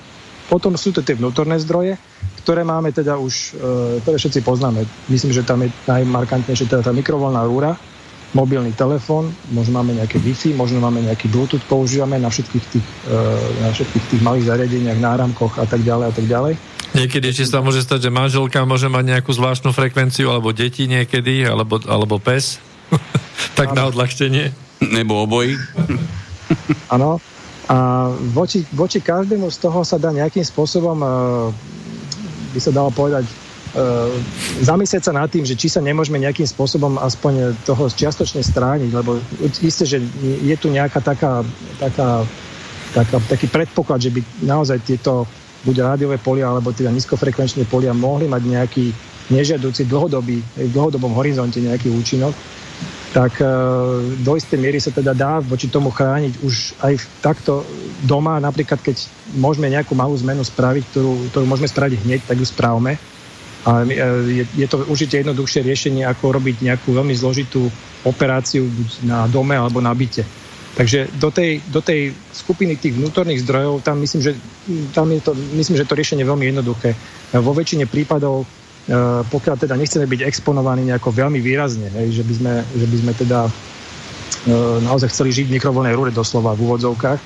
potom 0.50 0.74
sú 0.74 0.90
to 0.90 1.06
tie 1.06 1.14
vnútorné 1.14 1.62
zdroje, 1.62 1.94
ktoré 2.42 2.66
máme 2.66 2.90
teda 2.90 3.14
už, 3.14 3.54
e, 3.54 4.02
ktoré 4.02 4.18
všetci 4.18 4.42
poznáme. 4.42 4.82
Myslím, 5.06 5.30
že 5.30 5.46
tam 5.46 5.62
je 5.62 5.70
najmarkantnejšie 5.86 6.66
teda 6.66 6.82
tá 6.82 6.90
mikrovolná 6.90 7.46
rúra, 7.46 7.78
mobilný 8.30 8.70
telefón, 8.78 9.34
možno 9.50 9.82
máme 9.82 9.98
nejaké 9.98 10.22
Wi-Fi, 10.22 10.54
možno 10.54 10.78
máme 10.78 11.02
nejaký 11.02 11.26
Bluetooth, 11.26 11.62
používame 11.66 12.18
na 12.22 12.30
všetkých 12.30 12.64
tých, 12.70 12.86
e, 13.10 13.16
na 13.62 13.70
všetkých 13.74 14.04
tých 14.14 14.22
malých 14.22 14.46
zariadeniach, 14.46 14.98
náramkoch 15.02 15.58
a 15.58 15.66
tak 15.66 15.82
ďalej 15.82 16.06
a 16.10 16.12
tak 16.14 16.26
ďalej. 16.30 16.54
Niekedy 16.90 17.26
ešte 17.30 17.46
sa 17.46 17.62
môže 17.62 17.82
stať, 17.82 18.06
že 18.06 18.10
manželka 18.10 18.62
môže 18.66 18.90
mať 18.90 19.18
nejakú 19.18 19.30
zvláštnu 19.30 19.70
frekvenciu, 19.70 20.30
alebo 20.30 20.50
deti 20.50 20.90
niekedy, 20.90 21.46
alebo, 21.46 21.78
alebo 21.86 22.18
pes. 22.18 22.58
tak 23.58 23.74
ano. 23.74 23.76
na 23.78 23.82
odľahčenie. 23.94 24.50
Nebo 24.90 25.22
obojí. 25.22 25.54
Áno. 26.94 27.22
A 27.70 28.10
voči, 28.34 28.66
voči 28.74 28.98
každému 28.98 29.46
z 29.54 29.58
toho 29.62 29.86
sa 29.86 29.94
dá 29.94 30.10
nejakým 30.10 30.42
spôsobom, 30.42 30.98
uh, 30.98 31.54
by 32.50 32.58
sa 32.58 32.74
dalo 32.74 32.90
povedať, 32.90 33.22
zamyslieť 34.60 35.02
sa 35.06 35.12
nad 35.14 35.30
tým, 35.30 35.46
že 35.46 35.54
či 35.54 35.70
sa 35.70 35.78
nemôžeme 35.78 36.18
nejakým 36.18 36.46
spôsobom 36.46 36.98
aspoň 36.98 37.54
toho 37.62 37.86
čiastočne 37.86 38.42
strániť, 38.42 38.90
lebo 38.90 39.22
isté, 39.62 39.86
že 39.86 40.02
je 40.22 40.56
tu 40.58 40.70
nejaká 40.74 40.98
taká, 40.98 41.46
taká, 41.78 42.26
taká 42.90 43.16
taký 43.30 43.46
predpoklad, 43.46 44.02
že 44.02 44.10
by 44.10 44.20
naozaj 44.42 44.82
tieto 44.82 45.22
buď 45.62 45.76
rádiové 45.86 46.18
polia, 46.18 46.50
alebo 46.50 46.72
teda 46.72 46.90
nízkofrekvenčné 46.90 47.68
polia 47.68 47.92
mohli 47.94 48.26
mať 48.26 48.42
nejaký 48.42 48.86
nežiaducí 49.30 49.86
dlhodobý, 49.86 50.42
v 50.42 50.72
dlhodobom 50.74 51.14
horizonte 51.14 51.62
nejaký 51.62 51.92
účinok, 51.94 52.34
tak 53.10 53.42
e, 53.42 53.46
do 54.22 54.32
istej 54.38 54.58
miery 54.58 54.78
sa 54.78 54.94
teda 54.94 55.14
dá 55.14 55.42
voči 55.42 55.66
tomu 55.66 55.90
chrániť 55.90 56.32
už 56.46 56.54
aj 56.82 56.94
takto 57.22 57.66
doma, 58.06 58.38
napríklad 58.38 58.78
keď 58.82 59.02
môžeme 59.34 59.70
nejakú 59.70 59.98
malú 59.98 60.14
zmenu 60.18 60.42
spraviť, 60.46 60.82
ktorú, 60.94 61.12
ktorú 61.34 61.44
môžeme 61.46 61.68
spraviť 61.70 61.98
hneď, 62.06 62.20
tak 62.26 62.38
ju 62.38 62.46
správme. 62.46 62.98
A 63.68 63.84
e, 63.84 63.92
je, 64.40 64.44
je 64.56 64.66
to 64.68 64.84
určite 64.88 65.20
jednoduchšie 65.20 65.60
riešenie, 65.60 66.04
ako 66.08 66.40
robiť 66.40 66.64
nejakú 66.64 66.96
veľmi 66.96 67.12
zložitú 67.12 67.68
operáciu 68.08 68.64
na 69.04 69.28
dome 69.28 69.52
alebo 69.52 69.84
na 69.84 69.92
byte. 69.92 70.24
Takže 70.70 71.12
do 71.18 71.34
tej, 71.34 71.60
do 71.66 71.82
tej 71.82 72.14
skupiny 72.32 72.78
tých 72.78 72.94
vnútorných 72.94 73.42
zdrojov, 73.42 73.82
tam 73.82 73.98
myslím, 74.00 74.22
že, 74.22 74.32
tam 74.94 75.10
je 75.10 75.20
to, 75.20 75.34
myslím, 75.34 75.76
že 75.76 75.84
to 75.84 75.98
riešenie 75.98 76.22
je 76.22 76.30
veľmi 76.30 76.46
jednoduché. 76.54 76.94
Vo 77.36 77.52
väčšine 77.52 77.90
prípadov, 77.90 78.46
e, 78.46 78.96
pokiaľ 79.26 79.56
teda 79.60 79.74
nechceme 79.74 80.06
byť 80.06 80.20
exponovaní 80.24 80.86
nejako 80.88 81.10
veľmi 81.10 81.42
výrazne, 81.42 81.90
že, 82.08 82.22
by 82.22 82.34
sme, 82.38 82.52
že 82.64 82.86
by 82.86 82.96
sme 82.96 83.12
teda 83.12 83.40
e, 83.44 83.52
naozaj 84.86 85.10
chceli 85.10 85.36
žiť 85.36 85.46
v 85.50 85.54
mikrovlnej 85.58 85.92
rúre 85.92 86.14
doslova 86.14 86.54
v 86.54 86.64
úvodzovkách, 86.64 87.20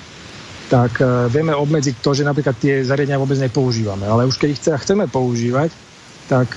tak 0.72 0.92
e, 0.98 1.28
vieme 1.28 1.52
obmedziť 1.52 2.00
to, 2.00 2.10
že 2.16 2.24
napríklad 2.24 2.56
tie 2.56 2.80
zariadenia 2.80 3.20
vôbec 3.20 3.36
nepoužívame. 3.36 4.08
Ale 4.08 4.24
už 4.24 4.40
keď 4.40 4.48
ich 4.50 4.60
chceme 4.64 5.04
používať, 5.04 5.93
tak 6.24 6.56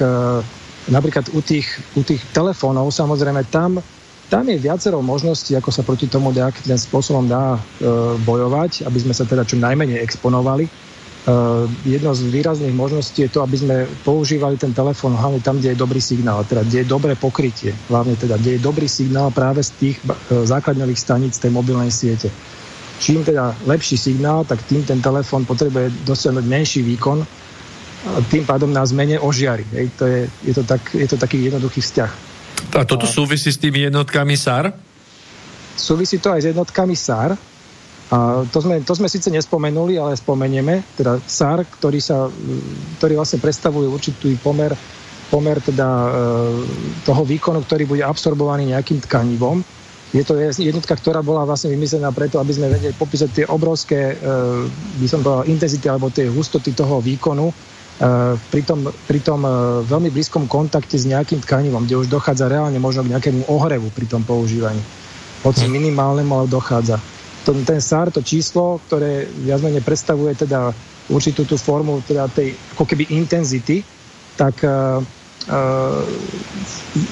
napríklad 0.87 1.27
u 1.35 1.43
tých, 1.43 1.67
u 1.99 2.01
tých 2.03 2.23
telefónov 2.31 2.95
samozrejme 2.95 3.43
tam 3.51 3.83
tam 4.27 4.43
je 4.43 4.59
viacero 4.59 4.99
možností, 4.99 5.55
ako 5.55 5.71
sa 5.71 5.87
proti 5.87 6.11
tomu 6.11 6.35
nejakým 6.35 6.75
spôsobom 6.75 7.31
dá 7.31 7.55
e, 7.55 7.59
bojovať, 8.27 8.83
aby 8.83 8.99
sme 8.99 9.15
sa 9.15 9.23
teda 9.23 9.47
čo 9.47 9.55
najmenej 9.55 10.03
exponovali. 10.03 10.67
E, 10.67 10.71
jedno 11.87 12.11
z 12.11 12.27
výrazných 12.27 12.75
možností 12.75 13.23
je 13.23 13.31
to, 13.31 13.39
aby 13.39 13.55
sme 13.55 13.75
používali 14.03 14.59
ten 14.59 14.75
telefón 14.75 15.15
hlavne 15.15 15.39
tam, 15.39 15.63
kde 15.63 15.71
je 15.71 15.79
dobrý 15.79 16.03
signál, 16.03 16.43
teda 16.43 16.67
kde 16.67 16.83
je 16.83 16.91
dobré 16.91 17.15
pokrytie, 17.15 17.71
hlavne 17.87 18.19
teda, 18.19 18.35
kde 18.35 18.59
je 18.59 18.65
dobrý 18.67 18.91
signál 18.91 19.31
práve 19.31 19.63
z 19.63 19.71
tých 19.79 19.95
e, 20.03 20.43
základňových 20.43 20.99
staníc 20.99 21.39
tej 21.39 21.55
mobilnej 21.55 21.91
siete. 21.95 22.27
Čím 22.99 23.23
teda 23.23 23.55
lepší 23.63 23.95
signál, 23.95 24.43
tak 24.43 24.59
tým 24.67 24.83
ten 24.83 24.99
telefón 24.99 25.47
potrebuje 25.47 25.87
dosiahnuť 26.03 26.43
menší 26.43 26.83
výkon 26.83 27.23
tým 28.31 28.43
pádom 28.43 28.71
nás 28.71 28.91
menej 28.95 29.19
ožiari. 29.21 29.65
Hej. 29.73 29.85
To 29.99 30.03
je, 30.07 30.21
je, 30.45 30.53
to 30.53 30.63
tak, 30.63 30.81
je 30.93 31.07
to 31.07 31.17
taký 31.17 31.47
jednoduchý 31.51 31.81
vzťah. 31.81 32.11
A 32.77 32.83
toto 32.83 33.05
súvisí 33.05 33.53
s 33.53 33.59
tými 33.61 33.85
jednotkami 33.87 34.33
SAR? 34.35 34.73
Súvisí 35.77 36.17
to 36.17 36.33
aj 36.33 36.41
s 36.41 36.47
jednotkami 36.51 36.95
SAR. 36.97 37.37
A 38.07 38.47
to 38.47 38.63
sme, 38.63 38.79
to 38.87 38.93
sme 38.95 39.11
síce 39.11 39.27
nespomenuli, 39.27 39.99
ale 39.99 40.15
spomenieme. 40.15 40.79
Teda 40.95 41.19
SAR, 41.27 41.67
ktorý, 41.67 41.99
sa, 41.99 42.31
ktorý 42.97 43.19
vlastne 43.19 43.43
predstavuje 43.43 43.87
určitý 43.87 44.39
pomer, 44.39 44.71
pomer 45.27 45.59
teda, 45.59 45.87
e, 45.87 46.09
toho 47.03 47.27
výkonu, 47.27 47.67
ktorý 47.67 47.83
bude 47.83 48.03
absorbovaný 48.07 48.71
nejakým 48.71 49.03
tkanivom. 49.03 49.59
Je 50.15 50.23
to 50.23 50.39
jednotka, 50.39 50.95
ktorá 50.95 51.19
bola 51.19 51.43
vlastne 51.43 51.67
vymyslená 51.67 52.15
preto, 52.15 52.39
aby 52.39 52.55
sme 52.55 52.71
vedeli 52.71 52.95
popísať 52.95 53.29
tie 53.43 53.45
obrovské, 53.51 54.15
e, 54.15 54.31
by 55.03 55.07
som 55.11 55.19
povedal, 55.19 55.51
intenzity 55.51 55.85
alebo 55.91 56.07
tie 56.07 56.31
hustoty 56.31 56.71
toho 56.71 57.03
výkonu, 57.03 57.51
pri 58.53 58.61
tom, 58.61 58.85
pri 59.09 59.19
tom 59.25 59.41
eh, 59.41 59.53
veľmi 59.89 60.13
blízkom 60.13 60.45
kontakte 60.45 60.97
s 61.01 61.09
nejakým 61.09 61.41
tkanivom, 61.41 61.89
kde 61.89 61.97
už 61.97 62.07
dochádza 62.13 62.45
reálne 62.45 62.77
možno 62.77 63.01
k 63.05 63.17
nejakému 63.17 63.49
ohrevu 63.49 63.89
pri 63.89 64.05
tom 64.05 64.21
používaní. 64.21 64.81
Hoci 65.41 65.65
hm. 65.65 65.71
minimálnemu, 65.73 66.31
ale 66.33 66.47
dochádza. 66.49 67.01
To, 67.49 67.55
ten 67.63 67.79
SAR, 67.79 68.11
to 68.11 68.21
číslo, 68.21 68.83
ktoré 68.85 69.25
viac 69.41 69.63
menej 69.63 69.81
predstavuje 69.81 70.35
teda 70.35 70.75
určitú 71.07 71.47
tú 71.47 71.55
formu 71.55 72.03
teda 72.03 72.27
tej 72.27 72.51
ako 72.75 72.83
keby 72.83 73.07
intenzity, 73.15 73.87
tak 74.35 74.59
uh, 74.67 74.99
uh, 75.47 76.03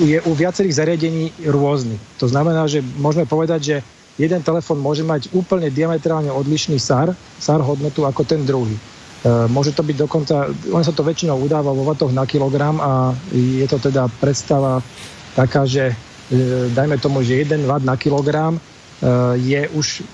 je 0.03 0.19
u 0.19 0.31
viacerých 0.35 0.75
zariadení 0.75 1.31
rôzny. 1.47 1.95
To 2.19 2.27
znamená, 2.27 2.67
že 2.67 2.83
môžeme 2.99 3.23
povedať, 3.23 3.59
že 3.63 3.77
jeden 4.19 4.43
telefón 4.43 4.83
môže 4.83 5.07
mať 5.07 5.31
úplne 5.31 5.71
diametrálne 5.71 6.27
odlišný 6.27 6.75
SAR, 6.75 7.15
SAR 7.39 7.63
hodnotu 7.63 8.03
ako 8.03 8.27
ten 8.27 8.43
druhý. 8.43 8.75
E, 9.26 9.49
môže 9.49 9.73
to 9.73 9.81
byť 9.81 9.97
dokonca, 9.97 10.53
on 10.69 10.85
sa 10.85 10.93
to 10.93 11.02
väčšinou 11.02 11.41
udáva 11.41 11.73
vo 11.73 11.81
vatoch 11.81 12.14
na 12.14 12.30
kilogram 12.30 12.77
a 12.77 13.10
je 13.34 13.65
to 13.65 13.81
teda 13.81 14.06
predstava 14.22 14.85
taká, 15.34 15.65
že 15.65 15.89
e, 15.89 15.95
dajme 16.69 17.02
tomu, 17.02 17.26
že 17.26 17.41
1 17.41 17.65
watt 17.65 17.81
na 17.81 17.97
kilogram 17.97 18.53
e, 18.53 18.61
je 19.41 19.61
už 19.73 20.06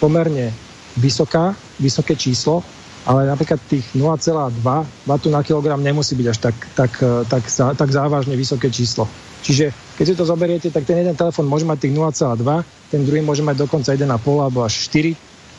pomerne 0.00 0.48
vysoká, 0.96 1.52
vysoké 1.76 2.16
číslo, 2.16 2.64
ale 3.04 3.28
napríklad 3.28 3.60
tých 3.68 3.84
0,2 3.92 4.56
W 4.56 5.10
na 5.28 5.42
kilogram 5.44 5.84
nemusí 5.84 6.16
byť 6.16 6.26
až 6.32 6.38
tak, 6.40 6.56
tak, 6.72 6.92
tak, 7.28 7.44
tak 7.52 7.88
závažne 7.92 8.32
vysoké 8.32 8.72
číslo. 8.72 9.04
Čiže 9.44 9.76
keď 10.00 10.04
si 10.08 10.14
to 10.16 10.24
zoberiete, 10.24 10.72
tak 10.72 10.88
ten 10.88 11.04
jeden 11.04 11.12
telefón 11.12 11.44
môže 11.44 11.68
mať 11.68 11.84
tých 11.84 11.94
0,2, 12.00 12.40
ten 12.88 13.04
druhý 13.04 13.20
môže 13.20 13.44
mať 13.44 13.60
dokonca 13.60 13.92
1,5 13.92 14.08
alebo 14.08 14.64
až 14.64 14.88
4. 14.88 15.12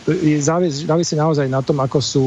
Je 0.09 0.37
závis, 0.41 0.89
závisí 0.89 1.13
naozaj 1.13 1.45
na 1.45 1.61
tom, 1.61 1.77
ako 1.77 2.01
sú, 2.01 2.23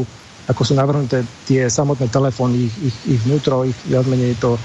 ako 0.48 0.64
sú 0.64 0.72
navrhnuté 0.72 1.28
tie 1.44 1.68
samotné 1.68 2.08
telefóny, 2.08 2.72
ich, 2.72 2.74
ich, 2.80 2.96
ich 3.16 3.20
vnútro, 3.28 3.68
ich 3.68 3.76
viac 3.84 4.08
menej 4.08 4.40
to 4.40 4.56
e, 4.56 4.60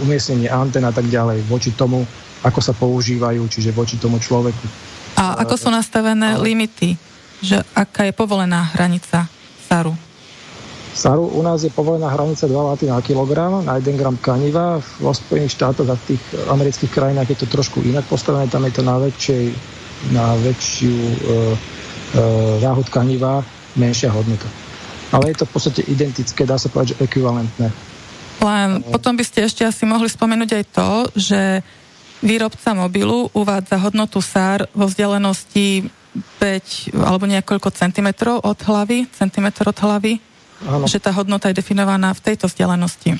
umiestnenie 0.00 0.48
antén 0.48 0.88
a 0.88 0.92
tak 0.96 1.12
ďalej 1.12 1.44
voči 1.44 1.76
tomu, 1.76 2.08
ako 2.40 2.60
sa 2.64 2.72
používajú, 2.72 3.44
čiže 3.52 3.76
voči 3.76 4.00
tomu 4.00 4.16
človeku. 4.16 4.64
A 5.20 5.44
ako 5.44 5.60
sú 5.60 5.68
nastavené 5.68 6.40
ale... 6.40 6.48
limity? 6.48 6.96
Že 7.44 7.60
aká 7.76 8.08
je 8.08 8.12
povolená 8.16 8.72
hranica 8.72 9.28
SARu? 9.68 9.92
SARu 10.96 11.28
u 11.36 11.40
nás 11.44 11.60
je 11.64 11.72
povolená 11.72 12.08
hranica 12.12 12.48
2 12.48 12.52
W 12.52 12.88
na 12.88 13.00
kilogram 13.04 13.64
na 13.64 13.76
1 13.76 14.00
gram 14.00 14.16
kaniva. 14.20 14.80
Vo 15.00 15.12
Spojených 15.12 15.56
štátoch 15.56 15.88
a 15.88 15.96
v 15.96 16.16
tých 16.16 16.22
amerických 16.48 16.92
krajinách 16.92 17.28
je 17.32 17.38
to 17.44 17.46
trošku 17.48 17.84
inak 17.84 18.04
postavené. 18.08 18.48
Tam 18.48 18.64
je 18.64 18.72
to 18.72 18.82
na, 18.84 18.96
väčšej, 19.00 19.44
na 20.12 20.36
väčšiu 20.40 20.96
e, 20.96 21.14
e, 21.16 21.40
váhu 22.60 22.82
tkaniva 22.88 23.44
menšia 23.76 24.12
hodnota. 24.12 24.48
Ale 25.10 25.34
je 25.34 25.36
to 25.42 25.44
v 25.46 25.52
podstate 25.52 25.82
identické, 25.90 26.46
dá 26.46 26.54
sa 26.58 26.70
povedať, 26.70 26.94
že 26.94 27.02
ekvivalentné. 27.02 27.66
Len 28.40 28.68
potom 28.88 29.12
by 29.18 29.24
ste 29.26 29.44
ešte 29.44 29.66
asi 29.66 29.84
mohli 29.84 30.08
spomenúť 30.08 30.50
aj 30.56 30.64
to, 30.72 30.90
že 31.18 31.40
výrobca 32.24 32.72
mobilu 32.72 33.28
uvádza 33.36 33.76
hodnotu 33.80 34.24
SAR 34.24 34.64
vo 34.72 34.88
vzdialenosti 34.88 35.88
5 36.40 36.96
alebo 36.96 37.28
niekoľko 37.28 37.68
centimetrov 37.74 38.40
od 38.42 38.58
hlavy, 38.64 39.06
centimetr 39.12 39.68
od 39.68 39.78
hlavy 39.78 40.30
Áno. 40.68 40.84
Že 40.84 40.98
tá 41.00 41.10
hodnota 41.16 41.48
je 41.48 41.56
definovaná 41.56 42.12
v 42.12 42.20
tejto 42.20 42.44
vzdialenosti. 42.44 43.16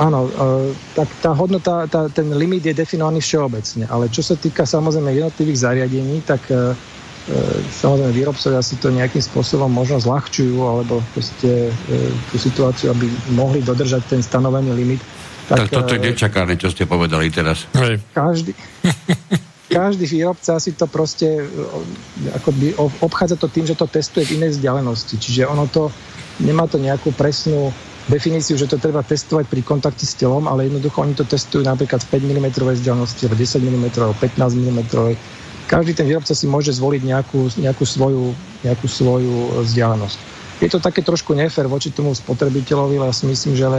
Áno, 0.00 0.26
e, 0.26 0.30
tak 0.96 1.08
tá 1.22 1.30
hodnota, 1.36 1.86
tá, 1.86 2.08
ten 2.10 2.26
limit 2.34 2.66
je 2.66 2.74
definovaný 2.74 3.22
všeobecne, 3.22 3.84
ale 3.86 4.10
čo 4.10 4.24
sa 4.24 4.34
týka 4.34 4.64
samozrejme 4.66 5.12
jednotlivých 5.12 5.62
zariadení, 5.70 6.24
tak 6.24 6.42
e 6.50 6.74
samozrejme 7.70 8.12
výrobcovia 8.16 8.62
si 8.64 8.80
to 8.80 8.88
nejakým 8.88 9.20
spôsobom 9.20 9.68
možno 9.68 10.00
zľahčujú 10.00 10.56
alebo 10.56 11.04
proste 11.12 11.68
e, 11.68 11.72
tú 12.32 12.36
situáciu, 12.40 12.90
aby 12.96 13.06
mohli 13.36 13.60
dodržať 13.60 14.08
ten 14.08 14.20
stanovený 14.24 14.72
limit. 14.72 15.00
Tak, 15.46 15.68
tak 15.68 15.68
toto 15.68 15.92
je 15.94 16.00
e, 16.00 16.06
nečakané, 16.10 16.56
čo 16.56 16.72
ste 16.72 16.88
povedali 16.88 17.28
teraz. 17.28 17.68
Hej. 17.76 18.00
Každý, 18.16 18.52
každý 19.76 20.04
výrobca 20.08 20.56
si 20.58 20.72
to 20.72 20.88
proste 20.88 21.28
e, 21.28 21.44
akoby 22.34 22.74
obchádza 23.04 23.36
to 23.36 23.52
tým, 23.52 23.68
že 23.68 23.76
to 23.76 23.84
testuje 23.86 24.24
v 24.24 24.40
inej 24.40 24.56
vzdialenosti. 24.58 25.20
Čiže 25.20 25.44
ono 25.44 25.68
to 25.68 25.92
nemá 26.40 26.64
to 26.66 26.80
nejakú 26.80 27.12
presnú 27.12 27.68
definíciu, 28.08 28.56
že 28.56 28.66
to 28.66 28.80
treba 28.80 29.04
testovať 29.04 29.46
pri 29.46 29.60
kontakte 29.62 30.02
s 30.02 30.16
telom, 30.16 30.48
ale 30.50 30.66
jednoducho 30.66 31.04
oni 31.04 31.14
to 31.14 31.22
testujú 31.22 31.62
napríklad 31.62 32.00
v 32.10 32.16
5 32.16 32.30
mm 32.32 32.46
vzdialenosti, 32.58 33.28
alebo 33.28 33.36
10 33.38 33.60
mm, 33.60 33.86
15 34.18 34.56
mm. 34.56 34.80
Každý 35.70 35.94
ten 35.94 36.10
výrobca 36.10 36.34
si 36.34 36.50
môže 36.50 36.74
zvoliť 36.74 37.02
nejakú, 37.06 37.46
nejakú, 37.62 37.86
svoju, 37.86 38.34
nejakú 38.66 38.90
svoju 38.90 39.62
vzdialenosť. 39.62 40.18
Je 40.60 40.68
to 40.68 40.82
také 40.82 41.00
trošku 41.00 41.32
nefér 41.32 41.70
voči 41.70 41.94
tomu 41.94 42.10
spotrebiteľovi, 42.12 42.98
ale 42.98 43.08
ja 43.08 43.16
si 43.16 43.24
myslím, 43.30 43.54
že 43.54 43.64
ale 43.70 43.78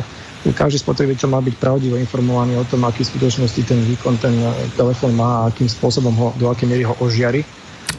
každý 0.56 0.80
spotrebiteľ 0.80 1.28
má 1.30 1.40
byť 1.44 1.56
pravdivo 1.60 2.00
informovaný 2.00 2.58
o 2.58 2.66
tom, 2.66 2.88
aký 2.88 3.04
v 3.04 3.12
skutočnosti 3.12 3.62
ten 3.68 3.84
výkon 3.86 4.18
ten 4.18 4.34
telefón 4.74 5.14
má 5.14 5.44
a 5.44 5.54
akým 5.54 5.68
spôsobom 5.68 6.16
ho, 6.16 6.28
do 6.40 6.48
akej 6.50 6.66
miery 6.66 6.88
ho 6.88 6.96
ožiari 7.04 7.44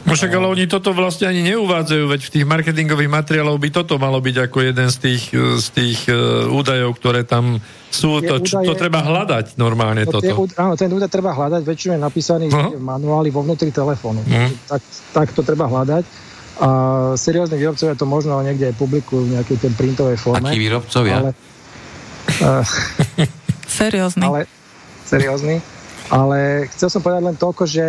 No 0.03 0.11
však 0.17 0.31
ale 0.35 0.47
oni 0.51 0.65
toto 0.67 0.91
vlastne 0.91 1.31
ani 1.31 1.41
neuvádzajú, 1.53 2.03
veď 2.05 2.21
v 2.27 2.31
tých 2.37 2.45
marketingových 2.45 3.11
materiáloch 3.11 3.55
by 3.55 3.69
toto 3.71 3.95
malo 3.95 4.19
byť 4.19 4.35
ako 4.49 4.57
jeden 4.61 4.87
z 4.91 4.97
tých, 4.99 5.23
z 5.33 5.67
tých 5.71 5.99
uh, 6.11 6.49
údajov, 6.51 6.97
ktoré 6.99 7.23
tam 7.23 7.61
sú. 7.93 8.19
To, 8.21 8.41
údaje, 8.41 8.67
to 8.67 8.73
treba 8.75 8.99
hľadať 9.05 9.55
normálne 9.55 10.03
to, 10.03 10.19
toto. 10.19 10.25
Tie, 10.25 10.33
áno, 10.59 10.73
ten 10.75 10.91
údaj 10.91 11.09
treba 11.09 11.31
hľadať, 11.31 11.61
väčšinou 11.63 11.93
je 11.97 12.01
napísaný 12.01 12.45
uh-huh. 12.51 12.77
v 12.77 12.83
manuáli 12.83 13.29
vo 13.31 13.45
vnútri 13.45 13.71
telefónu. 13.71 14.21
Uh-huh. 14.25 14.51
Tak, 14.69 14.81
tak 15.13 15.27
to 15.31 15.41
treba 15.41 15.71
hľadať. 15.71 16.03
A 16.61 16.69
seriózni 17.17 17.57
výrobcovia 17.57 17.97
to 17.97 18.05
možno 18.05 18.37
niekde 18.45 18.69
aj 18.69 18.75
publikujú 18.77 19.25
v 19.25 19.29
nejakej 19.41 19.57
ten 19.57 19.73
printovej 19.73 20.21
forme. 20.21 20.45
Akí 20.45 20.61
výrobcovia? 20.61 21.17
Ale, 21.17 21.31
uh, 22.45 22.63
seriózny. 23.65 24.21
Ale, 24.21 24.45
seriózny. 25.09 25.72
Ale 26.11 26.67
chcel 26.75 26.91
som 26.91 26.99
povedať 26.99 27.23
len 27.23 27.37
toľko, 27.39 27.63
že 27.63 27.85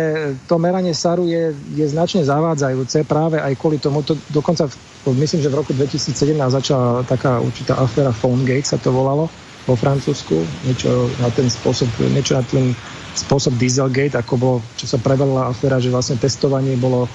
to 0.47 0.55
meranie 0.55 0.95
SARu 0.95 1.27
je, 1.27 1.51
je 1.75 1.85
značne 1.87 2.23
zavádzajúce 2.23 3.03
práve 3.03 3.35
aj 3.43 3.53
kvôli 3.59 3.75
tomu. 3.75 4.07
To, 4.07 4.15
dokonca 4.31 4.71
myslím, 5.11 5.43
že 5.43 5.51
v 5.51 5.59
roku 5.59 5.71
2017 5.75 6.15
začala 6.39 7.03
taká 7.03 7.43
určitá 7.43 7.75
aféra 7.75 8.15
PhoneGate 8.15 8.65
sa 8.65 8.79
to 8.79 8.95
volalo 8.95 9.27
vo 9.67 9.75
Francúzsku. 9.75 10.35
Niečo 10.63 11.11
na 11.19 11.27
ten 11.33 11.51
spôsob, 11.51 11.91
niečo 12.15 12.39
na 12.39 12.43
ten 12.47 12.71
spôsob 13.15 13.59
Dieselgate, 13.59 14.15
ako 14.15 14.33
bolo, 14.39 14.57
čo 14.79 14.87
sa 14.87 14.95
prevedla 14.95 15.51
aféra, 15.51 15.83
že 15.83 15.91
vlastne 15.91 16.15
testovanie 16.15 16.79
bolo 16.79 17.07
e, 17.07 17.09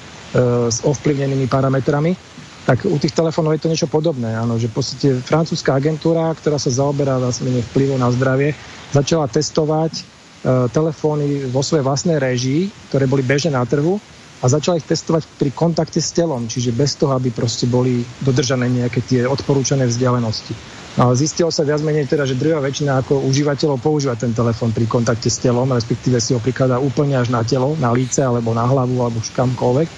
s 0.69 0.85
ovplyvnenými 0.85 1.49
parametrami 1.49 2.13
tak 2.61 2.85
u 2.87 3.01
tých 3.01 3.17
telefónov 3.17 3.57
je 3.57 3.67
to 3.67 3.73
niečo 3.73 3.89
podobné, 3.91 4.37
áno, 4.37 4.61
že 4.61 4.69
v 4.69 4.79
podstate 4.79 5.09
francúzska 5.25 5.75
agentúra, 5.75 6.31
ktorá 6.37 6.61
sa 6.61 6.71
zaoberá 6.71 7.17
vlastne 7.19 7.51
vplyvom 7.73 7.99
na 7.99 8.13
zdravie, 8.13 8.53
začala 8.93 9.27
testovať 9.27 10.20
telefóny 10.47 11.53
vo 11.53 11.61
svojej 11.61 11.85
vlastnej 11.85 12.17
režii, 12.17 12.73
ktoré 12.89 13.05
boli 13.05 13.21
bežné 13.21 13.53
na 13.53 13.65
trhu 13.69 14.01
a 14.41 14.49
začala 14.49 14.81
ich 14.81 14.89
testovať 14.89 15.29
pri 15.37 15.53
kontakte 15.53 16.01
s 16.01 16.17
telom, 16.17 16.49
čiže 16.49 16.73
bez 16.73 16.97
toho, 16.97 17.13
aby 17.13 17.29
proste 17.29 17.69
boli 17.69 18.01
dodržané 18.25 18.73
nejaké 18.73 19.05
tie 19.05 19.21
odporúčané 19.29 19.85
vzdialenosti. 19.85 20.57
No, 20.97 21.13
ale 21.13 21.15
zistilo 21.21 21.53
sa 21.53 21.63
viac 21.63 21.85
menej 21.85 22.09
teda, 22.09 22.25
že 22.25 22.41
druhá 22.41 22.59
väčšina 22.59 23.05
ako 23.05 23.21
užívateľov 23.29 23.79
používa 23.85 24.17
ten 24.17 24.33
telefón 24.33 24.73
pri 24.73 24.89
kontakte 24.89 25.29
s 25.29 25.39
telom, 25.39 25.69
respektíve 25.69 26.19
si 26.19 26.33
ho 26.33 26.41
prikladá 26.41 26.81
úplne 26.81 27.21
až 27.21 27.29
na 27.31 27.45
telo, 27.45 27.77
na 27.77 27.93
líce 27.93 28.25
alebo 28.25 28.57
na 28.57 28.65
hlavu 28.65 28.97
alebo 28.97 29.21
kamkoľvek. 29.21 29.89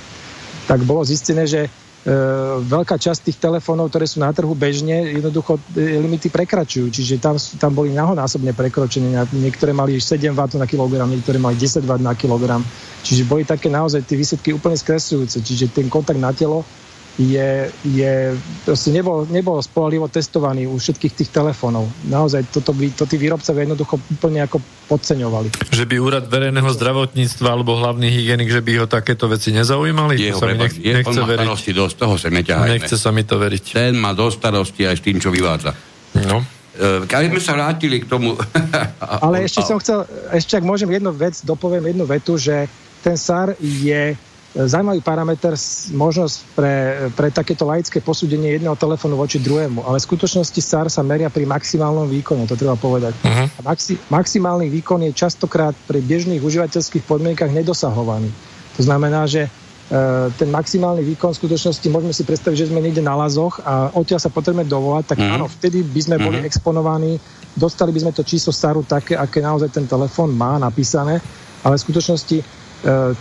Tak 0.67 0.79
bolo 0.85 1.07
zistené, 1.07 1.47
že 1.47 1.71
E, 1.71 1.82
veľká 2.67 2.99
časť 2.99 3.31
tých 3.31 3.39
telefónov, 3.39 3.95
ktoré 3.95 4.11
sú 4.11 4.19
na 4.19 4.35
trhu 4.35 4.51
bežne, 4.59 5.15
jednoducho 5.15 5.63
e, 5.79 6.03
limity 6.03 6.35
prekračujú. 6.35 6.91
Čiže 6.91 7.23
tam, 7.23 7.39
tam 7.39 7.71
boli 7.71 7.95
nahonásobne 7.95 8.51
prekročené. 8.51 9.15
Niektoré 9.31 9.71
mali 9.71 10.03
7 10.03 10.35
W 10.35 10.41
na 10.59 10.67
kilogram, 10.67 11.07
niektoré 11.07 11.39
mali 11.39 11.55
10 11.55 11.87
W 11.87 11.93
na 12.03 12.19
kilogram. 12.19 12.67
Čiže 13.07 13.23
boli 13.23 13.47
také 13.47 13.71
naozaj 13.71 14.03
tie 14.03 14.19
výsledky 14.19 14.51
úplne 14.51 14.75
skresujúce. 14.75 15.39
Čiže 15.47 15.71
ten 15.71 15.87
kontakt 15.87 16.19
na 16.19 16.35
telo 16.35 16.67
je, 17.21 17.69
je 17.85 18.33
proste 18.65 18.89
nebol, 18.89 19.29
nebol 19.29 19.61
spolahlivo 19.61 20.09
testovaný 20.09 20.65
u 20.65 20.81
všetkých 20.81 21.13
tých 21.13 21.31
telefónov. 21.31 21.85
Naozaj 22.09 22.49
toto 22.49 22.73
by 22.73 22.89
to 22.97 23.05
tí 23.05 23.21
výrobcovia 23.21 23.69
jednoducho 23.69 24.01
úplne 24.01 24.41
ako 24.41 24.57
podceňovali. 24.89 25.69
Že 25.69 25.85
by 25.85 25.95
úrad 26.01 26.25
verejného 26.33 26.71
zdravotníctva 26.73 27.49
alebo 27.53 27.77
hlavný 27.77 28.09
hygienik, 28.09 28.49
že 28.49 28.65
by 28.65 28.73
ho 28.81 28.87
takéto 28.89 29.29
veci 29.29 29.53
nezaujímali? 29.53 30.17
Jeho 30.17 30.41
to 30.41 30.49
sa 30.49 30.57
nech, 30.57 30.77
je, 30.81 30.93
nechce 31.05 31.21
on 31.21 31.29
veriť. 31.29 31.49
dosť, 31.77 31.95
toho 32.01 32.15
sa 32.17 32.29
neťahajme. 32.33 32.73
Nechce 32.81 32.97
sa 32.97 33.11
mi 33.13 33.23
to 33.29 33.37
veriť. 33.37 33.63
Ten 33.77 33.93
má 34.01 34.17
do 34.17 34.33
starosti 34.33 34.89
aj 34.89 34.97
s 34.97 35.03
tým, 35.05 35.21
čo 35.21 35.29
vyvádza. 35.29 35.77
No. 36.25 36.41
Uh, 36.73 37.05
sme 37.05 37.37
sa 37.45 37.53
vrátili 37.53 38.01
k 38.01 38.09
tomu... 38.09 38.33
Ale 39.05 39.45
ešte 39.45 39.61
som 39.61 39.77
chcel, 39.77 40.09
ešte 40.33 40.57
ak 40.57 40.65
môžem 40.65 40.89
jednu 40.89 41.13
vec, 41.13 41.37
dopoviem 41.45 41.93
jednu 41.93 42.09
vetu, 42.09 42.41
že 42.41 42.65
ten 43.05 43.21
SAR 43.21 43.53
je 43.61 44.17
zaujímavý 44.53 45.01
parameter, 45.01 45.57
možnosť 45.97 46.37
pre, 46.53 46.75
pre 47.17 47.33
takéto 47.33 47.65
laické 47.65 48.05
posúdenie 48.05 48.61
jedného 48.61 48.77
telefónu 48.77 49.17
voči 49.17 49.41
druhému, 49.41 49.81
ale 49.89 49.97
v 49.97 50.07
skutočnosti 50.13 50.61
SAR 50.61 50.87
sa 50.93 51.01
meria 51.01 51.33
pri 51.33 51.49
maximálnom 51.49 52.05
výkone, 52.05 52.45
to 52.45 52.57
treba 52.57 52.77
povedať. 52.77 53.17
Uh-huh. 53.25 53.49
A 53.49 53.61
maxi, 53.65 53.97
maximálny 54.13 54.69
výkon 54.69 55.09
je 55.09 55.17
častokrát 55.17 55.73
pri 55.89 56.05
bežných 56.05 56.45
užívateľských 56.45 57.09
podmienkach 57.09 57.49
nedosahovaný. 57.49 58.29
To 58.77 58.83
znamená, 58.85 59.25
že 59.25 59.49
e, 59.49 59.51
ten 60.37 60.53
maximálny 60.53 61.01
výkon 61.01 61.33
v 61.33 61.41
skutočnosti 61.49 61.87
môžeme 61.89 62.13
si 62.13 62.29
predstaviť, 62.29 62.57
že 62.61 62.69
sme 62.69 62.85
niekde 62.85 63.01
na 63.01 63.17
lazoch 63.17 63.57
a 63.65 63.89
odtiaľ 63.97 64.21
sa 64.21 64.29
potrebujeme 64.29 64.69
dovolať, 64.69 65.17
tak 65.17 65.19
uh-huh. 65.25 65.33
áno, 65.33 65.49
vtedy 65.49 65.81
by 65.81 66.01
sme 66.05 66.17
uh-huh. 66.21 66.29
boli 66.29 66.39
exponovaní, 66.45 67.17
dostali 67.57 67.89
by 67.89 68.05
sme 68.05 68.13
to 68.13 68.21
číslo 68.21 68.53
SARu 68.53 68.85
také, 68.85 69.17
aké 69.17 69.41
naozaj 69.41 69.73
ten 69.73 69.89
telefón 69.89 70.37
má 70.37 70.61
napísané, 70.61 71.25
ale 71.65 71.81
v 71.81 71.85
skutočnosti 71.89 72.62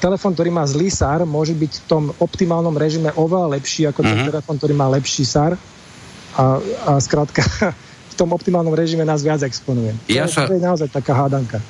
telefón, 0.02 0.34
ktorý 0.34 0.50
má 0.50 0.66
zlý 0.66 0.90
SAR, 0.90 1.22
môže 1.22 1.54
byť 1.54 1.72
v 1.72 1.86
tom 1.86 2.04
optimálnom 2.18 2.74
režime 2.74 3.14
oveľa 3.14 3.62
lepší 3.62 3.86
ako 3.86 4.02
ten 4.02 4.18
mm-hmm. 4.18 4.30
telefón, 4.34 4.56
ktorý 4.58 4.74
má 4.74 4.90
lepší 4.90 5.22
SAR. 5.22 5.54
A, 6.34 6.58
a 6.88 6.92
skrátka, 6.98 7.46
v 8.12 8.16
tom 8.18 8.34
optimálnom 8.34 8.74
režime 8.74 9.06
nás 9.06 9.22
viac 9.22 9.46
exponuje. 9.46 9.94
Ja 10.10 10.26
to, 10.26 10.34
sa... 10.34 10.42
to 10.50 10.58
je 10.58 10.64
naozaj 10.64 10.90
taká 10.90 11.14
hádanka. 11.14 11.62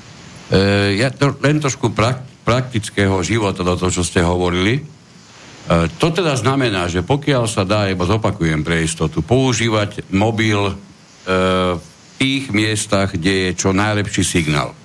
E, 0.52 0.98
ja 1.04 1.12
to, 1.12 1.36
len 1.44 1.60
trošku 1.60 1.92
prak, 1.92 2.24
praktického 2.48 3.20
života 3.22 3.62
do 3.62 3.76
toho, 3.76 3.92
čo 3.92 4.04
ste 4.08 4.24
hovorili. 4.24 4.80
E, 4.80 4.82
to 6.00 6.16
teda 6.16 6.40
znamená, 6.40 6.88
že 6.88 7.04
pokiaľ 7.04 7.44
sa 7.46 7.68
dá, 7.68 7.92
iba 7.92 8.08
zopakujem 8.08 8.64
pre 8.64 8.82
istotu, 8.82 9.20
používať 9.20 10.08
mobil 10.16 10.60
e, 10.72 10.74
v 11.76 11.86
tých 12.22 12.54
miestach, 12.54 13.14
kde 13.14 13.50
je 13.50 13.58
čo 13.58 13.76
najlepší 13.76 14.24
signál 14.24 14.78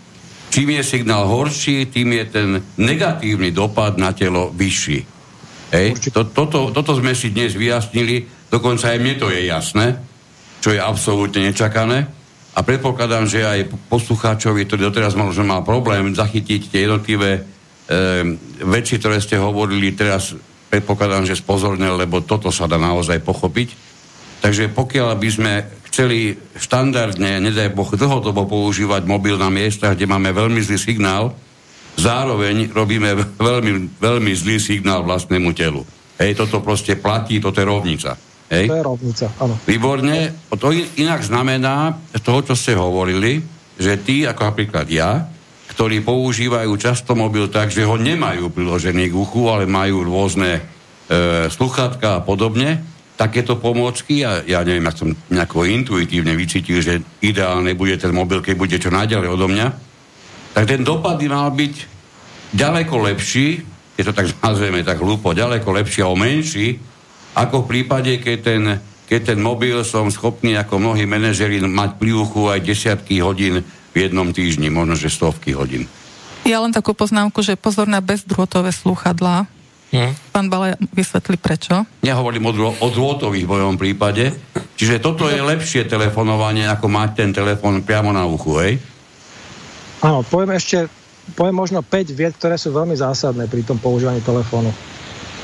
Čím 0.57 0.81
je 0.81 0.89
signál 0.89 1.29
horší, 1.29 1.93
tým 1.93 2.17
je 2.17 2.25
ten 2.33 2.49
negatívny 2.81 3.53
dopad 3.53 4.01
na 4.01 4.17
telo 4.17 4.49
vyšší. 4.57 4.99
Hej? 5.77 6.01
To, 6.17 6.33
toto, 6.33 6.73
toto 6.73 6.97
sme 6.97 7.13
si 7.13 7.29
dnes 7.29 7.53
vyjasnili, 7.53 8.25
dokonca 8.49 8.89
aj 8.89 8.97
mne 8.97 9.21
to 9.21 9.29
je 9.29 9.53
jasné, 9.53 10.01
čo 10.65 10.73
je 10.73 10.81
absolútne 10.81 11.45
nečakané. 11.45 12.09
a 12.57 12.65
predpokladám, 12.65 13.29
že 13.29 13.45
aj 13.45 13.69
poslucháčovi, 13.93 14.65
ktorý 14.65 14.89
doteraz 14.89 15.13
možno 15.13 15.45
mal 15.45 15.61
problém 15.61 16.17
zachytiť 16.17 16.73
tie 16.73 16.89
jednotlivé 16.89 17.37
e, 17.37 17.41
veci, 18.65 18.97
ktoré 18.97 19.21
ste 19.21 19.37
hovorili, 19.37 19.93
teraz 19.93 20.33
predpokladám, 20.73 21.29
že 21.29 21.37
spozornil, 21.37 22.01
lebo 22.01 22.25
toto 22.25 22.49
sa 22.49 22.65
dá 22.65 22.81
naozaj 22.81 23.21
pochopiť. 23.21 23.77
Takže 24.41 24.73
pokiaľ 24.73 25.21
by 25.21 25.29
sme 25.29 25.53
chceli 25.97 26.37
štandardne, 26.61 27.41
nedaj 27.41 27.73
Boh, 27.73 27.89
dlhodobo 27.89 28.45
používať 28.45 29.09
mobil 29.09 29.41
na 29.41 29.49
miestach, 29.49 29.97
kde 29.97 30.05
máme 30.05 30.29
veľmi 30.29 30.61
zlý 30.61 30.77
signál, 30.77 31.33
zároveň 31.97 32.69
robíme 32.69 33.17
veľmi, 33.41 33.97
veľmi 33.97 34.33
zlý 34.37 34.61
signál 34.61 35.09
vlastnému 35.09 35.57
telu. 35.57 35.89
Hej, 36.21 36.37
toto 36.37 36.61
proste 36.61 37.01
platí, 37.01 37.41
toto 37.41 37.57
je 37.57 37.65
rovnica. 37.65 38.13
Hej? 38.53 38.69
To 38.69 38.77
je 38.77 38.85
rovnica, 38.85 39.27
áno. 39.41 39.57
Výborne. 39.65 40.37
To 40.53 40.69
inak 41.01 41.25
znamená, 41.25 41.97
toho, 42.21 42.45
čo 42.45 42.53
ste 42.53 42.77
hovorili, 42.77 43.41
že 43.81 43.97
tí, 44.05 44.29
ako 44.29 44.53
napríklad 44.53 44.93
ja, 44.93 45.25
ktorí 45.73 46.05
používajú 46.05 46.77
často 46.77 47.17
mobil 47.17 47.49
tak, 47.49 47.73
že 47.73 47.89
ho 47.89 47.97
nemajú 47.97 48.53
priložený 48.53 49.09
k 49.09 49.17
uchu, 49.17 49.49
ale 49.49 49.65
majú 49.65 50.05
rôzne 50.05 50.61
e, 50.61 50.63
sluchátka 51.49 52.21
a 52.21 52.25
podobne, 52.25 52.96
takéto 53.17 53.57
pomôcky, 53.57 54.23
a 54.23 54.45
ja 54.45 54.61
neviem, 54.61 54.85
ak 54.85 55.01
som 55.01 55.09
nejako 55.33 55.65
intuitívne 55.65 56.37
vycítil, 56.37 56.85
že 56.85 57.01
ideálne 57.25 57.73
bude 57.73 57.97
ten 57.97 58.13
mobil, 58.13 58.45
keď 58.45 58.55
bude 58.55 58.77
čo 58.77 58.93
najďalej 58.93 59.29
odo 59.33 59.49
mňa, 59.49 59.67
tak 60.53 60.65
ten 60.69 60.85
dopad 60.85 61.17
by 61.17 61.27
mal 61.33 61.49
byť 61.53 61.75
ďaleko 62.53 62.95
lepší, 63.09 63.65
keď 63.97 64.03
to 64.05 64.13
tak 64.13 64.27
nazveme 64.45 64.85
tak 64.85 65.01
hlúpo, 65.01 65.33
ďaleko 65.33 65.69
lepší 65.73 66.05
a 66.05 66.13
menší, 66.13 66.77
ako 67.37 67.65
v 67.65 67.69
prípade, 67.69 68.13
keď 68.21 68.37
ten, 68.41 68.63
keď 69.09 69.33
ten 69.33 69.39
mobil 69.41 69.81
som 69.85 70.09
schopný 70.13 70.57
ako 70.57 70.81
mnohí 70.81 71.05
manažeri 71.09 71.61
mať 71.61 72.01
pri 72.01 72.11
uchu 72.17 72.49
aj 72.49 72.65
desiatky 72.65 73.21
hodín 73.21 73.65
v 73.93 73.97
jednom 73.97 74.29
týždni, 74.33 74.69
možno 74.69 74.97
že 74.97 75.13
stovky 75.13 75.57
hodín. 75.57 75.89
Ja 76.47 76.63
len 76.63 76.71
takú 76.71 76.95
poznámku, 76.95 77.43
že 77.43 77.59
pozor 77.59 77.91
na 77.91 77.99
bezdrôtové 77.99 78.71
slúchadlá. 78.71 79.51
Hm. 79.97 80.13
Pán 80.29 80.47
Bale 80.53 80.77
vysvetlí 80.93 81.41
prečo. 81.41 81.89
Nehovorím 82.05 82.45
o, 82.49 82.53
drô- 82.53 82.77
o 82.77 82.89
drôtových 82.93 83.49
v 83.49 83.53
mojom 83.57 83.81
prípade. 83.81 84.29
Čiže 84.77 85.01
toto 85.01 85.33
je 85.33 85.41
lepšie 85.41 85.89
telefonovanie, 85.89 86.69
ako 86.69 86.93
mať 86.93 87.11
ten 87.17 87.31
telefon 87.33 87.81
priamo 87.81 88.13
na 88.13 88.29
uchu, 88.29 88.53
hej? 88.61 88.73
Áno, 90.05 90.21
poviem 90.21 90.53
ešte, 90.53 90.93
poviem 91.33 91.57
možno 91.57 91.81
5 91.81 92.13
vied, 92.13 92.37
ktoré 92.37 92.61
sú 92.61 92.77
veľmi 92.77 92.93
zásadné 92.93 93.49
pri 93.49 93.65
tom 93.65 93.81
používaní 93.81 94.21
telefónu. 94.21 94.69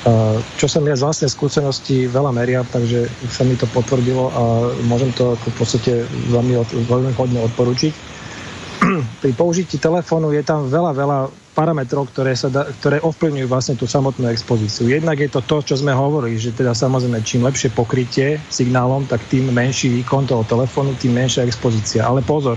Uh, 0.03 0.43
čo 0.59 0.67
som 0.67 0.83
ja 0.83 0.99
z 0.99 1.07
vlastnej 1.07 1.31
skúsenosti 1.31 2.11
veľa 2.11 2.35
meriam, 2.35 2.67
takže 2.67 3.07
sa 3.31 3.47
mi 3.47 3.55
to 3.55 3.71
potvrdilo 3.71 4.35
a 4.35 4.43
môžem 4.91 5.15
to 5.15 5.39
ako 5.39 5.47
v 5.49 5.57
podstate 5.57 5.93
veľmi, 6.29 6.59
veľmi 6.91 7.11
hodne 7.15 7.41
odporučiť. 7.47 7.93
Pri 9.23 9.33
použití 9.33 9.79
telefónu 9.79 10.35
je 10.35 10.43
tam 10.43 10.67
veľa, 10.67 10.91
veľa 10.93 11.19
parametrov, 11.53 12.09
ktoré, 12.09 12.33
sa 12.33 12.49
da, 12.49 12.65
ktoré 12.65 13.05
ovplyvňujú 13.05 13.49
vlastne 13.49 13.77
tú 13.77 13.85
samotnú 13.85 14.29
expozíciu. 14.33 14.89
Jednak 14.89 15.21
je 15.21 15.29
to 15.29 15.45
to, 15.45 15.61
čo 15.73 15.75
sme 15.77 15.93
hovorili, 15.93 16.41
že 16.41 16.57
teda 16.57 16.73
samozrejme 16.73 17.21
čím 17.21 17.45
lepšie 17.45 17.77
pokrytie 17.77 18.41
signálom, 18.49 19.05
tak 19.05 19.21
tým 19.29 19.53
menší 19.53 19.93
výkon 20.01 20.25
toho 20.25 20.49
telefónu, 20.49 20.97
tým 20.97 21.13
menšia 21.13 21.45
expozícia. 21.45 22.09
Ale 22.09 22.25
pozor, 22.25 22.57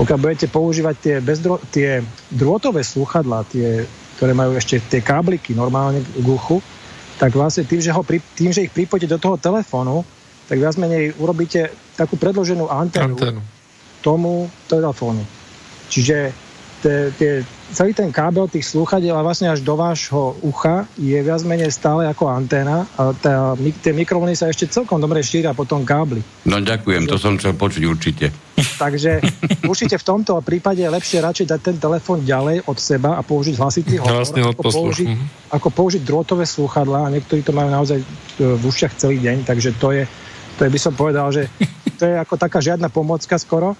pokiaľ 0.00 0.18
budete 0.18 0.48
používať 0.48 0.96
tie, 0.96 1.16
bezdro, 1.20 1.60
tie 1.68 2.00
drôtové 2.32 2.80
slúchadlá, 2.80 3.44
tie 3.52 3.84
ktoré 4.18 4.34
majú 4.34 4.58
ešte 4.58 4.82
tie 4.82 4.98
kábliky 4.98 5.54
normálne 5.54 6.02
k 6.02 6.26
uchu, 6.26 6.58
tak 7.22 7.38
vlastne 7.38 7.62
tým, 7.62 7.78
že, 7.78 7.94
ho 7.94 8.02
pri, 8.02 8.18
tým, 8.34 8.50
že 8.50 8.66
ich 8.66 8.74
pripojíte 8.74 9.06
do 9.06 9.22
toho 9.22 9.38
telefónu, 9.38 10.02
tak 10.50 10.58
viac 10.58 10.74
menej 10.74 11.14
urobíte 11.22 11.70
takú 11.94 12.18
predloženú 12.18 12.66
anténu, 12.66 13.14
anténu. 13.14 13.40
tomu 14.02 14.50
telefónu. 14.66 15.22
Čiže 15.86 16.34
tie, 16.82 17.14
tie, 17.14 17.46
celý 17.72 17.92
ten 17.92 18.08
kábel 18.08 18.48
tých 18.48 18.64
slúchadiel 18.64 19.16
a 19.16 19.24
vlastne 19.24 19.52
až 19.52 19.60
do 19.60 19.76
vášho 19.76 20.36
ucha 20.40 20.88
je 20.96 21.16
viac 21.20 21.42
menej 21.44 21.72
stále 21.72 22.08
ako 22.08 22.28
anténa 22.28 22.88
a 22.96 23.12
tá, 23.12 23.52
tie 23.84 23.92
mikrovlny 23.92 24.32
sa 24.32 24.48
ešte 24.48 24.68
celkom 24.68 24.96
dobre 25.00 25.20
šíria 25.20 25.52
po 25.52 25.68
tom 25.68 25.84
kábli. 25.84 26.24
No 26.48 26.60
ďakujem, 26.60 27.04
to 27.04 27.20
som 27.20 27.36
chcel 27.36 27.52
počuť 27.56 27.82
určite. 27.84 28.26
Takže 28.80 29.20
určite 29.70 29.96
v 30.00 30.04
tomto 30.04 30.40
prípade 30.40 30.80
je 30.80 30.90
lepšie 30.90 31.20
radšej 31.20 31.46
dať 31.46 31.60
ten 31.60 31.76
telefón 31.76 32.24
ďalej 32.24 32.64
od 32.64 32.78
seba 32.80 33.20
a 33.20 33.22
použiť 33.22 33.54
hlasitý 33.60 33.94
hovor, 34.00 34.24
vlastne 34.24 34.42
ako, 34.48 34.62
použiť, 34.64 35.08
mhm. 35.08 35.26
ako 35.52 35.68
použiť 35.68 36.02
drôtové 36.02 36.44
slúchadlá 36.48 37.08
a 37.08 37.12
niektorí 37.12 37.44
to 37.44 37.52
majú 37.52 37.68
naozaj 37.68 38.00
e, 38.00 38.06
v 38.40 38.62
ušiach 38.64 38.96
celý 38.96 39.20
deň, 39.20 39.44
takže 39.44 39.76
to 39.76 39.92
je, 39.92 40.02
to 40.56 40.64
je 40.64 40.70
by 40.72 40.80
som 40.80 40.92
povedal, 40.96 41.28
že 41.28 41.46
to 41.98 42.06
je 42.06 42.14
ako 42.14 42.38
taká 42.38 42.62
žiadna 42.62 42.88
pomocka 42.88 43.36
skoro 43.36 43.74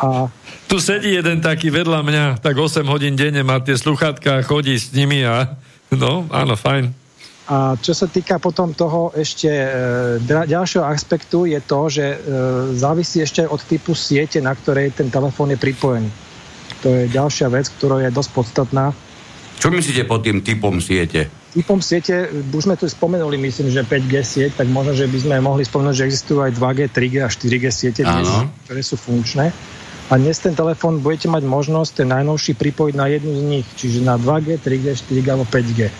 a... 0.00 0.28
Tu 0.70 0.78
sedí 0.78 1.18
jeden 1.18 1.42
taký 1.42 1.66
vedľa 1.68 2.00
mňa, 2.06 2.24
tak 2.38 2.54
8 2.54 2.86
hodín 2.86 3.18
denne 3.18 3.42
má 3.42 3.58
tie 3.58 3.74
sluchátka, 3.74 4.46
chodí 4.46 4.78
s 4.78 4.94
nimi 4.94 5.26
a 5.26 5.58
no, 5.90 6.30
áno, 6.30 6.54
fajn. 6.54 6.94
A 7.50 7.74
čo 7.82 7.90
sa 7.90 8.06
týka 8.06 8.38
potom 8.38 8.70
toho 8.70 9.10
ešte 9.10 9.50
e, 9.50 9.68
ďalšieho 10.22 10.86
aspektu 10.86 11.50
je 11.50 11.58
to, 11.58 11.80
že 11.90 12.06
e, 12.06 12.16
závisí 12.78 13.18
ešte 13.18 13.42
od 13.42 13.58
typu 13.66 13.98
siete, 13.98 14.38
na 14.38 14.54
ktorej 14.54 14.94
ten 14.94 15.10
telefón 15.10 15.50
je 15.50 15.58
pripojený. 15.58 16.06
To 16.86 16.94
je 16.94 17.02
ďalšia 17.10 17.50
vec, 17.50 17.66
ktorá 17.66 18.06
je 18.06 18.14
dosť 18.14 18.30
podstatná. 18.30 18.94
Čo 19.58 19.74
myslíte 19.74 20.06
pod 20.06 20.22
tým 20.22 20.46
typom 20.46 20.78
siete? 20.78 21.39
Typom 21.50 21.82
siete, 21.82 22.30
už 22.30 22.62
sme 22.62 22.78
tu 22.78 22.86
spomenuli, 22.86 23.34
myslím, 23.34 23.74
že 23.74 23.82
5G 23.82 24.14
sieť, 24.22 24.50
tak 24.62 24.70
možno, 24.70 24.94
že 24.94 25.10
by 25.10 25.18
sme 25.18 25.34
mohli 25.42 25.66
spomenúť, 25.66 25.98
že 25.98 26.06
existujú 26.06 26.46
aj 26.46 26.54
2G, 26.54 26.80
3G 26.94 27.14
a 27.26 27.28
4G 27.28 27.64
siete, 27.74 28.06
dnes, 28.06 28.30
ktoré 28.70 28.82
sú 28.86 28.94
funkčné. 28.94 29.50
A 30.10 30.18
dnes 30.18 30.38
ten 30.38 30.54
telefón 30.54 31.02
budete 31.02 31.26
mať 31.26 31.42
možnosť 31.46 32.02
ten 32.02 32.08
najnovší 32.10 32.54
pripojiť 32.54 32.94
na 32.94 33.06
jednu 33.10 33.34
z 33.34 33.42
nich, 33.42 33.66
čiže 33.74 33.98
na 34.02 34.14
2G, 34.14 34.62
3G, 34.62 34.86
4G 34.94 35.26
alebo 35.26 35.46
5G. 35.50 35.90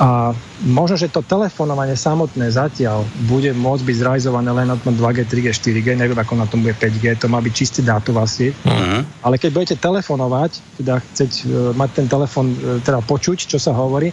A 0.00 0.32
možno, 0.64 0.96
že 0.96 1.12
to 1.12 1.20
telefonovanie 1.20 1.92
samotné 1.92 2.48
zatiaľ 2.48 3.04
bude 3.28 3.52
môcť 3.52 3.84
byť 3.84 3.96
zrealizované 4.00 4.48
len 4.48 4.72
na 4.72 4.80
tom 4.80 4.96
2G, 4.96 5.28
3G, 5.28 5.52
4G, 5.52 5.88
neviem 5.92 6.16
ako 6.16 6.40
na 6.40 6.48
tom 6.48 6.64
bude 6.64 6.72
5G, 6.72 7.20
to 7.20 7.28
má 7.28 7.36
byť 7.44 7.52
čistý 7.52 7.80
dátová 7.84 8.24
sieť. 8.24 8.56
Uh-huh. 8.64 9.04
Ale 9.20 9.36
keď 9.36 9.50
budete 9.52 9.76
telefonovať, 9.76 10.80
teda 10.80 11.04
chceť 11.04 11.32
uh, 11.44 11.76
mať 11.76 11.90
ten 12.00 12.06
telefón, 12.08 12.56
uh, 12.56 12.80
teda 12.80 13.04
počuť, 13.04 13.44
čo 13.44 13.60
sa 13.60 13.76
hovorí, 13.76 14.08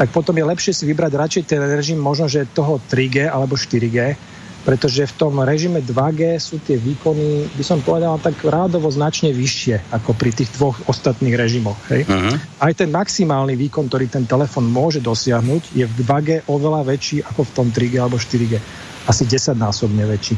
tak 0.00 0.08
potom 0.16 0.32
je 0.32 0.48
lepšie 0.48 0.72
si 0.72 0.88
vybrať 0.88 1.12
radšej 1.12 1.42
ten 1.44 1.60
režim 1.60 2.00
možno, 2.00 2.24
že 2.24 2.48
toho 2.48 2.80
3G 2.88 3.28
alebo 3.28 3.52
4G, 3.52 4.16
pretože 4.64 5.04
v 5.04 5.14
tom 5.20 5.36
režime 5.44 5.84
2G 5.84 6.40
sú 6.40 6.56
tie 6.64 6.80
výkony, 6.80 7.52
by 7.52 7.64
som 7.64 7.84
povedal, 7.84 8.16
tak 8.16 8.40
rádovo 8.40 8.88
značne 8.88 9.28
vyššie 9.28 9.92
ako 9.92 10.16
pri 10.16 10.32
tých 10.32 10.56
dvoch 10.56 10.80
ostatných 10.88 11.36
režimoch. 11.36 11.76
Hej? 11.92 12.08
Uh-huh. 12.08 12.32
Aj 12.64 12.72
ten 12.72 12.88
maximálny 12.88 13.60
výkon, 13.60 13.92
ktorý 13.92 14.08
ten 14.08 14.24
telefon 14.24 14.64
môže 14.72 15.04
dosiahnuť, 15.04 15.76
je 15.76 15.84
v 15.84 15.92
2G 16.00 16.48
oveľa 16.48 16.80
väčší 16.88 17.20
ako 17.20 17.44
v 17.44 17.50
tom 17.52 17.66
3G 17.68 17.94
alebo 18.00 18.16
4G. 18.16 18.56
Asi 19.04 19.28
10 19.28 19.52
násobne 19.52 20.08
väčší. 20.08 20.36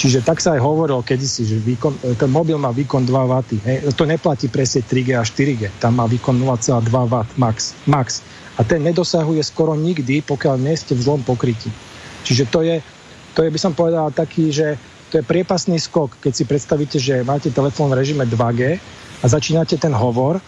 Čiže 0.00 0.24
tak 0.24 0.40
sa 0.40 0.56
aj 0.56 0.64
hovorilo 0.64 1.04
kedysi, 1.04 1.44
že 1.44 1.56
výkon, 1.60 2.16
ten 2.16 2.32
mobil 2.32 2.56
má 2.56 2.72
výkon 2.72 3.04
2 3.04 3.12
W. 3.12 3.32
Hej? 3.64 3.76
To 3.96 4.08
neplatí 4.08 4.48
presne 4.48 4.80
3G 4.80 5.12
a 5.12 5.24
4G. 5.24 5.68
Tam 5.76 6.00
má 6.00 6.08
výkon 6.08 6.36
0,2 6.36 6.84
W 6.84 7.14
max. 7.36 7.76
max. 7.84 8.24
A 8.58 8.66
ten 8.66 8.82
nedosahuje 8.82 9.44
skoro 9.46 9.78
nikdy, 9.78 10.24
pokiaľ 10.26 10.56
nie 10.58 10.74
ste 10.74 10.96
v 10.96 11.04
zlom 11.04 11.22
pokrytí. 11.22 11.70
Čiže 12.26 12.44
to 12.50 12.60
je 12.66 12.82
to 13.34 13.46
je, 13.46 13.50
by 13.50 13.60
som 13.60 13.72
povedal, 13.74 14.10
taký, 14.10 14.50
že 14.50 14.74
to 15.10 15.22
je 15.22 15.24
priepasný 15.26 15.78
skok, 15.78 16.18
keď 16.22 16.32
si 16.34 16.44
predstavíte, 16.46 16.98
že 16.98 17.26
máte 17.26 17.50
telefón 17.50 17.90
v 17.94 17.98
režime 17.98 18.26
2G 18.26 18.78
a 19.22 19.26
začínate 19.26 19.78
ten 19.78 19.94
hovor, 19.94 20.38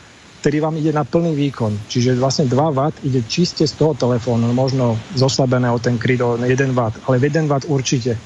ktorý 0.43 0.59
vám 0.59 0.75
ide 0.79 0.91
na 0.91 1.07
plný 1.07 1.35
výkon. 1.35 1.87
Čiže 1.87 2.19
vlastne 2.19 2.51
2 2.51 2.55
W 2.75 2.81
ide 3.07 3.23
čiste 3.31 3.63
z 3.63 3.75
toho 3.79 3.95
telefónu, 3.95 4.51
možno 4.51 4.99
zoslabené 5.15 5.71
o 5.71 5.79
ten 5.79 5.99
kryt 5.99 6.19
o 6.23 6.35
1 6.35 6.51
W, 6.75 6.81
ale 7.07 7.17
v 7.19 7.25
1 7.31 7.47
W 7.47 7.55
určite. 7.71 8.19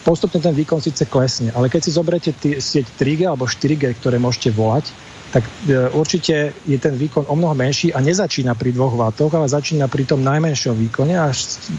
Postupne 0.00 0.40
ten 0.40 0.56
výkon 0.56 0.80
síce 0.80 1.04
klesne, 1.04 1.52
ale 1.52 1.68
keď 1.68 1.80
si 1.84 1.92
zoberiete 1.92 2.32
tý, 2.32 2.56
sieť 2.56 2.88
3G 2.96 3.28
alebo 3.28 3.44
4G, 3.44 4.00
ktoré 4.00 4.16
môžete 4.16 4.48
volať, 4.56 4.88
tak 5.30 5.46
e, 5.70 5.86
určite 5.94 6.52
je 6.66 6.78
ten 6.78 6.94
výkon 6.98 7.30
o 7.30 7.34
mnoho 7.38 7.54
menší 7.54 7.94
a 7.94 8.02
nezačína 8.02 8.58
pri 8.58 8.74
2 8.74 8.98
W, 8.98 9.02
ale 9.14 9.46
začína 9.46 9.86
pri 9.86 10.02
tom 10.02 10.26
najmenšom 10.26 10.74
výkone 10.74 11.14
a 11.14 11.30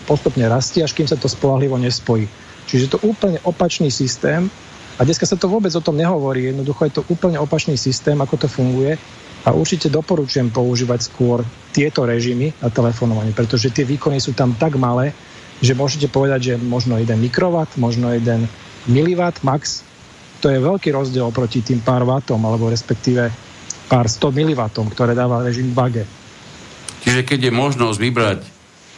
postupne 0.07 0.47
rastie, 0.47 0.79
až 0.83 0.95
kým 0.95 1.07
sa 1.07 1.19
to 1.19 1.27
spolahlivo 1.27 1.75
nespojí. 1.75 2.31
Čiže 2.71 2.83
je 2.87 2.91
to 2.95 2.99
úplne 3.03 3.43
opačný 3.43 3.91
systém 3.91 4.47
a 4.95 5.03
dneska 5.03 5.27
sa 5.27 5.35
to 5.35 5.51
vôbec 5.51 5.71
o 5.75 5.83
tom 5.83 5.99
nehovorí, 5.99 6.51
jednoducho 6.51 6.87
je 6.87 6.93
to 6.95 7.03
úplne 7.11 7.35
opačný 7.35 7.75
systém, 7.75 8.15
ako 8.23 8.35
to 8.39 8.47
funguje. 8.47 8.95
A 9.41 9.49
určite 9.57 9.89
doporučujem 9.89 10.53
používať 10.53 11.09
skôr 11.09 11.41
tieto 11.73 12.05
režimy 12.05 12.53
na 12.61 12.69
telefonovanie, 12.69 13.33
pretože 13.33 13.73
tie 13.73 13.81
výkony 13.81 14.21
sú 14.21 14.37
tam 14.37 14.53
tak 14.53 14.77
malé, 14.77 15.17
že 15.57 15.73
môžete 15.73 16.05
povedať, 16.13 16.53
že 16.53 16.53
možno 16.61 17.01
1 17.01 17.09
mikrowatt, 17.17 17.73
možno 17.81 18.13
1 18.13 18.21
miliwatt 18.85 19.41
max 19.41 19.81
to 20.41 20.49
je 20.49 20.57
veľký 20.57 20.89
rozdiel 20.89 21.29
oproti 21.29 21.61
tým 21.61 21.85
pár 21.85 22.01
vatom, 22.01 22.41
alebo 22.41 22.73
respektíve 22.73 23.29
pár 23.85 24.09
100 24.09 24.33
mW, 24.33 24.61
ktoré 24.89 25.13
dáva 25.13 25.45
režim 25.45 25.69
2G. 25.69 26.03
Čiže 27.05 27.21
keď 27.21 27.39
je 27.49 27.51
možnosť 27.53 27.97
vybrať, 28.01 28.39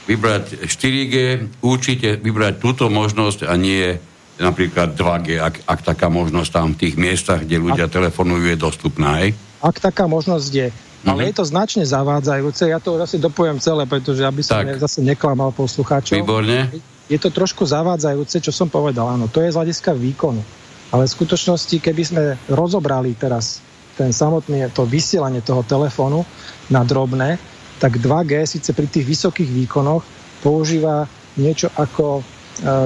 vybrať 0.08 0.44
4G, 0.68 1.16
určite 1.60 2.16
vybrať 2.20 2.64
túto 2.64 2.88
možnosť 2.88 3.48
a 3.48 3.54
nie 3.60 4.00
napríklad 4.40 4.96
2G, 4.96 5.40
ak, 5.40 5.56
ak 5.68 5.80
taká 5.84 6.08
možnosť 6.08 6.50
tam 6.50 6.68
v 6.74 6.80
tých 6.88 6.96
miestach, 6.98 7.44
kde 7.44 7.62
ľudia 7.62 7.86
ak, 7.88 7.94
telefonujú, 7.96 8.44
je 8.50 8.58
dostupná, 8.58 9.24
hej? 9.24 9.38
Ak 9.62 9.80
taká 9.80 10.10
možnosť 10.10 10.52
je. 10.52 10.68
Ale 11.04 11.28
je 11.28 11.36
to 11.36 11.44
značne 11.44 11.84
zavádzajúce, 11.84 12.72
ja 12.72 12.80
to 12.80 12.96
asi 12.96 13.20
dopoviem 13.20 13.60
celé, 13.60 13.84
pretože 13.84 14.24
aby 14.24 14.40
som 14.40 14.64
ne, 14.64 14.80
zase 14.80 15.04
neklamal 15.04 15.52
poslucháčov. 15.52 16.16
Výborne. 16.16 16.72
Je 17.12 17.20
to 17.20 17.28
trošku 17.28 17.68
zavádzajúce, 17.68 18.40
čo 18.40 18.56
som 18.56 18.72
povedal, 18.72 19.12
áno, 19.12 19.28
to 19.28 19.44
je 19.44 19.52
z 19.52 19.58
hľadiska 19.60 19.92
výkonu. 19.92 20.40
Ale 20.94 21.10
v 21.10 21.16
skutočnosti, 21.18 21.74
keby 21.82 22.04
sme 22.06 22.24
rozobrali 22.54 23.18
teraz 23.18 23.66
ten 23.98 24.14
samotný, 24.14 24.70
to 24.74 24.86
vysielanie 24.86 25.42
toho 25.42 25.66
telefónu 25.66 26.22
na 26.70 26.86
drobné, 26.86 27.42
tak 27.82 27.98
2G 27.98 28.46
síce 28.46 28.70
pri 28.78 28.86
tých 28.86 29.06
vysokých 29.06 29.50
výkonoch 29.50 30.06
používa 30.46 31.10
niečo 31.36 31.74
ako 31.74 32.22
uh, 32.22 32.24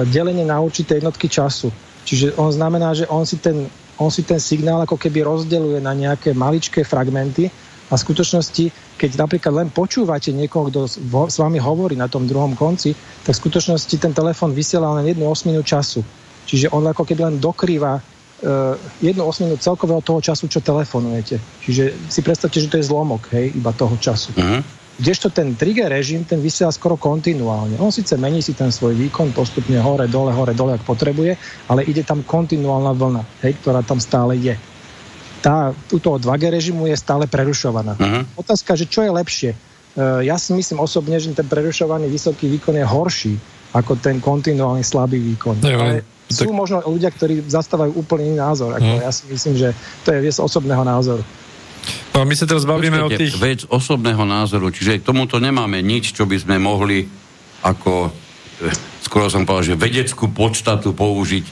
delenie 0.08 0.48
na 0.48 0.56
určité 0.56 0.96
jednotky 0.96 1.28
času. 1.28 1.68
Čiže 2.08 2.40
on 2.40 2.48
znamená, 2.48 2.96
že 2.96 3.04
on 3.12 3.28
si 3.28 3.36
ten, 3.36 3.68
on 4.00 4.08
si 4.08 4.24
ten 4.24 4.40
signál 4.40 4.80
ako 4.88 4.96
keby 4.96 5.20
rozdeluje 5.20 5.76
na 5.84 5.92
nejaké 5.92 6.32
maličké 6.32 6.88
fragmenty 6.88 7.52
a 7.88 7.96
v 7.96 8.04
skutočnosti, 8.04 8.96
keď 8.96 9.10
napríklad 9.20 9.52
len 9.64 9.68
počúvate 9.68 10.32
niekoho, 10.32 10.72
kto 10.72 10.88
s 11.28 11.36
vami 11.36 11.60
hovorí 11.60 11.96
na 11.96 12.08
tom 12.08 12.24
druhom 12.24 12.56
konci, 12.56 12.96
tak 13.24 13.36
v 13.36 13.42
skutočnosti 13.44 13.96
ten 14.00 14.12
telefon 14.16 14.56
vysiela 14.56 14.92
len 14.96 15.12
jednu 15.12 15.28
osminu 15.28 15.60
času. 15.60 16.00
Čiže 16.48 16.72
on 16.72 16.88
ako 16.88 17.04
keby 17.04 17.28
len 17.28 17.36
dokrýva 17.36 18.00
uh, 18.00 18.74
jednu 19.04 19.22
osminu 19.28 19.60
celkového 19.60 20.00
toho 20.00 20.24
času, 20.24 20.48
čo 20.48 20.64
telefonujete. 20.64 21.36
Čiže 21.60 22.08
si 22.08 22.20
predstavte, 22.24 22.56
že 22.56 22.72
to 22.72 22.80
je 22.80 22.88
zlomok, 22.88 23.28
hej, 23.36 23.52
iba 23.52 23.68
toho 23.76 23.92
času. 24.00 24.32
Uh-huh. 24.32 24.64
Kdežto 24.98 25.30
ten 25.30 25.54
trigger 25.54 25.92
režim, 25.92 26.24
ten 26.24 26.40
vysiela 26.40 26.72
skoro 26.72 26.98
kontinuálne. 26.98 27.76
On 27.78 27.92
síce 27.92 28.16
mení 28.18 28.42
si 28.42 28.56
ten 28.56 28.72
svoj 28.72 28.96
výkon 28.96 29.30
postupne 29.36 29.78
hore, 29.78 30.08
dole, 30.08 30.32
hore, 30.32 30.56
dole, 30.56 30.74
ak 30.74 30.82
potrebuje, 30.88 31.36
ale 31.68 31.86
ide 31.86 32.02
tam 32.02 32.24
kontinuálna 32.24 32.96
vlna, 32.96 33.22
hej, 33.44 33.52
ktorá 33.62 33.84
tam 33.84 34.00
stále 34.00 34.34
je 34.40 34.56
tá, 35.38 35.70
túto 35.86 36.18
2G 36.18 36.50
režimu 36.50 36.90
je 36.90 36.96
stále 36.98 37.30
prerušovaná. 37.30 37.94
Uh-huh. 37.94 38.22
Otázka, 38.34 38.74
že 38.74 38.90
čo 38.90 39.06
je 39.06 39.10
lepšie? 39.10 39.50
Uh, 39.94 40.22
ja 40.26 40.34
si 40.34 40.50
myslím 40.54 40.82
osobne, 40.82 41.18
že 41.18 41.30
ten 41.30 41.46
prerušovaný 41.46 42.10
vysoký 42.10 42.50
výkon 42.58 42.74
je 42.74 42.86
horší 42.86 43.34
ako 43.74 44.00
ten 44.00 44.18
kontinuálny 44.18 44.82
slabý 44.82 45.20
výkon. 45.20 45.62
Ne, 45.62 45.74
Ale 45.74 46.17
tak... 46.28 46.44
sú 46.44 46.52
možno 46.52 46.84
ľudia, 46.84 47.08
ktorí 47.08 47.48
zastávajú 47.48 47.96
úplne 47.96 48.32
iný 48.32 48.38
názor. 48.44 48.76
Ako 48.76 48.84
uh-huh. 48.84 49.04
Ja 49.04 49.12
si 49.12 49.24
myslím, 49.32 49.54
že 49.56 49.68
to 50.04 50.12
je 50.12 50.20
viec 50.20 50.36
osobného 50.36 50.84
názoru. 50.84 51.24
No, 52.12 52.26
my 52.26 52.34
sa 52.36 52.44
teraz 52.44 52.68
bavíme 52.68 53.00
o 53.00 53.08
tých... 53.08 53.32
Vec 53.38 53.64
osobného 53.70 54.26
názoru, 54.26 54.68
čiže 54.68 55.00
k 55.00 55.06
tomuto 55.06 55.40
nemáme 55.40 55.80
nič, 55.80 56.12
čo 56.12 56.28
by 56.28 56.36
sme 56.36 56.56
mohli 56.60 57.06
ako, 57.64 58.10
eh, 58.62 58.74
skoro 59.00 59.30
som 59.30 59.46
povedal, 59.46 59.74
že 59.74 59.80
vedeckú 59.80 60.28
podstatu 60.28 60.92
použiť, 60.92 61.44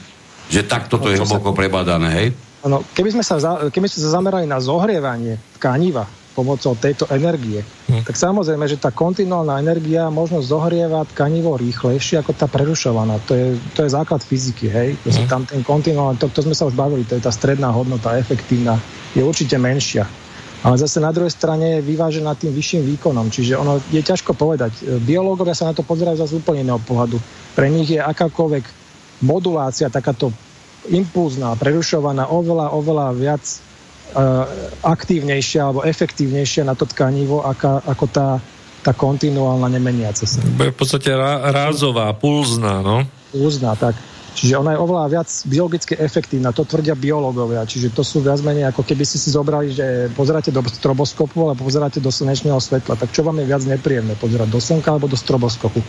že 0.51 0.61
takto 0.67 0.99
to 0.99 1.09
no, 1.09 1.13
je 1.15 1.17
hlboko 1.23 1.51
sa... 1.51 1.57
prebadané, 1.57 2.09
hej? 2.13 2.27
Ano, 2.67 2.83
keby, 2.93 3.15
sme 3.15 3.23
sa, 3.23 3.39
keby 3.71 3.87
sme 3.87 3.99
sa 4.01 4.09
zamerali 4.19 4.45
na 4.45 4.59
zohrievanie 4.59 5.39
tkaniva 5.55 6.03
pomocou 6.37 6.77
tejto 6.77 7.09
energie, 7.09 7.65
hm. 7.89 8.05
tak 8.05 8.13
samozrejme, 8.13 8.69
že 8.69 8.77
tá 8.77 8.93
kontinuálna 8.93 9.57
energia 9.57 10.13
možno 10.13 10.45
zohrieva 10.45 11.01
tkanivo 11.09 11.57
rýchlejšie 11.57 12.21
ako 12.21 12.37
tá 12.37 12.45
prerušovaná. 12.45 13.17
To 13.25 13.33
je, 13.33 13.57
to 13.73 13.81
je 13.81 13.89
základ 13.89 14.21
fyziky, 14.21 14.69
hej? 14.69 14.89
Hm. 15.01 15.25
Tam 15.25 15.41
ten 15.49 15.65
kontinuálny, 15.65 16.21
to, 16.21 16.29
to 16.29 16.45
sme 16.45 16.53
sa 16.53 16.69
už 16.69 16.77
bavili, 16.77 17.01
to 17.09 17.17
je 17.17 17.25
tá 17.25 17.33
stredná 17.33 17.73
hodnota, 17.73 18.13
efektívna, 18.21 18.77
je 19.17 19.25
určite 19.25 19.57
menšia. 19.57 20.05
Ale 20.65 20.73
zase 20.77 20.97
na 20.97 21.13
druhej 21.13 21.29
strane 21.29 21.79
je 21.79 21.85
vyvážená 21.85 22.33
tým 22.33 22.49
vyšším 22.49 22.81
výkonom, 22.97 23.29
čiže 23.29 23.57
ono 23.57 23.77
je 23.93 24.01
ťažko 24.01 24.33
povedať. 24.33 24.73
Biológovia 25.05 25.53
sa 25.53 25.69
na 25.69 25.73
to 25.77 25.85
pozerajú 25.85 26.17
zase 26.17 26.33
úplne 26.33 26.65
iného 26.65 26.81
pohľadu. 26.81 27.21
Pre 27.53 27.67
nich 27.69 27.93
je 27.93 28.01
akákoľvek 28.01 28.65
modulácia, 29.21 29.93
takáto 29.93 30.33
impulzná, 30.89 31.53
prerušovaná 31.57 32.33
oveľa, 32.33 32.73
oveľa 32.73 33.05
viac 33.13 33.43
aktívnejšia 34.81 35.61
alebo 35.67 35.83
efektívnejšia 35.83 36.63
na 36.63 36.73
to 36.73 36.87
tkanivo 36.87 37.43
ako, 37.43 37.83
ako 37.85 38.05
tá, 38.07 38.39
tá 38.81 38.91
kontinuálna 38.95 39.67
nemeniaca 39.67 40.23
sa. 40.23 40.39
V 40.41 40.73
podstate 40.73 41.11
rázová, 41.51 42.13
pulzná, 42.15 42.79
no? 42.81 43.03
Pulzná, 43.35 43.75
tak. 43.75 43.99
Čiže 44.37 44.53
ona 44.61 44.77
je 44.77 44.79
oveľa 44.85 45.05
viac 45.09 45.29
biologicky 45.49 45.97
efektívna, 45.97 46.53
to 46.53 46.61
tvrdia 46.61 46.93
biológovia. 46.93 47.65
Čiže 47.65 47.89
to 47.89 48.05
sú 48.05 48.21
viac 48.21 48.37
menej 48.45 48.69
ako 48.69 48.85
keby 48.85 49.01
si 49.01 49.17
si 49.17 49.33
zobrali, 49.33 49.73
že 49.73 50.13
pozeráte 50.13 50.53
do 50.53 50.61
stroboskopu, 50.61 51.41
ale 51.41 51.57
pozeráte 51.57 51.97
do 51.97 52.13
slnečného 52.13 52.61
svetla. 52.61 53.01
Tak 53.01 53.09
čo 53.09 53.25
vám 53.25 53.41
je 53.41 53.49
viac 53.49 53.65
nepríjemné? 53.65 54.13
Pozerať 54.13 54.53
do 54.53 54.61
slnka 54.61 54.93
alebo 54.93 55.09
do 55.09 55.17
stroboskopu? 55.17 55.81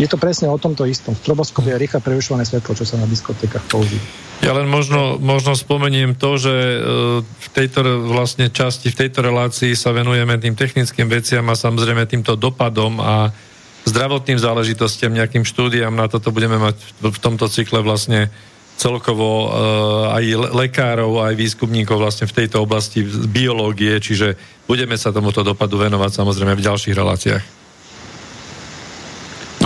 Je 0.00 0.08
to 0.08 0.16
presne 0.16 0.48
o 0.48 0.56
tomto 0.56 0.88
istom. 0.88 1.12
Stroboskop 1.12 1.68
je 1.68 1.76
rýchle 1.76 2.00
prerušované 2.00 2.48
svetlo, 2.48 2.72
čo 2.72 2.88
sa 2.88 2.96
na 2.96 3.04
diskotékach 3.04 3.68
používa. 3.68 4.29
Ja 4.40 4.56
len 4.56 4.72
možno, 4.72 5.20
možno 5.20 5.52
spomeniem 5.52 6.16
to, 6.16 6.40
že 6.40 6.48
e, 6.52 6.78
v 7.20 7.48
tejto 7.52 7.84
vlastne 8.08 8.48
časti, 8.48 8.88
v 8.88 9.04
tejto 9.04 9.20
relácii 9.20 9.76
sa 9.76 9.92
venujeme 9.92 10.40
tým 10.40 10.56
technickým 10.56 11.12
veciam 11.12 11.44
a 11.52 11.60
samozrejme 11.60 12.08
týmto 12.08 12.40
dopadom 12.40 13.04
a 13.04 13.36
zdravotným 13.84 14.40
záležitostiam, 14.40 15.12
nejakým 15.12 15.44
štúdiám, 15.44 15.92
na 15.92 16.08
toto 16.08 16.32
budeme 16.32 16.56
mať 16.56 16.76
v 17.04 17.18
tomto 17.20 17.52
cykle 17.52 17.84
vlastne 17.84 18.32
celkovo 18.80 19.28
uh, 19.44 20.16
aj 20.16 20.56
lekárov, 20.56 21.20
aj 21.20 21.36
výskumníkov 21.36 22.00
vlastne 22.00 22.24
v 22.24 22.44
tejto 22.44 22.64
oblasti 22.64 23.04
biológie, 23.04 24.00
čiže 24.00 24.40
budeme 24.64 24.96
sa 24.96 25.12
tomuto 25.12 25.44
dopadu 25.44 25.76
venovať 25.76 26.16
samozrejme 26.16 26.56
v 26.56 26.64
ďalších 26.64 26.96
reláciách. 26.96 27.59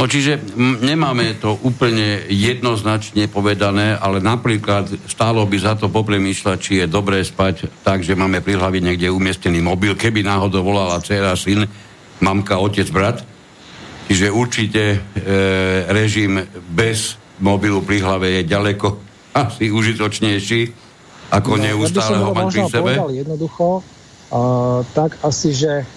No 0.05 0.13
čiže 0.13 0.37
nemáme 0.85 1.33
to 1.41 1.57
úplne 1.65 2.29
jednoznačne 2.29 3.25
povedané, 3.25 3.97
ale 3.97 4.21
napríklad 4.21 5.09
stálo 5.09 5.49
by 5.49 5.57
za 5.57 5.81
to 5.81 5.89
popremýšľať, 5.89 6.57
či 6.61 6.85
je 6.85 6.93
dobré 6.93 7.25
spať 7.25 7.73
tak, 7.81 8.05
že 8.05 8.13
máme 8.13 8.45
pri 8.45 8.61
hlavi 8.61 8.85
niekde 8.85 9.09
umiestnený 9.09 9.65
mobil, 9.65 9.97
keby 9.97 10.21
náhodou 10.21 10.61
volala 10.61 11.01
dcera, 11.01 11.33
syn, 11.33 11.65
mamka, 12.21 12.61
otec, 12.61 12.85
brat, 12.93 13.25
Čiže 14.05 14.29
určite 14.29 14.83
e, 14.93 14.99
režim 15.89 16.37
bez 16.69 17.17
mobilu 17.41 17.81
pri 17.81 18.05
hlave 18.05 18.29
je 18.41 18.43
ďaleko 18.45 19.01
asi 19.49 19.73
užitočnejší, 19.73 20.61
ako 21.33 21.57
no, 21.57 21.63
neustále 21.65 22.21
ho 22.21 22.31
mať 22.37 22.47
pri 22.53 22.63
sebe. 22.69 22.93
jednoducho, 23.25 23.81
uh, 23.81 24.85
tak 24.93 25.17
asi, 25.25 25.57
že 25.57 25.89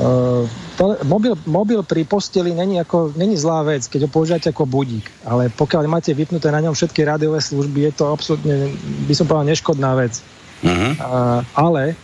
uh, 0.00 0.44
to, 0.76 0.96
mobil, 1.08 1.34
mobil 1.48 1.80
pri 1.82 2.04
posteli 2.04 2.52
není, 2.52 2.80
ako, 2.80 3.16
není 3.16 3.36
zlá 3.36 3.64
vec, 3.64 3.88
keď 3.88 4.06
ho 4.06 4.10
používate 4.12 4.52
ako 4.52 4.68
budík, 4.68 5.08
ale 5.24 5.48
pokiaľ 5.52 5.88
máte 5.88 6.12
vypnuté 6.12 6.52
na 6.52 6.60
ňom 6.60 6.76
všetky 6.76 7.04
rádiové 7.04 7.40
služby, 7.40 7.88
je 7.88 7.92
to 7.96 8.04
absolútne, 8.12 8.72
by 9.08 9.14
som 9.16 9.24
povedal, 9.28 9.48
neškodná 9.48 9.92
vec. 9.96 10.20
Uh-huh. 10.64 10.92
Uh, 10.96 11.40
ale 11.52 11.96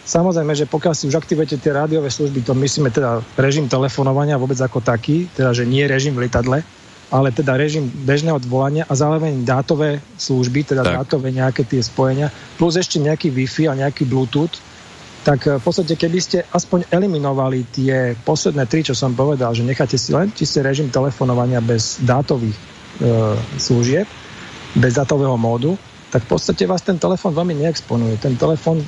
Samozrejme, 0.00 0.58
že 0.58 0.66
pokiaľ 0.66 0.94
si 0.96 1.06
už 1.06 1.22
aktivujete 1.22 1.60
tie 1.62 1.70
rádiové 1.70 2.10
služby, 2.10 2.42
to 2.42 2.50
myslíme 2.56 2.90
teda 2.90 3.22
režim 3.38 3.70
telefonovania 3.70 4.40
vôbec 4.40 4.58
ako 4.58 4.82
taký, 4.82 5.30
teda 5.38 5.54
že 5.54 5.68
nie 5.68 5.86
režim 5.86 6.16
v 6.18 6.26
lietadle, 6.26 6.66
ale 7.14 7.28
teda 7.30 7.54
režim 7.54 7.86
bežného 7.86 8.38
odvolania 8.38 8.86
a 8.90 8.94
zároveň 8.98 9.46
dátové 9.46 10.02
služby, 10.18 10.74
teda 10.74 10.82
tak. 10.82 10.94
dátové 11.04 11.30
nejaké 11.34 11.62
tie 11.62 11.78
spojenia, 11.78 12.30
plus 12.58 12.74
ešte 12.74 12.98
nejaký 12.98 13.30
Wi-Fi 13.30 13.70
a 13.70 13.78
nejaký 13.86 14.02
Bluetooth, 14.06 14.58
tak 15.20 15.46
eh, 15.46 15.56
v 15.60 15.62
podstate 15.62 15.94
keby 15.96 16.18
ste 16.20 16.38
aspoň 16.48 16.88
eliminovali 16.88 17.68
tie 17.68 18.16
posledné 18.24 18.64
tri, 18.66 18.80
čo 18.84 18.96
som 18.96 19.12
povedal, 19.12 19.52
že 19.52 19.66
necháte 19.66 20.00
si 20.00 20.12
len 20.16 20.32
čistý 20.32 20.64
režim 20.64 20.88
telefonovania 20.88 21.60
bez 21.60 22.00
dátových 22.00 22.56
e, 22.56 22.62
služieb, 23.60 24.08
bez 24.76 24.92
dátového 24.96 25.36
módu, 25.36 25.76
tak 26.10 26.26
v 26.26 26.36
podstate 26.36 26.66
vás 26.66 26.82
ten 26.82 26.98
telefón 26.98 27.36
veľmi 27.38 27.62
neexponuje. 27.62 28.18
Ten 28.18 28.34
telefón 28.34 28.82
e, 28.82 28.86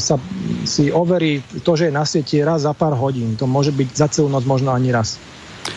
sa 0.00 0.16
si 0.64 0.88
overí 0.88 1.44
to, 1.60 1.76
že 1.76 1.90
je 1.90 1.92
na 1.92 2.04
sieti 2.08 2.40
raz 2.40 2.64
za 2.64 2.72
pár 2.72 2.96
hodín. 2.96 3.36
To 3.36 3.44
môže 3.44 3.76
byť 3.76 3.88
za 3.92 4.08
celú 4.08 4.32
noc 4.32 4.48
možno 4.48 4.72
ani 4.72 4.88
raz. 4.88 5.20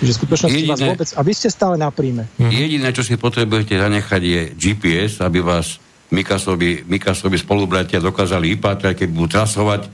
V 0.01 0.09
skutočnosti 0.09 0.65
Jediné, 0.65 0.71
vás 0.71 0.81
vôbec... 0.81 1.09
A 1.13 1.21
vy 1.21 1.33
ste 1.35 1.51
stále 1.51 1.77
na 1.77 1.93
príjme. 1.93 2.25
Jediné, 2.41 2.89
čo 2.89 3.05
si 3.05 3.19
potrebujete 3.21 3.77
zanechať, 3.77 4.21
je 4.23 4.41
GPS, 4.57 5.21
aby 5.21 5.45
vás 5.45 5.77
Mikasovi, 6.15 6.87
Mikasovi 6.87 7.35
spolubratia 7.35 7.99
dokázali 7.99 8.55
vypátrať, 8.55 9.03
keď 9.03 9.07
budú 9.11 9.27
trasovať. 9.35 9.91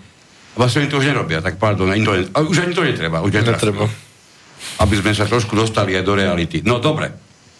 Vlastne 0.54 0.86
oni 0.86 0.92
to 0.92 1.00
už 1.02 1.10
nerobia, 1.10 1.42
tak 1.42 1.58
pardon, 1.58 1.90
to, 1.90 2.12
už 2.46 2.58
ani 2.62 2.74
to 2.78 2.86
netreba. 2.86 3.26
Už 3.26 3.34
netreba. 3.34 3.90
Aby 4.78 4.96
sme 5.02 5.18
sa 5.18 5.26
trošku 5.26 5.58
dostali 5.58 5.98
aj 5.98 6.06
do 6.06 6.14
reality. 6.14 6.62
No 6.62 6.78
dobre. 6.78 7.10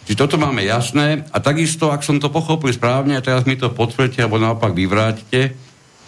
Čiže 0.02 0.18
toto 0.18 0.36
máme 0.38 0.66
jasné 0.66 1.26
a 1.30 1.38
takisto, 1.38 1.90
ak 1.90 2.02
som 2.02 2.18
to 2.18 2.30
pochopil 2.30 2.70
správne, 2.74 3.18
a 3.18 3.22
teraz 3.22 3.46
mi 3.46 3.54
to 3.54 3.70
potvrdte 3.70 4.18
alebo 4.18 4.38
naopak 4.38 4.74
vyvráťte, 4.74 5.40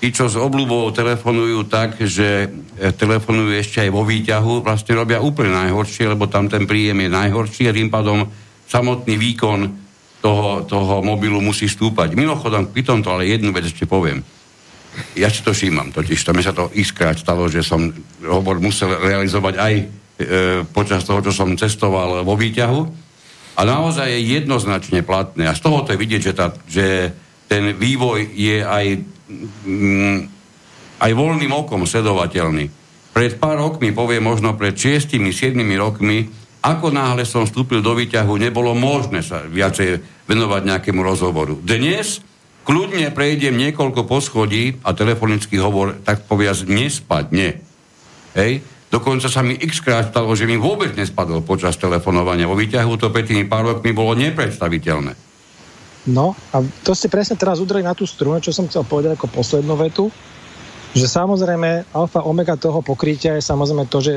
tí, 0.03 0.09
čo 0.11 0.27
s 0.27 0.35
obľubou 0.35 0.91
telefonujú 0.91 1.71
tak, 1.71 2.03
že 2.03 2.51
e, 2.51 2.91
telefonujú 2.91 3.55
ešte 3.55 3.87
aj 3.87 3.91
vo 3.95 4.03
výťahu, 4.03 4.67
vlastne 4.67 4.99
robia 4.99 5.23
úplne 5.23 5.55
najhoršie, 5.55 6.11
lebo 6.11 6.27
tam 6.27 6.51
ten 6.51 6.67
príjem 6.67 7.07
je 7.07 7.11
najhorší 7.15 7.71
a 7.71 7.77
tým 7.77 7.89
pádom 7.89 8.27
samotný 8.67 9.15
výkon 9.15 9.84
toho, 10.25 10.65
toho 10.65 11.05
mobilu 11.05 11.45
musí 11.45 11.69
stúpať. 11.69 12.17
Mimochodom, 12.17 12.73
pri 12.73 12.81
tomto 12.81 13.13
ale 13.13 13.29
jednu 13.29 13.53
vec 13.53 13.69
ešte 13.69 13.85
poviem. 13.85 14.25
Ja 15.13 15.29
si 15.29 15.45
to 15.45 15.53
všímam, 15.53 15.93
totiž 15.93 16.17
to 16.25 16.33
mi 16.33 16.41
sa 16.41 16.57
to 16.57 16.73
iskrát 16.73 17.21
stalo, 17.21 17.45
že 17.53 17.61
som 17.61 17.93
hovor 18.25 18.57
musel 18.63 18.97
realizovať 18.97 19.55
aj 19.61 19.75
e, 19.77 19.85
počas 20.73 21.05
toho, 21.05 21.21
čo 21.21 21.35
som 21.35 21.53
cestoval 21.59 22.25
vo 22.25 22.41
výťahu 22.41 22.81
a 23.59 23.61
naozaj 23.67 24.09
je 24.09 24.41
jednoznačne 24.41 25.05
platné. 25.05 25.51
A 25.51 25.53
z 25.53 25.61
toho 25.61 25.83
to 25.85 25.93
je 25.93 26.01
vidieť, 26.01 26.23
že, 26.31 26.33
tá, 26.33 26.47
že 26.65 27.11
ten 27.51 27.75
vývoj 27.75 28.33
je 28.33 28.63
aj, 28.65 28.87
mm, 29.67 30.19
aj 31.05 31.11
voľným 31.11 31.53
okom 31.53 31.85
sledovateľný. 31.85 32.71
Pred 33.13 33.39
pár 33.39 33.61
rokmi, 33.61 33.91
poviem 33.91 34.25
možno 34.25 34.55
pred 34.57 34.79
6-7 34.79 35.59
rokmi, 35.75 36.31
ako 36.65 36.89
náhle 36.89 37.29
som 37.29 37.45
vstúpil 37.45 37.85
do 37.85 37.93
výťahu, 37.93 38.41
nebolo 38.41 38.73
možné 38.73 39.21
sa 39.21 39.45
viacej 39.45 40.01
venovať 40.25 40.63
nejakému 40.65 41.05
rozhovoru. 41.05 41.61
Dnes 41.61 42.25
kľudne 42.65 43.13
prejdem 43.13 43.53
niekoľko 43.61 44.09
poschodí 44.09 44.81
a 44.81 44.97
telefonický 44.97 45.61
hovor, 45.61 46.01
tak 46.01 46.25
povedať, 46.25 46.65
nespadne. 46.65 47.61
Hej? 48.33 48.65
Dokonca 48.89 49.29
sa 49.29 49.45
mi 49.45 49.61
x 49.61 49.85
stalo, 49.85 50.33
že 50.33 50.49
mi 50.49 50.57
vôbec 50.57 50.97
nespadol 50.97 51.45
počas 51.45 51.77
telefonovania. 51.77 52.49
Vo 52.49 52.57
výťahu 52.57 52.97
to 52.97 53.13
pred 53.13 53.29
tými 53.29 53.45
pár 53.45 53.77
rokmi 53.77 53.93
bolo 53.93 54.17
nepredstaviteľné. 54.17 55.13
No 56.09 56.33
a 56.53 56.65
to 56.85 56.97
ste 56.97 57.13
presne 57.13 57.37
teraz 57.37 57.61
udreli 57.61 57.85
na 57.85 57.93
tú 57.93 58.09
strunu, 58.09 58.41
čo 58.41 58.57
som 58.57 58.69
chcel 58.69 58.89
povedať 58.89 59.21
ako 59.21 59.29
poslednú 59.29 59.77
vetu, 59.77 60.09
že 60.95 61.11
samozrejme 61.11 61.93
alfa 61.93 62.25
omega 62.25 62.57
toho 62.57 62.81
pokrytia 62.81 63.37
je 63.37 63.43
samozrejme 63.43 63.85
to, 63.91 63.99
že 64.01 64.15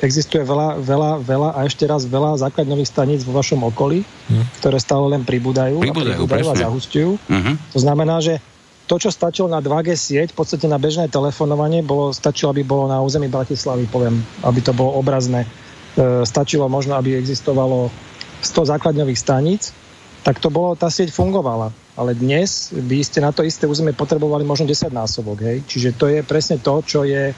existuje 0.00 0.40
veľa, 0.40 0.80
veľa, 0.80 1.10
veľa 1.20 1.50
a 1.56 1.68
ešte 1.68 1.84
raz 1.84 2.08
veľa 2.08 2.40
základňových 2.40 2.88
staníc 2.88 3.20
vo 3.22 3.36
vašom 3.36 3.60
okolí, 3.68 4.02
hm. 4.04 4.44
ktoré 4.60 4.80
stále 4.80 5.16
len 5.16 5.22
pribúdajú, 5.22 5.80
pribúdajú, 5.80 6.24
a, 6.24 6.28
pribúdajú 6.28 6.56
a 6.56 6.62
zahustujú. 6.68 7.10
Uh-huh. 7.20 7.54
To 7.76 7.78
znamená, 7.78 8.18
že 8.24 8.40
to, 8.90 8.98
čo 8.98 9.14
stačilo 9.14 9.46
na 9.46 9.62
2G 9.62 9.94
sieť, 9.94 10.34
v 10.34 10.42
podstate 10.42 10.66
na 10.66 10.74
bežné 10.74 11.06
telefonovanie, 11.06 11.78
bolo, 11.86 12.10
stačilo, 12.10 12.50
aby 12.50 12.66
bolo 12.66 12.90
na 12.90 12.98
území 12.98 13.30
Bratislavy, 13.30 13.86
poviem, 13.86 14.18
aby 14.42 14.58
to 14.58 14.74
bolo 14.74 14.98
obrazné. 14.98 15.46
E, 15.94 16.26
stačilo 16.26 16.66
možno, 16.66 16.98
aby 16.98 17.14
existovalo 17.14 17.86
100 18.42 18.74
základňových 18.74 19.14
staníc, 19.14 19.70
tak 20.26 20.42
to 20.42 20.50
bolo, 20.50 20.74
tá 20.74 20.90
sieť 20.90 21.14
fungovala. 21.14 21.70
Ale 21.94 22.18
dnes 22.18 22.74
by 22.74 22.98
ste 23.06 23.22
na 23.22 23.30
to 23.30 23.46
isté 23.46 23.70
územie 23.70 23.94
potrebovali 23.94 24.42
možno 24.42 24.66
10 24.66 24.90
násobok. 24.90 25.38
Hej? 25.46 25.62
Čiže 25.70 25.88
to 25.94 26.10
je 26.10 26.26
presne 26.26 26.58
to, 26.58 26.82
čo 26.82 27.06
je, 27.06 27.30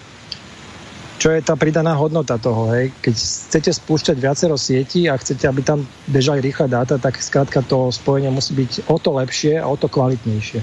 čo 1.23 1.31
je 1.31 1.39
tá 1.39 1.55
pridaná 1.55 1.95
hodnota 1.95 2.35
toho. 2.35 2.75
Hej? 2.75 2.91
Keď 2.99 3.15
chcete 3.15 3.71
spúšťať 3.71 4.19
viacero 4.19 4.59
sietí 4.59 5.07
a 5.07 5.15
chcete, 5.15 5.47
aby 5.47 5.63
tam 5.63 5.87
bežali 6.11 6.43
rýchle 6.43 6.67
dáta, 6.67 6.99
tak 6.99 7.23
skrátka 7.23 7.63
to 7.63 7.95
spojenie 7.95 8.27
musí 8.27 8.59
byť 8.59 8.91
o 8.91 8.99
to 8.99 9.15
lepšie 9.15 9.63
a 9.63 9.71
o 9.71 9.79
to 9.79 9.87
kvalitnejšie. 9.87 10.59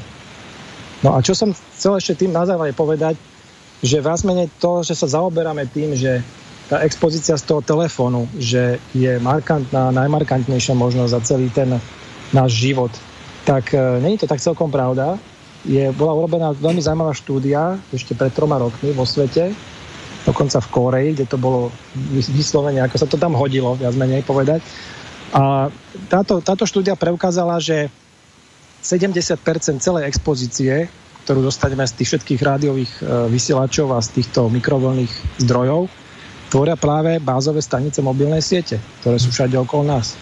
No 1.08 1.16
a 1.16 1.24
čo 1.24 1.32
som 1.32 1.56
chcel 1.56 1.96
ešte 1.96 2.28
tým 2.28 2.36
na 2.36 2.44
záver 2.44 2.76
povedať, 2.76 3.16
že 3.80 4.04
vás 4.04 4.28
menej 4.28 4.52
to, 4.60 4.84
že 4.84 5.00
sa 5.00 5.08
zaoberáme 5.08 5.64
tým, 5.72 5.96
že 5.96 6.20
tá 6.68 6.84
expozícia 6.84 7.40
z 7.40 7.48
toho 7.48 7.64
telefónu, 7.64 8.28
že 8.36 8.84
je 8.92 9.16
markantná, 9.24 9.96
najmarkantnejšia 9.96 10.76
možno 10.76 11.08
za 11.08 11.24
celý 11.24 11.48
ten 11.56 11.80
náš 12.36 12.52
život, 12.52 12.92
tak 13.48 13.72
e, 13.72 13.80
není 14.04 14.20
to 14.20 14.28
tak 14.28 14.44
celkom 14.44 14.68
pravda. 14.68 15.16
Je, 15.64 15.88
bola 15.96 16.20
urobená 16.20 16.52
veľmi 16.52 16.84
zaujímavá 16.84 17.16
štúdia 17.16 17.80
ešte 17.96 18.12
pred 18.12 18.36
troma 18.36 18.60
rokmi 18.60 18.92
vo 18.92 19.08
svete, 19.08 19.56
dokonca 20.28 20.60
v 20.60 20.72
Koreji, 20.72 21.10
kde 21.16 21.26
to 21.30 21.38
bolo 21.40 21.72
vyslovene, 22.34 22.84
ako 22.84 22.96
sa 23.00 23.08
to 23.08 23.16
tam 23.16 23.36
hodilo, 23.36 23.76
viac 23.80 23.96
menej 23.96 24.24
povedať. 24.28 24.60
A 25.32 25.70
táto, 26.10 26.42
táto 26.42 26.66
štúdia 26.66 26.98
preukázala, 26.98 27.62
že 27.62 27.88
70% 28.82 29.40
celej 29.84 30.04
expozície, 30.08 30.90
ktorú 31.28 31.46
dostaneme 31.46 31.86
z 31.86 31.94
tých 32.02 32.10
všetkých 32.16 32.42
rádiových 32.42 32.94
e, 33.00 33.02
vysielačov 33.30 33.94
a 33.94 34.02
z 34.02 34.18
týchto 34.18 34.50
mikrovlných 34.50 35.44
zdrojov, 35.46 35.86
tvoria 36.50 36.74
práve 36.74 37.22
bázové 37.22 37.62
stanice 37.62 38.02
mobilnej 38.02 38.42
siete, 38.42 38.82
ktoré 39.04 39.22
sú 39.22 39.30
všade 39.30 39.54
okolo 39.62 39.86
nás. 39.86 40.18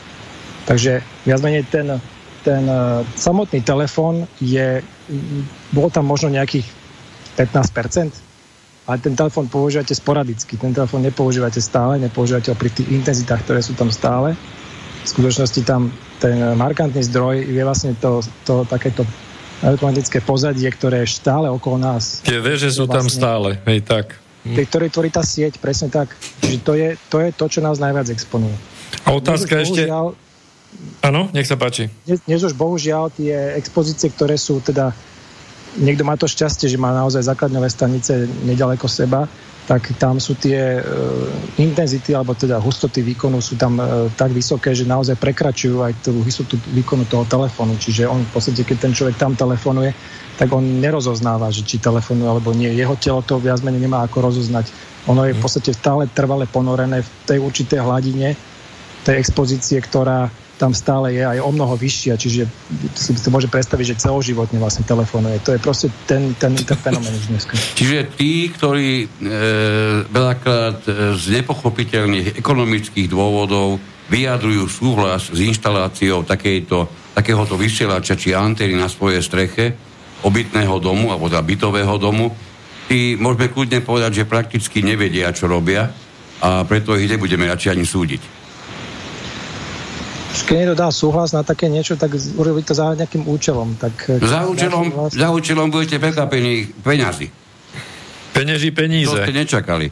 Takže 0.68 1.00
viac 1.24 1.40
menej 1.40 1.64
ten, 1.72 1.88
ten 2.44 2.68
uh, 2.68 3.00
samotný 3.16 3.64
telefón 3.64 4.28
je, 4.44 4.84
bol 5.72 5.88
tam 5.88 6.04
možno 6.04 6.28
nejakých 6.28 6.68
15%, 7.40 8.27
ale 8.88 8.98
ten 9.04 9.14
telefón 9.14 9.52
používate 9.52 9.92
sporadicky. 9.92 10.56
Ten 10.56 10.72
telefón 10.72 11.04
nepoužívate 11.04 11.60
stále, 11.60 12.00
nepoužívate 12.00 12.50
ho 12.50 12.56
pri 12.56 12.72
tých 12.72 12.88
intenzitách, 12.88 13.44
ktoré 13.44 13.60
sú 13.60 13.76
tam 13.76 13.92
stále. 13.92 14.40
V 15.04 15.08
skutočnosti 15.08 15.62
tam 15.68 15.92
ten 16.24 16.40
markantný 16.56 17.04
zdroj 17.04 17.52
je 17.52 17.62
vlastne 17.68 17.94
to, 18.00 18.24
to 18.48 18.64
takéto 18.64 19.04
elektromagnetické 19.60 20.24
pozadie, 20.24 20.68
ktoré 20.72 21.04
je 21.04 21.20
stále 21.20 21.52
okolo 21.52 21.76
nás. 21.76 22.24
Tie 22.24 22.40
veže 22.40 22.72
sú 22.72 22.88
vlastne, 22.88 22.96
tam 22.96 23.08
stále, 23.12 23.50
hej 23.68 23.84
tak. 23.84 24.16
Tie, 24.48 24.64
ktoré 24.64 24.88
tvorí 24.88 25.12
tá 25.12 25.20
sieť, 25.20 25.60
presne 25.60 25.92
tak. 25.92 26.16
Čiže 26.40 26.60
to 26.64 26.72
je 26.80 26.90
to, 27.12 27.18
je 27.20 27.30
to 27.36 27.46
čo 27.52 27.60
nás 27.60 27.76
najviac 27.84 28.08
exponuje. 28.08 28.56
A 29.04 29.12
otázka 29.12 29.60
dnes 29.60 29.68
ešte... 29.68 29.84
Áno, 31.04 31.32
nech 31.32 31.48
sa 31.48 31.60
páči. 31.60 31.92
Dnes, 32.08 32.24
dnes 32.24 32.42
už 32.44 32.56
bohužiaľ 32.56 33.12
tie 33.12 33.60
expozície, 33.60 34.08
ktoré 34.16 34.40
sú 34.40 34.64
teda... 34.64 34.96
Niekto 35.76 36.08
má 36.08 36.16
to 36.16 36.32
šťastie, 36.32 36.72
že 36.72 36.80
má 36.80 36.96
naozaj 36.96 37.28
základňové 37.28 37.68
stanice 37.68 38.26
nedaleko 38.48 38.88
seba, 38.88 39.28
tak 39.68 40.00
tam 40.00 40.16
sú 40.16 40.40
tie 40.40 40.80
e, 40.80 40.82
intenzity 41.60 42.16
alebo 42.16 42.32
teda 42.32 42.56
hustoty 42.56 43.04
výkonu 43.04 43.44
sú 43.44 43.60
tam 43.60 43.76
e, 43.76 44.08
tak 44.16 44.32
vysoké, 44.32 44.72
že 44.72 44.88
naozaj 44.88 45.20
prekračujú 45.20 45.84
aj 45.84 46.08
tú 46.08 46.24
hustotu 46.24 46.56
výkonu 46.72 47.04
toho 47.04 47.28
telefónu. 47.28 47.76
Čiže 47.76 48.08
on 48.08 48.24
v 48.24 48.32
podstate, 48.32 48.64
keď 48.64 48.88
ten 48.88 48.94
človek 48.96 49.20
tam 49.20 49.36
telefonuje, 49.36 49.92
tak 50.40 50.56
on 50.56 50.80
nerozoznáva, 50.80 51.52
že 51.52 51.68
či 51.68 51.84
telefonuje 51.84 52.32
alebo 52.32 52.56
nie. 52.56 52.72
Jeho 52.72 52.96
telo 52.96 53.20
to 53.20 53.44
viac 53.44 53.60
menej 53.60 53.84
nemá 53.84 54.08
ako 54.08 54.32
rozoznať. 54.32 54.72
Ono 55.12 55.28
je 55.28 55.36
v 55.36 55.42
podstate 55.44 55.76
stále 55.76 56.08
trvale 56.08 56.48
ponorené 56.48 57.04
v 57.04 57.10
tej 57.28 57.44
určitej 57.44 57.84
hladine 57.84 58.40
tej 59.04 59.20
expozície, 59.20 59.84
ktorá 59.84 60.32
tam 60.58 60.74
stále 60.74 61.14
je 61.14 61.22
aj 61.22 61.38
o 61.38 61.54
mnoho 61.54 61.78
vyššia, 61.78 62.18
čiže 62.18 62.50
si 62.98 63.14
to 63.14 63.30
môže 63.30 63.46
predstaviť, 63.46 63.94
že 63.94 64.02
celoživotne 64.10 64.58
vlastne 64.58 64.82
telefonuje. 64.84 65.38
To 65.46 65.54
je 65.54 65.62
proste 65.62 65.88
ten, 66.10 66.34
ten, 66.34 66.58
ten 66.58 66.78
fenomén 66.82 67.14
už 67.14 67.30
dneska. 67.30 67.54
Čiže 67.80 68.18
tí, 68.18 68.50
ktorí 68.50 69.06
e, 69.06 69.08
veľakrát 70.10 70.80
e, 70.90 70.92
z 71.14 71.26
nepochopiteľných 71.40 72.42
ekonomických 72.42 73.08
dôvodov 73.08 73.78
vyjadrujú 74.10 74.66
súhlas 74.66 75.30
s 75.30 75.38
inštaláciou 75.38 76.26
takejto, 76.26 76.90
takéhoto 77.14 77.54
vysielača 77.54 78.18
či 78.18 78.34
antény 78.34 78.74
na 78.74 78.90
svojej 78.90 79.22
streche 79.22 79.78
obytného 80.26 80.82
domu 80.82 81.14
alebo 81.14 81.30
teda 81.30 81.46
bytového 81.46 81.96
domu, 82.02 82.34
tí 82.90 83.14
môžeme 83.20 83.54
kľudne 83.54 83.86
povedať, 83.86 84.24
že 84.24 84.30
prakticky 84.30 84.82
nevedia, 84.82 85.30
čo 85.30 85.46
robia 85.46 85.94
a 86.42 86.66
preto 86.66 86.98
ich 86.98 87.12
nebudeme 87.12 87.46
radšej 87.46 87.74
ani 87.78 87.86
súdiť 87.86 88.37
keď 90.44 90.56
niekto 90.58 90.76
dá 90.76 90.90
súhlas 90.92 91.32
na 91.32 91.42
také 91.42 91.72
niečo, 91.72 91.96
tak 91.96 92.14
urobiť 92.14 92.64
to 92.68 92.74
za 92.76 92.86
nejakým 92.94 93.24
účelom. 93.26 93.80
Tak, 93.80 93.94
eh, 94.18 94.26
za, 94.26 94.44
účelom 94.46 94.86
za 95.10 95.28
účelom 95.32 95.72
budete 95.72 95.98
prekvapení 95.98 96.70
peňazí. 96.84 97.32
Peňaží 98.36 98.70
peníze. 98.76 99.14
To 99.14 99.24
ste 99.24 99.34
nečakali. 99.34 99.90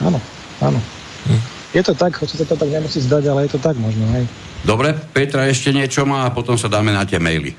Áno, 0.00 0.16
áno. 0.64 0.80
Hm. 1.28 1.42
Je 1.76 1.82
to 1.84 1.92
tak, 1.92 2.16
hoci 2.16 2.34
sa 2.40 2.46
to 2.48 2.56
tak 2.56 2.70
nemusí 2.72 2.98
zdať, 3.04 3.22
ale 3.28 3.46
je 3.46 3.50
to 3.54 3.60
tak 3.60 3.76
možno, 3.76 4.02
hej. 4.16 4.24
Dobre, 4.64 4.92
Petra 4.92 5.48
ešte 5.48 5.72
niečo 5.72 6.08
má 6.08 6.28
a 6.28 6.34
potom 6.34 6.56
sa 6.56 6.68
dáme 6.68 6.92
na 6.92 7.04
tie 7.04 7.20
maily. 7.20 7.52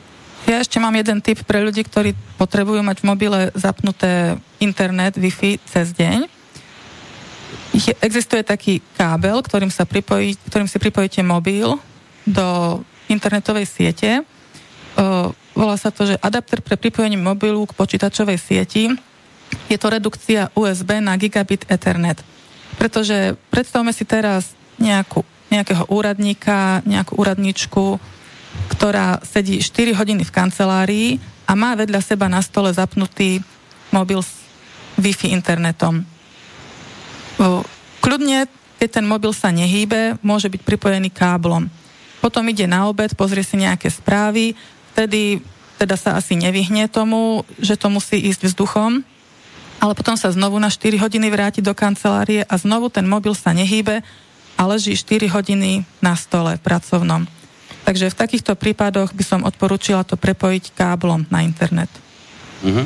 Ja 0.49 0.57
ešte 0.57 0.81
mám 0.81 0.93
jeden 0.97 1.21
tip 1.21 1.45
pre 1.45 1.61
ľudí, 1.61 1.85
ktorí 1.85 2.17
potrebujú 2.41 2.81
mať 2.81 3.05
v 3.05 3.07
mobile 3.07 3.39
zapnuté 3.53 4.41
internet, 4.57 5.13
Wi-Fi 5.13 5.61
cez 5.69 5.93
deň 5.93 6.40
je, 7.72 7.95
existuje 8.03 8.43
taký 8.43 8.84
kábel, 8.99 9.39
ktorým, 9.39 9.72
sa 9.72 9.88
pripojí, 9.88 10.35
ktorým 10.52 10.68
si 10.68 10.77
pripojíte 10.80 11.23
mobil 11.23 11.80
do 12.27 12.80
internetovej 13.07 13.68
siete. 13.68 14.23
O, 14.99 15.31
volá 15.56 15.76
sa 15.80 15.91
to, 15.91 16.07
že 16.07 16.19
adapter 16.19 16.60
pre 16.60 16.76
pripojenie 16.76 17.19
mobilu 17.19 17.64
k 17.68 17.76
počítačovej 17.76 18.39
sieti. 18.39 18.91
Je 19.68 19.77
to 19.80 19.88
redukcia 19.91 20.52
USB 20.56 20.99
na 20.99 21.15
gigabit 21.15 21.68
Ethernet. 21.68 22.19
Pretože 22.76 23.35
predstavme 23.52 23.91
si 23.95 24.03
teraz 24.07 24.56
nejakú, 24.80 25.23
nejakého 25.52 25.88
úradníka, 25.91 26.84
nejakú 26.88 27.19
úradničku, 27.19 27.99
ktorá 28.76 29.19
sedí 29.23 29.64
4 29.64 29.95
hodiny 29.95 30.27
v 30.27 30.35
kancelárii 30.35 31.10
a 31.48 31.56
má 31.56 31.76
vedľa 31.76 32.03
seba 32.03 32.27
na 32.27 32.43
stole 32.43 32.72
zapnutý 32.72 33.43
mobil 33.91 34.19
s 34.23 34.43
Wi-Fi 34.99 35.35
internetom 35.35 36.10
Kľudne, 38.02 38.49
keď 38.82 38.90
ten 38.99 39.06
mobil 39.06 39.32
sa 39.32 39.53
nehýbe, 39.53 40.18
môže 40.26 40.49
byť 40.49 40.62
pripojený 40.66 41.14
káblom. 41.14 41.70
Potom 42.22 42.45
ide 42.49 42.66
na 42.66 42.90
obed, 42.90 43.14
pozrie 43.14 43.45
si 43.45 43.58
nejaké 43.58 43.90
správy, 43.90 44.53
vtedy 44.94 45.41
teda 45.82 45.98
sa 45.98 46.14
asi 46.18 46.38
nevyhne 46.38 46.86
tomu, 46.86 47.41
že 47.58 47.74
to 47.74 47.90
musí 47.90 48.22
ísť 48.22 48.53
vzduchom, 48.53 49.02
ale 49.82 49.98
potom 49.98 50.14
sa 50.14 50.30
znovu 50.30 50.62
na 50.62 50.70
4 50.70 51.02
hodiny 51.02 51.34
vráti 51.34 51.66
do 51.66 51.74
kancelárie 51.74 52.45
a 52.45 52.53
znovu 52.62 52.94
ten 52.94 53.10
mobil 53.10 53.34
sa 53.34 53.49
nehýbe 53.49 54.06
a 54.53 54.62
leží 54.70 54.94
4 54.94 55.26
hodiny 55.34 55.82
na 55.98 56.14
stole 56.14 56.62
pracovnom. 56.62 57.26
Takže 57.82 58.14
v 58.14 58.20
takýchto 58.22 58.53
prípadoch 58.53 59.10
by 59.10 59.24
som 59.26 59.41
odporúčila 59.41 60.06
to 60.06 60.14
prepojiť 60.14 60.78
káblom 60.78 61.26
na 61.34 61.41
internet. 61.41 61.90
Uh-huh. 62.62 62.86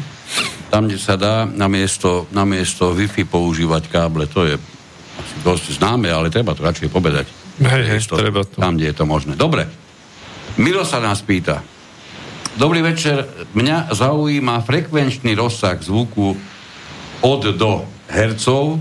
Tam, 0.76 0.92
kde 0.92 1.00
sa 1.00 1.16
dá 1.16 1.48
na 1.48 1.72
miesto, 1.72 2.28
na 2.36 2.44
miesto 2.44 2.92
Wi-Fi 2.92 3.24
používať 3.24 3.88
káble, 3.88 4.28
to 4.28 4.44
je 4.44 4.60
asi 5.16 5.36
dosť 5.40 5.80
známe, 5.80 6.12
ale 6.12 6.28
treba 6.28 6.52
to 6.52 6.68
radšej 6.68 6.92
povedať. 6.92 7.32
Hej, 7.64 7.96
hej, 7.96 8.04
treba 8.12 8.44
to. 8.44 8.60
Tam, 8.60 8.76
kde 8.76 8.92
je 8.92 8.98
to 9.00 9.08
možné. 9.08 9.40
Dobre. 9.40 9.72
Milo 10.60 10.84
sa 10.84 11.00
nás 11.00 11.24
pýta. 11.24 11.64
Dobrý 12.60 12.84
večer. 12.84 13.24
Mňa 13.56 13.96
zaujíma 13.96 14.68
frekvenčný 14.68 15.32
rozsah 15.40 15.80
zvuku 15.80 16.36
od 17.24 17.42
do 17.56 17.88
hercov 18.12 18.76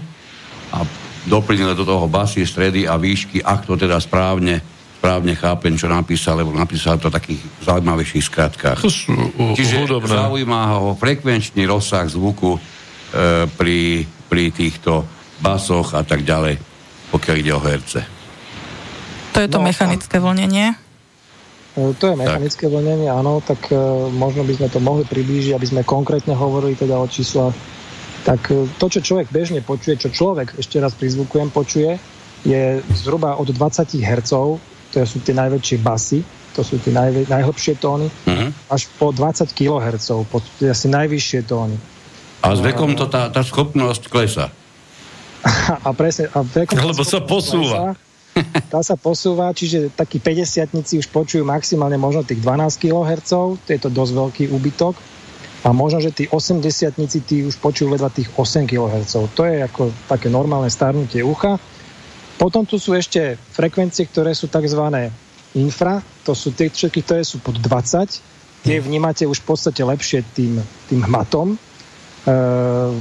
a 0.75 0.83
doplnil 1.31 1.79
do 1.79 1.87
toho 1.87 2.11
basy, 2.11 2.43
stredy 2.43 2.91
a 2.91 2.99
výšky, 2.99 3.39
ak 3.39 3.71
to 3.71 3.79
teda 3.79 4.03
správne, 4.03 4.59
správne 5.05 5.37
chápem, 5.37 5.77
čo 5.77 5.85
napísal, 5.85 6.41
lebo 6.41 6.57
napísal 6.57 6.97
to 6.97 7.13
v 7.13 7.17
takých 7.21 7.41
zaujímavejších 7.61 8.25
skratkách. 8.25 8.81
To 8.81 8.89
sú 8.89 9.13
uh, 9.13 9.53
Čiže 9.53 9.85
hudobné. 9.85 10.09
zaujíma 10.09 10.81
ho 10.81 10.97
frekvenčný 10.97 11.69
rozsah 11.69 12.09
zvuku 12.09 12.57
e, 12.57 12.61
pri, 13.53 14.09
pri 14.33 14.49
týchto 14.49 15.05
basoch 15.45 15.93
a 15.93 16.01
tak 16.01 16.25
ďalej, 16.25 16.57
pokiaľ 17.13 17.35
ide 17.37 17.53
o 17.53 17.61
herce. 17.61 18.01
To 19.37 19.45
je 19.45 19.49
to 19.53 19.61
No, 19.61 19.69
mechanické 19.69 20.17
vlnenie. 20.17 20.73
E, 21.77 21.93
To 22.01 22.05
je 22.09 22.17
mechanické 22.17 22.65
vlnenie, 22.73 23.13
áno, 23.13 23.45
tak 23.45 23.61
e, 23.69 23.77
možno 24.09 24.41
by 24.49 24.57
sme 24.57 24.73
to 24.73 24.81
mohli 24.81 25.05
priblížiť, 25.05 25.53
aby 25.53 25.67
sme 25.69 25.83
konkrétne 25.85 26.33
hovorili 26.33 26.81
teda 26.81 26.97
o 26.97 27.05
číslach. 27.05 27.53
Tak 28.25 28.41
e, 28.49 28.73
to, 28.81 28.89
čo 28.89 29.05
človek 29.05 29.29
bežne 29.29 29.61
počuje, 29.61 30.01
čo 30.01 30.09
človek, 30.09 30.57
ešte 30.57 30.81
raz 30.81 30.97
prizvukujem, 30.97 31.53
počuje, 31.53 32.01
je 32.49 32.81
zhruba 33.05 33.37
od 33.37 33.53
20 33.53 34.01
Hz, 34.01 34.33
to 34.95 35.03
sú 35.03 35.19
tie 35.27 35.35
najväčšie 35.35 35.83
basy, 35.83 36.23
to 36.55 36.63
sú 36.63 36.79
tie 36.79 36.95
najvä, 36.95 37.27
najhlbšie 37.27 37.75
tóny, 37.83 38.07
Mhm. 38.31 38.71
až 38.71 38.87
po 38.95 39.11
20 39.11 39.51
kHz, 39.51 40.07
po 40.31 40.39
tie 40.63 40.71
asi 40.71 40.87
najvyššie 40.87 41.41
tóny. 41.51 41.75
A 42.47 42.55
s 42.55 42.61
vekom 42.63 42.95
to 42.95 43.11
tá, 43.11 43.27
tá 43.33 43.43
schopnosť 43.43 44.07
klesa. 44.07 44.55
A 45.87 45.91
presne, 45.93 46.31
a 46.33 46.41
vekom 46.41 46.81
Lebo 46.81 47.03
sa 47.05 47.21
posúva. 47.21 47.93
Tá 48.67 48.83
sa 48.83 48.99
posúva, 48.99 49.55
čiže 49.55 49.95
takí 49.95 50.19
50 50.19 50.99
už 50.99 51.07
počujú 51.07 51.47
maximálne 51.47 51.95
možno 51.95 52.27
tých 52.27 52.43
12 52.43 52.83
kHz, 52.83 53.31
to 53.63 53.71
je 53.71 53.79
to 53.79 53.87
dosť 53.87 54.11
veľký 54.11 54.45
úbytok. 54.51 54.99
A 55.65 55.71
možno, 55.71 56.03
že 56.03 56.11
tí 56.11 56.25
80 56.27 57.25
tí 57.25 57.47
už 57.47 57.57
počujú 57.63 57.95
ledva 57.95 58.11
tých 58.11 58.29
8 58.35 58.67
kHz. 58.67 59.33
To 59.39 59.43
je 59.47 59.63
ako 59.63 59.95
také 60.11 60.29
normálne 60.29 60.67
starnutie 60.69 61.23
ucha. 61.23 61.63
Potom 62.35 62.67
tu 62.67 62.77
sú 62.83 62.93
ešte 62.99 63.39
frekvencie, 63.55 64.11
ktoré 64.11 64.35
sú 64.35 64.51
tzv. 64.51 64.83
infra, 65.55 66.03
to 66.27 66.35
sú 66.35 66.51
tie 66.51 66.67
všetky, 66.67 67.01
ktoré 67.07 67.23
sú 67.23 67.39
pod 67.39 67.57
20. 67.63 68.65
Tie 68.65 68.77
vnímate 68.81 69.29
už 69.29 69.45
v 69.45 69.47
podstate 69.55 69.85
lepšie 69.85 70.25
tým, 70.35 70.59
tým 70.89 71.01
hmatom. 71.05 71.55
Ehm, 72.25 72.97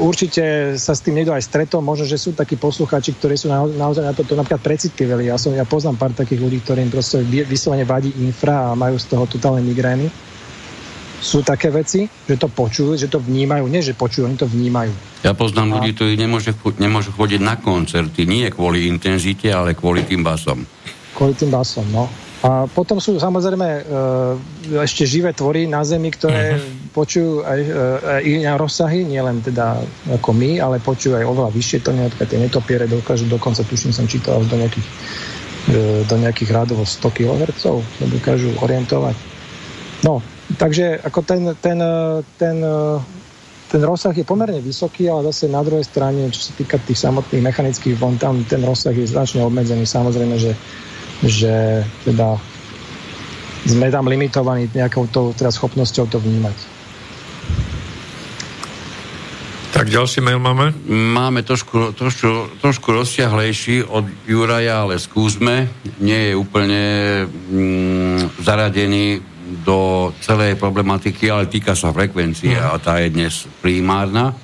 určite 0.00 0.74
sa 0.80 0.96
s 0.96 1.04
tým 1.04 1.20
niekto 1.20 1.36
aj 1.36 1.44
stretol, 1.44 1.84
možno, 1.84 2.08
že 2.08 2.16
sú 2.16 2.32
takí 2.32 2.56
poslucháči, 2.56 3.14
ktorí 3.16 3.36
sú 3.36 3.52
na, 3.52 3.64
naozaj 3.68 4.02
na 4.02 4.16
toto 4.16 4.32
napríklad 4.32 4.64
precitliveli. 4.64 5.28
Ja, 5.28 5.36
som, 5.36 5.52
ja 5.52 5.68
poznám 5.68 6.00
pár 6.00 6.12
takých 6.16 6.40
ľudí, 6.40 6.58
ktorým 6.64 6.88
proste 6.88 7.20
vy- 7.22 7.44
vyslovene 7.44 7.84
vadí 7.84 8.10
infra 8.24 8.72
a 8.72 8.78
majú 8.78 8.96
z 8.96 9.06
toho 9.12 9.24
totálne 9.28 9.62
migrény. 9.62 10.08
Sú 11.16 11.40
také 11.40 11.72
veci, 11.72 12.04
že 12.06 12.36
to 12.36 12.52
počujú, 12.52 12.94
že 12.94 13.08
to 13.08 13.18
vnímajú. 13.18 13.64
Nie, 13.66 13.80
že 13.80 13.96
počujú, 13.96 14.28
oni 14.28 14.36
to 14.36 14.44
vnímajú. 14.44 14.92
Ja 15.24 15.32
poznám 15.32 15.80
ľudí, 15.80 15.96
ktorí 15.96 16.14
nemôžu, 16.20 16.52
nemôžu 16.76 17.10
chodiť 17.16 17.40
na 17.40 17.56
koncerty, 17.56 18.28
nie 18.28 18.46
kvôli 18.52 18.86
intenzite, 18.86 19.48
ale 19.48 19.72
kvôli 19.72 20.04
tým 20.04 20.20
basom. 20.20 20.62
Kvôli 21.16 21.32
tým 21.32 21.48
basom, 21.48 21.88
no. 21.88 22.06
A 22.44 22.68
potom 22.68 23.00
sú 23.00 23.16
samozrejme 23.16 23.64
e, 23.66 23.82
ešte 24.84 25.08
živé 25.08 25.32
tvory 25.32 25.64
na 25.64 25.80
Zemi, 25.82 26.12
ktoré 26.12 26.60
počujú 26.92 27.42
aj, 27.42 27.60
e, 27.64 27.72
aj 28.06 28.22
iné 28.22 28.52
rozsahy, 28.54 29.08
nielen 29.08 29.40
teda 29.40 29.80
ako 30.20 30.30
my, 30.36 30.60
ale 30.60 30.76
počujú 30.78 31.16
aj 31.16 31.24
oveľa 31.24 31.50
vyššie 31.50 31.80
to 31.80 31.96
napríklad 31.96 32.28
tie 32.28 32.38
netopiere 32.38 32.84
dokážu 32.84 33.24
dokonca, 33.24 33.64
tuším, 33.64 33.90
som 33.90 34.04
čítal 34.04 34.44
až 34.44 34.52
do 34.52 34.60
nejakých, 34.60 34.86
e, 35.72 35.80
do 36.04 36.16
nejakých 36.20 36.50
rádovo 36.52 36.84
100 36.84 37.08
kHz, 37.08 37.64
dokážu 38.04 38.52
orientovať. 38.60 39.16
No, 40.04 40.20
takže 40.56 41.00
ako 41.04 41.20
ten, 41.22 41.42
ten, 41.60 41.78
ten, 42.40 42.56
ten 43.70 43.82
rozsah 43.84 44.16
je 44.16 44.24
pomerne 44.24 44.58
vysoký, 44.60 45.08
ale 45.08 45.30
zase 45.30 45.52
na 45.52 45.60
druhej 45.62 45.84
strane, 45.84 46.28
čo 46.32 46.50
sa 46.50 46.52
týka 46.56 46.76
tých 46.82 47.00
samotných 47.00 47.44
mechanických 47.44 47.96
vln, 47.96 48.16
tam 48.16 48.40
ten 48.48 48.64
rozsah 48.64 48.96
je 48.96 49.08
značne 49.08 49.44
obmedzený. 49.44 49.84
Samozrejme, 49.84 50.36
že 50.40 50.52
že 51.24 51.80
teda 52.04 52.36
sme 53.66 53.88
tam 53.88 54.06
limitovaní 54.06 54.68
nejakou 54.74 55.08
tou 55.08 55.32
teda 55.32 55.48
schopnosťou 55.48 56.06
to 56.10 56.18
vnímať. 56.20 56.56
Tak 59.72 59.92
ďalší 59.92 60.24
mail 60.24 60.40
máme. 60.40 60.72
Máme 60.88 61.44
trošku, 61.44 61.92
trošku, 61.92 62.48
trošku 62.64 62.96
rozsiahlejší 62.96 63.84
od 63.84 64.08
Juraja, 64.24 64.88
ale 64.88 64.96
skúsme. 64.96 65.68
Nie 66.00 66.32
je 66.32 66.34
úplne 66.38 66.84
mm, 67.28 68.40
zaradený 68.40 69.20
do 69.66 70.14
celej 70.22 70.54
problematiky, 70.54 71.26
ale 71.26 71.50
týka 71.50 71.74
sa 71.74 71.90
frekvencie 71.90 72.54
a 72.54 72.78
tá 72.78 73.02
je 73.02 73.10
dnes 73.10 73.50
primárna. 73.58 74.30
E, 74.30 74.34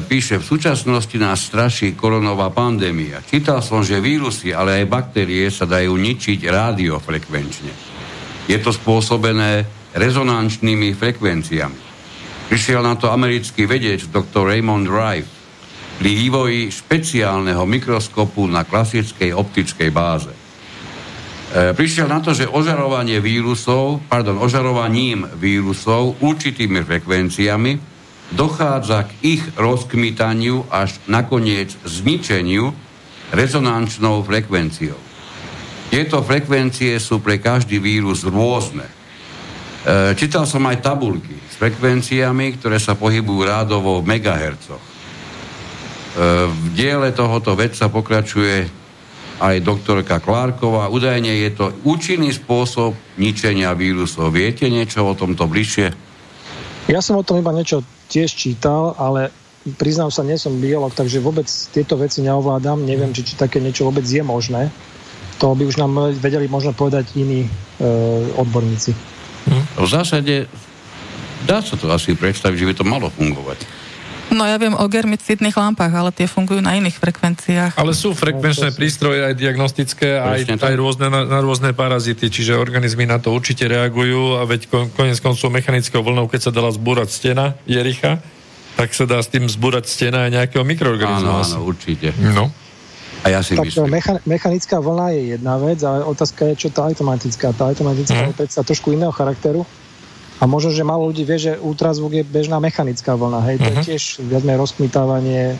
píše, 0.00 0.40
v 0.40 0.48
súčasnosti 0.48 1.12
nás 1.20 1.44
straší 1.44 1.92
koronová 1.92 2.48
pandémia. 2.48 3.20
Čítal 3.20 3.60
som, 3.60 3.84
že 3.84 4.00
vírusy, 4.00 4.56
ale 4.56 4.80
aj 4.80 4.88
baktérie 4.88 5.52
sa 5.52 5.68
dajú 5.68 5.92
ničiť 5.92 6.40
rádiofrekvenčne. 6.40 7.72
Je 8.48 8.56
to 8.56 8.72
spôsobené 8.72 9.68
rezonančnými 9.92 10.96
frekvenciami. 10.96 11.80
Prišiel 12.48 12.80
na 12.80 12.96
to 12.96 13.12
americký 13.12 13.68
vedec 13.68 14.08
dr. 14.08 14.40
Raymond 14.40 14.88
Rife 14.88 15.32
pri 16.00 16.10
vývoji 16.16 16.72
špeciálneho 16.72 17.60
mikroskopu 17.68 18.48
na 18.48 18.64
klasickej 18.64 19.36
optickej 19.36 19.90
báze. 19.92 20.37
E, 21.48 21.72
prišiel 21.72 22.12
na 22.12 22.20
to, 22.20 22.36
že 22.36 22.44
ožarovanie 22.44 23.24
vírusov, 23.24 24.04
pardon, 24.04 24.36
ožarovaním 24.36 25.24
vírusov 25.40 26.20
určitými 26.20 26.84
frekvenciami 26.84 27.72
dochádza 28.36 29.08
k 29.08 29.10
ich 29.24 29.42
rozkmitaniu 29.56 30.68
až 30.68 31.00
nakoniec 31.08 31.72
zničeniu 31.88 32.76
rezonančnou 33.32 34.20
frekvenciou. 34.28 35.00
Tieto 35.88 36.20
frekvencie 36.20 37.00
sú 37.00 37.24
pre 37.24 37.40
každý 37.40 37.80
vírus 37.80 38.28
rôzne. 38.28 38.84
E, 38.84 38.92
čítal 40.20 40.44
som 40.44 40.60
aj 40.68 40.84
tabulky 40.84 41.32
s 41.48 41.56
frekvenciami, 41.56 42.60
ktoré 42.60 42.76
sa 42.76 42.92
pohybujú 42.92 43.48
rádovo 43.48 44.04
v 44.04 44.08
megahercoch. 44.20 44.84
E, 44.84 44.90
v 46.44 46.64
diele 46.76 47.08
tohoto 47.16 47.56
vedca 47.56 47.88
pokračuje 47.88 48.77
aj 49.38 49.62
doktorka 49.62 50.18
Klárková. 50.18 50.90
Údajne 50.90 51.30
je 51.46 51.50
to 51.54 51.70
účinný 51.86 52.34
spôsob 52.34 52.94
ničenia 53.16 53.70
vírusov. 53.74 54.34
Viete 54.34 54.66
niečo 54.66 55.06
o 55.06 55.14
tomto 55.14 55.46
bližšie? 55.46 55.94
Ja 56.90 56.98
som 57.04 57.20
o 57.20 57.26
tom 57.26 57.38
iba 57.38 57.54
niečo 57.54 57.84
tiež 58.08 58.34
čítal, 58.34 58.96
ale 58.96 59.30
priznám 59.76 60.08
sa, 60.08 60.24
nie 60.24 60.40
som 60.40 60.56
biolog, 60.56 60.90
takže 60.96 61.20
vôbec 61.20 61.46
tieto 61.46 62.00
veci 62.00 62.24
neovládam. 62.24 62.82
Neviem, 62.82 63.12
či, 63.12 63.22
či 63.22 63.34
také 63.36 63.60
niečo 63.60 63.86
vôbec 63.86 64.08
je 64.08 64.24
možné. 64.24 64.72
To 65.38 65.54
by 65.54 65.68
už 65.68 65.78
nám 65.78 66.18
vedeli 66.18 66.50
možno 66.50 66.74
povedať 66.74 67.14
iní 67.14 67.46
e, 67.46 67.48
odborníci. 68.34 68.90
V 69.78 69.86
zásade 69.86 70.50
dá 71.46 71.62
sa 71.62 71.78
to 71.78 71.86
asi 71.94 72.18
predstaviť, 72.18 72.58
že 72.58 72.68
by 72.68 72.74
to 72.74 72.84
malo 72.84 73.06
fungovať. 73.14 73.62
No 74.30 74.44
ja 74.44 74.54
viem 74.54 74.72
o 74.72 74.84
germicidných 74.84 75.52
lampách, 75.52 75.88
ale 75.88 76.10
tie 76.10 76.24
fungujú 76.24 76.60
na 76.60 76.74
iných 76.74 76.94
frekvenciách. 76.94 77.72
Ale 77.74 77.92
sú 77.92 78.12
frekvenčné 78.12 78.70
prístroje 78.70 79.24
aj 79.24 79.34
diagnostické, 79.34 80.20
aj, 80.20 80.52
aj 80.54 80.74
rôzne, 80.74 81.08
na, 81.08 81.24
na 81.24 81.40
rôzne 81.40 81.72
parazity, 81.72 82.28
čiže 82.28 82.52
organizmy 82.52 83.04
na 83.04 83.16
to 83.16 83.32
určite 83.32 83.64
reagujú 83.64 84.36
a 84.36 84.44
veď 84.44 84.60
kon, 84.66 84.84
konec 84.90 85.16
koncov 85.16 85.48
mechanickou 85.48 85.98
vlnou, 85.98 86.26
keď 86.26 86.40
sa 86.40 86.52
dala 86.52 86.68
zbúrať 86.68 87.08
stena 87.08 87.56
Jericha, 87.64 88.20
tak 88.76 88.92
sa 88.92 89.04
dá 89.04 89.18
s 89.18 89.26
tým 89.26 89.44
zbúrať 89.44 89.88
stena 89.88 90.28
aj 90.28 90.30
nejakého 90.34 90.62
mikroorganizmu. 90.62 91.32
Áno, 91.32 91.42
áno, 91.42 91.58
určite. 91.64 92.12
No. 92.20 92.52
A 93.18 93.34
ja 93.34 93.42
si 93.42 93.58
Tak 93.58 93.66
myslím. 93.66 93.90
mecha- 93.90 94.22
mechanická 94.22 94.78
vlna 94.78 95.10
je 95.10 95.22
jedna 95.34 95.58
vec, 95.58 95.82
ale 95.82 96.06
otázka 96.06 96.46
je, 96.52 96.54
čo 96.54 96.68
tá 96.70 96.86
automatická. 96.86 97.50
Tá 97.50 97.66
automatická 97.66 98.14
Mhm. 98.14 98.30
je 98.30 98.36
predsa 98.36 98.60
trošku 98.62 98.92
iného 98.92 99.10
charakteru. 99.10 99.66
A 100.38 100.46
možno, 100.46 100.70
že 100.70 100.86
málo 100.86 101.10
ľudí 101.10 101.26
vie, 101.26 101.34
že 101.34 101.58
ultrazvuk 101.58 102.14
je 102.14 102.22
bežná 102.22 102.62
mechanická 102.62 103.18
vlna. 103.18 103.42
Hej, 103.42 103.56
to 103.58 103.68
je 103.68 103.74
Mhm. 103.74 103.84
tiež 103.90 104.02
viac 104.22 104.42
menej 104.46 104.62
rozkmitávanie 104.62 105.42
e, 105.50 105.56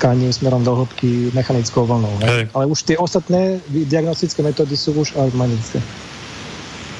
tkaní 0.00 0.32
smerom 0.32 0.64
do 0.64 0.72
hĺbky 0.72 1.36
mechanickou 1.36 1.84
vlnou. 1.84 2.16
Hej. 2.24 2.28
Hej. 2.28 2.42
Ale 2.56 2.64
už 2.72 2.78
tie 2.88 2.96
ostatné 2.96 3.60
diagnostické 3.68 4.40
metódy 4.40 4.80
sú 4.80 4.96
už 4.96 5.12
automatické. 5.12 5.84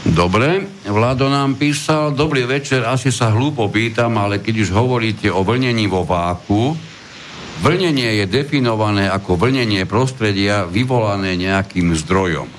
Dobre, 0.08 0.68
Vlado 0.86 1.28
nám 1.28 1.58
písal, 1.58 2.14
dobrý 2.14 2.46
večer, 2.48 2.86
asi 2.86 3.12
sa 3.12 3.28
hlúpo 3.34 3.66
pýtam, 3.68 4.14
ale 4.16 4.38
keď 4.38 4.54
už 4.64 4.70
hovoríte 4.72 5.28
o 5.28 5.42
vlnení 5.42 5.84
vo 5.90 6.06
váku, 6.06 6.72
vlnenie 7.60 8.22
je 8.22 8.24
definované 8.24 9.10
ako 9.10 9.34
vlnenie 9.36 9.84
prostredia 9.84 10.64
vyvolané 10.64 11.34
nejakým 11.34 11.92
zdrojom. 11.98 12.57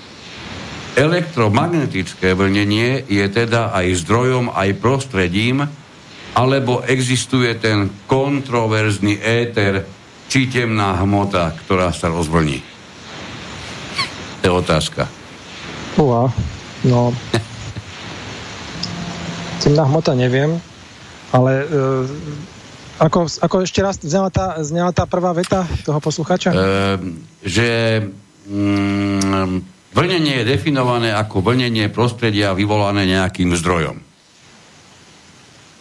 Elektromagnetické 0.97 2.33
vlnenie 2.33 3.05
je 3.05 3.25
teda 3.29 3.73
aj 3.73 4.05
zdrojom, 4.05 4.49
aj 4.53 4.69
prostredím, 4.81 5.67
alebo 6.33 6.81
existuje 6.85 7.53
ten 7.57 7.89
kontroverzný 8.09 9.17
éter 9.21 9.85
či 10.29 10.45
temná 10.49 10.93
hmota, 11.01 11.53
ktorá 11.65 11.89
sa 11.89 12.09
rozvlní. 12.09 12.61
To 14.41 14.43
je 14.45 14.53
otázka. 14.53 15.09
Uha, 15.97 16.29
no. 16.85 17.11
Temná 19.59 19.83
hmota 19.83 20.15
neviem, 20.15 20.55
ale 21.35 21.65
uh, 21.67 22.05
ako, 22.99 23.31
ako 23.39 23.55
ešte 23.63 23.79
raz 23.79 23.95
znela 23.99 24.27
tá, 24.27 24.59
znela 24.59 24.91
tá 24.91 25.07
prvá 25.07 25.31
veta 25.31 25.63
toho 25.87 26.03
posluchača? 26.03 26.51
E, 26.51 26.57
že 27.47 27.67
mm, 28.43 29.78
vlnenie 29.93 30.41
je 30.41 30.49
definované 30.49 31.13
ako 31.13 31.41
vlnenie 31.41 31.89
prostredia 31.89 32.53
vyvolané 32.53 33.09
nejakým 33.09 33.53
zdrojom. 33.57 33.97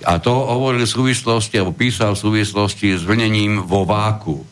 A 0.07 0.23
to 0.23 0.31
hovoril 0.31 0.87
v 0.87 0.95
súvislosti, 0.95 1.59
alebo 1.59 1.75
písal 1.75 2.15
v 2.15 2.23
súvislosti 2.23 2.95
s 2.95 3.03
vlnením 3.03 3.67
vo 3.67 3.83
váku. 3.83 4.47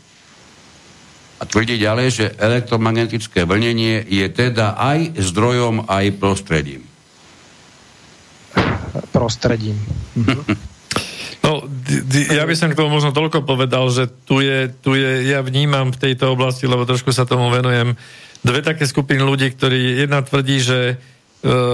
A 1.39 1.45
tvrdí 1.45 1.77
ďalej, 1.79 2.09
že 2.11 2.27
elektromagnetické 2.35 3.45
vlnenie 3.45 4.03
je 4.09 4.27
teda 4.33 4.75
aj 4.75 5.21
zdrojom, 5.21 5.87
aj 5.87 6.17
prostredím. 6.17 6.83
Prostredím. 9.13 9.77
No, 11.45 11.63
d- 11.69 12.03
d- 12.03 12.33
ja 12.35 12.43
by 12.43 12.55
som 12.59 12.73
k 12.73 12.79
tomu 12.81 12.91
možno 12.91 13.15
toľko 13.15 13.47
povedal, 13.47 13.87
že 13.93 14.11
tu 14.27 14.43
je, 14.43 14.67
tu 14.83 14.99
je, 14.99 15.31
ja 15.31 15.45
vnímam 15.45 15.95
v 15.95 16.01
tejto 16.01 16.35
oblasti, 16.35 16.67
lebo 16.67 16.83
trošku 16.89 17.15
sa 17.15 17.29
tomu 17.29 17.53
venujem, 17.53 17.95
dve 18.47 18.63
také 18.63 18.87
skupiny 18.87 19.19
ľudí, 19.27 19.51
ktorí 19.51 20.07
jedna 20.07 20.23
tvrdí, 20.23 20.63
že 20.63 20.79
e, 20.89 20.95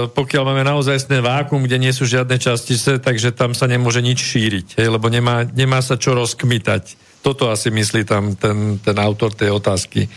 pokiaľ 0.09 0.43
máme 0.49 0.65
naozaj 0.65 1.05
sné 1.05 1.21
vákum, 1.21 1.61
kde 1.61 1.77
nie 1.77 1.93
sú 1.93 2.09
žiadne 2.09 2.41
častice, 2.41 2.97
takže 2.97 3.37
tam 3.37 3.53
sa 3.53 3.69
nemôže 3.69 4.01
nič 4.01 4.25
šíriť, 4.25 4.81
hej, 4.81 4.89
lebo 4.89 5.13
nemá, 5.13 5.45
nemá 5.53 5.85
sa 5.85 6.01
čo 6.01 6.17
rozkmitať. 6.17 6.97
Toto 7.21 7.53
asi 7.53 7.69
myslí 7.69 8.09
tam 8.09 8.33
ten, 8.35 8.81
ten 8.81 8.97
autor 8.97 9.37
tej 9.37 9.53
otázky. 9.53 10.09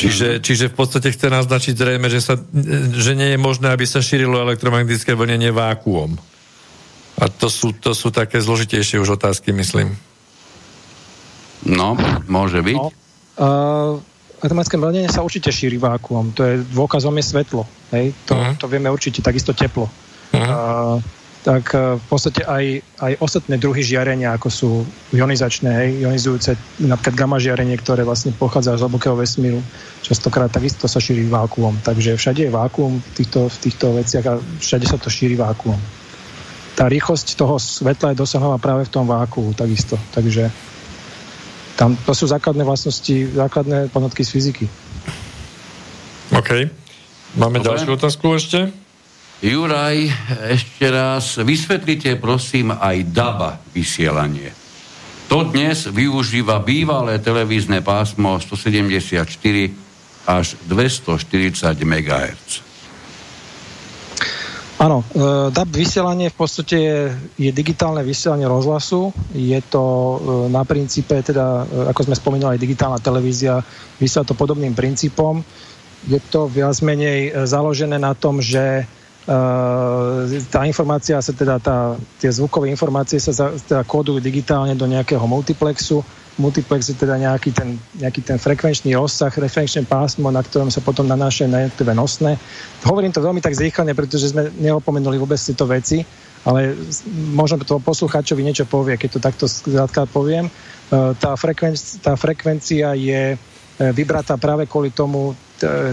Čiže, 0.00 0.40
čiže 0.40 0.72
v 0.72 0.74
podstate 0.80 1.12
chce 1.12 1.28
naznačiť 1.28 1.76
zrejme, 1.76 2.08
že, 2.08 2.24
sa, 2.24 2.40
že 2.96 3.12
nie 3.12 3.36
je 3.36 3.38
možné, 3.38 3.68
aby 3.68 3.84
sa 3.84 4.00
šírilo 4.00 4.40
elektromagnetické 4.40 5.12
vlnenie 5.12 5.52
vákuom. 5.52 6.16
A 7.20 7.28
to 7.28 7.52
sú, 7.52 7.76
to 7.76 7.92
sú 7.92 8.08
také 8.08 8.40
zložitejšie 8.40 8.96
už 8.96 9.20
otázky, 9.20 9.52
myslím. 9.52 9.92
No, 11.68 12.00
môže 12.24 12.64
byť. 12.64 12.76
No, 12.80 12.88
uh, 12.88 14.00
elektromagnetické 14.40 14.76
vlnenie 14.80 15.10
sa 15.12 15.20
určite 15.20 15.52
šíri 15.52 15.76
vákuom. 15.76 16.32
To 16.32 16.42
je 16.48 16.54
dôkazom 16.72 17.12
je 17.20 17.24
svetlo. 17.28 17.68
Hej? 17.92 18.16
To, 18.24 18.32
uh-huh. 18.34 18.56
to 18.56 18.66
vieme 18.72 18.88
určite, 18.88 19.20
takisto 19.20 19.52
teplo. 19.52 19.84
Uh-huh. 20.32 20.40
Uh, 20.40 20.96
tak 21.40 21.72
uh, 21.72 21.96
v 21.96 22.04
podstate 22.08 22.44
aj, 22.44 22.84
aj 23.00 23.12
ostatné 23.20 23.56
druhy 23.56 23.80
žiarenia, 23.80 24.36
ako 24.36 24.48
sú 24.48 24.70
ionizačné, 25.12 25.70
hej, 25.72 25.90
ionizujúce, 26.04 26.56
napríklad 26.84 27.16
gamma 27.16 27.40
žiarenie, 27.40 27.76
ktoré 27.80 28.04
vlastne 28.04 28.32
pochádza 28.36 28.76
z 28.76 28.84
hlbokého 28.84 29.16
vesmíru, 29.16 29.64
častokrát 30.04 30.52
takisto 30.52 30.84
sa 30.84 31.00
šíri 31.00 31.28
vákuom. 31.28 31.80
Takže 31.80 32.16
všade 32.16 32.48
je 32.48 32.52
vákuum 32.52 33.00
v 33.00 33.10
týchto, 33.16 33.48
v 33.48 33.56
týchto 33.56 33.86
veciach 33.96 34.24
a 34.28 34.34
všade 34.60 34.84
sa 34.84 35.00
to 35.00 35.08
šíri 35.08 35.36
vákuom. 35.36 35.80
Tá 36.76 36.88
rýchlosť 36.88 37.36
toho 37.36 37.60
svetla 37.60 38.12
je 38.12 38.20
dosahovaná 38.20 38.56
práve 38.60 38.88
v 38.88 38.92
tom 38.92 39.04
váku 39.04 39.52
takisto. 39.52 40.00
Takže 40.16 40.48
tam 41.80 41.96
to 41.96 42.12
sú 42.12 42.28
základné 42.28 42.60
vlastnosti, 42.60 43.32
základné 43.32 43.88
poznatky 43.88 44.20
z 44.20 44.30
fyziky. 44.36 44.64
OK. 46.36 46.50
Máme 47.40 47.64
Dobre. 47.64 47.72
ďalšiu 47.72 47.90
otázku 47.96 48.36
ešte? 48.36 48.68
Juraj, 49.40 50.12
ešte 50.52 50.84
raz, 50.92 51.40
vysvetlite 51.40 52.20
prosím 52.20 52.76
aj 52.76 53.08
DABA 53.08 53.50
vysielanie. 53.72 54.52
To 55.32 55.48
dnes 55.48 55.88
využíva 55.88 56.60
bývalé 56.60 57.16
televízne 57.16 57.80
pásmo 57.80 58.36
174 58.36 59.24
až 60.28 60.46
240 60.68 61.64
MHz. 61.80 62.69
Áno, 64.80 65.04
e, 65.12 65.52
DAB 65.52 65.76
vysielanie 65.76 66.32
v 66.32 66.36
podstate 66.40 66.76
je, 67.36 67.50
digitálne 67.52 68.00
vysielanie 68.00 68.48
rozhlasu. 68.48 69.12
Je 69.36 69.60
to 69.68 69.84
e, 69.84 70.16
na 70.48 70.64
princípe, 70.64 71.20
teda, 71.20 71.68
e, 71.68 71.92
ako 71.92 72.08
sme 72.08 72.16
spomínali, 72.16 72.56
digitálna 72.56 72.96
televízia 72.96 73.60
vysiela 74.00 74.24
to 74.24 74.32
podobným 74.32 74.72
princípom. 74.72 75.44
Je 76.08 76.16
to 76.32 76.48
viac 76.48 76.80
menej 76.80 77.28
e, 77.28 77.30
založené 77.44 78.00
na 78.00 78.16
tom, 78.16 78.40
že 78.40 78.80
e, 78.80 78.84
tá 80.48 80.64
informácia 80.64 81.20
sa 81.20 81.32
teda, 81.36 81.60
tá, 81.60 82.00
tie 82.16 82.32
zvukové 82.32 82.72
informácie 82.72 83.20
sa 83.20 83.36
za, 83.36 83.46
teda 83.60 83.84
kódujú 83.84 84.16
digitálne 84.24 84.72
do 84.72 84.88
nejakého 84.88 85.28
multiplexu. 85.28 86.00
Multiplex 86.40 86.88
je 86.88 86.96
teda 86.96 87.20
nejaký 87.20 87.52
ten, 87.52 87.76
nejaký 88.00 88.24
ten 88.24 88.40
frekvenčný 88.40 88.96
rozsah, 88.96 89.28
referenčné 89.28 89.84
pásmo, 89.84 90.32
na 90.32 90.40
ktorom 90.40 90.72
sa 90.72 90.80
potom 90.80 91.04
nanášajú 91.04 91.48
na 91.52 91.68
jednotlivé 91.68 91.92
nosné. 91.92 92.40
Hovorím 92.82 93.12
to 93.12 93.20
veľmi 93.20 93.44
tak 93.44 93.52
zrýchlene, 93.52 93.92
pretože 93.92 94.32
sme 94.32 94.48
neopomenuli 94.56 95.20
vôbec 95.20 95.36
tieto 95.36 95.68
veci, 95.68 96.00
ale 96.48 96.72
možno 97.36 97.60
to 97.60 97.76
poslucháčovi 97.84 98.40
niečo 98.40 98.64
povie, 98.64 98.96
keď 98.96 99.08
to 99.12 99.20
takto 99.20 99.44
skrátka 99.44 100.08
poviem. 100.08 100.48
E, 100.48 100.52
Tá, 101.20 101.36
frekvenc, 101.36 102.00
tá 102.00 102.16
frekvencia 102.16 102.96
je 102.96 103.36
e, 103.36 103.38
vybratá 103.92 104.40
práve 104.40 104.64
kvôli 104.64 104.90
tomu 104.90 105.36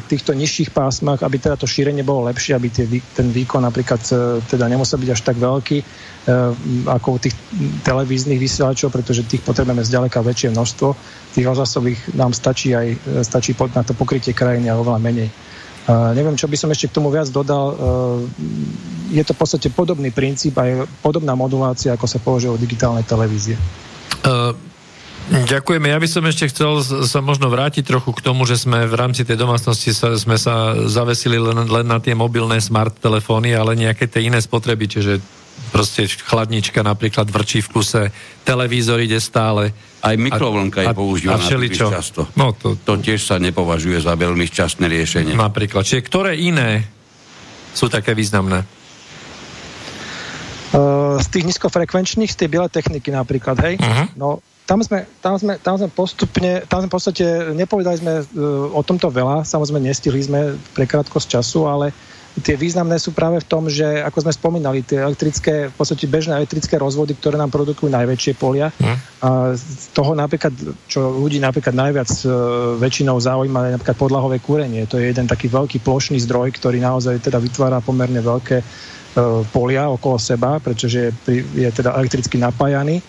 týchto 0.08 0.32
nižších 0.32 0.72
pásmach, 0.72 1.20
aby 1.24 1.38
teda 1.40 1.60
to 1.60 1.68
šírenie 1.68 2.04
bolo 2.04 2.28
lepšie, 2.32 2.56
aby 2.56 2.68
tie, 2.72 2.86
ten 2.88 3.28
výkon 3.32 3.64
napríklad 3.64 4.02
e, 4.10 4.14
teda 4.48 4.68
nemusel 4.68 5.00
byť 5.00 5.10
až 5.12 5.22
tak 5.22 5.38
veľký 5.38 5.78
e, 5.80 5.86
ako 6.88 7.08
u 7.16 7.20
tých 7.20 7.36
televíznych 7.84 8.40
vysielačov, 8.40 8.92
pretože 8.92 9.28
tých 9.28 9.44
potrebujeme 9.44 9.84
zďaleka 9.84 10.24
väčšie 10.24 10.56
množstvo. 10.56 10.88
Tých 11.36 11.46
rozhlasových 11.46 12.16
nám 12.16 12.32
stačí 12.32 12.72
aj 12.72 12.88
e, 12.88 12.98
stačí 13.28 13.52
na 13.76 13.84
to 13.84 13.92
pokrytie 13.92 14.32
krajiny 14.32 14.72
a 14.72 14.80
oveľa 14.80 15.02
menej. 15.04 15.30
Neviem, 15.88 16.36
čo 16.36 16.52
by 16.52 16.60
som 16.60 16.68
ešte 16.68 16.92
k 16.92 17.00
tomu 17.00 17.08
viac 17.08 17.32
dodal. 17.32 17.72
Je 19.08 19.24
to 19.24 19.32
v 19.32 19.40
podstate 19.40 19.72
podobný 19.72 20.12
princíp 20.12 20.60
a 20.60 20.68
je 20.68 20.84
podobná 21.00 21.32
modulácia, 21.32 21.96
ako 21.96 22.04
sa 22.04 22.20
používa 22.20 22.52
u 22.52 22.60
digitálnej 22.60 23.08
televízie. 23.08 23.56
Uh, 24.28 24.52
ďakujeme. 25.28 25.92
Ja 25.92 26.00
by 26.00 26.08
som 26.08 26.24
ešte 26.24 26.48
chcel 26.48 26.80
sa 26.84 27.20
možno 27.20 27.52
vrátiť 27.52 27.84
trochu 27.84 28.16
k 28.16 28.24
tomu, 28.24 28.48
že 28.48 28.56
sme 28.56 28.88
v 28.88 28.96
rámci 28.96 29.28
tej 29.28 29.36
domácnosti 29.36 29.92
sa, 29.92 30.16
sme 30.16 30.40
sa 30.40 30.76
zavesili 30.88 31.36
len, 31.36 31.68
len 31.68 31.86
na 31.88 32.00
tie 32.00 32.16
mobilné 32.16 32.64
smart 32.64 32.96
telefóny, 32.98 33.52
ale 33.52 33.76
nejaké 33.76 34.08
tie 34.08 34.24
iné 34.28 34.40
spotreby, 34.40 34.88
čiže 34.88 35.20
proste 35.74 36.08
chladnička 36.08 36.86
napríklad 36.86 37.28
vrčí 37.28 37.60
v 37.66 37.70
kuse, 37.70 38.04
televízor 38.46 39.02
ide 39.04 39.18
stále. 39.20 39.74
Aj 40.00 40.14
mikrovlnka 40.16 40.86
je 40.86 40.88
používaná 40.94 41.42
všeličo. 41.42 41.90
často. 41.92 42.22
No 42.38 42.54
to, 42.54 42.78
To 42.78 42.96
tiež 42.96 43.26
sa 43.26 43.42
nepovažuje 43.42 44.00
za 44.00 44.14
veľmi 44.14 44.46
šťastné 44.48 44.86
riešenie. 44.88 45.34
napríklad. 45.34 45.84
Čiže 45.84 46.06
ktoré 46.06 46.38
iné 46.38 46.86
sú 47.74 47.90
také 47.92 48.14
významné? 48.14 48.64
Uh, 50.68 51.18
z 51.20 51.28
tých 51.32 51.46
nízkofrekvenčných, 51.48 52.30
z 52.30 52.38
tej 52.38 52.48
bielej 52.52 52.72
techniky 52.72 53.10
napríklad, 53.10 53.58
hej? 53.64 53.76
Mhm. 53.82 54.20
No, 54.20 54.40
tam 54.68 54.84
sme, 54.84 55.08
tam, 55.24 55.40
sme, 55.40 55.56
tam 55.64 55.80
sme 55.80 55.88
postupne, 55.88 56.60
tam 56.68 56.84
sme 56.84 56.92
v 56.92 56.96
podstate, 57.00 57.26
nepovedali 57.56 57.98
sme 58.04 58.14
uh, 58.20 58.68
o 58.76 58.84
tomto 58.84 59.08
veľa, 59.08 59.48
samozrejme 59.48 59.80
nestihli 59.80 60.20
sme 60.20 60.60
pre 60.76 60.84
krátkosť 60.84 61.40
času, 61.40 61.72
ale 61.72 61.96
tie 62.44 62.54
významné 62.54 63.02
sú 63.02 63.16
práve 63.18 63.42
v 63.42 63.50
tom, 63.50 63.66
že 63.66 64.04
ako 64.04 64.28
sme 64.28 64.34
spomínali, 64.36 64.86
tie 64.86 65.02
elektrické, 65.02 65.72
v 65.72 65.76
podstate 65.76 66.06
bežné 66.06 66.38
elektrické 66.38 66.78
rozvody, 66.78 67.18
ktoré 67.18 67.40
nám 67.40 67.50
produkujú 67.50 67.90
najväčšie 67.90 68.34
polia. 68.38 68.70
Mhm. 68.78 68.96
A 69.24 69.30
z 69.58 69.90
toho 69.98 70.14
napríklad, 70.14 70.54
čo 70.86 71.10
ľudí 71.16 71.42
napríklad 71.42 71.74
najviac 71.74 72.12
e, 72.22 72.28
väčšinou 72.78 73.18
zaujíma, 73.18 73.72
je 73.72 73.76
napríklad 73.80 73.98
podlahové 73.98 74.38
kúrenie. 74.38 74.86
To 74.86 75.02
je 75.02 75.10
jeden 75.10 75.26
taký 75.26 75.50
veľký 75.50 75.82
plošný 75.82 76.22
zdroj, 76.22 76.54
ktorý 76.54 76.78
naozaj 76.78 77.26
teda 77.26 77.42
vytvára 77.42 77.82
pomerne 77.82 78.22
veľké 78.22 78.58
e, 78.62 78.66
polia 79.50 79.90
okolo 79.90 80.22
seba, 80.22 80.62
pretože 80.62 81.10
je, 81.26 81.42
je 81.58 81.70
teda 81.74 81.98
elektricky 81.98 82.38
napájaný. 82.38 83.02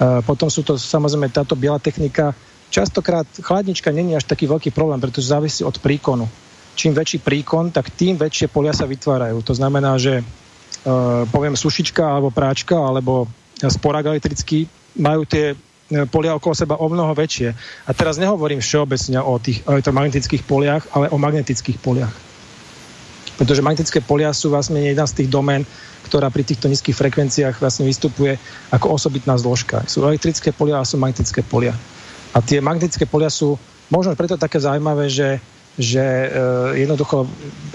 Potom 0.00 0.50
sú 0.50 0.66
to 0.66 0.74
samozrejme 0.74 1.30
táto 1.30 1.54
biela 1.54 1.78
technika. 1.78 2.34
Častokrát 2.74 3.26
chladnička 3.38 3.94
není 3.94 4.18
až 4.18 4.26
taký 4.26 4.50
veľký 4.50 4.74
problém, 4.74 4.98
pretože 4.98 5.30
závisí 5.30 5.62
od 5.62 5.78
príkonu. 5.78 6.26
Čím 6.74 6.90
väčší 6.90 7.22
príkon, 7.22 7.70
tak 7.70 7.94
tým 7.94 8.18
väčšie 8.18 8.50
polia 8.50 8.74
sa 8.74 8.90
vytvárajú. 8.90 9.38
To 9.46 9.54
znamená, 9.54 9.94
že 9.94 10.18
e, 10.18 10.24
poviem 11.30 11.54
sušička 11.54 12.02
alebo 12.02 12.34
práčka 12.34 12.74
alebo 12.74 13.30
sporák 13.62 14.10
elektrický 14.10 14.66
majú 14.98 15.22
tie 15.22 15.54
e, 15.54 15.56
polia 16.10 16.34
okolo 16.34 16.54
seba 16.58 16.74
o 16.82 16.90
mnoho 16.90 17.14
väčšie. 17.14 17.54
A 17.86 17.90
teraz 17.94 18.18
nehovorím 18.18 18.58
všeobecne 18.58 19.22
o 19.22 19.38
tých 19.38 19.62
elektromagnetických 19.62 20.42
poliach, 20.42 20.90
ale 20.90 21.06
o 21.14 21.18
magnetických 21.22 21.78
poliach. 21.78 22.10
Pretože 23.38 23.62
magnetické 23.62 24.02
polia 24.02 24.34
sú 24.34 24.50
vlastne 24.50 24.82
jedna 24.82 25.06
z 25.06 25.22
tých 25.22 25.28
domén, 25.30 25.62
ktorá 26.14 26.30
pri 26.30 26.46
týchto 26.46 26.70
nízkych 26.70 26.94
frekvenciách 26.94 27.58
vlastne 27.58 27.90
vystupuje 27.90 28.38
ako 28.70 28.94
osobitná 28.94 29.34
zložka. 29.34 29.82
Sú 29.90 30.06
elektrické 30.06 30.54
polia 30.54 30.78
a 30.78 30.86
sú 30.86 30.94
magnetické 30.94 31.42
polia. 31.42 31.74
A 32.30 32.38
tie 32.38 32.62
magnetické 32.62 33.02
polia 33.02 33.26
sú 33.26 33.58
možno 33.90 34.14
preto 34.14 34.38
také 34.38 34.62
zaujímavé, 34.62 35.10
že, 35.10 35.42
že 35.74 35.98
e, 35.98 36.26
jednoducho 36.86 37.26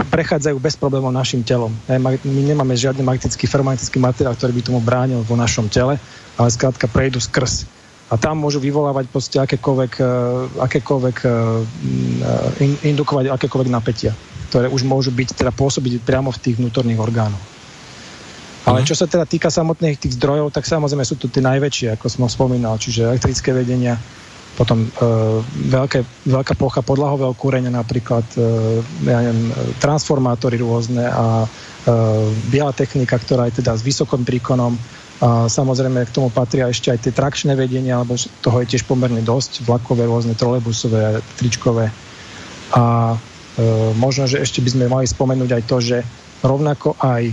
prechádzajú 0.07 0.55
bez 0.55 0.79
problémov 0.79 1.11
našim 1.11 1.43
telom. 1.43 1.75
E, 1.91 1.99
My 1.99 2.15
nemáme 2.47 2.79
žiadny 2.79 3.03
magnetický, 3.03 3.43
ferromagnetický 3.43 3.99
materiál, 3.99 4.39
ktorý 4.39 4.55
by 4.55 4.61
tomu 4.63 4.79
bránil 4.79 5.19
vo 5.27 5.35
našom 5.35 5.67
tele, 5.67 5.99
ale 6.39 6.47
skrátka 6.47 6.87
prejdú 6.87 7.19
skrz. 7.19 7.67
a 8.07 8.15
tam 8.15 8.39
môžu 8.39 8.63
vyvolávať 8.63 9.11
proste 9.11 9.35
akékoľvek, 9.43 9.93
e, 9.99 10.07
akékoľvek 10.63 11.17
e, 11.27 11.29
in, 12.63 12.71
indukovať 12.95 13.35
akékoľvek 13.35 13.67
napätia, 13.67 14.15
ktoré 14.47 14.71
už 14.71 14.87
môžu 14.87 15.11
byť, 15.11 15.35
teda 15.35 15.51
pôsobiť 15.51 16.07
priamo 16.07 16.31
v 16.31 16.39
tých 16.39 16.55
vnútorných 16.55 17.03
orgánoch. 17.03 17.58
Ale 18.67 18.83
mhm. 18.83 18.87
čo 18.87 18.95
sa 18.97 19.05
teda 19.07 19.23
týka 19.23 19.47
samotných 19.47 19.99
tých 19.99 20.19
zdrojov, 20.19 20.51
tak 20.51 20.67
samozrejme 20.67 21.05
sú 21.07 21.15
tu 21.15 21.31
tie 21.31 21.43
najväčšie, 21.43 21.95
ako 21.95 22.05
som 22.11 22.27
spomínal, 22.27 22.75
čiže 22.75 23.07
elektrické 23.07 23.55
vedenia, 23.55 23.95
potom 24.59 24.83
e, 24.83 24.89
veľké, 25.71 26.27
veľká 26.27 26.59
plocha 26.59 26.83
podlahového 26.83 27.31
kúrenia, 27.31 27.71
napríklad 27.71 28.27
e, 28.35 28.83
ja 29.07 29.23
neviem, 29.23 29.55
transformátory 29.79 30.59
rôzne 30.59 31.07
a 31.07 31.47
e, 31.47 31.97
biela 32.51 32.75
technika, 32.75 33.15
ktorá 33.15 33.47
je 33.47 33.63
teda 33.63 33.79
s 33.79 33.87
vysokým 33.87 34.27
príkonom. 34.27 34.75
A 35.19 35.47
samozrejme 35.47 36.03
k 36.07 36.15
tomu 36.15 36.27
patria 36.27 36.67
ešte 36.67 36.91
aj 36.91 36.99
tie 37.07 37.15
trakčné 37.15 37.55
vedenia, 37.55 38.03
lebo 38.03 38.19
toho 38.43 38.63
je 38.63 38.75
tiež 38.75 38.83
pomerne 38.83 39.23
dosť, 39.23 39.63
vlakové, 39.63 40.07
rôzne 40.07 40.35
trolebusové, 40.35 41.23
tričkové. 41.39 41.87
A 42.75 43.15
e, 43.15 43.17
možno, 43.95 44.27
že 44.27 44.43
ešte 44.43 44.59
by 44.59 44.69
sme 44.75 44.91
mali 44.91 45.07
spomenúť 45.07 45.55
aj 45.55 45.63
to, 45.71 45.77
že 45.79 45.97
rovnako 46.43 46.99
aj 46.99 47.31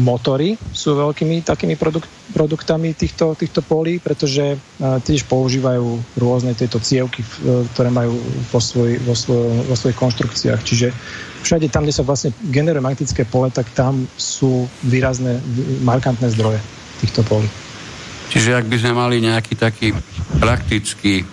motory 0.00 0.56
sú 0.72 0.96
veľkými 0.96 1.44
takými 1.44 1.76
produkt, 1.76 2.08
produktami 2.32 2.96
týchto, 2.96 3.36
týchto 3.36 3.60
polí, 3.60 4.00
pretože 4.00 4.56
uh, 4.56 4.98
tiež 5.04 5.28
používajú 5.28 6.16
rôzne 6.16 6.56
tieto 6.56 6.80
cievky, 6.80 7.20
uh, 7.20 7.62
ktoré 7.76 7.92
majú 7.92 8.16
vo, 8.48 8.60
svoj, 8.60 8.96
vo, 9.04 9.12
svoj, 9.12 9.68
vo 9.68 9.76
svojich 9.76 9.98
konštrukciách. 10.00 10.60
Čiže 10.64 10.88
všade 11.44 11.68
tam, 11.68 11.84
kde 11.84 11.94
sa 11.94 12.02
vlastne 12.02 12.32
generuje 12.48 12.80
magnetické 12.80 13.28
pole, 13.28 13.52
tak 13.52 13.68
tam 13.76 14.08
sú 14.16 14.64
výrazné, 14.88 15.38
markantné 15.84 16.32
zdroje 16.32 16.60
týchto 17.04 17.20
polí. 17.28 17.48
Čiže 18.30 18.56
ak 18.56 18.66
by 18.70 18.76
sme 18.78 18.92
mali 18.94 19.20
nejaký 19.20 19.54
taký 19.58 19.92
praktický, 20.38 21.26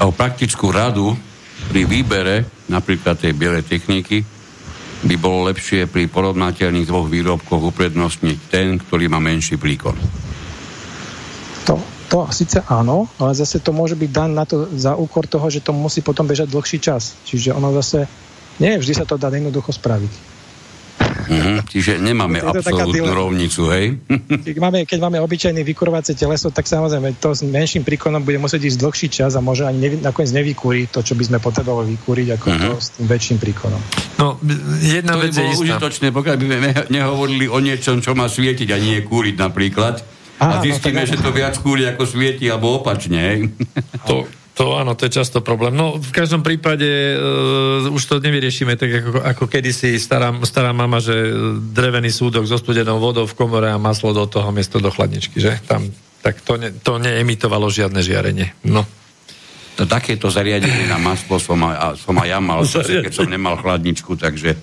alebo 0.00 0.12
praktickú 0.16 0.72
radu 0.72 1.12
pri 1.68 1.84
výbere 1.84 2.66
napríklad 2.66 3.20
tej 3.20 3.36
bielej 3.36 3.68
techniky, 3.68 4.33
by 5.04 5.16
bolo 5.20 5.52
lepšie 5.52 5.84
pri 5.84 6.08
porovnateľných 6.08 6.88
dvoch 6.88 7.06
výrobkoch 7.06 7.60
uprednostniť 7.70 8.38
ten, 8.48 8.80
ktorý 8.80 9.12
má 9.12 9.20
menší 9.20 9.60
príkon. 9.60 9.94
To, 11.68 11.76
to 12.08 12.18
síce 12.32 12.60
áno, 12.68 13.08
ale 13.20 13.36
zase 13.36 13.60
to 13.60 13.72
môže 13.76 13.96
byť 13.96 14.10
dan 14.10 14.32
na 14.32 14.48
to 14.48 14.68
za 14.72 14.96
úkor 14.96 15.28
toho, 15.28 15.48
že 15.52 15.60
to 15.60 15.76
musí 15.76 16.00
potom 16.00 16.24
bežať 16.24 16.48
dlhší 16.48 16.78
čas. 16.80 17.16
Čiže 17.28 17.52
ono 17.52 17.72
zase, 17.76 18.08
nie 18.60 18.80
vždy 18.80 18.92
sa 18.96 19.04
to 19.04 19.20
dá 19.20 19.28
jednoducho 19.28 19.72
spraviť. 19.72 20.33
Mm-hmm, 21.24 21.56
čiže 21.68 21.92
nemáme 21.98 22.38
absolútnu 22.40 23.12
rovnicu, 23.12 23.62
hej? 23.72 23.98
Keď 24.46 24.56
máme, 24.60 24.78
keď 24.84 24.98
máme 25.00 25.18
obyčajný 25.24 25.64
vykurovacie 25.64 26.14
teleso, 26.14 26.52
tak 26.52 26.68
samozrejme 26.68 27.16
to 27.16 27.32
s 27.32 27.40
menším 27.42 27.82
príkonom 27.82 28.22
bude 28.22 28.36
musieť 28.36 28.68
ísť 28.68 28.78
dlhší 28.80 29.08
čas 29.08 29.32
a 29.34 29.40
môže 29.40 29.64
ani 29.64 29.78
nevy, 29.80 29.96
nakoniec 30.04 30.30
nevykúri 30.36 30.86
to, 30.92 31.00
čo 31.00 31.16
by 31.16 31.24
sme 31.24 31.38
potrebovali 31.40 31.96
vykúriť, 31.96 32.28
ako 32.36 32.46
mm-hmm. 32.46 32.70
to 32.70 32.76
s 32.78 32.88
tým 32.94 33.06
väčším 33.08 33.38
príkonom. 33.40 33.80
No, 34.20 34.36
jedna 34.84 35.16
to 35.16 35.20
vec 35.26 35.32
je 35.32 35.44
istá. 35.48 35.62
užitočné, 35.64 36.06
pokiaľ 36.12 36.36
by 36.36 36.44
sme 36.44 36.58
nehovorili 36.92 37.46
o 37.48 37.58
niečom, 37.58 38.04
čo 38.04 38.12
má 38.12 38.28
svietiť 38.28 38.68
a 38.70 38.78
nie 38.78 39.00
kúriť 39.02 39.34
napríklad. 39.40 40.04
Aha, 40.42 40.50
a 40.50 40.54
no 40.60 40.64
zistíme, 40.66 41.02
no, 41.02 41.08
že 41.08 41.16
to 41.22 41.30
viac 41.30 41.54
kúri 41.62 41.86
ako 41.86 42.04
svieti, 42.04 42.50
alebo 42.50 42.82
opačne. 42.82 43.54
To, 44.10 44.26
to 44.54 44.78
áno, 44.78 44.94
to 44.94 45.10
je 45.10 45.18
často 45.18 45.42
problém. 45.42 45.74
No, 45.74 45.98
v 45.98 46.12
každom 46.14 46.46
prípade 46.46 46.86
uh, 46.86 47.90
už 47.90 48.02
to 48.06 48.22
nevyriešime 48.22 48.78
tak, 48.78 49.02
ako, 49.02 49.10
ako 49.18 49.44
kedysi 49.50 49.98
stará, 49.98 50.30
stará 50.46 50.70
mama, 50.70 51.02
že 51.02 51.10
drevený 51.74 52.14
súdok 52.14 52.46
so 52.46 52.54
studenou 52.54 53.02
vodou 53.02 53.26
v 53.26 53.34
komore 53.34 53.66
a 53.66 53.82
maslo 53.82 54.14
do 54.14 54.30
toho 54.30 54.54
miesto 54.54 54.78
do 54.78 54.94
chladničky, 54.94 55.42
že? 55.42 55.58
Tam, 55.66 55.90
tak 56.22 56.38
to, 56.46 56.54
ne, 56.54 56.70
to 56.70 57.02
neemitovalo 57.02 57.66
žiadne 57.66 57.98
žiarenie. 57.98 58.54
No. 58.62 58.86
To 59.74 59.90
takéto 59.90 60.30
zariadenie 60.30 60.86
na 60.86 61.02
maslo 61.02 61.42
som 61.42 61.58
aj, 61.66 61.98
som 61.98 62.14
aj 62.14 62.28
ja 62.30 62.38
mal, 62.38 62.62
keď 63.10 63.10
som 63.10 63.26
nemal 63.26 63.58
chladničku, 63.58 64.14
takže 64.14 64.54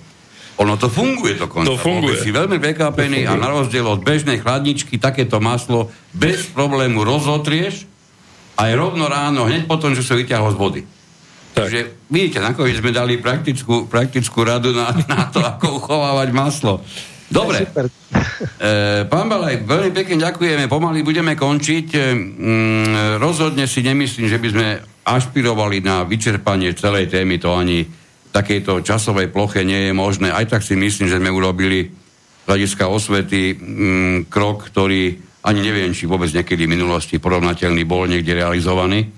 ono 0.56 0.80
to 0.80 0.88
funguje 0.88 1.36
dokonca. 1.36 1.68
To 1.68 1.76
funguje. 1.76 2.16
si 2.16 2.32
veľmi 2.32 2.56
prekvapený 2.56 3.28
a 3.28 3.36
na 3.36 3.52
rozdiel 3.52 3.84
od 3.84 4.00
bežnej 4.00 4.40
chladničky 4.40 4.96
takéto 4.96 5.36
maslo 5.36 5.92
bez 6.16 6.48
problému 6.48 7.04
rozotrieš 7.04 7.91
aj 8.62 8.70
rovno 8.78 9.10
ráno, 9.10 9.50
hneď 9.50 9.66
potom, 9.66 9.92
že 9.92 10.06
sa 10.06 10.14
vyťahol 10.14 10.54
z 10.54 10.58
vody. 10.58 10.80
Tak. 11.52 11.68
Takže 11.68 11.80
vidíte, 12.08 12.38
nakoniec 12.40 12.80
sme 12.80 12.94
dali 12.94 13.20
praktickú, 13.20 13.84
praktickú 13.90 14.40
radu 14.40 14.72
na, 14.72 14.94
na 15.04 15.28
to, 15.28 15.42
ako 15.42 15.82
uchovávať 15.82 16.28
maslo. 16.32 16.80
Dobre. 17.32 17.64
E, 17.64 19.04
pán 19.12 19.26
Balaj, 19.28 19.64
veľmi 19.64 19.92
pekne 19.92 20.20
ďakujeme. 20.20 20.68
Pomaly 20.68 21.00
budeme 21.00 21.32
končiť. 21.36 21.86
E, 21.92 21.98
mm, 22.12 23.20
rozhodne 23.20 23.64
si 23.64 23.80
nemyslím, 23.80 24.28
že 24.28 24.40
by 24.40 24.48
sme 24.52 24.66
ašpirovali 25.02 25.80
na 25.80 26.04
vyčerpanie 26.04 26.76
celej 26.76 27.08
témy. 27.08 27.40
To 27.40 27.56
ani 27.56 27.84
takejto 28.32 28.84
časovej 28.84 29.28
ploche 29.28 29.64
nie 29.64 29.90
je 29.90 29.92
možné. 29.92 30.32
Aj 30.32 30.44
tak 30.48 30.64
si 30.64 30.76
myslím, 30.76 31.08
že 31.08 31.20
sme 31.20 31.32
urobili 31.32 31.88
z 31.88 32.44
hľadiska 32.48 32.84
osvety 32.88 33.56
mm, 33.56 34.16
krok, 34.32 34.72
ktorý 34.72 35.31
ani 35.42 35.60
neviem, 35.60 35.90
či 35.90 36.06
vôbec 36.06 36.30
niekedy 36.30 36.70
v 36.70 36.74
minulosti 36.78 37.18
porovnateľný 37.18 37.82
bol 37.82 38.06
niekde 38.06 38.38
realizovaný. 38.38 39.10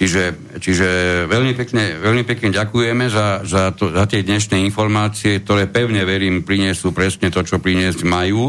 Čiže, 0.00 0.56
čiže 0.56 0.88
veľmi, 1.28 1.52
pekne, 1.52 2.00
veľmi 2.00 2.24
pekne 2.24 2.48
ďakujeme 2.56 3.12
za, 3.12 3.44
za, 3.44 3.68
to, 3.76 3.92
za 3.92 4.08
tie 4.08 4.24
dnešné 4.24 4.56
informácie, 4.64 5.44
ktoré 5.44 5.68
pevne 5.68 6.00
verím 6.08 6.40
prinesú 6.40 6.96
presne 6.96 7.28
to, 7.28 7.44
čo 7.44 7.60
priniesť 7.60 8.08
majú. 8.08 8.48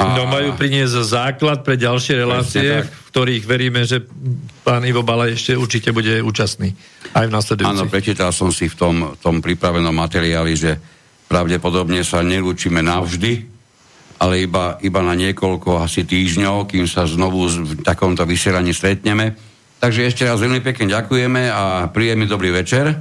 A... 0.00 0.16
No 0.16 0.24
majú 0.24 0.56
priniesť 0.56 0.96
základ 1.04 1.60
pre 1.60 1.76
ďalšie 1.76 2.24
relácie, 2.24 2.88
v 2.88 3.08
ktorých 3.12 3.44
veríme, 3.44 3.84
že 3.84 4.00
pán 4.64 4.80
Ivo 4.88 5.04
Bala 5.04 5.28
ešte 5.28 5.52
určite 5.52 5.92
bude 5.92 6.24
účastný. 6.24 6.72
Aj 7.12 7.28
v 7.28 7.32
nasledujúcich. 7.34 7.76
Áno, 7.76 7.92
prečítal 7.92 8.32
som 8.32 8.48
si 8.48 8.72
v 8.72 8.78
tom, 8.80 8.96
tom 9.20 9.44
pripravenom 9.44 9.92
materiáli, 9.92 10.56
že 10.56 10.72
pravdepodobne 11.28 12.00
sa 12.00 12.24
nelúčime 12.24 12.80
navždy, 12.80 13.57
ale 14.18 14.44
iba, 14.44 14.76
iba 14.82 15.00
na 15.00 15.14
niekoľko 15.14 15.78
asi 15.78 16.02
týždňov, 16.02 16.66
kým 16.66 16.90
sa 16.90 17.06
znovu 17.06 17.46
v 17.46 17.78
takomto 17.86 18.26
vysielaní 18.26 18.74
stretneme. 18.74 19.38
Takže 19.78 20.10
ešte 20.10 20.26
raz 20.26 20.42
veľmi 20.42 20.58
pekne 20.58 20.90
ďakujeme 20.90 21.46
a 21.46 21.86
príjemný 21.86 22.26
dobrý 22.26 22.50
večer. 22.50 22.98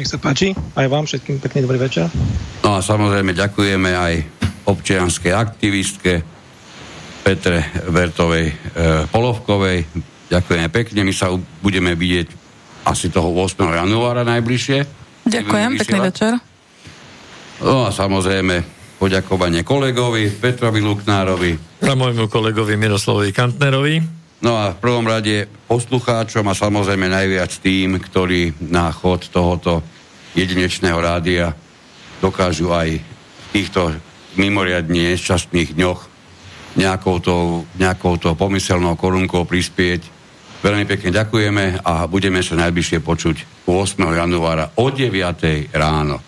Nech 0.00 0.08
sa 0.08 0.16
páči, 0.16 0.56
aj 0.56 0.86
vám 0.88 1.04
všetkým 1.04 1.36
pekný 1.36 1.68
dobrý 1.68 1.76
večer. 1.84 2.08
No 2.64 2.78
a 2.78 2.80
samozrejme 2.80 3.36
ďakujeme 3.36 3.90
aj 3.92 4.14
občianskej 4.64 5.36
aktivistke 5.36 6.24
Petre 7.20 7.68
Vertovej 7.92 8.46
e, 8.48 8.54
Polovkovej. 9.12 9.84
Ďakujeme 10.32 10.68
pekne, 10.72 11.04
my 11.04 11.12
sa 11.12 11.28
budeme 11.60 11.92
vidieť 11.92 12.28
asi 12.88 13.12
toho 13.12 13.28
8. 13.36 13.68
januára 13.68 14.24
najbližšie. 14.24 14.78
Ďakujem, 15.28 15.70
pekný 15.76 15.98
večer. 16.08 16.32
No 17.60 17.84
a 17.84 17.92
samozrejme 17.92 18.77
poďakovanie 18.98 19.62
kolegovi 19.62 20.28
Petrovi 20.28 20.82
Luknárovi. 20.82 21.82
A 21.86 21.94
môjmu 21.94 22.26
kolegovi 22.26 22.74
Miroslavovi 22.74 23.30
Kantnerovi. 23.30 24.02
No 24.42 24.54
a 24.58 24.74
v 24.74 24.78
prvom 24.78 25.06
rade 25.06 25.46
poslucháčom 25.66 26.46
a 26.46 26.54
samozrejme 26.54 27.10
najviac 27.10 27.50
tým, 27.58 27.98
ktorí 27.98 28.58
na 28.70 28.90
chod 28.90 29.30
tohoto 29.30 29.82
jedinečného 30.34 30.98
rádia 30.98 31.54
dokážu 32.22 32.70
aj 32.74 32.98
v 32.98 33.46
týchto 33.54 33.94
mimoriadne 34.38 35.14
nešťastných 35.14 35.74
dňoch 35.74 36.00
nejakou 36.78 37.18
to, 37.18 37.66
nejakou 37.74 38.14
to 38.22 38.38
pomyselnou 38.38 38.94
korunkou 38.94 39.42
prispieť. 39.42 40.06
Veľmi 40.62 40.86
pekne 40.86 41.10
ďakujeme 41.14 41.82
a 41.82 42.06
budeme 42.10 42.42
sa 42.42 42.58
najbližšie 42.58 42.98
počuť 43.02 43.66
8. 43.66 43.98
januára 43.98 44.74
o 44.78 44.90
9. 44.90 45.74
ráno. 45.74 46.27